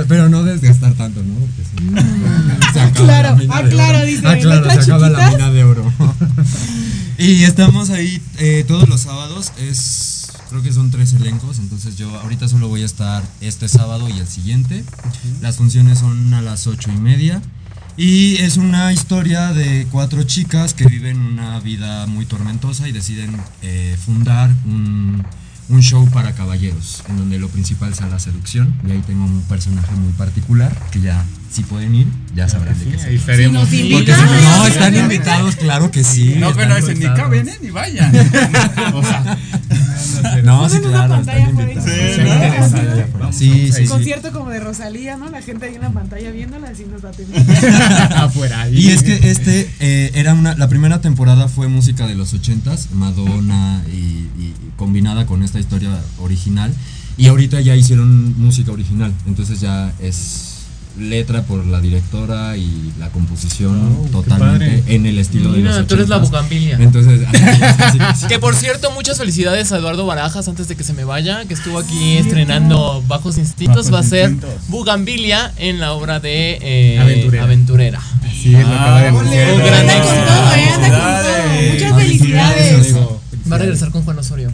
Pero 0.08 0.30
no 0.30 0.42
desgastar 0.44 0.94
tanto, 0.94 1.22
¿no? 1.22 1.34
Porque 1.34 1.62
sí. 1.62 2.72
Se 2.72 2.80
acaba 2.80 3.04
Claro, 3.06 3.28
la 3.28 3.34
mina 3.36 3.54
ah, 3.54 3.62
de 3.62 3.68
claro, 3.68 3.98
oro. 3.98 4.06
dice, 4.06 4.22
Ah, 4.24 4.36
claro, 4.40 4.70
se 4.70 4.80
acaba 4.80 5.10
la 5.10 5.28
mina 5.30 5.50
de 5.50 5.64
oro. 5.64 5.92
y 7.18 7.42
estamos 7.44 7.90
ahí 7.90 8.22
eh, 8.38 8.64
todos 8.66 8.88
los 8.88 9.02
sábados. 9.02 9.52
Es, 9.58 10.28
creo 10.48 10.62
que 10.62 10.72
son 10.72 10.90
tres 10.90 11.12
elencos. 11.12 11.58
Entonces 11.58 11.98
yo 11.98 12.08
ahorita 12.20 12.48
solo 12.48 12.68
voy 12.68 12.80
a 12.80 12.86
estar 12.86 13.22
este 13.42 13.68
sábado 13.68 14.08
y 14.08 14.18
el 14.18 14.26
siguiente. 14.26 14.84
Las 15.42 15.56
funciones 15.56 15.98
son 15.98 16.32
a 16.32 16.40
las 16.40 16.66
ocho 16.66 16.90
y 16.90 16.96
media. 16.98 17.42
Y 17.96 18.36
es 18.36 18.56
una 18.56 18.92
historia 18.92 19.52
de 19.52 19.86
cuatro 19.90 20.24
chicas 20.24 20.74
que 20.74 20.84
viven 20.84 21.18
una 21.20 21.60
vida 21.60 22.06
muy 22.06 22.26
tormentosa 22.26 22.88
y 22.88 22.92
deciden 22.92 23.36
eh, 23.62 23.96
fundar 24.04 24.50
un, 24.64 25.24
un 25.68 25.80
show 25.80 26.08
para 26.10 26.34
caballeros, 26.34 27.04
en 27.08 27.18
donde 27.18 27.38
lo 27.38 27.48
principal 27.48 27.94
sea 27.94 28.08
la 28.08 28.18
seducción. 28.18 28.74
Y 28.86 28.90
ahí 28.90 29.02
tengo 29.06 29.24
un 29.24 29.42
personaje 29.42 29.94
muy 29.94 30.12
particular 30.14 30.76
que 30.90 31.00
ya, 31.00 31.24
si 31.54 31.62
pueden 31.62 31.94
ir, 31.94 32.06
ya 32.34 32.48
sabrán 32.48 32.76
de 32.76 32.84
qué 32.84 32.98
se 32.98 33.16
trata. 33.16 33.50
Porque 33.60 33.76
invitan, 33.76 34.28
si 34.28 34.44
no, 34.44 34.58
¿nos 34.58 34.68
están 34.68 34.96
invitados, 34.96 35.54
claro 35.54 35.90
que 35.92 36.02
sí. 36.02 36.34
No, 36.36 36.52
pero 36.52 36.76
ese 36.76 36.96
ni 36.96 37.04
caben, 37.04 37.48
¿eh? 37.48 37.54
Ni 37.62 37.70
vayan. 37.70 38.12
o 38.94 39.02
sea, 39.02 39.38
No, 40.42 40.68
sí, 40.68 40.78
Ponen 40.78 40.90
una 40.90 41.06
claro, 41.06 41.14
pantalla 41.14 41.38
están 41.48 41.58
ahí. 41.58 41.72
invitados. 41.74 42.70
Sí, 42.72 43.08
¿no? 43.20 43.32
Sí, 43.32 43.72
sí, 43.72 43.72
sí. 43.72 43.86
Concierto 43.86 44.32
como 44.32 44.50
de 44.50 44.58
Rosalía, 44.58 45.16
¿no? 45.16 45.30
La 45.30 45.42
gente 45.42 45.66
ahí 45.66 45.76
en 45.76 45.82
la 45.82 45.90
pantalla 45.90 46.32
viéndola, 46.32 46.70
así 46.70 46.86
nos 46.90 47.04
va 47.04 47.10
a 47.10 47.12
tener. 47.12 47.40
Afuera. 48.16 48.68
Y 48.68 48.90
es 48.90 49.04
que 49.04 49.30
este 49.30 49.70
eh, 49.78 50.10
era 50.14 50.34
una. 50.34 50.56
La 50.56 50.68
primera 50.68 51.00
temporada 51.00 51.46
fue 51.46 51.68
música 51.68 52.08
de 52.08 52.16
los 52.16 52.34
ochentas, 52.34 52.88
Madonna 52.92 53.84
y, 53.92 53.96
y 54.42 54.54
combinada 54.76 55.24
con 55.26 55.44
esta 55.44 55.60
historia 55.60 55.90
original. 56.18 56.74
Y 57.16 57.28
ahorita 57.28 57.60
ya 57.60 57.76
hicieron 57.76 58.36
música 58.40 58.72
original. 58.72 59.12
Entonces 59.26 59.60
ya 59.60 59.92
es 60.00 60.53
letra 60.98 61.42
por 61.42 61.66
la 61.66 61.80
directora 61.80 62.56
y 62.56 62.92
la 63.00 63.08
composición 63.08 63.98
Oh, 64.04 64.08
totalmente 64.10 64.82
en 64.94 65.06
el 65.06 65.18
estilo 65.18 65.50
de 65.52 65.58
Mira, 65.58 65.78
los 65.78 65.86
tú 65.88 65.94
eres 65.94 66.08
la 66.08 66.18
80s. 66.18 66.30
bugambilia. 66.30 66.76
Entonces, 66.78 67.20
así- 67.26 67.98
así- 68.00 68.26
Que 68.28 68.38
por 68.38 68.54
cierto, 68.54 68.90
muchas 68.92 69.18
felicidades 69.18 69.72
a 69.72 69.78
Eduardo 69.78 70.06
Barajas 70.06 70.46
antes 70.48 70.68
de 70.68 70.76
que 70.76 70.84
se 70.84 70.92
me 70.92 71.04
vaya, 71.04 71.44
que 71.46 71.54
estuvo 71.54 71.78
aquí 71.78 72.16
estrenando 72.18 73.02
Bajos 73.08 73.38
Instintos. 73.38 73.90
Bajos 73.90 73.94
va 73.94 73.98
a 73.98 74.02
ser 74.04 74.30
Instintos. 74.30 74.68
Bugambilia 74.68 75.52
en 75.56 75.80
la 75.80 75.92
obra 75.92 76.20
de 76.20 76.58
eh, 76.62 76.98
Aventurera. 77.00 77.44
Aventurera. 77.44 78.00
Así 78.24 78.54
es, 78.54 78.62
lo 78.66 78.74
de. 78.74 79.10
Un 79.10 79.58
gran 79.64 79.90
éxito. 79.90 80.24
todo, 80.26 80.54
eh, 80.54 80.70
anda 80.74 80.88
con 80.88 80.92
todo. 80.92 81.72
Muchas 81.72 81.96
felicidades. 81.96 82.94
Va 83.50 83.56
a 83.56 83.58
regresar 83.58 83.90
con 83.90 84.02
Juan 84.04 84.18
Osorio. 84.18 84.50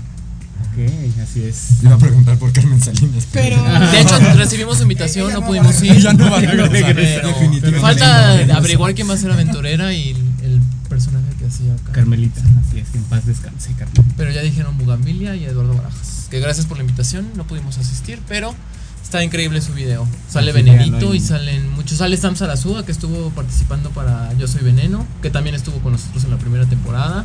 Ok, 0.86 1.20
así 1.22 1.42
es. 1.42 1.82
Iba 1.82 1.94
a 1.94 1.98
preguntar 1.98 2.38
por 2.38 2.52
Carmen 2.52 2.80
Salinas. 2.80 3.26
Pero- 3.32 3.62
De 3.90 4.00
hecho, 4.00 4.18
recibimos 4.36 4.80
invitación, 4.80 5.32
no 5.32 5.44
pudimos 5.44 5.82
ir. 5.82 5.98
Ya 6.00 6.12
no 6.12 6.30
va 6.30 6.38
a 6.38 6.40
regresar, 6.40 6.94
definitivamente. 7.26 7.80
Falta 7.80 8.56
averiguar 8.56 8.94
quién 8.94 9.08
va 9.08 9.14
a 9.14 9.16
ser 9.16 9.30
aventurera 9.30 9.92
y 9.92 10.10
el 10.42 10.60
personaje 10.88 11.26
que 11.38 11.46
hacía 11.46 11.72
acá. 11.74 11.92
Carmelita, 11.92 12.40
así 12.66 12.78
es, 12.78 12.88
que 12.88 12.98
en 12.98 13.04
paz 13.04 13.26
descanse, 13.26 13.72
Carmelita. 13.78 14.14
Pero 14.16 14.30
ya 14.30 14.42
dijeron 14.42 14.76
Bugambilia 14.78 15.36
y 15.36 15.44
Eduardo 15.44 15.74
Barajas. 15.74 16.26
Que 16.30 16.40
gracias 16.40 16.66
por 16.66 16.76
la 16.78 16.82
invitación, 16.84 17.28
no 17.36 17.44
pudimos 17.46 17.76
asistir, 17.78 18.20
pero 18.28 18.54
está 19.02 19.22
increíble 19.24 19.60
su 19.60 19.72
video. 19.74 20.06
Sale 20.28 20.52
véanlo 20.52 21.10
ahí. 21.10 21.16
y 21.16 21.20
salen 21.20 21.70
muchos. 21.72 21.98
Sale 21.98 22.16
Sam 22.16 22.36
Sarazúa, 22.36 22.84
que 22.86 22.92
estuvo 22.92 23.30
participando 23.30 23.90
para 23.90 24.32
Yo 24.38 24.46
Soy 24.46 24.62
Veneno, 24.62 25.04
que 25.22 25.30
también 25.30 25.54
estuvo 25.56 25.78
con 25.80 25.92
nosotros 25.92 26.24
en 26.24 26.30
la 26.30 26.38
primera 26.38 26.66
temporada. 26.66 27.24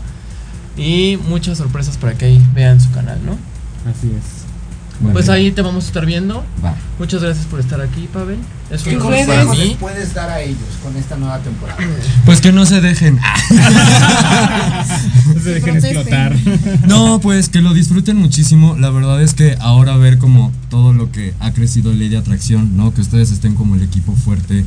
Y 0.78 1.18
muchas 1.28 1.58
sorpresas 1.58 1.98
para 1.98 2.14
que 2.16 2.26
ahí 2.26 2.46
vean 2.54 2.82
su 2.82 2.92
canal, 2.92 3.20
¿no? 3.26 3.34
Así 3.90 4.12
es. 4.12 4.46
Pues 5.12 5.30
ahí 5.30 5.52
te 5.52 5.62
vamos 5.62 5.86
a 5.86 5.88
estar 5.88 6.06
viendo. 6.06 6.46
Va. 6.64 6.76
Muchas 7.00 7.22
gracias 7.22 7.46
por 7.48 7.60
estar 7.60 7.82
aquí, 7.82 8.08
Pavel. 8.12 8.40
Es 8.72 8.84
¿Qué 8.84 8.96
un 8.96 9.02
honor 9.02 9.26
para 9.28 9.46
consejo 9.46 9.68
les 9.70 9.78
puedes 9.78 10.14
dar 10.14 10.30
a 10.30 10.42
ellos 10.42 10.58
con 10.82 10.96
esta 10.96 11.18
nueva 11.18 11.40
temporada? 11.40 11.78
Pues 12.26 12.42
que 12.42 12.52
no 12.52 12.66
se 12.66 12.82
dejen. 12.82 13.20
No 15.34 15.42
se 15.42 15.50
dejen 15.56 15.76
explotar. 15.76 16.36
No, 16.88 17.20
pues 17.20 17.50
que 17.50 17.62
lo 17.62 17.74
disfruten 17.74 18.18
muchísimo. 18.18 18.76
La 18.78 18.90
verdad 18.90 19.22
es 19.22 19.34
que 19.34 19.58
ahora 19.60 19.98
ver 19.98 20.18
como 20.18 20.52
todo 20.70 20.94
lo 20.94 21.12
que 21.12 21.34
ha 21.40 21.52
crecido 21.52 21.94
Ley 21.94 22.10
de 22.10 22.18
Atracción, 22.18 22.78
¿no? 22.78 22.94
Que 22.94 23.02
ustedes 23.02 23.32
estén 23.32 23.56
como 23.56 23.76
el 23.76 23.84
equipo 23.84 24.16
fuerte, 24.16 24.66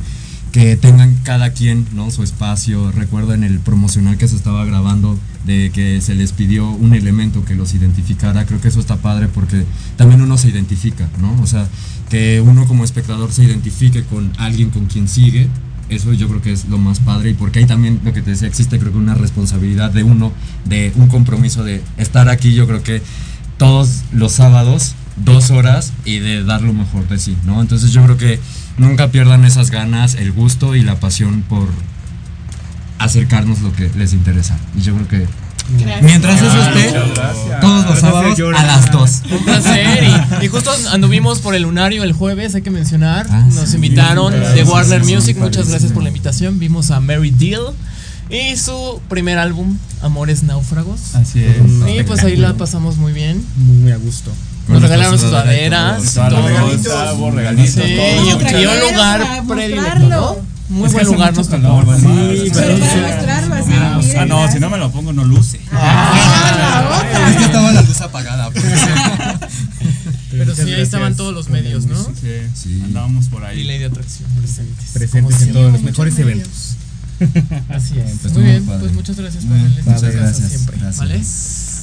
que 0.51 0.75
tengan 0.75 1.15
cada 1.23 1.51
quien, 1.51 1.85
¿no? 1.93 2.11
Su 2.11 2.23
espacio. 2.23 2.91
Recuerdo 2.91 3.33
en 3.33 3.43
el 3.43 3.59
promocional 3.59 4.17
que 4.17 4.27
se 4.27 4.35
estaba 4.35 4.65
grabando 4.65 5.17
de 5.45 5.71
que 5.71 6.01
se 6.01 6.15
les 6.15 6.31
pidió 6.31 6.69
un 6.69 6.93
elemento 6.93 7.45
que 7.45 7.55
los 7.55 7.73
identificara. 7.73 8.45
Creo 8.45 8.59
que 8.61 8.67
eso 8.67 8.79
está 8.79 8.97
padre 8.97 9.27
porque 9.27 9.65
también 9.95 10.21
uno 10.21 10.37
se 10.37 10.49
identifica, 10.49 11.07
¿no? 11.19 11.39
O 11.41 11.47
sea, 11.47 11.67
que 12.09 12.41
uno 12.41 12.65
como 12.65 12.83
espectador 12.83 13.31
se 13.31 13.43
identifique 13.43 14.03
con 14.03 14.31
alguien 14.37 14.69
con 14.71 14.85
quien 14.85 15.07
sigue. 15.07 15.47
Eso 15.89 16.13
yo 16.13 16.27
creo 16.27 16.41
que 16.41 16.51
es 16.51 16.65
lo 16.65 16.77
más 16.77 16.99
padre 16.99 17.31
y 17.31 17.33
porque 17.33 17.59
ahí 17.59 17.65
también 17.65 17.99
lo 18.03 18.13
que 18.13 18.21
te 18.21 18.31
decía 18.31 18.47
existe 18.47 18.77
creo 18.77 18.91
que 18.91 18.97
una 18.99 19.15
responsabilidad 19.15 19.91
de 19.91 20.03
uno, 20.03 20.31
de 20.65 20.91
un 20.95 21.07
compromiso 21.07 21.63
de 21.63 21.81
estar 21.97 22.29
aquí 22.29 22.53
yo 22.53 22.67
creo 22.67 22.83
que 22.83 23.01
todos 23.57 24.03
los 24.11 24.33
sábados, 24.33 24.93
dos 25.17 25.49
horas 25.49 25.93
y 26.05 26.19
de 26.19 26.43
dar 26.43 26.61
lo 26.61 26.73
mejor 26.73 27.07
de 27.07 27.17
sí, 27.17 27.35
¿no? 27.43 27.59
Entonces 27.59 27.91
yo 27.91 28.03
creo 28.03 28.17
que 28.17 28.39
nunca 28.79 29.09
pierdan 29.09 29.45
esas 29.45 29.69
ganas, 29.69 30.15
el 30.15 30.31
gusto 30.31 30.75
y 30.75 30.81
la 30.81 30.99
pasión 30.99 31.43
por 31.47 31.67
acercarnos 32.97 33.61
lo 33.61 33.71
que 33.73 33.89
les 33.95 34.13
interesa. 34.13 34.57
Y 34.77 34.81
yo 34.81 34.95
creo 34.95 35.07
que 35.07 35.27
Gracias. 35.79 36.01
mientras 36.01 36.41
eso 36.41 36.61
esté, 36.63 36.99
todos 37.61 37.85
los 37.85 37.99
sábados 37.99 38.39
a 38.57 38.63
las 38.65 38.91
dos. 38.91 39.21
Un 39.31 39.43
placer. 39.45 40.03
Y, 40.41 40.45
y 40.45 40.47
justo 40.47 40.71
anduvimos 40.91 41.39
por 41.39 41.53
el 41.55 41.63
lunario 41.63 42.03
el 42.03 42.13
jueves, 42.13 42.55
hay 42.55 42.61
que 42.63 42.71
mencionar. 42.71 43.27
Ah, 43.29 43.45
Nos 43.53 43.69
sí. 43.69 43.75
invitaron 43.75 44.33
de 44.33 44.63
Warner 44.63 45.03
Music. 45.03 45.37
Muchas 45.37 45.69
gracias 45.69 45.91
por 45.91 46.01
la 46.03 46.09
invitación. 46.09 46.57
Vimos 46.59 46.89
a 46.91 46.99
Mary 46.99 47.31
Deal 47.31 47.61
y 48.29 48.55
su 48.57 49.01
primer 49.09 49.37
álbum, 49.39 49.77
Amores 50.01 50.43
Náufragos. 50.43 51.15
Así 51.15 51.43
es. 51.43 51.57
Y 51.95 52.03
pues 52.03 52.23
ahí 52.23 52.35
la 52.35 52.53
pasamos 52.55 52.97
muy 52.97 53.11
bien. 53.13 53.43
Muy, 53.57 53.77
muy 53.77 53.91
a 53.91 53.97
gusto. 53.97 54.31
Nos 54.67 54.81
regalaron 54.83 55.17
sudaderas. 55.19 56.15
y. 56.15 56.19
Regalitos, 56.19 57.33
regalitos, 57.33 57.73
Sí, 57.73 57.81
y, 57.81 58.29
y 58.61 58.65
un 58.65 58.79
lugar 58.91 59.43
predilecto. 59.47 59.99
¿no? 60.09 60.35
Muy 60.69 60.85
Es 60.85 60.93
buen 60.93 61.05
lugar 61.07 61.33
nos 61.35 61.49
tocó. 61.49 61.83
Sí, 61.99 62.51
Pero 62.53 62.77
mostrarlo 62.77 63.55
así. 63.55 63.71
Ah, 63.73 63.95
o 63.97 64.03
sea, 64.03 64.11
miren, 64.25 64.29
no, 64.29 64.51
si 64.51 64.59
no 64.59 64.69
me 64.69 64.77
lo 64.77 64.91
pongo, 64.91 65.11
no 65.11 65.23
luce. 65.25 65.59
Ah, 65.71 66.85
la 66.91 66.97
otra. 66.99 67.29
Es 67.31 67.37
que 67.37 67.43
estaba 67.45 67.71
la 67.71 67.81
luz 67.81 68.01
apagada. 68.01 68.51
pues. 68.51 68.63
Pero 70.31 70.53
sí, 70.53 70.61
ahí 70.61 70.67
gracias, 70.67 70.79
estaban 70.79 71.15
todos 71.15 71.33
los 71.33 71.49
medios, 71.49 71.85
¿no? 71.87 71.97
Sí, 71.97 72.29
Sí. 72.53 72.81
andábamos 72.85 73.25
por 73.29 73.41
Y 73.41 73.45
ahí. 73.45 73.63
Ley 73.63 73.79
de 73.79 73.85
Atracción 73.85 74.29
presentes. 74.39 74.89
Presentes 74.93 75.33
Como 75.37 75.43
en 75.47 75.53
todos 75.53 75.71
los 75.73 75.81
mejores 75.81 76.19
eventos. 76.19 76.75
Así 77.69 77.99
es. 77.99 78.19
Pues 78.21 78.33
Muy 78.33 78.43
bien, 78.43 78.65
padre. 78.65 78.79
pues 78.81 78.93
muchas 78.93 79.17
gracias, 79.17 79.47
bien, 79.47 79.69
Muchas 79.69 79.85
padre, 79.85 80.11
gracias 80.11 80.39
gracias, 80.39 80.49
siempre. 80.49 80.77
gracias. 80.77 80.97
¿Vale? 80.99 81.21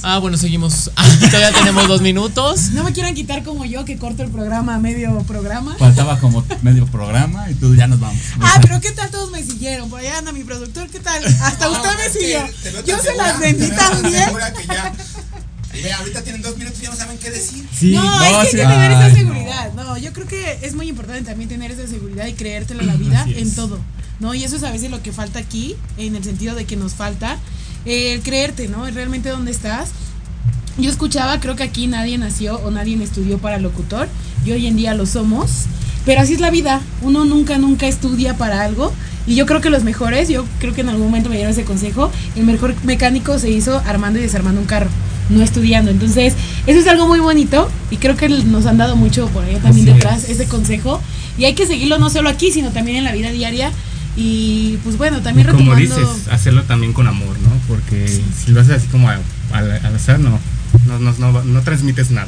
Ah, 0.03 0.19
bueno, 0.19 0.37
seguimos. 0.37 0.91
Ah, 0.99 1.05
todavía 1.31 1.51
tenemos 1.53 1.87
dos 1.87 2.01
minutos. 2.01 2.71
No 2.71 2.83
me 2.83 2.91
quieran 2.91 3.13
quitar 3.13 3.43
como 3.43 3.65
yo 3.65 3.85
que 3.85 3.97
corto 3.97 4.23
el 4.23 4.29
programa 4.29 4.75
a 4.75 4.79
medio 4.79 5.19
programa. 5.23 5.75
Faltaba 5.77 6.19
como 6.19 6.43
medio 6.63 6.85
programa 6.87 7.49
y 7.51 7.53
tú 7.53 7.75
ya 7.75 7.87
nos 7.87 7.99
vamos. 7.99 8.19
Ah, 8.41 8.59
pero 8.61 8.81
¿qué 8.81 8.91
tal 8.91 9.09
todos 9.11 9.31
me 9.31 9.43
siguieron? 9.43 9.89
Por 9.89 9.99
allá 9.99 10.17
anda 10.17 10.31
mi 10.31 10.43
productor, 10.43 10.89
¿qué 10.89 10.99
tal? 10.99 11.23
Hasta 11.25 11.69
usted 11.69 11.89
me 11.97 12.19
siguió. 12.19 12.39
Yo 12.85 12.97
se 12.99 13.15
las 13.15 13.39
vendí 13.39 13.69
también. 13.69 14.29
que 14.57 14.67
ya. 14.67 14.93
Ve, 15.83 15.93
ahorita 15.93 16.23
tienen 16.23 16.41
dos 16.41 16.57
minutos 16.57 16.79
y 16.79 16.83
ya 16.83 16.89
no 16.89 16.95
saben 16.95 17.17
qué 17.19 17.29
decir. 17.29 17.67
Sí, 17.71 17.91
no, 17.91 18.03
no, 18.03 18.21
es 18.23 18.29
que 18.29 18.35
hay 18.35 18.45
sí. 18.45 18.57
que 18.57 18.63
tener 18.63 18.91
esa 18.91 19.13
seguridad. 19.13 19.73
No. 19.73 19.97
yo 19.97 20.13
creo 20.13 20.27
que 20.27 20.59
es 20.63 20.73
muy 20.73 20.87
importante 20.89 21.23
también 21.23 21.49
tener 21.49 21.71
esa 21.71 21.87
seguridad 21.87 22.25
y 22.25 22.33
creértela 22.33 22.83
la 22.83 22.95
vida 22.95 23.25
en 23.27 23.53
todo. 23.53 23.79
¿No? 24.19 24.33
Y 24.33 24.43
eso 24.43 24.55
es 24.55 24.63
a 24.63 24.71
veces 24.71 24.89
lo 24.89 25.01
que 25.03 25.11
falta 25.11 25.39
aquí, 25.39 25.75
en 25.97 26.15
el 26.15 26.23
sentido 26.23 26.55
de 26.55 26.65
que 26.65 26.75
nos 26.75 26.93
falta 26.93 27.37
eh, 27.85 28.13
el 28.13 28.21
creerte, 28.21 28.67
¿no? 28.67 28.85
Realmente 28.89 29.29
dónde 29.29 29.51
estás. 29.51 29.89
Yo 30.77 30.89
escuchaba, 30.89 31.39
creo 31.39 31.55
que 31.55 31.63
aquí 31.63 31.87
nadie 31.87 32.17
nació 32.17 32.57
o 32.59 32.69
nadie 32.69 33.01
estudió 33.01 33.39
para 33.39 33.57
locutor, 33.57 34.07
y 34.45 34.51
hoy 34.51 34.67
en 34.67 34.75
día 34.75 34.93
lo 34.93 35.07
somos, 35.07 35.63
pero 36.05 36.21
así 36.21 36.33
es 36.33 36.39
la 36.39 36.51
vida, 36.51 36.81
uno 37.01 37.25
nunca, 37.25 37.57
nunca 37.57 37.87
estudia 37.87 38.37
para 38.37 38.61
algo, 38.61 38.93
y 39.25 39.33
yo 39.35 39.47
creo 39.47 39.59
que 39.59 39.71
los 39.71 39.83
mejores, 39.83 40.29
yo 40.29 40.45
creo 40.59 40.75
que 40.75 40.81
en 40.81 40.89
algún 40.89 41.07
momento 41.07 41.29
me 41.29 41.35
dieron 41.35 41.51
ese 41.51 41.63
consejo, 41.63 42.11
el 42.35 42.43
mejor 42.43 42.75
mecánico 42.83 43.39
se 43.39 43.49
hizo 43.49 43.81
armando 43.87 44.19
y 44.19 44.21
desarmando 44.21 44.61
un 44.61 44.67
carro, 44.67 44.89
no 45.29 45.41
estudiando, 45.41 45.89
entonces 45.89 46.35
eso 46.67 46.79
es 46.79 46.87
algo 46.87 47.07
muy 47.07 47.19
bonito, 47.19 47.69
y 47.89 47.97
creo 47.97 48.15
que 48.15 48.29
nos 48.29 48.67
han 48.67 48.77
dado 48.77 48.95
mucho 48.95 49.27
por 49.29 49.45
allá 49.45 49.59
también 49.59 49.89
Así 49.89 49.95
detrás, 49.95 50.23
es. 50.25 50.29
ese 50.29 50.45
consejo, 50.45 51.01
y 51.39 51.45
hay 51.45 51.55
que 51.55 51.65
seguirlo 51.65 51.97
no 51.97 52.11
solo 52.11 52.29
aquí, 52.29 52.51
sino 52.51 52.69
también 52.69 52.97
en 52.97 53.03
la 53.03 53.13
vida 53.13 53.31
diaria. 53.31 53.71
Y 54.17 54.77
pues 54.83 54.97
bueno, 54.97 55.21
también 55.21 55.47
Y 55.47 55.51
como 55.51 55.75
retomando. 55.75 56.11
dices, 56.13 56.27
hacerlo 56.29 56.63
también 56.63 56.91
con 56.93 57.07
amor, 57.07 57.37
¿no? 57.39 57.49
Porque 57.67 58.07
si 58.43 58.51
lo 58.51 58.61
haces 58.61 58.77
así 58.77 58.87
como 58.87 59.09
al, 59.09 59.21
al 59.53 59.95
azar, 59.95 60.19
no, 60.19 60.39
no, 60.87 60.99
no, 60.99 61.13
no, 61.19 61.43
no 61.43 61.61
transmites 61.61 62.09
nada. 62.11 62.27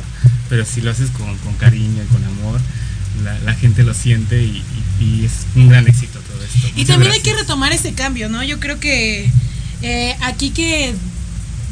Pero 0.50 0.66
si 0.66 0.82
lo 0.82 0.92
haces 0.92 1.10
con, 1.10 1.36
con 1.40 1.54
cariño 1.56 2.04
y 2.04 2.14
con 2.14 2.24
amor, 2.24 2.60
la, 3.24 3.38
la 3.40 3.54
gente 3.56 3.84
lo 3.84 3.94
siente 3.96 4.44
y, 4.44 4.64
y- 5.00 5.04
y 5.04 5.26
es 5.26 5.32
un 5.56 5.68
gran 5.70 5.88
éxito 5.88 6.20
todo 6.20 6.44
esto. 6.44 6.68
Y 6.76 6.86
también 6.86 7.12
hay 7.12 7.22
que 7.22 7.34
retomar 7.34 7.72
ese 7.74 7.94
cambio, 7.94 8.30
¿no? 8.30 8.44
Yo 8.44 8.60
creo 8.60 8.80
que 8.80 9.30
eh, 9.82 10.16
aquí 10.22 10.52
que 10.52 10.94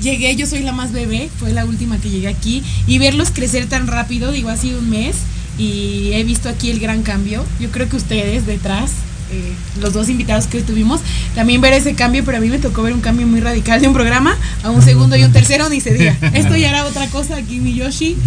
llegué, 0.02 0.36
yo 0.36 0.48
soy 0.48 0.64
la 0.64 0.72
más 0.72 0.92
bebé, 0.94 1.30
fue 1.40 1.54
la 1.54 1.64
última 1.66 1.98
que 2.00 2.10
llegué 2.10 2.28
aquí, 2.28 2.64
y 2.88 2.98
verlos 2.98 3.30
crecer 3.32 3.68
tan 3.68 3.86
rápido, 3.88 4.32
digo, 4.32 4.50
ha 4.50 4.58
sido 4.58 4.80
un 4.80 4.90
mes, 4.90 5.16
y 5.60 6.12
he 6.14 6.24
visto 6.24 6.50
aquí 6.50 6.72
el 6.72 6.80
gran 6.80 7.04
cambio. 7.04 7.46
Yo 7.60 7.70
creo 7.72 7.88
que 7.90 7.96
ustedes 7.98 8.46
detrás, 8.46 8.92
eh, 9.32 9.54
los 9.82 9.94
dos 9.94 10.10
invitados 10.10 10.48
que 10.48 10.62
tuvimos, 10.62 11.02
también 11.36 11.62
ver 11.62 11.74
ese 11.74 11.96
cambio, 11.96 12.24
pero 12.26 12.38
a 12.38 12.42
mí 12.42 12.50
me 12.50 12.60
tocó 12.60 12.84
ver 12.84 12.94
un 12.94 13.02
cambio 13.02 13.28
muy 13.28 13.40
radical 13.42 13.82
de 13.82 13.88
un 13.88 13.94
programa 13.94 14.36
a 14.64 14.70
un 14.70 14.82
segundo 14.82 15.16
y 15.16 15.24
un 15.24 15.32
tercero, 15.32 15.70
ni 15.70 15.82
se 15.82 15.94
diga. 15.94 16.16
Esto 16.34 16.56
ya 16.56 16.70
era 16.70 16.86
otra 16.86 17.08
cosa 17.08 17.36
aquí, 17.38 17.60
mi 17.60 17.74
Yoshi. 17.74 18.18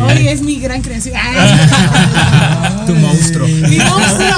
Hoy 0.00 0.28
es 0.28 0.42
mi 0.42 0.58
gran 0.58 0.82
creación. 0.82 1.16
Ay. 1.22 2.86
Tu 2.86 2.94
monstruo. 2.94 3.46
Mi 3.46 3.76
monstruo. 3.78 4.36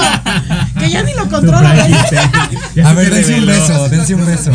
Que 0.79 0.89
ya 0.89 1.03
ni 1.03 1.13
lo 1.13 1.29
controla. 1.29 1.71
A 2.85 2.93
ver, 2.93 3.13
dense 3.13 3.39
un 3.39 3.45
beso, 3.45 3.89
dense 3.89 4.15
un 4.15 4.25
beso. 4.25 4.51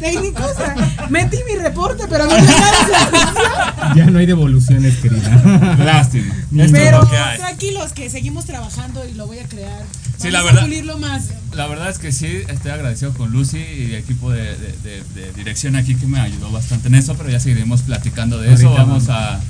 Técnicos. 0.00 0.44
o 0.46 0.54
sea, 0.56 0.74
Metí 1.10 1.36
mi 1.48 1.56
reporte, 1.56 2.04
pero 2.08 2.24
no 2.26 2.30
me 2.34 2.46
da 2.46 3.92
Ya 3.96 4.06
no 4.06 4.18
hay 4.18 4.26
devoluciones, 4.26 4.96
querida. 4.98 5.76
Lástima. 5.84 6.34
Pero 6.72 7.02
lo 7.02 7.08
que 7.10 7.16
hay. 7.16 7.38
tranquilos 7.38 7.92
que 7.92 8.10
seguimos 8.10 8.44
trabajando 8.46 9.04
y 9.06 9.14
lo 9.14 9.26
voy 9.26 9.38
a 9.38 9.44
crear. 9.48 9.82
Sí, 10.18 10.28
Vamos 10.28 10.32
la 10.32 10.38
a 10.40 10.42
verdad. 10.44 10.62
pulirlo 10.62 10.98
más. 10.98 11.24
La 11.54 11.66
verdad 11.66 11.88
es 11.90 11.98
que 11.98 12.12
sí, 12.12 12.42
estoy 12.48 12.70
agradecido 12.72 13.12
con 13.14 13.30
Lucy 13.32 13.58
y 13.58 13.84
el 13.86 13.94
equipo 13.96 14.30
de, 14.30 14.42
de- 14.56 14.74
de- 14.82 15.02
de 15.14 15.32
dirección 15.32 15.76
aquí 15.76 15.94
que 15.96 16.06
me 16.06 16.20
ayudó 16.20 16.50
bastante 16.50 16.88
en 16.88 16.94
eso, 16.96 17.14
pero 17.16 17.30
ya 17.30 17.40
seguiremos 17.40 17.82
platicando 17.82 18.38
de 18.40 18.52
eso. 18.54 18.70
Vamos 18.72 19.08
a, 19.08 19.40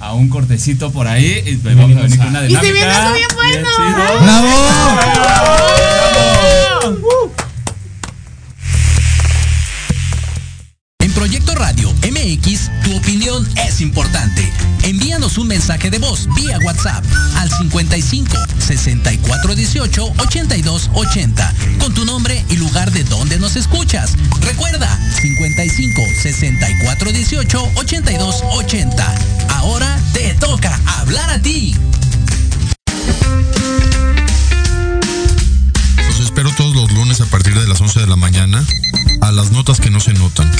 a 0.00 0.14
un 0.14 0.28
cortecito 0.28 0.90
por 0.92 1.06
ahí 1.06 1.42
y 1.46 1.56
pues 1.56 1.74
Y 1.74 1.78
vamos 1.78 1.96
a 1.96 2.02
venir 2.02 2.18
con 2.18 2.28
una 2.28 2.44
Y 2.44 2.48
dinámica. 2.48 2.66
se 2.66 2.72
viene 2.72 2.90
algo 2.92 3.14
bien 3.14 3.28
bueno. 3.36 3.68
chido. 3.76 4.20
En 6.84 7.43
MX, 12.34 12.70
tu 12.82 12.96
opinión 12.96 13.48
es 13.56 13.80
importante. 13.80 14.50
Envíanos 14.82 15.38
un 15.38 15.46
mensaje 15.46 15.90
de 15.90 15.98
voz 15.98 16.28
vía 16.34 16.58
WhatsApp 16.64 17.04
al 17.36 17.48
55 17.48 18.36
64 18.58 19.54
18 19.54 20.12
82 20.18 20.90
80 20.94 21.54
con 21.78 21.94
tu 21.94 22.04
nombre 22.04 22.44
y 22.48 22.56
lugar 22.56 22.90
de 22.90 23.04
donde 23.04 23.38
nos 23.38 23.56
escuchas. 23.56 24.16
Recuerda 24.40 24.98
55 25.20 26.02
64 26.22 27.12
18 27.12 27.70
82 27.76 28.42
80. 28.52 29.14
Ahora 29.50 30.00
te 30.12 30.34
toca 30.34 30.80
hablar 30.86 31.30
a 31.30 31.40
ti. 31.40 31.76
Los 36.08 36.20
espero 36.20 36.50
todos 36.56 36.74
los 36.74 36.90
lunes 36.92 37.20
a 37.20 37.26
partir 37.26 37.54
de 37.54 37.68
las 37.68 37.80
11 37.80 38.00
de 38.00 38.06
la 38.06 38.16
mañana 38.16 38.64
a 39.20 39.30
las 39.30 39.52
notas 39.52 39.80
que 39.80 39.90
no 39.90 40.00
se 40.00 40.12
notan. 40.14 40.50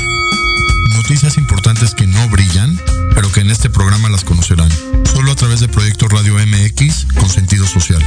Noticias 0.90 1.38
importantes 1.38 1.94
que 1.94 2.06
no 2.06 2.28
brillan, 2.28 2.80
pero 3.14 3.30
que 3.32 3.40
en 3.40 3.50
este 3.50 3.70
programa 3.70 4.08
las 4.08 4.24
conocerán. 4.24 4.70
Solo 5.12 5.32
a 5.32 5.34
través 5.34 5.60
de 5.60 5.68
Proyecto 5.68 6.08
Radio 6.08 6.34
MX 6.34 7.06
con 7.14 7.28
sentido 7.28 7.66
social. 7.66 8.02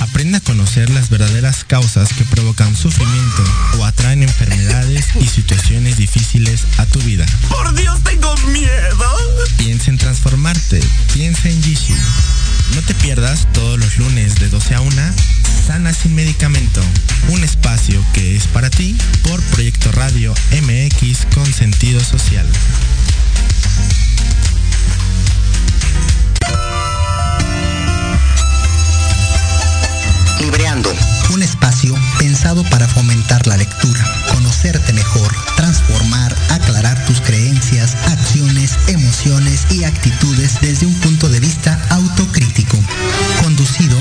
Aprende 0.00 0.38
a 0.38 0.40
conocer 0.40 0.90
las 0.90 1.08
verdaderas 1.08 1.64
causas 1.64 2.12
que 2.12 2.24
provocan 2.24 2.76
sufrimiento 2.76 3.44
o 3.78 3.84
atraen 3.84 4.22
enfermedades 4.22 5.06
y 5.20 5.26
situaciones 5.26 5.96
difíciles 5.96 6.66
a 6.78 6.86
tu 6.86 7.00
vida. 7.00 7.26
Por 7.48 7.74
Dios, 7.74 8.02
tengo 8.02 8.34
miedo. 8.48 9.16
Piensa 9.56 9.90
en 9.90 9.98
transformarte. 9.98 10.80
Piensa 11.14 11.48
en 11.48 11.62
Jishu. 11.62 11.94
No 12.74 12.82
te 12.82 12.94
pierdas 12.94 13.48
todos 13.52 13.78
los 13.78 13.98
lunes 13.98 14.36
de 14.36 14.48
12 14.48 14.74
a 14.74 14.80
1 14.80 15.02
Sana 15.66 15.92
sin 15.92 16.14
medicamento. 16.14 16.80
Un 17.30 17.44
espacio 17.44 18.04
que 18.12 18.34
es 18.34 18.48
para 18.48 18.70
ti 18.70 18.96
por 19.22 19.40
Proyecto 19.40 19.92
Radio 19.92 20.34
MX 20.50 21.26
con 21.32 21.46
sentido 21.46 22.00
social. 22.00 22.44
Libreando, 30.40 30.92
un 31.32 31.42
espacio 31.44 31.94
pensado 32.18 32.64
para 32.64 32.88
fomentar 32.88 33.46
la 33.46 33.56
lectura, 33.56 34.04
conocerte 34.34 34.92
mejor, 34.92 35.32
transformar, 35.54 36.34
aclarar 36.48 37.04
tus 37.06 37.20
creencias, 37.20 37.94
acciones, 38.06 38.76
emociones 38.88 39.66
y 39.70 39.84
actitudes 39.84 40.60
desde 40.60 40.86
un 40.86 40.94
punto 40.94 41.28
de 41.28 41.38
vista 41.38 41.80
autocrítico. 41.90 42.76
Conducido 43.40 43.99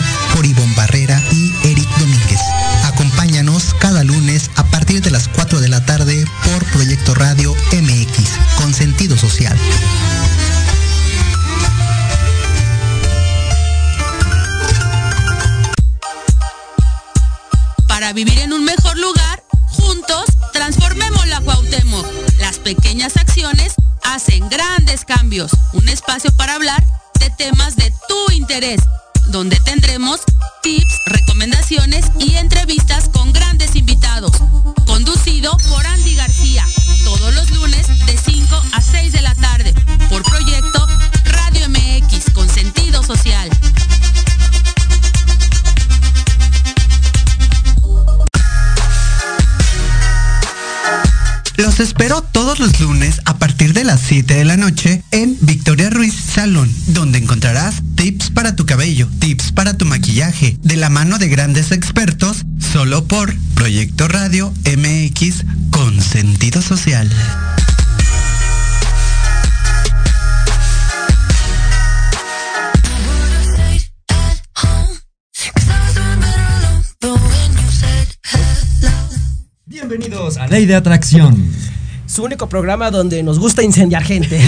programa 82.49 82.91
donde 82.91 83.23
nos 83.23 83.39
gusta 83.39 83.63
incendiar 83.63 84.03
gente. 84.03 84.39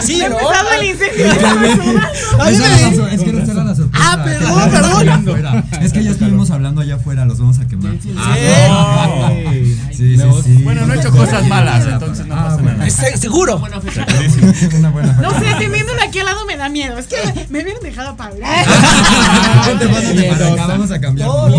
sí, 0.00 0.22
¿no? 0.28 0.36
El 0.78 0.84
incendio. 0.86 1.26
Es 3.08 3.22
que 3.22 3.32
no 3.32 3.52
era 3.52 3.64
la 3.64 3.74
sorpresa. 3.74 4.04
Ah, 4.12 4.22
perdón, 4.24 5.24
perdón. 5.24 5.64
Es 5.80 5.92
que 5.92 6.02
ya 6.04 6.10
estuvimos 6.10 6.50
hablando 6.50 6.80
allá 6.80 6.96
afuera, 6.96 7.24
los 7.24 7.38
vamos 7.38 7.58
a 7.58 7.66
quemar. 7.66 7.92
Ah, 8.18 9.30
Sí, 9.92 9.96
sí, 9.96 10.16
No, 10.18 10.42
sí. 10.42 10.60
bueno, 10.62 10.86
no 10.86 10.92
he 10.92 10.98
hecho 10.98 11.10
cosas 11.10 11.46
malas, 11.48 11.86
entonces 11.86 12.26
no 12.26 12.34
pasa 12.34 12.60
nada. 12.60 12.90
Se- 12.90 13.16
seguro. 13.16 13.56
Una 14.76 14.90
buena 14.90 15.12
No 15.14 15.30
sé, 15.30 15.46
teniéndolo 15.58 16.02
aquí 16.02 16.18
al 16.18 16.26
lado 16.26 16.44
me 16.44 16.56
da 16.56 16.68
miedo. 16.68 16.98
Es 16.98 17.06
que 17.06 17.16
me 17.48 17.62
hubieran 17.62 17.82
dejado 17.82 18.14
para 18.16 18.30
hablar. 18.30 18.66
Vamos 20.68 20.90
a 20.90 21.00
cambiar. 21.00 21.28
No, 21.28 21.48
no 21.48 21.56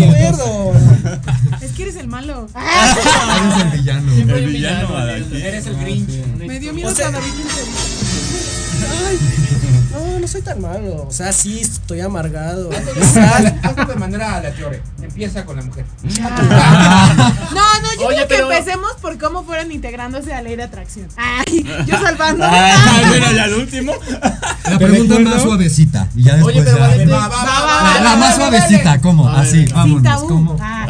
eres 2.46 3.56
el 3.56 3.60
el 3.62 3.70
villano. 3.78 4.12
El 4.36 4.46
villano. 4.46 4.98
Eres 5.34 5.66
el 5.66 5.76
Grinch. 5.78 6.10
Me 6.36 6.58
dio 6.60 6.72
miedo 6.72 6.90
O 6.90 6.94
sea- 6.94 7.10
cuando 7.10 7.26
vi. 7.26 7.32
No, 9.92 10.18
no 10.20 10.28
soy 10.28 10.42
tan 10.42 10.60
malo. 10.60 11.06
O 11.08 11.10
sea, 11.10 11.32
sí, 11.32 11.60
estoy 11.60 12.00
amargado. 12.00 12.70
Hazlo 13.62 13.84
de 13.86 13.94
manera 13.96 14.36
aleatoria. 14.36 14.80
Empieza 15.02 15.44
con 15.44 15.56
la 15.56 15.62
mujer. 15.62 15.84
No, 16.02 16.10
no, 17.50 18.00
yo 18.00 18.06
Oye, 18.06 18.16
creo 18.16 18.28
que 18.28 18.34
pero- 18.34 18.52
empecemos 18.52 18.92
por 19.00 19.18
cómo 19.18 19.42
fueron 19.44 19.72
integrándose 19.72 20.32
a 20.32 20.42
ley 20.42 20.54
de 20.56 20.62
atracción. 20.64 21.08
Ay, 21.16 21.64
yo 21.86 21.98
salvando. 22.00 22.44
Ay, 22.48 23.06
mira, 23.12 23.32
ya 23.32 23.44
al 23.44 23.54
último. 23.54 23.92
La 24.70 24.78
pregunta 24.78 25.18
más 25.20 25.42
suavecita. 25.42 26.06
Y 26.14 26.24
ya 26.24 26.34
después 26.34 26.54
Oye, 26.54 26.64
pero 26.64 26.76
ya- 26.78 26.82
Valente, 26.86 27.12
Va, 27.12 27.28
va, 27.28 27.44
va, 27.44 27.60
va, 27.64 27.94
La, 27.94 28.00
la 28.02 28.16
más 28.16 28.36
suavecita, 28.36 29.00
¿cómo? 29.00 29.28
Así, 29.28 29.64
vámonos. 29.66 30.22
¿cómo? 30.22 30.56
Ah. 30.60 30.86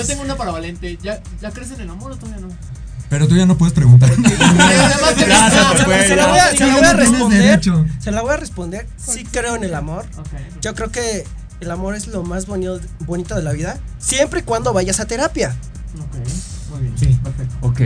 Yo 0.00 0.06
tengo 0.06 0.22
una 0.22 0.36
para 0.36 0.50
Valente. 0.50 0.98
¿Ya, 1.02 1.20
¿Ya 1.40 1.50
crees 1.50 1.70
en 1.72 1.80
el 1.80 1.90
amor 1.90 2.12
o 2.12 2.16
todavía 2.16 2.40
no? 2.40 2.48
Pero 3.08 3.26
tú 3.26 3.36
ya 3.36 3.44
no 3.44 3.58
puedes 3.58 3.74
preguntar. 3.74 4.08
Se 4.14 4.20
la 6.16 6.26
voy 6.28 6.38
a, 6.38 6.50
se 6.52 6.56
la 6.56 6.66
Ya 6.68 6.72
voy 6.72 6.80
no 6.80 6.88
a 6.88 6.94
tienes 6.94 6.96
responder. 6.96 7.60
Se 7.98 8.10
la 8.12 8.22
voy 8.22 8.32
a 8.32 8.36
responder. 8.36 8.86
Sí 8.96 9.24
creo 9.30 9.56
en 9.56 9.64
el 9.64 9.74
amor. 9.74 10.06
Yo 10.62 10.74
creo 10.74 10.90
que 10.90 11.24
el 11.60 11.70
amor 11.70 11.96
es 11.96 12.06
lo 12.06 12.22
más 12.22 12.46
bonito, 12.46 12.80
bonito 13.00 13.34
de 13.34 13.42
la 13.42 13.52
vida. 13.52 13.78
Siempre 13.98 14.40
y 14.40 14.42
cuando 14.44 14.72
vayas 14.72 15.00
a 15.00 15.06
terapia. 15.06 15.56
Ok, 15.98 16.14
muy 16.70 16.82
bien. 16.82 16.94
Sí. 16.96 17.18
Perfecto. 17.22 17.56
Ok. 17.62 17.80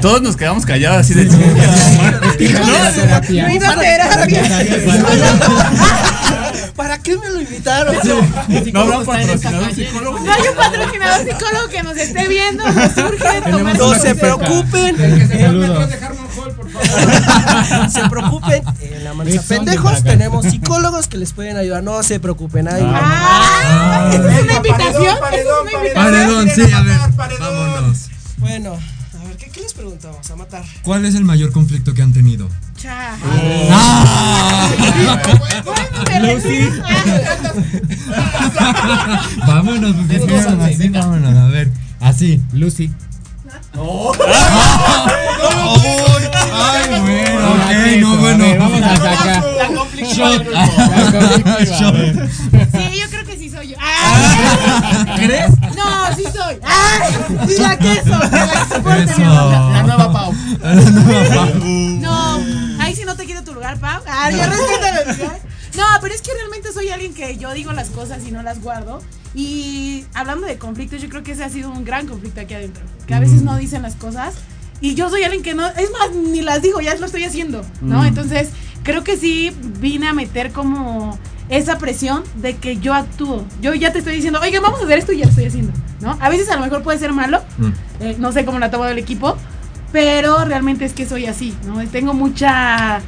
Todos 0.00 0.22
nos 0.22 0.36
quedamos 0.36 0.64
callados 0.64 0.98
así 0.98 1.14
de 1.14 1.24
No, 1.24 1.36
no, 1.36 2.92
terapia. 2.94 3.48
¿Para 6.76 6.98
qué 6.98 7.16
me 7.16 7.28
lo 7.30 7.40
invitaron? 7.40 7.94
No 8.72 8.80
habrá 8.80 9.04
patrocinador 9.04 9.74
psicólogo. 9.74 10.18
No 10.20 10.32
hay 10.32 10.42
un 10.48 10.56
patrocinador 10.56 11.26
psicólogo 11.26 11.68
que 11.68 11.82
nos 11.82 11.96
esté 11.96 12.28
viendo. 12.28 12.64
Nos 12.64 12.96
urge 12.96 13.40
tomar 13.42 13.76
No 13.76 13.94
se 13.94 14.14
preocupen. 14.14 14.96
Que 14.96 15.26
se 15.26 15.36
de 15.36 16.04
Harmon 16.04 16.26
Hall, 16.36 16.52
por 16.54 16.70
favor. 16.70 17.90
se 17.90 18.08
preocupen. 18.08 18.62
En 18.80 19.04
la 19.04 19.14
mancha 19.14 19.42
pendejos 19.42 20.02
tenemos 20.02 20.44
psicólogos 20.46 21.08
que 21.08 21.18
les 21.18 21.32
pueden 21.32 21.56
ayudar. 21.56 21.82
No 21.82 22.02
se 22.02 22.20
preocupen. 22.20 22.68
Ahí. 22.68 22.82
Ah, 22.84 24.10
¿Es 24.12 24.20
una 24.20 24.54
invitación? 24.54 25.16
Paredón, 25.20 25.68
¿Es 25.68 25.92
una 25.92 26.02
paredón, 26.02 26.48
invitación? 26.48 26.48
Paredón, 26.48 26.50
sí, 26.50 26.72
a 26.72 26.82
ver. 26.82 27.38
Vámonos. 27.40 28.08
Bueno, 28.38 28.78
¿qué, 29.52 29.60
les 29.60 29.74
preguntamos? 29.74 30.28
A 30.30 30.36
matar. 30.36 30.64
¿Cuál 30.82 31.04
es 31.04 31.14
el 31.14 31.24
mayor 31.24 31.52
conflicto 31.52 31.94
que 31.94 32.02
han 32.02 32.12
tenido? 32.12 32.48
Cha. 32.76 33.16
¡Ah! 33.70 34.70
Vámonos, 39.46 39.94
así, 40.62 40.76
venga. 40.76 41.00
vámonos, 41.00 41.36
a 41.36 41.46
ver. 41.48 41.70
Así. 42.00 42.40
Lucy. 42.52 42.90
Ay, 46.52 47.00
bueno, 47.00 47.52
ok, 47.52 47.60
no, 48.00 48.16
bueno. 48.18 48.44
vamos 48.58 48.82
a 48.82 48.96
sacar. 48.96 49.44
La 49.56 49.68
conflictiva 49.68 50.28
del 50.30 50.40
grupo. 50.44 50.58
La 50.58 50.66
conflictiva, 50.66 51.80
a 51.88 51.90
ver. 51.92 52.28
Sí, 52.30 52.98
yo 53.00 53.09
¿Crees? 55.16 55.50
No, 55.76 56.14
sí 56.16 56.24
soy. 56.24 56.56
¡Ay! 56.64 57.14
Sí, 57.48 57.62
la 57.62 57.78
queso. 57.78 58.08
La 58.08 58.80
pone 58.82 59.04
Eso. 59.04 59.18
nerviosa. 59.18 59.70
La 59.72 59.82
nueva 59.82 60.12
Pau. 60.12 60.32
No, 62.00 62.38
ahí 62.80 62.94
sí 62.94 63.02
no 63.04 63.16
te 63.16 63.26
quito 63.26 63.42
tu 63.44 63.54
lugar, 63.54 63.78
Pau. 63.78 64.02
Ah, 64.06 64.28
el 64.28 64.36
lugar. 64.36 65.40
No, 65.76 65.84
pero 66.00 66.14
es 66.14 66.22
que 66.22 66.32
realmente 66.34 66.72
soy 66.72 66.88
alguien 66.90 67.14
que 67.14 67.36
yo 67.36 67.52
digo 67.52 67.72
las 67.72 67.90
cosas 67.90 68.26
y 68.26 68.32
no 68.32 68.42
las 68.42 68.60
guardo. 68.60 69.00
Y 69.34 70.04
hablando 70.14 70.46
de 70.46 70.58
conflictos, 70.58 71.00
yo 71.00 71.08
creo 71.08 71.22
que 71.22 71.32
ese 71.32 71.44
ha 71.44 71.48
sido 71.48 71.70
un 71.70 71.84
gran 71.84 72.06
conflicto 72.06 72.40
aquí 72.40 72.54
adentro. 72.54 72.82
Que 73.06 73.14
a 73.14 73.20
veces 73.20 73.42
no 73.42 73.56
dicen 73.56 73.82
las 73.82 73.94
cosas. 73.94 74.34
Y 74.80 74.94
yo 74.94 75.10
soy 75.10 75.22
alguien 75.22 75.42
que 75.42 75.54
no, 75.54 75.66
es 75.68 75.90
más, 75.92 76.10
ni 76.12 76.40
las 76.40 76.62
digo, 76.62 76.80
ya 76.80 76.94
lo 76.94 77.06
estoy 77.06 77.24
haciendo, 77.24 77.62
¿no? 77.82 78.04
Entonces, 78.04 78.48
creo 78.82 79.04
que 79.04 79.16
sí 79.16 79.54
vine 79.78 80.08
a 80.08 80.14
meter 80.14 80.52
como 80.52 81.18
esa 81.50 81.78
presión 81.78 82.22
de 82.36 82.56
que 82.56 82.76
yo 82.78 82.94
actúo. 82.94 83.44
Yo 83.60 83.74
ya 83.74 83.92
te 83.92 83.98
estoy 83.98 84.14
diciendo, 84.14 84.40
oiga, 84.40 84.60
vamos 84.60 84.80
a 84.80 84.84
hacer 84.84 84.98
esto 84.98 85.12
y 85.12 85.18
ya 85.18 85.24
lo 85.24 85.30
estoy 85.30 85.46
haciendo, 85.46 85.72
¿no? 86.00 86.16
A 86.20 86.28
veces 86.28 86.48
a 86.48 86.54
lo 86.56 86.62
mejor 86.62 86.82
puede 86.82 86.98
ser 86.98 87.12
malo, 87.12 87.42
Mm. 87.58 87.68
eh, 88.00 88.16
no 88.18 88.32
sé 88.32 88.44
cómo 88.44 88.58
lo 88.58 88.66
ha 88.66 88.70
tomado 88.70 88.90
el 88.90 88.98
equipo, 88.98 89.36
pero 89.92 90.44
realmente 90.44 90.84
es 90.84 90.92
que 90.92 91.06
soy 91.06 91.26
así, 91.26 91.54
¿no? 91.66 91.84
Tengo 91.88 92.14
mucha 92.14 93.00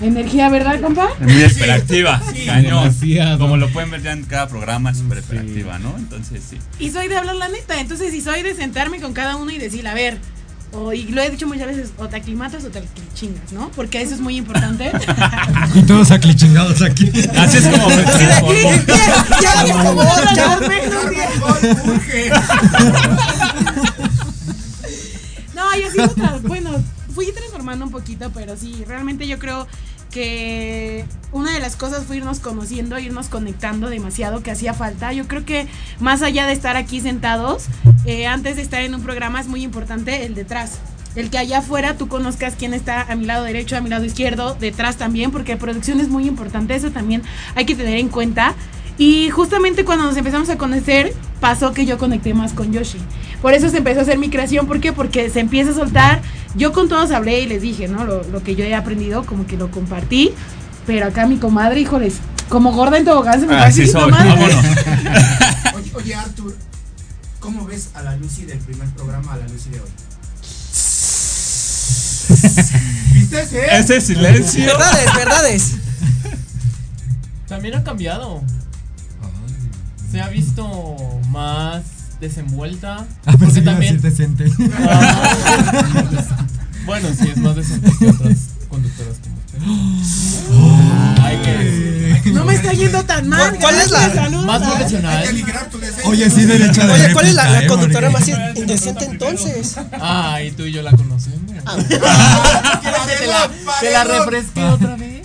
energía, 0.00 0.48
¿verdad, 0.48 0.80
compa? 0.80 1.08
Muy 1.18 1.42
hiperactiva, 1.42 2.22
cañón. 2.46 2.62
demasiado. 2.84 3.38
Como 3.38 3.56
lo 3.56 3.68
pueden 3.70 3.90
ver 3.90 4.02
ya 4.02 4.12
en 4.12 4.22
cada 4.24 4.46
programa, 4.48 4.92
es 4.92 4.98
súper 4.98 5.18
hiperactiva, 5.18 5.78
¿no? 5.80 5.94
Entonces 5.98 6.42
sí. 6.48 6.58
Y 6.78 6.90
soy 6.90 7.08
de 7.08 7.16
hablar 7.16 7.34
la 7.34 7.48
neta, 7.48 7.80
entonces 7.80 8.12
si 8.12 8.20
soy 8.20 8.42
de 8.42 8.54
sentarme 8.54 9.00
con 9.00 9.12
cada 9.12 9.34
uno 9.36 9.50
y 9.50 9.58
decir, 9.58 9.88
a 9.88 9.94
ver, 9.94 10.18
o, 10.72 10.92
y 10.92 11.04
lo 11.04 11.22
he 11.22 11.30
dicho 11.30 11.46
muchas 11.46 11.66
veces, 11.66 11.90
o 11.98 12.08
te 12.08 12.16
aclimatas 12.16 12.64
o 12.64 12.68
te 12.68 12.82
chingas, 13.14 13.52
¿no? 13.52 13.70
Porque 13.74 14.00
eso 14.02 14.14
es 14.14 14.20
muy 14.20 14.36
importante. 14.36 14.92
Y 15.74 15.82
todos 15.82 16.10
aclichingados 16.10 16.80
aquí. 16.82 17.10
Así 17.36 17.58
es 17.58 17.66
como 17.68 17.88
me 17.88 18.02
transformo. 18.02 18.70
ya, 19.42 19.66
ya, 19.66 19.84
como 19.84 20.00
otra, 20.00 20.34
ya. 20.34 20.58
No, 25.54 25.76
y 25.76 25.82
así, 25.82 26.00
otra- 26.00 26.38
bueno, 26.42 26.70
fui 27.14 27.32
transformando 27.32 27.84
un 27.84 27.90
poquito, 27.90 28.30
pero 28.32 28.56
sí, 28.56 28.84
realmente 28.86 29.26
yo 29.26 29.38
creo 29.38 29.66
que 30.10 31.04
una 31.32 31.52
de 31.52 31.60
las 31.60 31.76
cosas 31.76 32.04
fue 32.04 32.16
irnos 32.16 32.40
conociendo, 32.40 32.98
irnos 32.98 33.28
conectando 33.28 33.90
demasiado, 33.90 34.42
que 34.42 34.50
hacía 34.50 34.74
falta. 34.74 35.12
Yo 35.12 35.28
creo 35.28 35.44
que 35.44 35.66
más 36.00 36.22
allá 36.22 36.46
de 36.46 36.52
estar 36.52 36.76
aquí 36.76 37.00
sentados, 37.00 37.66
eh, 38.04 38.26
antes 38.26 38.56
de 38.56 38.62
estar 38.62 38.82
en 38.82 38.94
un 38.94 39.02
programa 39.02 39.40
es 39.40 39.46
muy 39.46 39.62
importante 39.62 40.24
el 40.24 40.34
detrás. 40.34 40.78
El 41.14 41.30
que 41.30 41.38
allá 41.38 41.58
afuera 41.58 41.96
tú 41.96 42.08
conozcas 42.08 42.54
quién 42.56 42.74
está 42.74 43.02
a 43.02 43.16
mi 43.16 43.24
lado 43.24 43.44
derecho, 43.44 43.76
a 43.76 43.80
mi 43.80 43.88
lado 43.88 44.04
izquierdo, 44.04 44.54
detrás 44.54 44.96
también, 44.96 45.30
porque 45.30 45.56
producción 45.56 46.00
es 46.00 46.08
muy 46.08 46.26
importante, 46.26 46.74
eso 46.74 46.90
también 46.90 47.22
hay 47.54 47.64
que 47.64 47.74
tener 47.74 47.98
en 47.98 48.08
cuenta. 48.08 48.54
Y 48.98 49.30
justamente 49.30 49.84
cuando 49.84 50.04
nos 50.04 50.16
empezamos 50.16 50.48
a 50.48 50.58
conocer, 50.58 51.14
pasó 51.40 51.72
que 51.72 51.86
yo 51.86 51.98
conecté 51.98 52.34
más 52.34 52.52
con 52.52 52.72
Yoshi. 52.72 52.98
Por 53.40 53.54
eso 53.54 53.68
se 53.68 53.78
empezó 53.78 54.00
a 54.00 54.02
hacer 54.02 54.18
mi 54.18 54.28
creación. 54.28 54.66
¿Por 54.66 54.80
qué? 54.80 54.92
Porque 54.92 55.30
se 55.30 55.38
empieza 55.40 55.70
a 55.70 55.74
soltar. 55.74 56.20
Yo 56.58 56.72
con 56.72 56.88
todos 56.88 57.10
hablé 57.12 57.40
y 57.40 57.46
les 57.46 57.62
dije, 57.62 57.88
¿no? 57.88 58.04
Lo, 58.04 58.22
lo 58.24 58.42
que 58.42 58.54
yo 58.56 58.64
he 58.64 58.74
aprendido, 58.74 59.24
como 59.24 59.46
que 59.46 59.56
lo 59.56 59.70
compartí. 59.70 60.32
Pero 60.86 61.06
acá 61.06 61.26
mi 61.26 61.36
comadre, 61.38 61.80
híjoles, 61.80 62.14
como 62.48 62.72
gorda 62.72 62.98
en 62.98 63.04
tobogán 63.04 63.40
se 63.40 63.46
me 63.46 63.54
va 63.54 63.62
a 63.62 63.66
Así 63.66 63.80
decir 63.82 63.94
mi 63.94 64.00
soy, 64.00 64.10
comadre. 64.10 64.30
vámonos. 64.30 64.64
Oye, 65.76 65.92
oye, 65.94 66.14
Arthur, 66.14 66.56
¿cómo 67.40 67.64
ves 67.66 67.90
a 67.94 68.02
la 68.02 68.16
Lucy 68.16 68.44
del 68.44 68.58
primer 68.58 68.88
programa 68.90 69.34
a 69.34 69.36
la 69.36 69.46
Lucy 69.48 69.70
de 69.70 69.80
hoy? 69.80 69.88
¿Viste 73.14 73.40
ese? 73.42 73.66
Ese 73.78 74.00
silencio. 74.00 74.64
Verdades, 74.66 75.14
verdades. 75.14 75.72
También 77.46 77.74
ha 77.76 77.84
cambiado. 77.84 78.42
Se 80.10 80.20
ha 80.20 80.28
visto 80.28 80.96
más 81.28 81.82
desenvuelta. 82.20 83.06
Ah, 83.26 83.34
Porque 83.38 83.60
también. 83.62 84.00
decente. 84.00 84.50
Ah, 84.78 85.34
bueno, 86.86 87.08
sí, 87.18 87.28
es 87.28 87.36
más 87.38 87.56
decente 87.56 87.90
que 87.98 88.08
otras 88.08 88.36
conductoras 88.68 89.16
como 89.22 89.36
usted. 89.38 89.58
Hay 91.24 91.36
que 91.42 91.50
decir. 91.52 92.12
hay 92.14 92.20
que 92.22 92.30
No 92.30 92.44
me 92.44 92.54
está 92.54 92.72
yendo 92.72 93.02
tan 93.04 93.28
mal. 93.28 93.56
¿Cuál- 93.60 93.74
es 93.76 93.90
la-. 93.90 94.30
Más 94.44 94.62
profesional. 94.62 95.24
Oye, 96.04 96.30
sí, 96.30 96.44
derecho 96.44 96.86
de 96.86 96.92
Oye, 96.92 97.12
¿cuál 97.12 97.26
es 97.26 97.34
la, 97.34 97.62
eh, 97.62 97.66
conductora 97.66 98.10
más 98.10 98.26
in- 98.28 98.36
indecente 98.56 99.04
entonces? 99.04 99.76
Ah, 100.00 100.40
y 100.42 100.50
tú 100.52 100.62
y 100.64 100.72
yo 100.72 100.82
la 100.82 100.92
conocemos. 100.92 101.38
Ah. 101.66 101.76
¿Quieres 101.76 102.00
que 103.08 103.16
te 103.16 103.26
la, 103.26 103.50
te 103.80 103.90
la 103.90 104.04
refresque 104.04 104.62
otra 104.64 104.96
vez? 104.96 105.22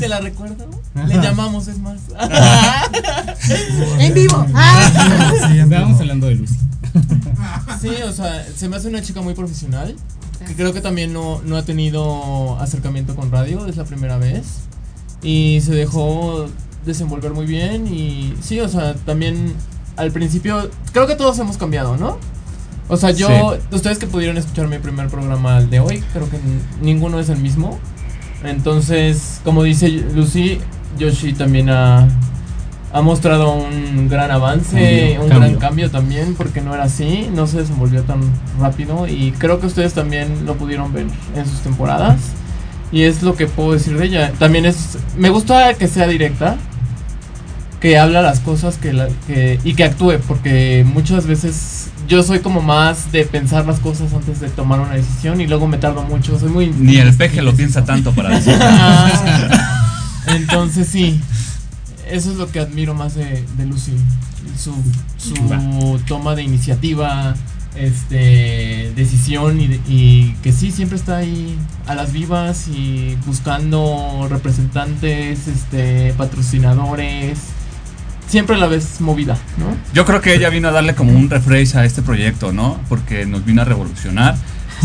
¿Te 0.00 0.08
la 0.08 0.20
recuerdo? 0.20 0.68
Le 1.04 1.14
llamamos, 1.22 1.68
es 1.68 1.78
más. 1.78 2.00
En 3.98 4.14
vivo. 4.14 4.46
Ah. 4.54 5.32
Sí, 5.48 5.52
vivo. 5.54 5.76
hablando 6.00 6.26
de 6.26 6.36
Lucy. 6.36 6.56
Sí, 7.80 7.90
o 8.06 8.12
sea, 8.12 8.46
se 8.56 8.68
me 8.68 8.76
hace 8.76 8.88
una 8.88 9.02
chica 9.02 9.20
muy 9.20 9.34
profesional. 9.34 9.94
Que 10.46 10.54
creo 10.54 10.72
que 10.72 10.80
también 10.80 11.12
no, 11.12 11.40
no 11.44 11.56
ha 11.56 11.64
tenido 11.64 12.58
acercamiento 12.60 13.16
con 13.16 13.30
radio, 13.30 13.66
es 13.66 13.76
la 13.76 13.84
primera 13.84 14.18
vez. 14.18 14.44
Y 15.22 15.60
se 15.62 15.74
dejó 15.74 16.46
desenvolver 16.84 17.32
muy 17.32 17.46
bien. 17.46 17.86
Y 17.86 18.34
sí, 18.40 18.60
o 18.60 18.68
sea, 18.68 18.94
también 18.94 19.54
al 19.96 20.12
principio, 20.12 20.70
creo 20.92 21.06
que 21.06 21.16
todos 21.16 21.38
hemos 21.38 21.56
cambiado, 21.56 21.96
¿no? 21.96 22.18
O 22.88 22.96
sea, 22.96 23.10
yo, 23.10 23.56
ustedes 23.72 23.98
que 23.98 24.06
pudieron 24.06 24.36
escuchar 24.36 24.68
mi 24.68 24.78
primer 24.78 25.08
programa 25.08 25.56
al 25.56 25.70
de 25.70 25.80
hoy, 25.80 26.04
creo 26.12 26.30
que 26.30 26.38
ninguno 26.80 27.18
es 27.18 27.28
el 27.28 27.38
mismo. 27.38 27.80
Entonces, 28.44 29.40
como 29.42 29.64
dice 29.64 29.88
Lucy, 29.88 30.60
Yoshi 30.98 31.32
también 31.32 31.68
ha, 31.70 32.06
ha 32.92 33.00
mostrado 33.02 33.52
un 33.54 34.08
gran 34.08 34.30
avance, 34.30 35.16
Cambio, 35.16 35.22
un 35.22 35.28
cambio. 35.28 35.38
gran 35.48 35.54
cambio 35.60 35.90
también, 35.90 36.34
porque 36.36 36.60
no 36.60 36.74
era 36.74 36.84
así, 36.84 37.28
no 37.34 37.46
se 37.46 37.58
desenvolvió 37.58 38.02
tan 38.02 38.20
rápido 38.60 39.06
y 39.06 39.32
creo 39.38 39.60
que 39.60 39.66
ustedes 39.66 39.92
también 39.94 40.44
lo 40.46 40.54
pudieron 40.56 40.92
ver 40.92 41.06
en 41.34 41.44
sus 41.46 41.60
temporadas. 41.60 42.16
Y 42.92 43.02
es 43.02 43.22
lo 43.22 43.34
que 43.34 43.46
puedo 43.46 43.72
decir 43.72 43.98
de 43.98 44.06
ella. 44.06 44.32
También 44.38 44.64
es, 44.64 44.96
me 45.18 45.28
gusta 45.30 45.74
que 45.74 45.88
sea 45.88 46.06
directa, 46.06 46.56
que 47.80 47.98
habla 47.98 48.22
las 48.22 48.38
cosas 48.40 48.78
que, 48.78 48.92
la- 48.92 49.08
que 49.26 49.58
y 49.64 49.74
que 49.74 49.84
actúe, 49.84 50.14
porque 50.26 50.86
muchas 50.90 51.26
veces 51.26 51.88
yo 52.08 52.22
soy 52.22 52.38
como 52.38 52.62
más 52.62 53.10
de 53.10 53.24
pensar 53.24 53.66
las 53.66 53.80
cosas 53.80 54.12
antes 54.14 54.38
de 54.40 54.48
tomar 54.48 54.78
una 54.78 54.92
decisión 54.92 55.40
y 55.40 55.48
luego 55.48 55.66
me 55.66 55.76
tardo 55.78 56.02
mucho. 56.04 56.38
Soy 56.38 56.48
muy. 56.48 56.68
Ni 56.68 56.96
el 56.98 57.12
peje 57.14 57.42
lo 57.42 57.52
piensa 57.54 57.84
tanto 57.84 58.12
para 58.12 58.30
decir. 58.30 58.54
Entonces 60.36 60.88
sí, 60.88 61.20
eso 62.10 62.30
es 62.30 62.36
lo 62.36 62.50
que 62.50 62.60
admiro 62.60 62.94
más 62.94 63.14
de, 63.14 63.44
de 63.56 63.66
Lucy. 63.66 63.92
Su, 64.56 64.74
su 65.18 66.00
toma 66.06 66.34
de 66.34 66.42
iniciativa, 66.42 67.34
este, 67.76 68.92
decisión 68.96 69.60
y, 69.60 70.34
que 70.42 70.52
sí, 70.52 70.70
siempre 70.70 70.96
está 70.96 71.18
ahí 71.18 71.58
a 71.86 71.94
las 71.94 72.12
vivas 72.12 72.68
y 72.68 73.16
buscando 73.26 74.26
representantes, 74.30 75.48
este, 75.48 76.14
patrocinadores. 76.16 77.38
Siempre 78.28 78.56
la 78.56 78.66
vez 78.66 79.00
movida, 79.00 79.38
¿no? 79.56 79.76
Yo 79.94 80.04
creo 80.04 80.20
que 80.20 80.34
ella 80.34 80.48
vino 80.50 80.68
a 80.68 80.72
darle 80.72 80.96
como 80.96 81.12
un 81.12 81.30
refresh 81.30 81.76
a 81.76 81.84
este 81.84 82.02
proyecto, 82.02 82.52
¿no? 82.52 82.80
Porque 82.88 83.24
nos 83.24 83.44
vino 83.44 83.62
a 83.62 83.64
revolucionar. 83.64 84.36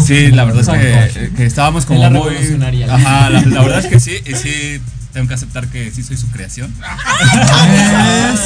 Sí, 0.04 0.32
la 0.32 0.46
verdad 0.46 0.62
es 0.76 1.14
que, 1.14 1.32
que 1.32 1.46
estábamos 1.46 1.86
como 1.86 2.00
la 2.02 2.10
muy. 2.10 2.30
revolucionaria. 2.30 2.94
Ajá, 2.94 3.30
la, 3.30 3.42
la 3.42 3.62
verdad 3.62 3.80
es 3.80 3.88
que 3.88 4.00
sí, 4.00 4.14
y 4.26 4.36
sí, 4.36 4.80
tengo 5.14 5.28
que 5.28 5.34
aceptar 5.34 5.68
que 5.68 5.92
sí 5.92 6.04
soy 6.04 6.18
su 6.18 6.30
creación. 6.32 6.74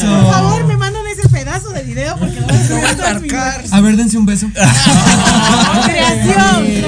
Por 0.01 0.31
favor, 0.33 0.65
me 0.65 0.77
mandan 0.77 1.05
ese 1.07 1.27
pedazo 1.29 1.69
de 1.69 1.83
video 1.83 2.17
porque 2.17 2.39
lo 2.39 2.47
voy 2.47 2.55
a 2.57 2.67
subir 3.15 3.35
a. 3.35 3.77
A 3.77 3.81
ver, 3.81 3.95
dense 3.95 4.17
un 4.17 4.25
beso. 4.25 4.47
Creación, 5.85 6.85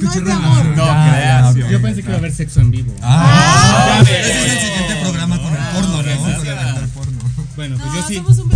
no 0.00 0.12
es 0.12 0.24
de 0.24 0.32
amor. 0.32 0.64
No, 0.76 0.84
creación. 0.84 1.68
Yo 1.70 1.82
pensé 1.82 2.02
que 2.02 2.08
iba 2.08 2.14
a 2.14 2.18
haber 2.18 2.32
sexo 2.34 2.60
en 2.60 2.70
vivo. 2.70 2.94
Ah, 3.02 4.00
Ya 4.04 4.10
ese 4.10 4.30
es 4.46 4.52
el 4.52 4.58
siguiente 4.60 4.96
programa 5.02 5.38
con 5.40 5.52
el 5.52 5.62
porno, 5.74 6.02
¿no? 6.02 6.20
Con 6.20 6.30
el 6.30 6.44
del 6.74 6.88
porno. 6.88 7.18
Bueno, 7.56 7.76
pues 7.78 7.88
No, 7.92 7.94
yo 8.00 8.08
sí. 8.08 8.14
somos 8.16 8.38
un 8.38 8.48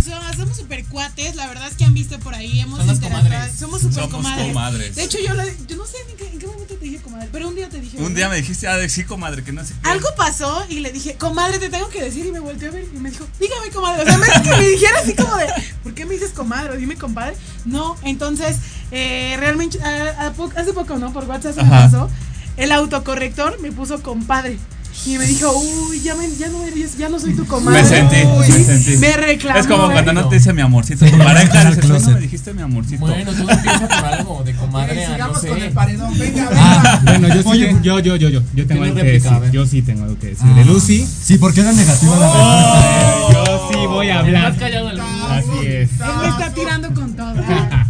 super 0.65 0.83
cuates, 0.85 1.35
la 1.35 1.45
verdad 1.45 1.67
es 1.67 1.75
que 1.77 1.85
han 1.85 1.93
visto 1.93 2.17
por 2.19 2.33
ahí, 2.33 2.59
hemos 2.59 2.79
comadres. 2.99 3.53
somos 3.59 3.81
super 3.81 3.93
Somos 3.95 4.09
comadres. 4.11 4.47
comadres. 4.47 4.95
De 4.95 5.03
hecho, 5.03 5.19
yo, 5.19 5.33
la- 5.35 5.45
yo 5.67 5.75
no 5.77 5.85
sé 5.85 5.97
en 6.09 6.17
qué, 6.17 6.27
en 6.27 6.39
qué 6.39 6.47
momento 6.47 6.73
te 6.73 6.85
dije 6.85 6.97
comadre, 7.03 7.29
pero 7.31 7.47
un 7.49 7.55
día 7.55 7.69
te 7.69 7.79
dije. 7.79 7.97
Un 7.97 8.03
¿verdad? 8.05 8.15
día 8.15 8.29
me 8.29 8.35
dijiste, 8.37 8.67
ah, 8.67 8.77
sí, 8.89 9.03
comadre, 9.03 9.43
que 9.43 9.51
no 9.51 9.63
sé 9.63 9.75
qué. 9.81 9.89
Algo 9.89 10.07
pasó 10.17 10.65
y 10.67 10.79
le 10.79 10.91
dije, 10.91 11.15
comadre, 11.17 11.59
te 11.59 11.69
tengo 11.69 11.87
que 11.89 12.03
decir. 12.03 12.25
Y 12.25 12.31
me 12.31 12.39
volteó 12.39 12.69
a 12.69 12.71
ver 12.71 12.87
y 12.91 12.97
me 12.97 13.11
dijo, 13.11 13.27
dígame, 13.39 13.69
comadre. 13.69 14.01
O 14.01 14.05
sea, 14.05 14.17
me, 14.17 14.25
que 14.49 14.57
me 14.57 14.67
dijera 14.69 14.99
así 14.99 15.13
como 15.13 15.35
de, 15.37 15.45
¿por 15.83 15.93
qué 15.93 16.05
me 16.07 16.15
dices 16.15 16.31
comadre? 16.31 16.71
O 16.73 16.77
dime, 16.77 16.95
compadre. 16.95 17.35
No, 17.65 17.95
entonces, 18.01 18.57
eh, 18.89 19.35
realmente, 19.39 19.79
a- 19.83 20.27
a 20.27 20.33
po- 20.33 20.51
hace 20.55 20.73
poco, 20.73 20.97
¿no? 20.97 21.13
Por 21.13 21.25
WhatsApp 21.25 21.53
se 21.53 21.63
me 21.63 21.69
pasó. 21.69 22.09
El 22.57 22.71
autocorrector 22.71 23.59
me 23.61 23.71
puso 23.71 24.01
compadre. 24.01 24.57
Y 25.05 25.17
me 25.19 25.25
dijo, 25.25 25.51
uy, 25.51 26.01
ya, 26.01 26.15
me- 26.15 26.29
ya, 26.35 26.47
no, 26.49 26.63
eres, 26.63 26.97
ya 26.97 27.09
no 27.09 27.19
soy 27.19 27.33
tu 27.35 27.45
comadre. 27.45 27.83
Me 27.83 27.87
sentí, 27.87 28.15
Uy, 28.25 28.47
me 28.47 28.63
sentí. 28.63 28.97
Me 28.97 29.11
reclamó. 29.17 29.59
Es 29.59 29.67
como 29.67 29.91
cuando 29.91 30.13
no 30.13 30.27
te 30.29 30.35
dice 30.35 30.51
mi 30.53 30.61
amorcito. 30.61 31.05
Dices, 31.05 31.19
"Oye, 31.19 31.99
no 31.99 32.09
me 32.15 32.19
dijiste 32.21 32.53
mi 32.53 32.61
amorcito. 32.63 32.99
Bueno, 33.05 33.31
tú 33.31 33.47
empieza 33.49 33.87
por 33.87 34.05
algo 34.05 34.43
de 34.43 34.53
comadre 34.55 35.05
a 35.05 35.09
no 35.09 35.13
sigamos 35.13 35.41
sé. 35.41 35.47
con 35.49 35.61
el 35.61 35.71
paredón. 35.71 36.17
Venga, 36.17 36.49
venga. 36.49 36.51
Ah, 36.59 37.01
bueno, 37.03 37.27
yo 37.27 37.43
sí, 37.53 37.59
yo, 37.83 37.99
yo, 37.99 38.15
yo, 38.15 38.29
yo, 38.29 38.41
yo 38.55 38.67
tengo 38.67 38.83
algo 38.83 38.95
que 38.95 39.03
decir. 39.03 39.31
Yo 39.51 39.65
sí 39.67 39.81
tengo 39.83 40.03
algo 40.05 40.17
que 40.17 40.27
decir. 40.27 40.47
De 40.47 40.65
Lucy, 40.65 41.05
Sí, 41.05 41.37
porque 41.37 41.61
era 41.61 41.71
negativa 41.71 42.15
la 42.17 42.25
respuesta. 42.33 43.43
yo 43.45 43.69
sí 43.71 43.77
voy 43.87 44.09
a 44.09 44.19
hablar. 44.19 44.55
Así 44.55 45.67
es. 45.67 45.89
Él 45.91 46.17
me 46.21 46.27
está 46.29 46.51
tirando 46.53 46.93
con 46.93 47.13
todo. 47.15 47.33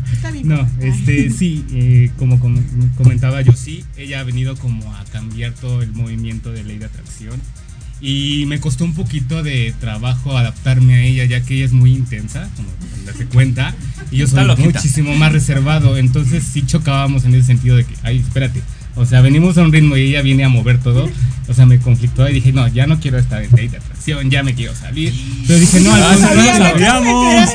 No, 0.46 0.68
este 0.80 1.30
sí, 1.32 1.66
eh, 1.72 2.12
como 2.18 2.40
com- 2.40 2.64
comentaba 2.98 3.42
yo 3.42 3.54
sí, 3.54 3.84
ella 3.98 4.20
ha 4.20 4.24
venido 4.24 4.56
como 4.56 4.94
a 4.96 5.04
cambiar 5.06 5.54
todo 5.54 5.82
el 5.82 5.92
movimiento 5.92 6.52
de 6.52 6.64
ley 6.64 6.78
de 6.78 6.86
atracción 6.86 7.40
y 8.02 8.46
me 8.48 8.60
costó 8.60 8.84
un 8.84 8.94
poquito 8.94 9.42
de 9.42 9.74
trabajo 9.80 10.38
adaptarme 10.38 10.96
a 10.96 11.02
ella 11.04 11.26
ya 11.26 11.42
que 11.42 11.56
ella 11.56 11.66
es 11.66 11.72
muy 11.72 11.94
intensa, 11.94 12.50
como 12.56 12.68
darse 13.06 13.26
cuenta, 13.26 13.74
y 14.12 14.18
yo 14.18 14.28
soy 14.28 14.40
muchísimo 14.74 15.16
más 15.16 15.32
reservado, 15.32 15.98
entonces 15.98 16.44
sí 16.44 16.64
chocábamos 16.66 17.24
en 17.26 17.34
ese 17.36 17.48
sentido 17.48 17.76
de 17.78 17.86
que, 17.86 17.94
ay, 18.04 18.20
espérate, 18.20 18.62
o 18.96 19.06
sea, 19.06 19.22
venimos 19.22 19.58
a 19.58 19.62
un 19.62 19.72
ritmo 19.72 19.98
y 19.98 20.02
ella 20.02 20.22
viene 20.22 20.44
a 20.44 20.50
mover 20.50 20.80
todo, 20.80 21.10
o 21.48 21.54
sea, 21.54 21.66
me 21.66 21.80
conflictó 21.80 22.28
y 22.30 22.34
dije, 22.34 22.52
no, 22.54 22.68
ya 22.68 22.88
no 22.88 23.00
quiero 23.00 23.18
estar 23.18 23.44
en 23.44 23.52
ley 23.56 23.68
de 23.68 23.78
atracción, 23.78 24.30
ya 24.30 24.44
me 24.44 24.56
quiero 24.56 24.74
salir, 24.76 25.14
pero 25.48 25.60
dije, 25.60 25.80
no, 25.82 25.94
al 25.94 26.20
contrario, 26.20 27.46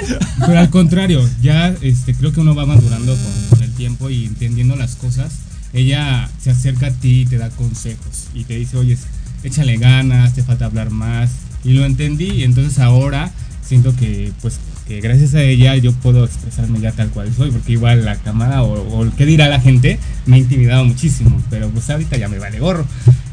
pero 0.47 0.59
al 0.59 0.71
contrario, 0.71 1.31
ya 1.43 1.75
este, 1.81 2.15
creo 2.15 2.33
que 2.33 2.41
uno 2.41 2.55
va 2.55 2.67
madurando 2.67 3.15
con, 3.15 3.49
con 3.51 3.62
el 3.62 3.73
tiempo 3.73 4.11
y 4.11 4.27
entendiendo 4.27 4.77
las 4.77 4.97
cosas. 4.97 5.33
Ella 5.73 6.29
se 6.43 6.51
acerca 6.51 6.89
a 6.89 6.91
ti 6.91 7.21
y 7.21 7.27
te 7.27 7.39
da 7.39 7.49
consejos 7.51 8.27
y 8.35 8.43
te 8.45 8.57
dice, 8.57 8.77
oye, 8.77 8.99
échale 9.45 9.77
ganas, 9.77 10.35
te 10.35 10.43
falta 10.43 10.65
hablar 10.65 10.91
más. 10.91 11.31
Y 11.62 11.75
lo 11.75 11.85
entendí 11.85 12.31
y 12.31 12.45
entonces 12.45 12.79
ahora 12.79 13.31
siento 13.70 13.94
que 13.94 14.32
pues 14.42 14.59
que 14.88 15.01
gracias 15.01 15.34
a 15.34 15.42
ella 15.44 15.76
yo 15.76 15.92
puedo 15.92 16.24
expresarme 16.24 16.80
ya 16.80 16.90
tal 16.90 17.09
cual 17.10 17.32
soy, 17.32 17.52
porque 17.52 17.70
igual 17.70 18.05
la 18.05 18.16
cámara 18.16 18.64
o, 18.64 18.72
o 18.72 19.05
el 19.05 19.12
qué 19.12 19.24
dirá 19.24 19.48
la 19.48 19.60
gente 19.60 20.01
me 20.26 20.34
ha 20.34 20.38
intimidado 20.40 20.84
muchísimo, 20.84 21.40
pero 21.51 21.68
pues 21.70 21.88
ahorita 21.88 22.16
ya 22.16 22.26
me 22.28 22.40
vale 22.40 22.59
gorro. 22.59 22.84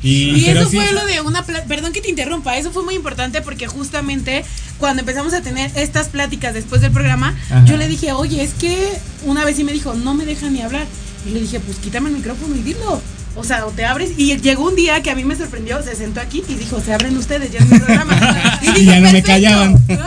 Y, 0.03 0.45
eso 0.45 0.69
sí- 0.69 0.75
fue 0.77 0.91
lo 0.93 1.03
de 1.07 1.21
una, 1.21 1.43
perdón 1.43 1.91
que 1.91 2.01
te 2.01 2.09
interrumpa, 2.11 2.55
eso 2.55 2.71
fue 2.71 2.83
muy 2.83 2.93
importante 2.93 3.41
porque 3.41 3.65
justamente 3.65 4.45
cuando 4.77 4.99
empezamos 4.99 5.33
a 5.33 5.41
tener 5.41 5.71
estas 5.75 6.09
pláticas 6.09 6.53
después 6.53 6.81
del 6.81 6.91
programa, 6.91 7.35
Ajá. 7.49 7.65
yo 7.65 7.77
le 7.77 7.87
dije, 7.87 8.11
oye, 8.11 8.43
es 8.43 8.53
que 8.53 8.77
una 9.25 9.43
vez 9.43 9.55
sí 9.57 9.63
me 9.63 9.71
dijo, 9.73 9.95
no 9.95 10.13
me 10.13 10.25
dejan 10.25 10.53
ni 10.53 10.61
hablar. 10.61 10.85
Y 11.27 11.31
le 11.31 11.41
dije, 11.41 11.59
pues 11.59 11.77
quítame 11.77 12.09
el 12.09 12.15
micrófono 12.17 12.55
y 12.55 12.59
dilo. 12.61 13.01
O 13.37 13.43
sea, 13.43 13.65
o 13.67 13.71
te 13.71 13.85
abres. 13.85 14.11
Y 14.17 14.35
llegó 14.37 14.67
un 14.67 14.75
día 14.75 15.01
que 15.03 15.11
a 15.11 15.15
mí 15.15 15.23
me 15.23 15.35
sorprendió, 15.35 15.81
se 15.83 15.95
sentó 15.95 16.19
aquí 16.19 16.43
y 16.47 16.55
dijo, 16.55 16.81
se 16.81 16.93
abren 16.93 17.15
ustedes, 17.17 17.51
ya 17.51 17.59
es 17.59 17.67
mi 17.67 17.77
programa. 17.79 18.59
Y 18.77 18.85
ya 18.85 18.99
no 18.99 19.11
me 19.11 19.23
callaban. 19.23 19.73
¿no? 19.73 19.79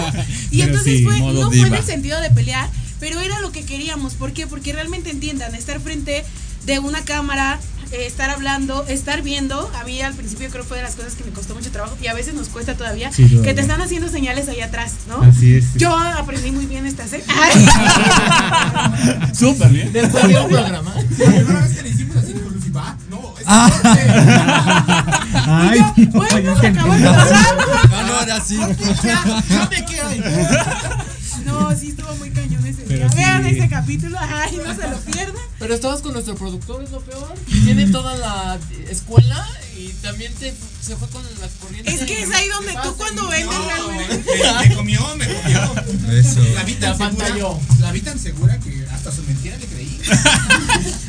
Y 0.50 0.58
Pero 0.58 0.70
entonces 0.70 0.98
sí, 0.98 1.04
fue, 1.04 1.18
no 1.20 1.48
fue 1.48 1.60
en 1.60 1.74
el 1.74 1.84
sentido 1.84 2.20
de 2.20 2.30
pelear, 2.30 2.68
pero 2.98 3.20
era 3.20 3.38
lo 3.40 3.52
que 3.52 3.64
queríamos. 3.64 4.14
¿Por 4.14 4.32
qué? 4.32 4.48
Porque 4.48 4.72
realmente 4.72 5.10
entiendan, 5.10 5.54
estar 5.54 5.78
frente 5.80 6.24
de 6.66 6.78
una 6.80 7.04
cámara, 7.04 7.60
eh, 7.92 8.06
estar 8.06 8.30
hablando, 8.30 8.84
estar 8.88 9.22
viendo. 9.22 9.70
A 9.80 9.84
mí 9.84 10.02
al 10.02 10.14
principio 10.14 10.48
creo 10.50 10.62
que 10.62 10.68
fue 10.68 10.78
de 10.78 10.82
las 10.82 10.96
cosas 10.96 11.14
que 11.14 11.22
me 11.22 11.30
costó 11.30 11.54
mucho 11.54 11.70
trabajo 11.70 11.96
y 12.02 12.08
a 12.08 12.14
veces 12.14 12.34
nos 12.34 12.48
cuesta 12.48 12.76
todavía, 12.76 13.12
Sí, 13.12 13.40
que 13.44 13.54
te 13.54 13.60
están 13.60 13.80
haciendo 13.80 14.08
señales 14.08 14.48
ahí 14.48 14.60
atrás, 14.60 14.94
¿no? 15.08 15.22
Así 15.22 15.54
es. 15.54 15.74
Yo 15.76 15.96
aprendí 15.96 16.50
muy 16.50 16.66
bien 16.66 16.84
esta 16.84 17.06
serie. 17.06 17.24
Súper 19.34 19.68
bien. 19.70 19.92
Después 19.92 20.26
de 20.26 20.36
un 20.36 20.48
programa. 20.48 20.94
La 20.94 21.26
primera 21.26 21.60
vez 21.60 21.74
que 21.74 21.82
le 21.82 21.88
hicimos 21.90 22.16
así 22.16 22.34
No, 22.72 23.34
es 23.38 23.44
Ay, 25.46 25.80
no, 25.80 25.94
Bueno, 26.12 26.38
yo 26.38 26.58
se 26.60 26.66
acabó 26.68 26.94
el 26.94 27.02
programa. 27.02 27.84
No, 27.90 28.02
no, 28.06 28.20
era 28.22 28.36
así. 28.36 28.58
Ya 29.02 29.68
me 29.70 29.84
quiero 29.84 30.14
ir. 30.14 30.24
No, 31.44 31.74
sí 31.74 31.88
estuvo 31.88 32.14
muy 32.16 32.30
cañón 32.30 32.64
ese 32.66 32.82
Pero 32.86 32.98
día. 32.98 33.08
sí. 33.08 33.16
Vean 33.16 33.46
ese 33.46 33.68
capítulo, 33.68 34.18
ay, 34.20 34.60
no 34.64 34.74
se 34.74 34.88
lo 34.88 34.96
pierdan. 34.98 35.42
Pero 35.58 35.74
estabas 35.74 36.02
con 36.02 36.12
nuestro 36.12 36.34
productor, 36.34 36.84
es 36.84 36.90
lo 36.90 37.00
peor. 37.00 37.34
Tiene 37.64 37.86
toda 37.86 38.14
la 38.16 38.58
escuela 38.88 39.46
y 39.80 39.92
también 40.02 40.32
te, 40.34 40.52
se 40.82 40.96
fue 40.96 41.08
con 41.08 41.22
las 41.40 41.50
corrientes. 41.60 41.94
Es 41.94 42.00
que 42.06 42.22
es 42.22 42.30
ahí 42.34 42.48
donde 42.48 42.72
tú 42.82 42.94
cuando 42.96 43.28
vendes 43.28 43.56
realmente. 43.56 44.24
Me, 44.62 44.68
me 44.68 44.74
comió, 44.74 45.16
me 45.16 45.26
comió. 45.26 45.72
Eso. 46.12 46.40
La 46.54 46.64
vi 46.64 46.74
tan 46.74 46.96
segura. 46.96 47.28
La 47.80 47.92
vi 47.92 48.00
tan 48.00 48.18
segura 48.18 48.58
que 48.58 48.86
hasta 48.92 49.10
su 49.10 49.22
mentira 49.24 49.56
le 49.56 49.66
creí. 49.66 49.98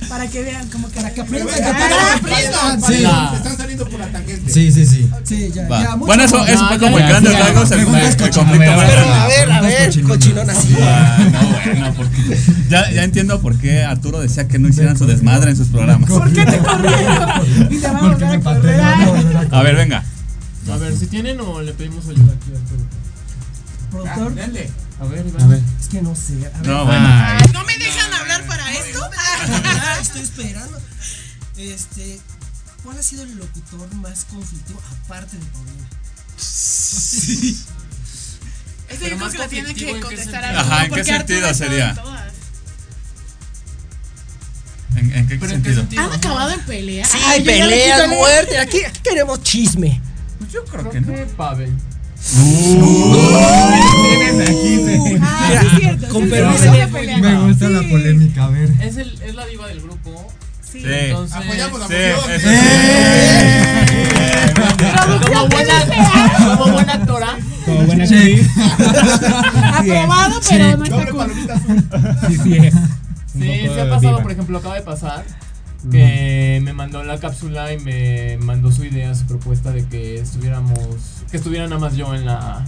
Para 0.08 0.28
que 0.28 0.42
vean, 0.44 0.70
como 0.70 0.90
que. 0.90 0.96
Para 0.96 1.14
que 1.14 1.22
aprendan, 1.22 1.64
aprendan. 1.64 2.18
aprendan. 2.18 2.82
Sí. 2.82 2.98
Se 3.32 3.36
están 3.38 3.58
saliendo 3.58 3.88
por 3.90 4.00
la 4.00 4.08
tangente. 4.08 4.52
Sí, 4.52 4.72
sí, 4.72 4.86
sí. 4.86 5.10
Sí, 5.24 5.52
ya, 5.54 5.68
Va. 5.68 5.84
ya, 5.84 5.96
Bueno, 5.96 6.24
eso, 6.24 6.46
eso 6.46 6.68
fue 6.68 6.80
como 6.80 6.98
el, 6.98 7.04
el, 7.04 7.22
Preguntas 7.22 7.72
el 7.72 8.18
cochinonas. 8.18 8.18
conflicto. 8.36 8.72
A 8.72 8.78
ver, 8.78 8.90
Pero 8.90 9.14
a 9.14 9.28
ver, 9.28 9.52
a 9.52 9.62
ver, 9.62 10.02
cochinón 10.04 10.50
así. 10.50 10.76
Ah, 10.82 11.18
no, 11.32 11.72
bueno, 11.74 11.94
porque 11.96 12.38
ya, 12.70 12.92
ya 12.92 13.04
entiendo 13.04 13.42
por 13.42 13.58
qué 13.58 13.84
Arturo 13.84 14.20
decía 14.20 14.48
que 14.48 14.60
no 14.60 14.68
hicieran 14.68 14.98
su 14.98 15.06
desmadre 15.06 15.52
en 15.52 15.58
sus 15.58 15.68
programas. 15.68 16.10
¿Por 16.10 16.32
qué 16.34 16.46
te 16.46 16.58
corrieron? 16.64 17.70
Y 17.70 17.78
te 17.78 17.88
Porque 17.88 17.88
a 17.88 17.94
me 17.94 18.00
volver 18.02 18.24
a 18.24 18.34
a 18.66 19.60
A 19.60 19.64
ver, 19.64 19.76
venga. 19.76 20.04
A 20.72 20.78
ver, 20.78 20.96
si 20.96 21.08
tienen 21.08 21.40
o 21.40 21.62
le 21.62 21.74
pedimos 21.74 22.08
ayuda 22.08 22.34
aquí 22.34 22.52
al 22.56 22.62
productor. 23.90 24.34
A 25.02 25.06
ver, 25.06 25.26
Iván. 25.26 25.42
A 25.42 25.48
ver. 25.48 25.62
es 25.80 25.88
que 25.88 26.02
no 26.02 26.16
sé. 26.16 26.34
A 26.54 26.60
ver, 26.60 26.68
No, 26.68 26.86
bueno. 26.86 27.08
Ay, 27.08 27.44
¿No 27.54 27.64
me 27.66 27.78
dejan 27.78 28.14
hablar 28.14 28.46
para 28.46 28.72
esto? 28.72 29.10
Estoy 30.02 30.22
esperando. 30.22 30.80
Este, 31.58 32.20
¿cuál 32.84 32.98
ha 33.00 33.04
sido 33.04 33.24
el 33.24 33.36
locutor 33.38 33.94
más 33.96 34.26
conflictivo 34.26 34.80
aparte 35.04 35.38
de 35.38 35.46
Paulina? 35.46 35.88
Este 38.90 39.06
Pero 39.06 39.10
yo 39.10 39.18
creo 39.18 39.32
que 39.32 39.38
la 39.38 39.48
tiene 39.48 39.74
que 39.74 39.90
¿en 39.90 39.96
qué 39.96 40.02
contestar 40.02 40.42
sentido? 40.44 40.60
Arturo, 40.60 40.74
Ajá, 40.74 40.86
¿en 40.86 40.92
qué 40.92 41.04
sentido 41.04 41.54
sería? 41.54 41.96
En. 44.96 45.14
¿En, 45.16 45.28
qué 45.28 45.38
¿Pero 45.38 45.54
en 45.54 45.62
qué 45.64 45.74
sentido? 45.74 45.82
sentido? 45.82 46.04
¿Han 46.04 46.14
acabado 46.14 46.52
en 46.52 46.60
pelea? 46.62 47.06
Sí, 47.06 47.18
Ay, 47.26 47.42
peleas, 47.44 48.08
muerte. 48.10 48.58
Aquí, 48.60 48.78
aquí 48.86 49.00
queremos 49.04 49.42
chisme. 49.44 50.02
Pues 50.40 50.52
yo 50.52 50.64
creo 50.66 50.90
Creo 50.90 50.92
que 50.92 51.02
no. 51.02 51.08
que 51.16 51.26
Pavel. 51.38 51.74
sí. 52.20 52.78
Ah, 55.22 55.62
sí 55.76 55.82
con 56.08 56.24
sí, 56.24 56.30
permiso. 56.30 56.64
sí, 56.64 56.70
sí. 56.72 56.78
Me 57.22 57.36
gusta 57.42 57.68
Sí. 57.68 57.74
la 57.74 57.82
polémica, 57.90 58.44
a 58.46 58.50
ver. 58.50 58.70
Es, 58.82 58.98
el, 58.98 59.22
es 59.22 59.36
la 59.36 59.46
diva 59.46 59.68
del 59.68 59.82
grupo. 59.82 60.28
Sí. 60.72 60.80
Sí. 60.82 60.88
Entonces, 60.88 61.38
Apoyamos 61.38 61.80
la 61.82 61.88
Sí. 61.88 61.94
¡Eh! 61.96 62.16
Como 65.28 65.48
buena, 65.48 65.86
como 66.58 66.72
buena 66.74 66.94
actora. 66.94 67.38
Como 67.66 67.82
buena 67.84 68.06
Sí. 68.08 68.16
actriz. 68.16 68.48
Aprobado, 69.74 70.42
Sí. 70.42 70.48
pero 70.52 70.78
no 70.78 70.84
está 70.84 71.06
cool. 71.12 71.34
Sí, 72.28 72.38
sí 72.44 72.60
Sí, 73.34 73.68
se 73.68 73.82
ha 73.82 73.90
pasado, 73.90 74.22
por 74.22 74.32
ejemplo, 74.32 74.58
acaba 74.58 74.76
de 74.76 74.82
pasar 74.82 75.24
que 75.90 76.62
me 76.64 76.74
mandó 76.74 77.04
la 77.04 77.20
cápsula 77.20 77.74
y 77.74 77.80
me 77.80 78.38
mandó 78.38 78.72
su 78.72 78.86
idea, 78.86 79.16
su 79.16 79.26
propuesta 79.26 79.72
de 79.72 79.86
que 79.86 80.20
estuviéramos, 80.20 81.24
que 81.32 81.38
estuviera 81.38 81.66
nada 81.66 81.80
más 81.80 81.96
yo 81.96 82.14
en 82.14 82.26
la, 82.26 82.64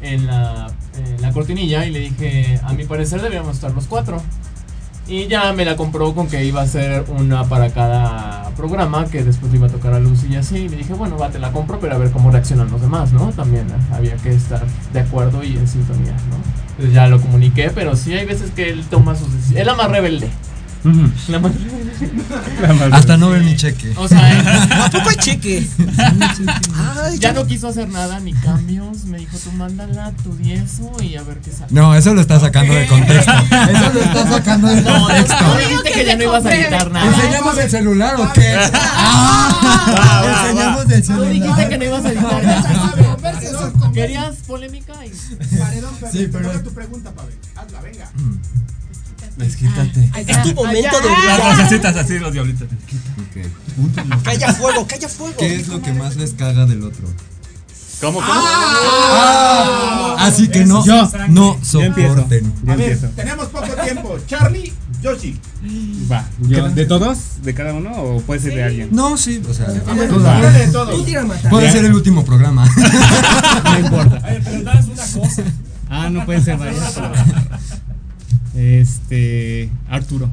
en 0.00 0.26
la, 0.26 0.68
en 0.96 1.22
la 1.22 1.32
cortinilla 1.32 1.84
y 1.86 1.90
le 1.92 2.00
dije, 2.00 2.60
a 2.64 2.72
mi 2.72 2.84
parecer 2.84 3.20
deberíamos 3.20 3.54
estar 3.56 3.72
los 3.72 3.86
cuatro. 3.86 4.20
Y 5.06 5.26
ya 5.26 5.52
me 5.54 5.64
la 5.64 5.76
compró 5.76 6.14
con 6.14 6.28
que 6.28 6.44
iba 6.44 6.60
a 6.60 6.66
ser 6.66 7.06
una 7.08 7.44
para 7.44 7.70
cada 7.70 8.50
programa, 8.56 9.06
que 9.06 9.24
después 9.24 9.50
le 9.50 9.56
iba 9.56 9.66
a 9.66 9.70
tocar 9.70 9.94
a 9.94 10.00
Lucy 10.00 10.26
y 10.28 10.36
así. 10.36 10.56
Y 10.58 10.68
le 10.68 10.76
dije, 10.76 10.92
bueno, 10.92 11.16
va, 11.16 11.30
te 11.30 11.38
la 11.38 11.50
compro, 11.50 11.80
pero 11.80 11.94
a 11.94 11.98
ver 11.98 12.10
cómo 12.10 12.30
reaccionan 12.30 12.70
los 12.70 12.82
demás, 12.82 13.12
¿no? 13.12 13.32
También 13.32 13.66
había 13.90 14.16
que 14.16 14.34
estar 14.34 14.62
de 14.92 15.00
acuerdo 15.00 15.42
y 15.42 15.56
en 15.56 15.66
sintonía, 15.66 16.12
¿no? 16.12 16.57
Entonces 16.78 16.94
ya 16.94 17.08
lo 17.08 17.20
comuniqué, 17.20 17.72
pero 17.74 17.96
sí 17.96 18.14
hay 18.14 18.24
veces 18.24 18.52
que 18.52 18.68
él 18.68 18.84
toma 18.88 19.16
sus 19.16 19.32
decisiones. 19.32 19.62
Es 19.62 19.66
la 19.66 19.74
más 19.74 19.90
rebelde. 19.90 20.28
La 21.28 21.38
más 21.38 21.52
Hasta 22.92 23.16
no 23.16 23.30
ver 23.30 23.42
mi 23.42 23.56
cheque. 23.56 23.92
O 23.96 24.06
sea, 24.08 24.32
él- 24.32 24.72
¿A 24.72 24.90
poco 24.90 25.08
hay 25.10 25.16
cheque? 25.16 25.66
Ay, 27.02 27.18
ya 27.18 27.32
no 27.32 27.46
quiso 27.46 27.68
hacer 27.68 27.88
nada 27.88 28.20
ni 28.20 28.32
cambios. 28.34 29.04
Me 29.04 29.18
dijo, 29.18 29.36
tú 29.38 29.50
mándala, 29.52 30.12
di 30.38 30.52
eso 30.52 30.92
y 31.02 31.16
a 31.16 31.22
ver 31.22 31.38
qué 31.38 31.50
sale. 31.50 31.66
No, 31.70 31.94
eso 31.94 32.14
lo 32.14 32.20
está 32.20 32.38
sacando 32.40 32.74
de 32.74 32.86
contexto. 32.86 33.32
Eso 33.32 33.92
lo 33.92 34.00
está 34.00 34.26
sacando 34.28 34.68
de 34.68 34.82
No, 34.82 35.00
contexto. 35.06 35.36
tú 35.38 35.58
dijiste 35.58 35.90
que 35.92 36.04
ya 36.06 36.16
no 36.16 36.22
ibas 36.24 36.46
a 36.46 36.54
editar 36.54 36.90
nada. 36.90 37.06
¿Enseñamos 37.06 37.58
el 37.58 37.70
celular 37.70 38.14
o 38.20 38.32
qué? 38.32 38.56
Ah, 39.60 40.42
Enseñamos 40.42 40.82
el 40.90 41.02
Tú 41.02 41.20
dijiste 41.22 41.38
celular. 41.48 41.68
que 41.68 41.78
no 41.78 41.84
ibas 41.84 42.04
a 42.04 42.08
editar 42.12 42.44
nada. 42.44 43.92
¿Querías 43.92 44.36
polémica? 44.46 44.94
Y... 45.04 45.10
Paredón, 45.58 45.94
pero 46.00 46.12
Sí, 46.12 46.28
pero- 46.32 46.62
tu 46.62 46.72
pregunta, 46.72 47.10
Pavel. 47.12 47.34
Hazla, 47.56 47.80
venga. 47.80 48.10
Desquítate. 49.38 50.10
Es 50.26 50.42
tu 50.42 50.54
momento 50.54 51.00
de 51.00 51.08
Las 51.08 51.38
brillar. 51.38 51.56
vocecitas 51.56 51.96
así, 51.96 52.18
los 52.18 52.32
diablitos. 52.32 52.68
Calla 54.24 54.52
fuego, 54.54 54.86
calla 54.86 55.08
fuego. 55.08 55.36
¿Qué 55.38 55.56
es 55.56 55.68
lo 55.68 55.80
que 55.80 55.92
más 55.92 56.16
les 56.16 56.32
caga 56.32 56.66
del 56.66 56.82
otro? 56.82 57.06
¿Cómo, 58.00 58.20
cómo? 58.20 58.30
Ah, 58.32 60.16
así 60.20 60.48
que 60.48 60.64
no, 60.64 60.84
Yo. 60.84 61.10
no 61.28 61.60
Yo 61.62 61.80
empiezo. 61.82 62.14
soporten. 62.14 62.52
A 62.68 62.76
ver, 62.76 62.80
empiezo. 62.92 63.08
tenemos 63.16 63.46
poco 63.48 63.66
tiempo. 63.82 64.16
Charlie, 64.26 64.72
Yoshi. 65.02 65.40
Va, 66.10 66.24
yo, 66.40 66.68
¿de 66.70 66.86
todos? 66.86 67.18
¿De 67.42 67.54
cada 67.54 67.72
uno 67.74 67.90
o 67.96 68.20
puede 68.20 68.40
ser 68.40 68.54
de 68.54 68.62
alguien? 68.62 68.88
No, 68.92 69.16
sí, 69.16 69.42
o 69.48 69.52
sea, 69.52 69.66
ver, 69.66 69.84
dale. 70.22 70.50
de 70.58 70.68
todos. 70.68 70.94
Puede 71.50 71.72
ser 71.72 71.84
el 71.86 71.94
último 71.94 72.24
programa. 72.24 72.68
No 73.64 73.78
importa. 73.80 74.16
A 74.16 74.30
ver, 74.30 74.42
pero 74.44 74.62
das 74.62 74.86
una 74.86 75.02
cosa. 75.24 75.42
Ah, 75.90 76.08
no 76.10 76.24
pueden 76.24 76.44
ser 76.44 76.56
varias. 76.56 76.94
Este. 78.58 79.70
Arturo. 79.88 80.28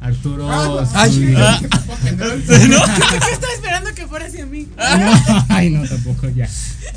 Arturo. 0.00 0.48
Ay. 0.94 1.12
Zúñiga. 1.12 1.52
Ah. 1.52 1.60
Estaba 3.32 3.52
esperando 3.54 3.94
que 3.94 4.06
fuera 4.08 4.26
hacia 4.26 4.44
mí. 4.44 4.66
No, 4.76 5.44
ay, 5.48 5.70
no, 5.70 5.86
tampoco, 5.86 6.28
ya. 6.30 6.48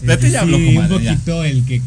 Vete 0.01 0.31
ya, 0.31 0.39
sí, 0.39 0.43
habló, 0.45 0.57
un 0.57 0.65
comadre, 0.73 1.03
ya. 1.03 1.11
poquito 1.13 1.43
el 1.43 1.63
que, 1.65 1.81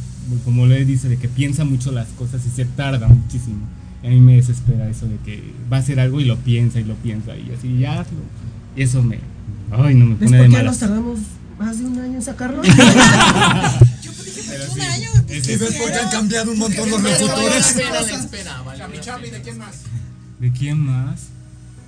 como 0.45 0.67
le 0.67 0.85
dice, 0.85 1.09
de 1.09 1.17
que 1.17 1.27
piensa 1.29 1.65
mucho 1.65 1.91
las 1.91 2.07
cosas 2.11 2.43
y 2.47 2.51
se 2.55 2.65
tarda 2.65 3.09
muchísimo. 3.09 3.67
Y 4.05 4.07
a 4.07 4.11
mí 4.11 4.21
me 4.21 4.37
desespera 4.37 4.89
eso 4.89 5.07
de 5.09 5.17
que 5.25 5.43
va 5.73 5.79
a 5.79 5.81
hacer 5.81 5.99
algo 5.99 6.21
y 6.21 6.25
lo 6.25 6.37
piensa 6.37 6.79
y 6.79 6.85
lo 6.85 6.95
piensa 6.95 7.35
y 7.37 7.51
así, 7.59 7.79
ya 7.79 8.01
hazlo. 8.01 8.19
Y 8.77 8.83
eso 8.83 9.03
me. 9.03 9.19
Ay, 9.73 9.95
no 9.97 10.07
me 10.07 10.15
¿Ves 10.15 10.31
pone 10.31 10.39
por 10.39 10.39
de 10.39 10.43
qué 10.43 10.49
nos 10.49 10.53
malas. 10.53 10.79
tardamos 10.79 11.19
más 11.59 11.79
de 11.79 11.85
un 11.87 11.99
año 11.99 12.15
en 12.15 12.23
sacarlo? 12.23 12.63
Un 14.73 14.81
año. 14.81 15.11
¿Y 15.29 15.41
ves 15.41 15.75
por 15.75 15.91
qué 15.91 15.99
han 15.99 16.11
cambiado 16.11 16.53
un 16.53 16.59
montón 16.59 16.91
los 16.91 17.01
Pero 17.01 17.27
Charlie, 17.27 18.29
pena. 18.31 18.63
Charlie, 19.01 19.31
¿de 19.31 19.43
quién 19.43 19.59
más? 19.59 19.77
¿De 20.39 20.53
quién 20.53 20.79
más? 20.79 21.27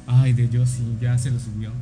Ay, 0.07 0.33
de 0.33 0.47
Josie, 0.47 0.85
ya 1.01 1.19
se 1.19 1.31
lo 1.31 1.39
subió. 1.39 1.73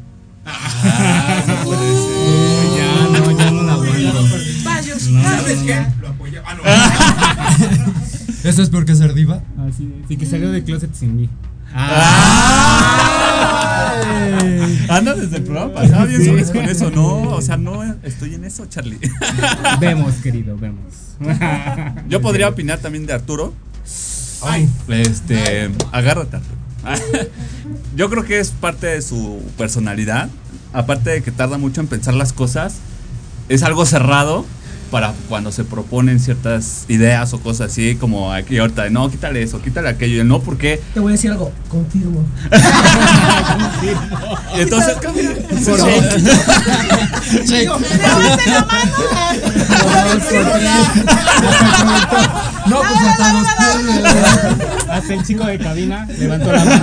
Ah, 0.45 1.45
no 1.47 1.65
puede 1.65 1.93
ser. 1.93 2.13
Eh, 2.13 2.71
ya, 2.77 3.19
no, 3.19 3.39
ya 3.39 3.51
no 3.51 3.63
la 3.63 3.73
aguanto. 3.73 4.27
Vayos. 4.65 5.09
No, 5.09 5.23
¿Sabes 5.23 5.59
qué? 5.61 5.87
Lo 6.01 6.09
apoyé. 6.09 6.41
Ah, 6.45 6.55
no. 6.55 6.63
¿Eso 8.49 8.63
es 8.63 8.71
porque 8.71 8.95
ser 8.95 9.15
diva? 9.15 9.43
Así 9.59 9.93
es. 10.03 10.09
Sí, 10.09 10.17
que 10.17 10.27
salió 10.27 10.53
de 10.53 10.63
closet 10.63 10.95
sin 10.95 11.17
mí. 11.17 11.29
Anda 14.97 15.15
desde 15.15 15.37
el 15.37 15.43
programa 15.43 15.75
pasado 15.75 16.07
bien 16.07 16.25
sobres 16.25 16.51
con 16.51 16.65
eso, 16.65 16.91
no, 16.91 17.23
o 17.29 17.43
sea, 17.43 17.59
no 17.59 17.83
estoy 18.03 18.35
en 18.35 18.45
eso, 18.45 18.65
Charlie. 18.65 18.99
Vemos, 19.81 20.15
querido, 20.23 20.57
vemos. 20.57 21.17
Yo 22.09 22.23
podría 22.23 22.49
opinar 22.49 22.79
también 22.79 23.05
de 23.05 23.13
Arturo. 23.13 23.53
Ay, 24.43 24.67
este, 24.89 25.71
agárrate. 25.93 26.37
Arturo. 26.37 26.57
Yo 27.97 28.09
creo 28.09 28.25
que 28.25 28.41
es 28.41 28.53
parte 28.53 28.87
de 28.87 29.03
su 29.03 29.43
personalidad, 29.59 30.31
aparte 30.73 31.11
de 31.11 31.23
que 31.23 31.31
tarda 31.31 31.59
mucho 31.59 31.83
en 31.83 31.89
pensar 31.89 32.15
las 32.15 32.33
cosas, 32.33 32.77
es 33.51 33.63
algo 33.63 33.85
cerrado 33.85 34.47
para 34.91 35.15
cuando 35.29 35.53
se 35.53 35.65
proponen 35.65 36.21
ciertas 36.21 36.85
ideas 36.89 37.33
o 37.33 37.41
cosas 37.41 37.73
así, 37.73 37.97
como 37.97 38.33
aquí 38.33 38.59
ahorita, 38.59 38.89
no, 38.91 39.11
quítale 39.11 39.43
eso, 39.43 39.61
quítale 39.61 39.89
aquello, 39.89 40.23
no, 40.25 40.41
porque 40.41 40.81
Te 40.95 41.01
voy 41.01 41.11
a 41.11 41.13
decir 41.13 41.31
algo, 41.31 41.53
confirmo. 41.69 42.25
y 44.57 44.61
entonces 44.61 44.95
Por 44.95 45.07
Levante 47.47 48.51
la 48.51 48.65
mano. 48.65 48.93
No, 52.67 52.81
pues 52.81 53.01
hasta 53.09 53.33
los. 53.33 53.47
Hasta 54.91 55.15
el 55.15 55.23
chico 55.25 55.45
de 55.45 55.57
cabina 55.59 56.05
levantó 56.19 56.51
la 56.53 56.65
mano. 56.65 56.83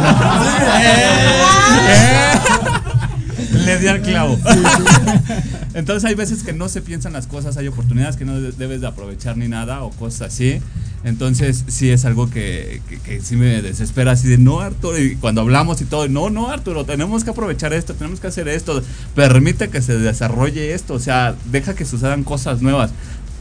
Le 3.65 3.79
di 3.79 3.87
al 3.87 4.01
clavo. 4.01 4.37
Entonces 5.73 6.05
hay 6.07 6.15
veces 6.15 6.43
que 6.43 6.53
no 6.53 6.69
se 6.69 6.81
piensan 6.81 7.13
las 7.13 7.27
cosas, 7.27 7.57
hay 7.57 7.67
oportunidades 7.67 8.15
que 8.15 8.25
no 8.25 8.39
de- 8.39 8.51
debes 8.51 8.81
de 8.81 8.87
aprovechar 8.87 9.37
ni 9.37 9.47
nada 9.47 9.81
o 9.83 9.89
cosas 9.91 10.33
así. 10.33 10.59
Entonces 11.03 11.65
sí 11.67 11.89
es 11.89 12.05
algo 12.05 12.29
que, 12.29 12.81
que, 12.87 12.99
que 12.99 13.21
sí 13.21 13.35
me 13.35 13.61
desespera 13.61 14.11
así 14.13 14.27
de 14.29 14.37
no 14.37 14.61
Arturo 14.61 14.97
y 14.97 15.15
cuando 15.17 15.41
hablamos 15.41 15.81
y 15.81 15.85
todo, 15.85 16.07
no, 16.07 16.29
no 16.29 16.49
Arturo, 16.49 16.85
tenemos 16.85 17.23
que 17.25 17.31
aprovechar 17.31 17.73
esto, 17.73 17.93
tenemos 17.93 18.21
que 18.21 18.27
hacer 18.27 18.47
esto, 18.47 18.81
permite 19.13 19.67
que 19.69 19.81
se 19.81 19.97
desarrolle 19.97 20.73
esto, 20.73 20.93
o 20.93 20.99
sea, 20.99 21.35
deja 21.51 21.75
que 21.75 21.83
sucedan 21.85 22.23
cosas 22.23 22.61
nuevas. 22.61 22.91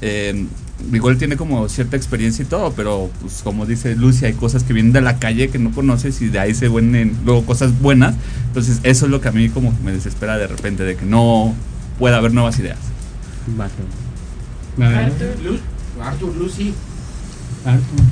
Eh, 0.00 0.46
igual 0.92 1.18
tiene 1.18 1.36
como 1.36 1.68
cierta 1.68 1.96
experiencia 1.96 2.42
y 2.42 2.46
todo, 2.46 2.72
pero 2.72 3.10
pues 3.20 3.42
como 3.42 3.66
dice 3.66 3.94
Lucy, 3.96 4.24
hay 4.26 4.32
cosas 4.34 4.64
que 4.64 4.72
vienen 4.72 4.92
de 4.92 5.00
la 5.00 5.18
calle 5.18 5.48
que 5.50 5.58
no 5.58 5.70
conoces 5.72 6.20
y 6.22 6.28
de 6.28 6.38
ahí 6.38 6.54
se 6.54 6.68
vienen 6.68 7.16
luego 7.24 7.44
cosas 7.44 7.78
buenas. 7.80 8.14
Entonces 8.48 8.80
eso 8.82 9.04
es 9.06 9.10
lo 9.10 9.20
que 9.20 9.28
a 9.28 9.32
mí 9.32 9.48
como 9.48 9.76
que 9.76 9.82
me 9.84 9.92
desespera 9.92 10.38
de 10.38 10.46
repente, 10.46 10.82
de 10.84 10.96
que 10.96 11.04
no 11.06 11.54
pueda 11.98 12.16
haber 12.18 12.32
nuevas 12.32 12.58
ideas. 12.58 12.78
A 14.78 14.88
ver, 14.88 14.96
Lu- 15.44 16.02
Arthur, 16.02 16.36
Lucy. 16.36 16.74
Arturo. 17.64 18.02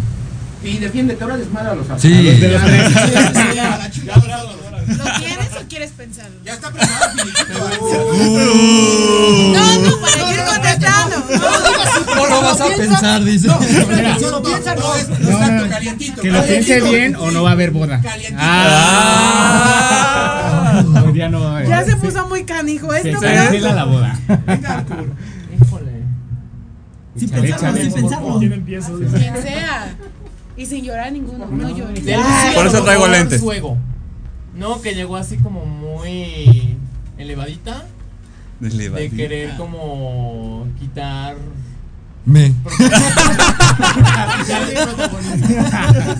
Y 0.63 0.77
defiéndete, 0.79 1.23
ahora 1.25 1.37
desmadra 1.39 1.73
a 1.73 1.75
los 1.75 1.87
Sí. 2.01 2.13
A 2.13 2.23
los 2.23 2.41
de 2.41 2.49
los 2.49 2.63
tres. 2.63 2.93
¿Lo 4.99 5.05
tienes 5.19 5.49
o 5.57 5.69
quieres 5.69 5.91
pensarlo? 5.93 6.37
Ya 6.45 6.53
está 6.55 6.71
preparado, 6.71 7.11
Filipe. 7.17 7.55
No, 9.55 9.79
no, 9.79 10.01
para 10.01 10.31
ir 10.33 10.41
contestando. 10.45 11.17
No 12.15 12.27
lo 12.27 12.43
vas 12.43 12.61
a 12.61 12.67
pensar, 12.77 13.25
dice. 13.25 13.47
Lo 13.49 13.59
piensa, 14.43 14.75
no 14.75 14.81
No, 14.83 14.97
exacto, 14.97 15.65
no, 15.65 15.69
calientito. 15.71 16.21
Que 16.23 16.31
lo 16.31 16.43
piense 16.45 16.81
bien 16.81 17.17
o 17.17 17.31
no 17.31 17.43
va 17.43 17.51
a 17.51 17.53
haber 17.53 17.71
boda. 17.71 18.01
Calientito. 18.03 18.39
Ah. 18.43 19.65
Hoy 21.07 21.13
día 21.13 21.29
no 21.29 21.41
va 21.41 21.51
a 21.53 21.57
haber. 21.57 21.69
Ya 21.69 21.85
se 21.85 21.97
puso 21.97 22.27
muy 22.29 22.45
canijo 22.45 22.93
Se 22.93 23.11
esto, 23.11 23.21
cancela 23.21 23.51
pero. 23.51 23.75
la 23.75 23.85
boda. 23.85 24.19
Venga. 24.47 24.85
Híjole. 25.63 25.93
Sin 27.17 27.31
pensarlo, 27.31 27.81
sin 27.81 27.93
pensarlo. 27.93 28.39
¿Quién 28.39 28.53
empieza? 28.53 28.91
Quien 28.93 29.43
sea. 29.43 29.95
Y 30.61 30.67
sin 30.67 30.85
llorar 30.85 31.11
ninguno. 31.11 31.47
No 31.47 31.75
llores. 31.75 32.05
Del 32.05 32.21
Ah, 32.23 32.51
Por 32.55 32.67
eso 32.67 32.85
traigo 32.85 33.09
lentes. 33.09 33.41
Su 33.41 33.51
ego. 33.51 33.79
No, 34.55 34.83
que 34.83 34.95
llegó 34.95 35.17
así 35.17 35.39
como 35.39 35.65
muy 35.65 36.77
elevadita. 37.17 37.87
De 38.61 39.11
querer 39.11 39.57
como 39.57 40.67
quitar. 40.79 41.35
Me. 42.27 42.53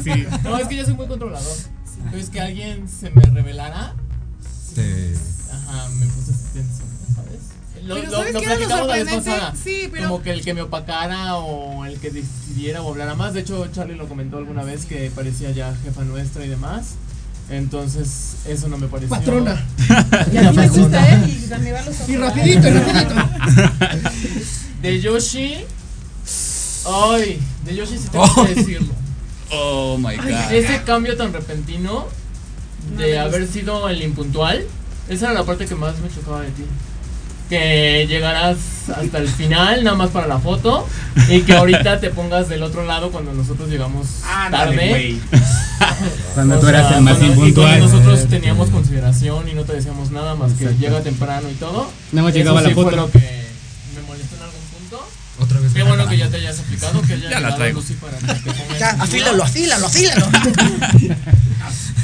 Sí. 0.03 0.27
No, 0.43 0.57
es 0.57 0.69
que 0.69 0.77
yo 0.77 0.85
soy 0.87 0.95
muy 0.95 1.07
controlador. 1.07 1.57
Entonces 2.05 2.31
que 2.31 2.41
alguien 2.41 2.89
se 2.89 3.11
me 3.11 3.21
revelara. 3.23 3.95
Te- 4.75 5.15
Ajá, 5.53 5.89
me 5.99 6.07
puse 6.07 6.33
así 6.33 6.45
tenso. 6.55 6.85
Lo, 7.87 7.95
Pero 7.95 8.11
lo, 8.11 8.17
¿sabes 8.19 8.35
lo 8.35 8.41
platicamos 8.41 8.87
la 8.89 8.95
vez 8.97 9.15
pasada. 9.15 9.55
Sí, 9.63 9.89
pero- 9.91 10.09
Como 10.09 10.23
que 10.23 10.31
el 10.33 10.43
que 10.45 10.55
me 10.55 10.63
opacara 10.63 11.37
o 11.37 11.85
el 11.85 11.99
que 11.99 12.11
decidiera 12.11 12.83
o 12.83 12.91
hablara 12.91 13.15
más. 13.15 13.35
De 13.35 13.41
hecho, 13.41 13.67
Charlie 13.73 13.97
lo 13.97 14.09
comentó 14.09 14.39
alguna 14.39 14.63
vez 14.65 14.85
que 14.87 15.11
parecía 15.15 15.51
ya 15.51 15.75
jefa 15.85 16.03
nuestra 16.05 16.45
y 16.45 16.49
demás. 16.49 16.95
Entonces, 17.51 18.37
eso 18.47 18.69
no 18.69 18.79
me 18.79 18.87
pareció. 18.87 19.11
Patrona. 19.17 19.65
Y 20.33 20.37
a 20.37 20.51
mí 20.51 20.57
me 20.57 20.69
gusta, 20.69 21.15
¿eh? 21.15 21.21
Y 21.29 21.61
me 21.61 21.73
va 21.73 21.83
los 21.83 21.97
ojos. 21.97 22.09
Y 22.09 22.17
rapidito, 22.17 22.69
y 22.69 22.71
rapidito. 22.71 23.15
De 24.83 25.01
Yoshi. 25.01 25.57
Ay, 26.87 27.39
de 27.65 27.77
Yoshi 27.77 27.99
sí 27.99 28.09
tengo 28.11 28.47
que 28.47 28.55
decirlo. 28.55 28.93
Oh 29.53 29.99
my 29.99 30.17
god. 30.17 30.53
Ese 30.53 30.83
cambio 30.85 31.17
tan 31.17 31.33
repentino 31.33 32.07
No 32.93 33.01
de 33.01 33.19
haber 33.19 33.47
sido 33.47 33.89
el 33.89 34.01
impuntual, 34.03 34.65
esa 35.09 35.27
era 35.27 35.35
la 35.35 35.45
parte 35.45 35.67
que 35.67 35.75
más 35.75 35.99
me 35.99 36.09
chocaba 36.09 36.41
de 36.43 36.51
ti. 36.51 36.63
Que 37.51 38.07
llegarás 38.09 38.57
hasta 38.97 39.19
el 39.19 39.29
final, 39.29 39.83
nada 39.85 39.97
más 39.97 40.11
para 40.11 40.27
la 40.29 40.39
foto, 40.39 40.87
y 41.29 41.43
que 41.43 41.53
ahorita 41.55 41.99
te 42.01 42.11
pongas 42.11 42.49
del 42.49 42.63
otro 42.63 42.85
lado 42.85 43.11
cuando 43.11 43.33
nosotros 43.35 43.69
llegamos 43.69 44.07
Ándale, 44.25 44.77
tarde. 44.77 45.17
Cuando 46.35 46.57
O 46.57 46.61
tú 46.61 46.69
eras 46.69 46.89
sea, 46.89 46.99
el 46.99 47.03
más 47.05 47.17
cuando- 47.17 47.35
y 47.35 47.39
impuntual. 47.39 47.79
cuando 47.79 47.87
nosotros 47.99 48.29
teníamos 48.29 48.71
consideración 48.71 49.49
y 49.49 49.55
no 49.55 49.65
te 49.65 49.73
decíamos 49.75 50.11
nada 50.13 50.35
más 50.35 50.53
que 50.53 50.67
llega 50.79 51.01
temprano 51.03 51.49
y 51.51 51.55
todo. 51.55 51.91
Nada 52.13 52.23
más 52.25 52.31
Eso 52.31 52.39
llegaba 52.39 52.61
la 52.63 52.69
sí 52.69 52.75
fue 52.75 52.85
foto. 52.85 52.97
lo 52.97 53.11
que 53.11 53.19
me 53.19 54.03
molestó 54.07 54.37
en 54.37 54.43
algún 54.43 54.61
punto. 54.79 55.09
Otra 55.41 55.59
vez. 55.61 55.73
Qué 55.73 55.83
bueno 55.83 56.07
que 56.09 56.19
ya 56.19 56.29
te 56.29 56.37
hayas 56.37 56.59
aplicado, 56.61 57.01
que 57.03 57.15
haya 57.15 57.31
Ya 57.31 57.31
la 57.31 57.37
llegado 57.39 57.57
traigo. 57.57 57.81
Lucy 57.81 57.95
para 57.95 58.19
que 58.19 58.27
te 58.51 58.79
Ya, 58.79 58.91
afílalo, 58.91 59.43
afílalo, 59.45 59.87
afílalo. 59.87 60.29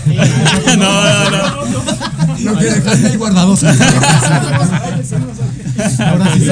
No, 0.07 0.77
no, 0.77 1.31
no. 1.31 1.65
Lo 2.39 2.57
que 2.59 2.65
dejaste 2.65 3.07
ahí. 3.09 3.17
Ahora 5.99 6.33
sí. 6.35 6.47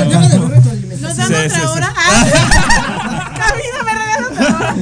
¿Nos 1.00 1.16
dan 1.16 1.28
Sí, 1.28 1.34
otra 1.34 1.70
hora? 1.70 1.94
¡Ah! 1.96 3.32
Camila, 3.38 3.82
me 3.84 3.92
regalas 3.92 4.30
otra 4.30 4.46
hora. 4.56 4.74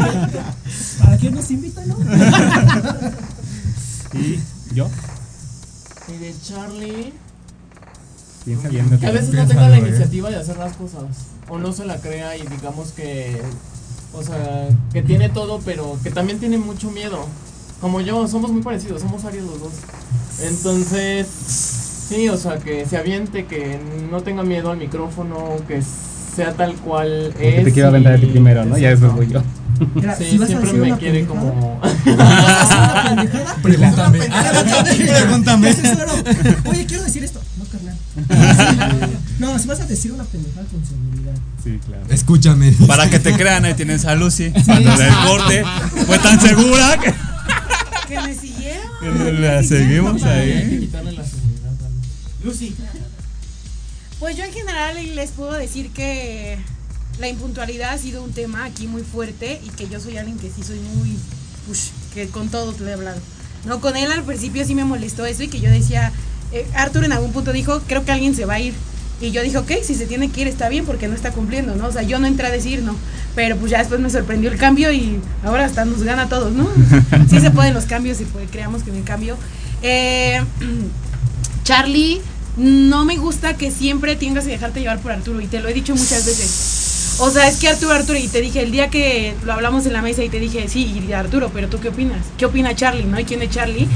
¿Para 1.00 1.18
qué 1.18 1.30
nos 1.30 1.50
invitan, 1.50 1.88
no? 1.88 1.96
¿Y 4.18 4.40
yo? 4.74 4.90
Y 6.08 6.12
de 6.18 6.34
Charlie. 6.46 7.12
Piensa 8.44 8.68
bien. 8.68 8.98
Que 8.98 9.06
a 9.06 9.10
veces 9.10 9.34
no 9.34 9.46
tenga 9.46 9.68
la 9.68 9.78
iniciativa 9.78 10.30
de 10.30 10.36
hacer 10.36 10.56
las 10.56 10.76
cosas. 10.76 11.02
O 11.48 11.58
no 11.58 11.72
se 11.72 11.84
la 11.84 11.96
crea 11.98 12.36
y 12.36 12.46
digamos 12.46 12.92
que. 12.92 13.40
O 14.14 14.22
sea, 14.22 14.68
que 14.92 15.02
tiene 15.02 15.28
todo, 15.30 15.60
pero 15.64 15.98
que 16.02 16.10
también 16.10 16.38
tiene 16.38 16.58
mucho 16.58 16.90
miedo. 16.90 17.26
Como 17.80 18.00
yo, 18.00 18.28
somos 18.28 18.50
muy 18.52 18.62
parecidos, 18.62 19.00
somos 19.02 19.24
Aries 19.24 19.42
los 19.44 19.58
dos. 19.60 19.72
Entonces, 20.42 21.26
sí, 22.08 22.28
o 22.28 22.36
sea, 22.36 22.58
que 22.58 22.84
se 22.86 22.96
aviente, 22.96 23.46
que 23.46 23.78
no 24.10 24.22
tenga 24.22 24.42
miedo 24.42 24.70
al 24.70 24.76
micrófono, 24.78 25.56
que 25.66 25.82
sea 25.82 26.52
tal 26.52 26.74
cual 26.76 27.34
Que 27.38 27.58
es. 27.58 27.64
te 27.64 27.72
quiero 27.72 27.88
aventar 27.88 28.14
a 28.14 28.18
ti 28.20 28.26
primero, 28.26 28.64
¿no? 28.64 28.76
Ya 28.78 28.90
después 28.90 29.12
voy 29.12 29.28
yo. 29.28 29.42
Mira, 29.94 30.14
Sí, 30.14 30.24
si 30.30 30.38
vas 30.38 30.44
a 30.44 30.48
siempre 30.48 30.72
decir 30.72 30.92
me 30.92 30.98
quiere 30.98 31.26
como. 31.26 31.80
Pregúntame. 33.62 34.20
Pregúntame. 35.08 35.74
Oye, 36.70 36.86
quiero 36.86 37.02
decir 37.02 37.24
esto. 37.24 37.40
No, 37.58 37.64
carnal. 37.64 37.96
No, 39.38 39.58
si 39.58 39.66
vas 39.66 39.80
a 39.80 39.86
decir 39.86 40.12
una 40.12 40.24
pendejada 40.24 40.66
con 40.66 40.84
seguridad. 40.84 41.34
Sí, 41.62 41.78
claro. 41.86 42.04
Escúchame. 42.10 42.72
Para 42.86 43.08
que 43.10 43.18
te 43.18 43.32
crean, 43.34 43.64
ahí 43.64 43.74
tienes 43.74 44.04
a 44.04 44.14
Lucy. 44.14 44.52
Cuando 44.66 44.96
del 44.96 45.14
corte 45.26 45.64
fue 46.06 46.18
tan 46.18 46.40
segura 46.40 46.98
que 47.00 47.14
Que 48.08 48.20
me 48.20 48.34
siguieron. 48.34 48.86
que 49.00 49.32
la 49.32 49.62
seguimos 49.62 50.22
Hay 50.22 50.46
que 50.48 50.56
ahí. 50.58 50.78
quitarle 50.80 51.12
la 51.12 51.24
seguridad 51.24 51.70
a 51.84 52.44
Lucy. 52.44 52.70
Lucy. 52.70 52.76
Pues 54.20 54.36
yo 54.36 54.44
en 54.44 54.52
general 54.52 55.14
les 55.16 55.30
puedo 55.30 55.52
decir 55.54 55.90
que 55.90 56.58
la 57.18 57.28
impuntualidad 57.28 57.94
ha 57.94 57.98
sido 57.98 58.22
un 58.22 58.32
tema 58.32 58.64
aquí 58.64 58.86
muy 58.86 59.02
fuerte 59.02 59.60
y 59.64 59.70
que 59.70 59.88
yo 59.88 59.98
soy 59.98 60.16
alguien 60.18 60.38
que 60.38 60.50
sí 60.50 60.62
soy 60.62 60.78
muy 60.96 61.18
push, 61.66 61.88
que 62.14 62.28
con 62.28 62.48
todo 62.48 62.72
te 62.72 62.84
he 62.84 62.92
hablado. 62.92 63.20
No, 63.64 63.80
con 63.80 63.96
él 63.96 64.10
al 64.12 64.22
principio 64.24 64.64
sí 64.64 64.74
me 64.74 64.84
molestó 64.84 65.26
eso 65.26 65.42
y 65.42 65.48
que 65.48 65.60
yo 65.60 65.70
decía, 65.70 66.12
eh, 66.52 66.66
Arthur 66.74 67.04
en 67.04 67.12
algún 67.12 67.32
punto 67.32 67.52
dijo, 67.52 67.80
creo 67.86 68.04
que 68.04 68.12
alguien 68.12 68.34
se 68.36 68.44
va 68.44 68.54
a 68.54 68.60
ir. 68.60 68.74
Y 69.22 69.30
yo 69.30 69.42
dije, 69.42 69.56
ok, 69.56 69.70
si 69.84 69.94
se 69.94 70.06
tiene 70.06 70.30
que 70.30 70.40
ir 70.40 70.48
está 70.48 70.68
bien 70.68 70.84
porque 70.84 71.06
no 71.06 71.14
está 71.14 71.30
cumpliendo, 71.30 71.76
¿no? 71.76 71.86
O 71.86 71.92
sea, 71.92 72.02
yo 72.02 72.18
no 72.18 72.26
entré 72.26 72.48
a 72.48 72.50
decir 72.50 72.82
no. 72.82 72.96
Pero 73.36 73.56
pues 73.56 73.70
ya 73.70 73.78
después 73.78 74.00
me 74.00 74.10
sorprendió 74.10 74.50
el 74.50 74.58
cambio 74.58 74.92
y 74.92 75.20
ahora 75.44 75.64
hasta 75.64 75.84
nos 75.84 76.02
gana 76.02 76.22
a 76.22 76.28
todos, 76.28 76.52
¿no? 76.52 76.68
Sí 77.30 77.40
se 77.40 77.50
pueden 77.50 77.72
los 77.72 77.84
cambios 77.84 78.20
y 78.20 78.24
pues, 78.24 78.48
creamos 78.50 78.82
que 78.82 78.90
en 78.90 78.96
el 78.96 79.04
cambio. 79.04 79.36
Eh, 79.82 80.42
Charlie, 81.64 82.20
no 82.56 83.04
me 83.04 83.16
gusta 83.16 83.56
que 83.56 83.70
siempre 83.70 84.16
tengas 84.16 84.44
que 84.44 84.50
dejarte 84.50 84.80
llevar 84.80 84.98
por 84.98 85.12
Arturo 85.12 85.40
y 85.40 85.46
te 85.46 85.60
lo 85.60 85.68
he 85.68 85.72
dicho 85.72 85.94
muchas 85.94 86.26
veces. 86.26 87.16
O 87.18 87.30
sea, 87.30 87.46
es 87.48 87.58
que 87.58 87.68
Arturo, 87.68 87.92
Arturo, 87.92 88.18
y 88.18 88.26
te 88.26 88.40
dije 88.40 88.60
el 88.60 88.72
día 88.72 88.88
que 88.88 89.34
lo 89.44 89.52
hablamos 89.52 89.86
en 89.86 89.92
la 89.92 90.02
mesa 90.02 90.24
y 90.24 90.28
te 90.28 90.40
dije, 90.40 90.68
sí, 90.68 91.04
y 91.08 91.12
Arturo, 91.12 91.50
pero 91.54 91.68
tú 91.68 91.78
qué 91.78 91.88
opinas? 91.88 92.18
¿Qué 92.36 92.46
opina 92.46 92.74
Charlie, 92.74 93.04
no? 93.04 93.20
¿Y 93.20 93.24
quién 93.24 93.42
es 93.42 93.50
Charlie? 93.50 93.86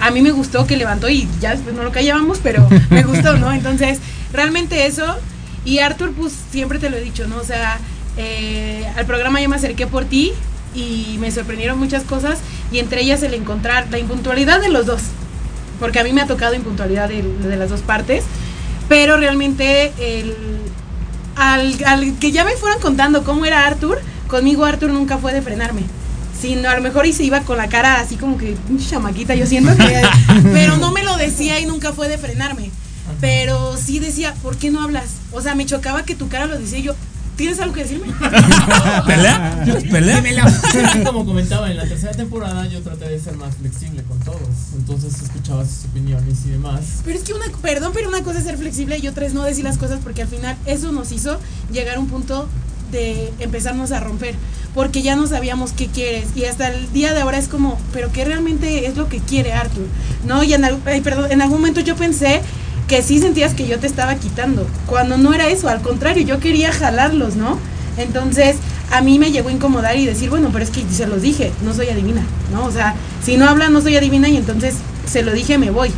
A 0.00 0.10
mí 0.10 0.22
me 0.22 0.30
gustó 0.30 0.66
que 0.66 0.76
levantó 0.76 1.08
y 1.08 1.26
ya 1.40 1.52
después 1.52 1.74
no 1.74 1.82
lo 1.82 1.90
callábamos, 1.90 2.38
pero 2.42 2.68
me 2.90 3.02
gustó, 3.02 3.36
¿no? 3.38 3.52
Entonces, 3.52 3.98
realmente 4.32 4.86
eso. 4.86 5.04
Y 5.64 5.80
Artur, 5.80 6.12
pues 6.12 6.32
siempre 6.50 6.78
te 6.78 6.90
lo 6.90 6.96
he 6.96 7.00
dicho, 7.00 7.26
¿no? 7.26 7.38
O 7.38 7.44
sea, 7.44 7.78
eh, 8.16 8.86
al 8.96 9.06
programa 9.06 9.40
yo 9.40 9.48
me 9.48 9.56
acerqué 9.56 9.86
por 9.86 10.04
ti 10.04 10.32
y 10.74 11.16
me 11.18 11.30
sorprendieron 11.30 11.78
muchas 11.78 12.04
cosas 12.04 12.38
y 12.70 12.78
entre 12.78 13.00
ellas 13.00 13.22
el 13.22 13.34
encontrar 13.34 13.88
la 13.90 13.98
impuntualidad 13.98 14.60
de 14.60 14.68
los 14.68 14.86
dos 14.86 15.00
porque 15.78 16.00
a 16.00 16.04
mí 16.04 16.12
me 16.12 16.22
ha 16.22 16.26
tocado 16.26 16.54
impuntualidad 16.54 17.08
de, 17.08 17.22
de 17.22 17.56
las 17.56 17.70
dos 17.70 17.80
partes, 17.80 18.24
pero 18.88 19.16
realmente 19.16 19.92
el, 19.98 20.34
al, 21.36 21.76
al 21.84 22.18
que 22.18 22.32
ya 22.32 22.44
me 22.44 22.56
fueran 22.56 22.80
contando 22.80 23.24
cómo 23.24 23.44
era 23.44 23.66
Arthur, 23.66 24.00
conmigo 24.28 24.64
Arthur 24.64 24.90
nunca 24.90 25.18
fue 25.18 25.32
de 25.32 25.42
frenarme. 25.42 25.82
Sino 26.40 26.68
a 26.68 26.76
lo 26.76 26.82
mejor 26.82 27.06
y 27.06 27.14
se 27.14 27.24
iba 27.24 27.40
con 27.40 27.56
la 27.56 27.68
cara 27.68 27.98
así 27.98 28.16
como 28.16 28.36
que 28.36 28.56
chamaquita, 28.90 29.34
yo 29.34 29.46
siento 29.46 29.74
que. 29.74 30.02
pero 30.52 30.76
no 30.76 30.92
me 30.92 31.02
lo 31.02 31.16
decía 31.16 31.58
y 31.60 31.66
nunca 31.66 31.92
fue 31.92 32.08
de 32.08 32.18
frenarme. 32.18 32.70
Pero 33.20 33.76
sí 33.76 33.98
decía, 33.98 34.34
¿por 34.42 34.56
qué 34.56 34.70
no 34.70 34.82
hablas? 34.82 35.06
O 35.32 35.40
sea, 35.40 35.54
me 35.54 35.66
chocaba 35.66 36.04
que 36.04 36.14
tu 36.14 36.28
cara 36.28 36.46
lo 36.46 36.58
decía 36.58 36.78
y 36.78 36.82
yo, 36.82 36.94
¿tienes 37.36 37.60
algo 37.60 37.74
que 37.74 37.82
decirme? 37.82 38.08
¿Pelea? 39.06 39.64
¿Pelea? 39.90 40.44
Como 41.04 41.24
comentaba, 41.24 41.70
en 41.70 41.76
la 41.76 41.86
tercera 41.86 42.12
temporada 42.12 42.66
yo 42.66 42.82
traté 42.82 43.08
de 43.08 43.20
ser 43.20 43.36
más 43.36 43.54
flexible 43.56 44.02
con 44.02 44.18
todos. 44.20 44.40
Entonces 44.76 45.20
escuchaba 45.22 45.64
sus 45.64 45.86
opiniones 45.86 46.38
y 46.46 46.50
demás. 46.50 47.00
Pero 47.04 47.18
es 47.18 47.24
que 47.24 47.34
una, 47.34 47.46
perdón, 47.62 47.92
pero 47.94 48.08
una 48.08 48.22
cosa 48.22 48.38
es 48.38 48.44
ser 48.44 48.58
flexible 48.58 48.98
y 48.98 49.08
otra 49.08 49.26
es 49.26 49.34
no 49.34 49.44
decir 49.44 49.64
las 49.64 49.78
cosas 49.78 50.00
porque 50.02 50.22
al 50.22 50.28
final 50.28 50.56
eso 50.66 50.92
nos 50.92 51.12
hizo 51.12 51.38
llegar 51.72 51.96
a 51.96 52.00
un 52.00 52.08
punto 52.08 52.48
de 52.92 53.32
empezarnos 53.40 53.90
a 53.90 53.98
romper 53.98 54.36
porque 54.76 55.02
ya 55.02 55.16
no 55.16 55.26
sabíamos 55.26 55.72
qué 55.72 55.86
quieres 55.86 56.28
y 56.36 56.44
hasta 56.44 56.68
el 56.68 56.92
día 56.92 57.14
de 57.14 57.22
ahora 57.22 57.38
es 57.38 57.48
como, 57.48 57.78
pero 57.92 58.12
qué 58.12 58.26
realmente 58.26 58.86
es 58.86 58.96
lo 58.96 59.08
que 59.08 59.20
quiere 59.20 59.54
Arthur, 59.54 59.86
¿no? 60.26 60.44
Y 60.44 60.52
en, 60.52 60.64
ay, 60.64 61.00
perdón, 61.00 61.32
en 61.32 61.40
algún 61.40 61.60
momento 61.60 61.80
yo 61.80 61.96
pensé 61.96 62.42
que 62.88 63.02
sí 63.02 63.18
sentías 63.18 63.54
que 63.54 63.66
yo 63.66 63.78
te 63.78 63.86
estaba 63.86 64.14
quitando, 64.16 64.66
cuando 64.86 65.16
no 65.18 65.34
era 65.34 65.48
eso, 65.48 65.68
al 65.68 65.80
contrario, 65.82 66.24
yo 66.24 66.38
quería 66.40 66.72
jalarlos, 66.72 67.34
¿no? 67.36 67.58
Entonces, 67.96 68.56
a 68.92 69.00
mí 69.00 69.18
me 69.18 69.32
llegó 69.32 69.48
a 69.48 69.52
incomodar 69.52 69.96
y 69.96 70.06
decir, 70.06 70.30
bueno, 70.30 70.50
pero 70.52 70.64
es 70.64 70.70
que 70.70 70.84
se 70.92 71.06
los 71.06 71.22
dije, 71.22 71.50
no 71.64 71.74
soy 71.74 71.88
adivina, 71.88 72.22
¿no? 72.52 72.64
O 72.64 72.70
sea, 72.70 72.94
si 73.24 73.36
no 73.36 73.48
hablan, 73.48 73.72
no 73.72 73.80
soy 73.80 73.96
adivina 73.96 74.28
y 74.28 74.36
entonces 74.36 74.74
se 75.10 75.22
lo 75.22 75.32
dije, 75.32 75.58
me 75.58 75.70
voy, 75.70 75.90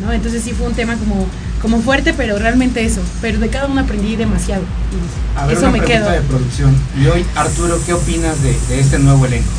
¿no? 0.00 0.12
Entonces 0.12 0.42
sí 0.42 0.52
fue 0.52 0.66
un 0.68 0.74
tema 0.74 0.96
como, 0.96 1.26
como 1.60 1.82
fuerte, 1.82 2.14
pero 2.14 2.38
realmente 2.38 2.84
eso. 2.84 3.00
Pero 3.20 3.38
de 3.38 3.48
cada 3.48 3.66
uno 3.66 3.80
aprendí 3.82 4.16
demasiado. 4.16 4.62
Y 4.62 5.38
A 5.38 5.46
ver, 5.46 5.56
eso 5.56 5.66
una 5.66 5.72
me 5.72 5.78
pregunta 5.82 6.10
quedo. 6.12 6.22
de 6.22 6.28
producción. 6.28 6.76
Y 6.98 7.06
hoy, 7.08 7.26
Arturo, 7.34 7.78
¿qué 7.84 7.92
opinas 7.92 8.40
de, 8.42 8.56
de 8.68 8.80
este 8.80 8.98
nuevo 8.98 9.26
elenco? 9.26 9.50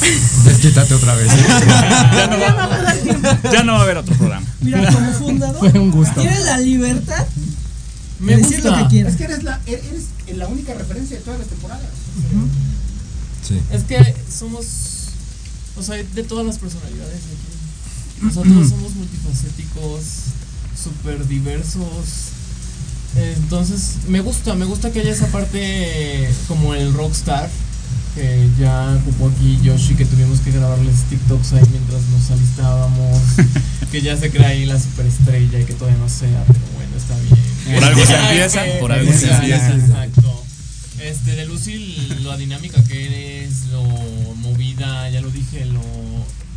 Desquítate 0.44 0.94
otra 0.94 1.14
vez. 1.14 1.28
Ya 1.28 2.26
no 2.26 2.38
va, 2.38 2.94
ya 3.52 3.62
no 3.64 3.72
va 3.74 3.78
a 3.80 3.82
haber 3.82 3.96
otro 3.98 4.14
programa. 4.16 4.46
Mira, 4.60 4.92
como 4.92 5.12
fundador, 5.12 5.58
Fue 5.70 5.78
un 5.78 5.90
gusto. 5.90 6.20
tienes 6.20 6.44
la 6.44 6.58
libertad 6.58 7.26
Me 8.18 8.36
de 8.36 8.42
decir 8.42 8.64
lo 8.64 8.70
gusta. 8.70 8.82
que 8.84 8.88
quieras. 8.90 9.12
Es 9.12 9.18
que 9.18 9.24
eres 9.24 9.42
la, 9.42 9.60
eres 9.66 10.04
la 10.34 10.46
única 10.48 10.74
referencia 10.74 11.16
de 11.18 11.22
todas 11.22 11.40
las 11.40 11.48
temporadas. 11.48 11.86
Sí. 13.46 13.60
Es 13.72 13.82
que 13.84 14.14
somos, 14.30 14.64
o 15.76 15.82
sea, 15.82 15.96
de 15.96 16.22
todas 16.22 16.46
las 16.46 16.58
personalidades 16.58 17.12
de 17.12 17.32
aquí. 17.32 18.28
O 18.28 18.30
sea, 18.32 18.42
todos 18.42 18.68
somos 18.70 18.94
multifacéticos, 18.94 20.02
súper 20.82 21.26
diversos. 21.26 22.30
Entonces, 23.16 23.96
me 24.08 24.20
gusta, 24.20 24.54
me 24.54 24.64
gusta 24.66 24.92
que 24.92 25.00
haya 25.00 25.10
esa 25.12 25.26
parte 25.26 26.30
como 26.46 26.74
el 26.74 26.92
rockstar 26.94 27.50
que 28.20 28.50
ya 28.58 28.98
ocupó 29.00 29.28
aquí 29.28 29.58
Yoshi, 29.62 29.94
que 29.94 30.04
tuvimos 30.04 30.40
que 30.40 30.50
grabarles 30.50 31.04
TikToks 31.08 31.54
ahí 31.54 31.64
mientras 31.70 32.02
nos 32.10 32.30
alistábamos, 32.30 33.18
que 33.90 34.02
ya 34.02 34.14
se 34.16 34.30
crea 34.30 34.48
ahí 34.48 34.66
la 34.66 34.78
superestrella 34.78 35.58
y 35.58 35.64
que 35.64 35.72
todavía 35.72 35.98
no 35.98 36.08
sea, 36.08 36.44
pero 36.46 36.60
bueno, 36.76 36.96
está 36.96 37.16
bien. 37.18 37.74
Por 37.74 37.84
algo 37.84 38.04
se 38.04 38.14
empieza, 38.14 38.62
por 38.78 38.92
algo 38.92 39.12
se 39.12 39.30
empieza. 39.30 39.74
Exacto. 39.74 40.44
Este, 41.00 41.34
de 41.34 41.46
Lucy, 41.46 42.18
lo 42.22 42.36
dinámica 42.36 42.84
que 42.84 43.06
eres, 43.06 43.68
lo 43.72 43.84
movida, 44.34 45.08
ya 45.08 45.22
lo 45.22 45.30
dije, 45.30 45.64
lo 45.64 45.80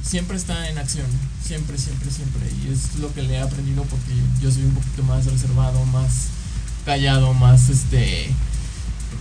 siempre 0.04 0.36
está 0.36 0.70
en 0.70 0.78
acción, 0.78 1.06
siempre, 1.48 1.78
siempre, 1.78 2.12
siempre. 2.12 2.42
Y 2.66 2.74
es 2.74 3.00
lo 3.00 3.14
que 3.14 3.22
le 3.22 3.36
he 3.36 3.40
aprendido 3.40 3.84
porque 3.84 4.12
yo 4.42 4.52
soy 4.52 4.64
un 4.64 4.74
poquito 4.74 5.04
más 5.04 5.26
reservado, 5.26 5.86
más 5.86 6.28
callado, 6.86 7.34
más 7.34 7.70
este 7.70 8.28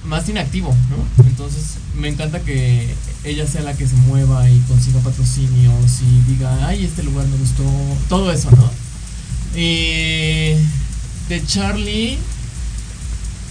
más 0.05 0.29
inactivo, 0.29 0.75
¿no? 0.91 1.25
Entonces 1.27 1.75
me 1.97 2.09
encanta 2.09 2.41
que 2.41 2.93
ella 3.25 3.47
sea 3.47 3.63
la 3.63 3.75
que 3.75 3.87
se 3.87 3.95
mueva 3.97 4.49
y 4.51 4.59
consiga 4.69 4.99
patrocinios 5.01 6.01
y 6.01 6.31
diga, 6.33 6.67
ay, 6.67 6.85
este 6.85 7.03
lugar 7.03 7.27
me 7.27 7.37
gustó, 7.37 7.63
todo 8.09 8.33
eso, 8.33 8.51
¿no? 8.51 8.71
Y 9.55 10.55
de 11.29 11.43
Charlie, 11.47 12.19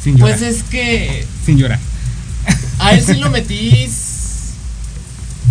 Sin 0.04 0.18
llorar. 0.18 0.38
pues 0.40 0.42
es 0.56 0.64
que 0.64 1.26
Sin 1.46 1.58
llorar. 1.58 1.80
a 2.80 2.94
él 2.94 3.04
sí 3.06 3.16
lo 3.16 3.30
metí 3.30 3.70
s- 3.84 4.54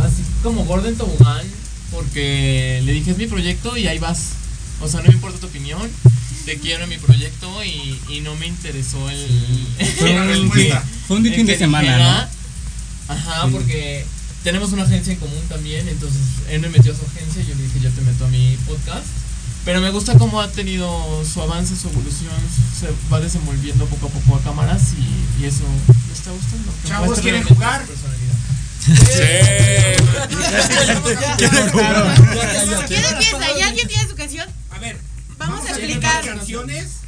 así 0.02 0.22
como 0.43 0.64
Gordon 0.64 0.97
Tobogán 0.97 1.47
porque 1.93 2.82
le 2.85 2.93
dije 2.93 3.12
es 3.12 3.18
mi 3.18 3.27
proyecto 3.27 3.77
y 3.77 3.86
ahí 3.86 3.98
vas. 3.98 4.31
O 4.81 4.89
sea, 4.89 5.01
no 5.01 5.09
me 5.09 5.14
importa 5.14 5.39
tu 5.39 5.47
opinión, 5.47 5.81
te 6.45 6.59
quiero 6.59 6.85
en 6.85 6.91
mi 6.91 6.99
proyecto 6.99 7.65
y, 7.65 7.99
y 8.09 8.21
no 8.21 8.35
me 8.37 8.47
interesó 8.47 9.09
el... 9.11 9.67
Fue 9.99 10.11
un- 10.11 10.31
el 10.31 10.51
sí, 10.53 10.71
fue 11.07 11.17
un 11.19 11.27
el 11.27 11.35
fin 11.35 11.47
de 11.47 11.59
semana, 11.59 11.83
dijera, 11.97 12.29
Ajá, 13.09 13.43
Sí. 13.47 13.51
porque 13.53 14.05
tenemos 14.45 14.73
una 14.73 14.85
agencia 14.85 15.12
en 15.12 15.19
común 15.19 15.43
también, 15.49 15.87
entonces 15.89 16.21
él 16.49 16.61
me 16.61 16.69
metió 16.71 16.93
a 16.93 16.97
su 16.97 17.03
agencia 17.05 17.43
y 17.43 17.47
yo 17.47 17.55
le 17.55 17.62
dije 17.65 17.81
yo 17.81 17.91
te 17.91 18.01
meto 18.03 18.25
a 18.25 18.29
mi 18.29 18.57
podcast. 18.67 19.07
Pero 19.65 19.81
me 19.83 19.91
gusta 19.91 20.17
cómo 20.17 20.41
ha 20.41 20.49
tenido 20.51 20.89
su 21.31 21.43
avance, 21.43 21.77
su 21.77 21.89
evolución, 21.89 22.33
se 22.79 22.89
va 23.12 23.21
desenvolviendo 23.21 23.85
poco 23.87 24.07
a 24.07 24.11
poco 24.11 24.37
a 24.37 24.43
cámaras 24.43 24.81
y, 24.99 25.43
y 25.43 25.47
eso 25.47 25.65
me 26.09 26.15
está 26.15 26.31
gustando. 26.31 26.73
Chavos, 26.89 27.19
¿quieren 27.21 27.43
jugar? 27.45 27.85
personalidad. 27.85 28.31
¿Quién 32.89 33.05
empieza? 33.05 33.39
¿Ya 33.59 33.69
alguien 33.69 33.89
tiene 33.89 34.09
su 34.09 34.15
canción? 34.15 34.49
Vamos, 35.41 35.65
a 35.67 35.71
explicar. 35.71 36.25
canciones 36.25 37.01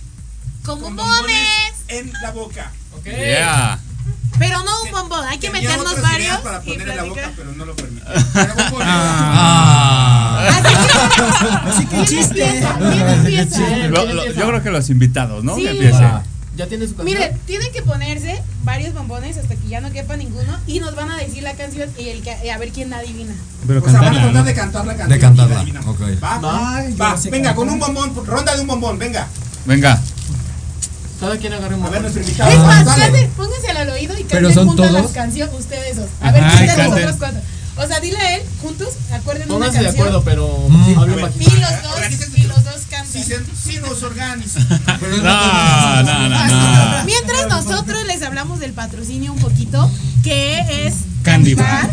Con 0.65 0.81
bombones. 0.81 1.75
en 1.89 2.13
la 2.23 2.31
boca. 2.33 2.73
Yeah. 3.05 3.79
Pero 4.39 4.63
no 4.65 4.83
un 4.85 4.91
bombón, 4.91 5.25
hay 5.29 5.39
que 5.39 5.51
Tenía 5.51 5.71
meternos 5.71 6.01
varios. 6.01 6.21
ideas 6.21 6.41
para 6.41 6.63
y 6.65 6.71
poner 6.73 6.89
en 6.89 6.97
la 6.97 7.03
boca, 7.05 7.15
platicar. 7.15 7.33
pero 7.37 7.53
no 7.53 7.65
lo 7.67 7.77
permite. 7.77 8.07
Pero 8.33 8.55
bombones. 8.55 8.89
Así 11.69 11.87
que 11.87 12.07
yo 14.35 14.47
creo 14.49 14.63
que 14.63 14.71
los 14.71 14.91
invitados, 14.91 15.45
¿no? 15.45 15.57
Sí. 15.57 15.63
Que 15.63 15.71
empiecen. 15.71 16.32
Ya 16.55 16.67
tiene 16.67 16.87
su 16.87 16.95
Miren, 17.03 17.39
tienen 17.47 17.73
que 17.73 17.81
ponerse 17.83 18.43
varios 18.63 18.93
bombones 18.93 19.39
hasta 19.39 19.55
que 19.57 19.69
ya 19.69 19.81
no 19.81 19.91
quepa 19.91 20.17
ninguno 20.17 20.59
y 20.67 20.81
nos 20.81 20.95
van 20.95 21.11
a 21.11 21.17
decir 21.17 21.43
la 21.43 21.55
canción 21.55 21.89
y 21.99 22.09
el 22.11 22.23
que, 22.23 22.51
a 22.51 22.59
ver 22.59 22.71
quién 22.73 22.93
adivina. 22.93 23.33
Pero 23.67 23.81
O 23.83 23.89
sea, 23.89 24.01
van 24.01 24.09
a 24.09 24.21
tratar 24.21 24.33
¿no? 24.35 24.45
de 24.45 24.55
cantar 24.55 24.87
la 24.87 24.97
canción. 24.97 25.09
De 25.09 25.17
y 25.17 25.21
cantarla, 25.21 25.65
la 25.65 25.81
ok. 25.91 26.01
Va, 27.01 27.17
venga, 27.31 27.55
con 27.55 27.71
un 27.71 27.79
bombón, 27.79 28.27
ronda 28.27 28.55
de 28.55 28.61
un 28.61 28.67
bombón, 28.67 28.99
venga. 28.99 29.27
Venga. 29.65 29.99
Cada 31.21 31.37
quien 31.39 31.53
agarre 31.55 31.75
un 31.77 31.85
A 31.85 31.89
ver, 31.91 32.03
bombón. 32.03 32.03
nuestro 32.03 32.23
invitado. 32.23 32.51
Es 32.51 32.59
más, 32.59 33.29
pónganse 33.37 33.71
al 33.71 33.89
oído 33.91 34.19
y 34.19 34.25
canten 34.25 34.55
son 34.55 34.67
juntos 34.69 34.89
todos. 34.89 35.03
las 35.03 35.13
canciones, 35.13 35.55
ustedes 35.59 35.97
dos. 35.97 36.09
A 36.21 36.33
ver, 36.33 36.43
Ajá, 36.45 36.51
canten 36.59 36.67
canten. 36.77 36.91
nosotros 36.91 37.17
cuatro. 37.19 37.41
O 37.77 37.87
sea, 37.87 38.01
dile 38.01 38.19
a 38.19 38.37
él, 38.37 38.43
juntos, 38.61 38.89
acuerden 39.13 39.45
una 39.45 39.55
Pónganse 39.55 39.79
de 39.79 39.85
canción. 39.87 40.07
acuerdo, 40.09 40.25
pero 40.25 40.69
Mm. 40.69 40.99
A 40.99 41.05
ver. 41.07 41.33
Y 41.41 41.45
los 41.45 41.83
dos, 41.83 42.39
y 42.39 42.43
los 42.45 42.65
dos 42.65 42.75
cantan. 42.91 43.07
Si, 43.11 43.23
se, 43.23 43.39
si 43.65 43.79
nos 43.79 44.03
organizan. 44.03 44.67
No, 45.23 46.03
no, 46.03 46.29
no, 46.29 46.47
no. 46.47 47.05
Mientras 47.05 47.49
nosotros 47.49 48.05
les 48.07 48.23
hablamos 48.23 48.61
del 48.61 48.73
patrocinio 48.73 49.33
un 49.33 49.39
poquito, 49.39 49.91
que 50.23 50.87
es 50.87 50.95
Candy 51.23 51.55
Bar. 51.55 51.91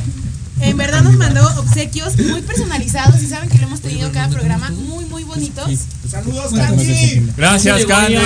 En 0.61 0.76
verdad 0.76 1.01
nos 1.03 1.14
mandó 1.14 1.47
obsequios 1.57 2.18
muy 2.18 2.41
personalizados 2.41 3.22
y 3.23 3.27
saben 3.27 3.47
que 3.49 3.57
lo 3.60 3.68
hemos 3.68 3.80
tenido 3.80 4.11
cada 4.11 4.27
programa 4.27 4.69
muy 4.72 5.06
muy 5.06 5.23
bonitos. 5.23 5.69
Saludos, 6.11 6.47
¿Cuánto 6.49 6.76
más 6.76 6.85
de 6.85 6.93
Candy. 6.93 7.10
tequila? 7.10 7.34
Gracias, 7.38 7.85
Candy. 7.85 8.18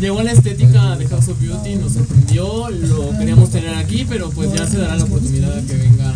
Llegó 0.00 0.22
la 0.22 0.32
estética 0.32 0.96
de 0.96 1.06
House 1.08 1.28
of 1.28 1.38
Beauty, 1.38 1.76
nos 1.76 1.92
sorprendió, 1.92 2.70
lo 2.70 3.10
queríamos 3.18 3.50
tener 3.50 3.74
aquí, 3.74 4.06
pero 4.08 4.30
pues 4.30 4.50
ya 4.54 4.66
se 4.66 4.78
dará 4.78 4.96
la 4.96 5.04
oportunidad 5.04 5.54
de 5.56 5.66
que 5.66 5.74
venga 5.76 6.14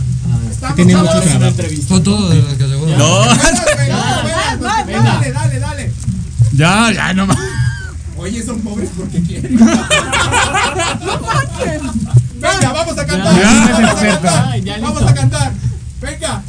a 0.65 0.69
Estamos 0.71 0.77
Tiene 0.77 0.93
todos. 0.93 1.05
mucho 1.05 1.19
hacer 1.19 1.29
una 1.31 1.39
trabajo. 1.39 1.61
entrevista. 1.61 1.89
Son 1.89 2.03
todos 2.03 2.31
de 2.31 2.37
los 2.43 2.55
que 2.55 2.69
seguro. 2.69 2.97
No. 2.99 3.21
Venga, 3.21 3.37
venga, 3.77 3.87
Ya, 3.87 4.23
venga, 4.23 4.57
va, 4.69 4.85
venga, 4.85 5.01
va. 5.03 5.05
Dale, 5.15 5.33
dale, 5.33 5.59
dale. 5.59 5.93
Ya, 6.53 6.93
ya, 6.93 7.13
no 7.15 7.27
más. 7.27 7.39
Oye, 8.17 8.43
son 8.45 8.61
pobres 8.61 8.91
porque 8.97 9.21
quieren. 9.23 9.57
Venga, 12.43 12.73
vamos 12.73 12.99
a 12.99 13.07
cantar. 13.07 13.35
Ya. 13.37 13.51
Vamos 13.73 13.83
a 13.83 13.95
cantar. 13.97 14.81
Vamos 14.81 15.03
a 15.03 15.15
cantar. 15.15 15.53
Venga. 16.01 16.43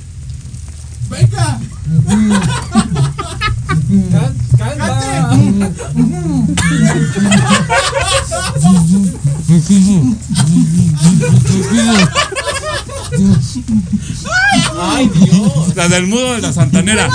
Venga. 1.09 1.59
Ay, 14.81 15.09
Dios. 15.09 15.75
La 15.75 15.87
del 15.87 16.07
mudo 16.07 16.33
de 16.33 16.41
la 16.41 16.53
santanera. 16.53 17.09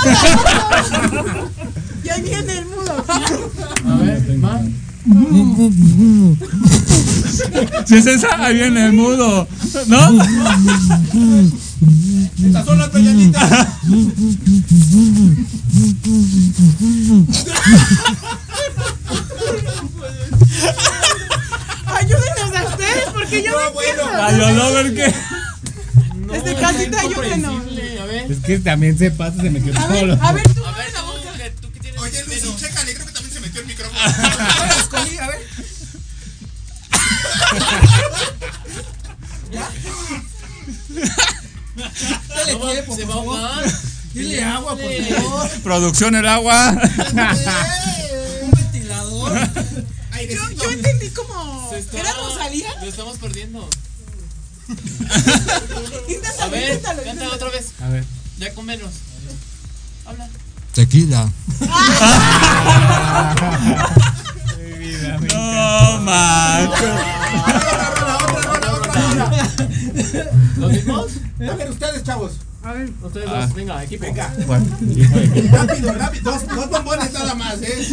Y 2.03 2.09
ahí 2.09 2.21
viene 2.21 2.59
el 2.59 2.65
mudo. 2.65 3.03
A 3.07 3.95
ver, 3.97 4.43
va. 4.43 4.61
Si 7.85 7.95
es 7.95 8.05
esa, 8.05 8.45
ahí 8.45 8.53
viene 8.55 8.85
el 8.87 8.93
mudo. 8.93 9.47
¿No? 9.87 10.23
Estas 12.45 12.65
son 12.65 12.77
las 12.77 12.89
peñanitas. 12.89 13.49
Ayúdenos 21.85 22.55
a 22.55 22.63
ustedes 22.69 23.05
porque 23.13 23.43
yo 23.43 23.51
no, 23.51 23.59
No, 23.59 23.71
bueno. 23.73 24.01
entiendo. 24.01 24.23
Ay, 24.23 24.39
yo 24.39 24.51
no 24.51 24.71
ver 24.73 24.93
qué. 24.95 25.13
Desde 26.33 26.55
casita, 26.55 27.01
ayúdenos. 27.01 27.55
A. 27.55 27.59
Es 28.29 28.37
que 28.39 28.59
también 28.59 28.97
se 28.97 29.11
pasa, 29.11 29.41
se 29.41 29.49
metió 29.49 29.73
A 29.77 29.87
ver, 29.87 29.99
solo. 29.99 30.17
a 30.21 30.31
ver 30.33 30.43
tú. 30.53 30.65
A 30.65 30.71
ver, 30.77 30.87
tú, 30.93 31.37
que, 31.37 31.49
tú 31.61 31.71
que 31.71 31.79
tienes 31.79 32.01
Oye, 32.01 32.23
Lucy, 32.25 32.55
chécale, 32.57 32.93
creo 32.93 33.05
que 33.07 33.13
también 33.13 33.33
se 33.33 33.39
metió 33.39 33.61
el 33.61 33.67
micrófono. 33.67 33.99
Dale 41.77 42.53
No 42.53 42.59
va- 42.59 42.71
tiempo, 42.71 42.95
se 42.95 43.05
va 43.05 43.13
a 43.13 43.17
ahogar. 43.17 43.71
Dile 44.13 44.43
agua, 44.43 44.75
por 44.75 44.91
favor. 45.15 45.49
Producción 45.63 46.15
el 46.15 46.27
agua. 46.27 46.71
Un 48.41 48.51
ventilador. 48.51 49.37
Yo, 50.57 50.71
entendí 50.71 51.09
como. 51.11 51.71
Está- 51.73 51.99
¿Era 51.99 52.13
Rosalía? 52.13 52.69
Lo 52.81 52.87
estamos 52.89 53.17
perdiendo. 53.17 53.69
Inténtalo, 56.07 56.43
A 56.43 56.47
ver, 56.49 56.63
inténtalo, 56.73 56.97
canta 56.97 57.11
inténtalo. 57.11 57.35
otra 57.35 57.49
vez. 57.49 57.65
A 57.81 57.89
ver. 57.89 58.03
Ya 58.37 58.53
con 58.53 58.65
menos. 58.65 58.91
Habla. 60.05 60.27
Tequila. 60.73 61.31
Mi 64.99 65.05
vida, 65.05 65.17
me 65.19 65.27
No, 65.27 65.99
macho. 66.01 66.73
Otra 67.47 67.95
rola, 67.95 68.17
otra 68.17 68.41
rola, 68.43 68.73
otra 68.73 68.93
rola. 69.13 69.27
¿Los 70.57 70.71
mismos? 70.71 71.05
A 71.39 71.55
ver, 71.55 71.69
ustedes, 71.69 72.03
chavos. 72.03 72.31
A 72.63 72.73
ver. 72.73 72.89
Ustedes 73.01 73.29
Ah. 73.31 73.41
dos, 73.45 73.53
venga, 73.55 73.83
equipo. 73.83 74.03
Venga. 74.05 74.33
Rápido, 75.51 75.93
rápido. 75.93 76.31
Dos, 76.31 76.47
dos 76.47 76.69
bombones 76.69 77.13
nada 77.13 77.33
más, 77.35 77.61
¿eh? 77.61 77.83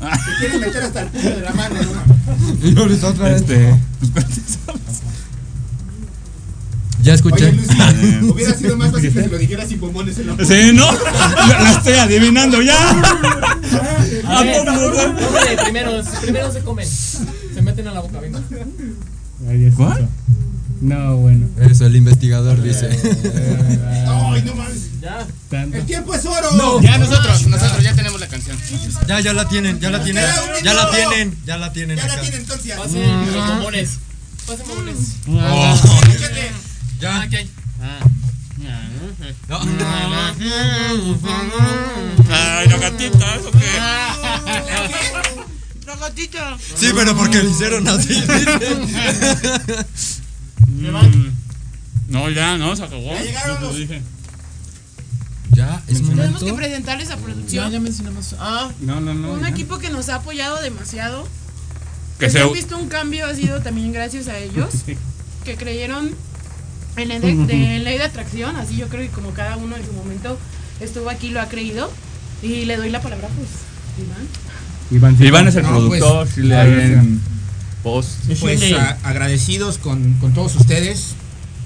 Se 0.00 0.38
quieren 0.40 0.60
meter 0.60 0.82
hasta 0.82 1.02
el 1.02 1.08
puño 1.08 1.30
de 1.36 1.40
la 1.42 1.52
mano, 1.52 1.74
¿no? 1.82 2.68
Y 2.68 2.78
ahorita 2.78 3.08
otra 3.08 3.24
vez. 3.28 3.42
Este. 3.42 3.74
Ya 7.02 7.12
Oye, 7.12 7.14
escuché. 7.14 7.52
Lucy, 7.52 7.76
hubiera 8.30 8.54
sido 8.54 8.76
más 8.76 8.90
fácil 8.90 9.12
que 9.12 9.22
se 9.22 9.28
lo 9.28 9.38
dijeras 9.38 9.68
sin 9.68 9.80
bombones 9.80 10.18
en 10.18 10.26
la 10.26 10.32
boca. 10.32 10.44
Sí, 10.44 10.72
¿no? 10.74 10.86
La, 10.92 11.72
estoy 11.72 11.94
adivinando 11.94 12.60
ya. 12.62 12.90
A 14.26 14.42
ver, 14.42 14.64
póngale, 14.64 15.56
primero, 15.62 16.02
primero 16.20 16.52
se 16.52 16.60
comen. 16.60 16.86
Se 16.86 17.62
meten 17.62 17.88
a 17.88 17.92
la 17.92 18.00
boca, 18.00 18.20
venga. 18.20 18.40
¿Cuál? 19.76 20.08
No, 20.80 21.16
bueno. 21.16 21.46
Eso, 21.58 21.86
el 21.86 21.96
investigador 21.96 22.60
dice. 22.62 22.88
Ay, 24.06 24.42
no 24.42 24.54
mames. 24.54 25.00
Ya. 25.00 25.26
Tanto. 25.50 25.76
El 25.76 25.84
tiempo 25.84 26.14
es 26.14 26.24
oro. 26.24 26.52
No. 26.52 26.80
Ya 26.80 26.98
nosotros, 26.98 27.46
nosotros 27.46 27.82
ya 27.82 27.94
tenemos 27.94 28.20
la 28.20 28.28
canción. 28.28 28.56
Ya, 29.06 29.20
ya 29.20 29.32
la 29.32 29.48
tienen, 29.48 29.80
ya 29.80 29.90
la 29.90 30.02
tienen. 30.02 30.24
Ya 30.62 30.74
la 30.74 30.90
tienen, 30.90 31.36
ya 31.44 31.56
la 31.58 31.72
tienen 31.72 31.96
Ya 31.96 32.06
la 32.06 32.20
tienen 32.20 32.40
entonces. 32.40 32.76
Pasen 32.76 33.32
los 33.32 33.48
bombones. 33.48 33.98
Pasen 34.46 34.68
bombones. 34.68 35.16
Ya. 37.00 37.22
aquí 37.22 37.36
hay. 37.36 37.50
Ay, 42.28 42.68
la 42.68 42.76
gatita, 42.78 43.34
¿eso 43.36 43.50
qué? 43.52 43.66
La 45.86 45.96
gatita. 45.96 46.56
Sí, 46.76 46.88
pero 46.94 47.16
porque 47.16 47.42
lo 47.42 47.50
hicieron 47.50 47.86
así. 47.88 48.22
Mm. 50.66 51.30
No, 52.08 52.28
ya, 52.30 52.56
no, 52.58 52.74
se 52.76 52.82
acabó. 52.84 53.12
Ya 53.14 53.22
llegaron 53.22 53.62
los- 53.62 53.76
dije. 53.76 54.02
Ya, 55.52 55.82
es 55.88 55.96
Tenemos 56.02 56.16
momento. 56.16 56.46
que 56.46 56.52
presentarles 56.54 57.10
a 57.10 57.16
producción. 57.16 57.70
ya 57.70 57.80
mencionamos. 57.80 58.34
Ah, 58.38 58.70
No, 58.80 59.00
no, 59.00 59.14
no. 59.14 59.32
Un 59.32 59.42
ya. 59.42 59.48
equipo 59.48 59.78
que 59.78 59.90
nos 59.90 60.08
ha 60.08 60.16
apoyado 60.16 60.60
demasiado. 60.62 61.26
Que 62.18 62.30
se- 62.30 62.40
han 62.40 62.52
visto 62.52 62.76
un 62.78 62.88
cambio 62.88 63.26
ha 63.26 63.34
sido 63.34 63.60
también 63.60 63.92
gracias 63.92 64.28
a 64.28 64.38
ellos 64.38 64.70
que 65.44 65.56
creyeron 65.56 66.10
en 66.96 67.08
la 67.08 67.18
de, 67.20 67.34
de 67.34 67.78
ley 67.78 67.98
de 67.98 68.04
atracción, 68.04 68.56
así 68.56 68.76
yo 68.76 68.88
creo 68.88 69.02
que 69.02 69.08
como 69.08 69.30
cada 69.30 69.56
uno 69.56 69.76
en 69.76 69.84
su 69.86 69.92
momento 69.92 70.38
estuvo 70.80 71.08
aquí 71.10 71.28
lo 71.30 71.40
ha 71.40 71.48
creído 71.48 71.90
y 72.42 72.64
le 72.64 72.76
doy 72.76 72.90
la 72.90 73.00
palabra 73.00 73.28
pues 73.36 73.48
Iván. 73.98 74.28
Iván, 74.90 75.18
sí. 75.18 75.24
Iván 75.26 75.48
es 75.48 75.54
el 75.56 75.62
No, 75.62 75.70
productor, 75.70 76.24
pues, 76.26 76.34
si 76.34 76.42
le 76.42 76.98
post. 77.82 78.10
Pues 78.40 78.62
a- 78.72 78.98
agradecidos 79.04 79.78
con, 79.78 80.14
con 80.14 80.32
todos 80.34 80.56
ustedes. 80.56 81.14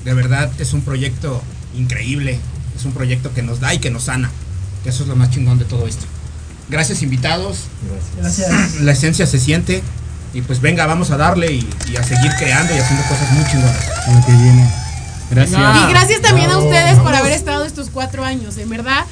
De 0.05 0.13
verdad 0.15 0.51
es 0.59 0.73
un 0.75 0.83
proyecto 0.83 1.43
increíble. 1.77 2.39
Es 2.77 2.85
un 2.85 2.93
proyecto 2.93 3.33
que 3.33 3.43
nos 3.43 3.61
da 3.61 3.73
y 3.73 3.79
que 3.79 3.91
nos 3.91 4.05
sana. 4.05 4.31
Que 4.83 4.91
eso 4.91 5.05
es 5.05 5.09
lo 5.09 5.17
más 5.17 5.31
chingón 5.31 5.59
de 5.59 5.65
todo 5.65 5.87
esto. 5.87 6.05
Gracias 6.69 7.03
invitados. 7.03 7.61
Gracias. 8.21 8.81
La 8.83 8.93
esencia 8.93 9.27
se 9.27 9.39
siente. 9.41 9.83
Y 10.35 10.43
pues 10.43 10.61
venga, 10.61 10.85
vamos 10.87 11.11
a 11.11 11.17
darle 11.17 11.53
y, 11.53 11.69
y 11.91 11.97
a 11.97 12.03
seguir 12.03 12.33
creando 12.39 12.75
y 12.75 12.79
haciendo 12.79 13.05
cosas 13.07 13.31
muy 13.33 13.45
chingonas. 13.51 13.87
Lo 14.13 14.27
que 14.27 14.33
viene. 14.33 14.69
Gracias. 15.31 15.61
Y 15.61 15.91
gracias 15.91 16.21
también 16.23 16.51
a 16.51 16.55
Bravo. 16.57 16.69
ustedes 16.69 16.99
por 16.99 17.15
haber 17.15 17.33
estado 17.33 17.65
estos 17.65 17.91
cuatro 17.91 18.25
años. 18.25 18.57
En 18.59 18.69
verdad, 18.69 19.05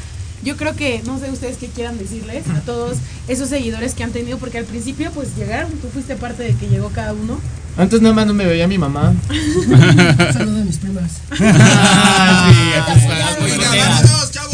yo 0.43 0.57
creo 0.57 0.75
que, 0.77 1.03
no 1.07 1.19
sé 1.19 1.31
ustedes 1.31 1.57
qué 1.57 1.69
quieran 1.69 1.99
decirles 1.99 2.45
a 2.49 2.61
todos 2.61 2.99
esos 3.29 3.49
seguidores 3.49 3.95
que 3.95 4.03
han 4.05 4.11
tenido, 4.13 4.39
porque 4.39 4.59
al 4.59 4.65
principio 4.65 5.11
pues 5.13 5.37
llegaron, 5.37 5.71
tú 5.73 5.89
fuiste 5.93 6.17
parte 6.17 6.43
de 6.43 6.55
que 6.55 6.69
llegó 6.69 6.91
cada 6.91 7.13
uno. 7.13 7.39
Antes 7.79 8.03
nada 8.03 8.15
más 8.15 8.27
no 8.27 8.35
me 8.35 8.45
veía 8.45 8.69
mi 8.69 8.77
mamá. 8.77 9.15
Saludos 10.33 10.61
a 10.61 10.65
mis 10.65 10.77
primas. 10.79 11.13
Ah, 11.41 12.51
sí, 12.53 12.59
aquí 12.79 12.99
está. 12.99 13.41
Muy 13.41 13.51
Venga, 13.51 13.69
buena. 13.69 13.85
vámonos, 13.91 14.31
chavos. 14.31 14.53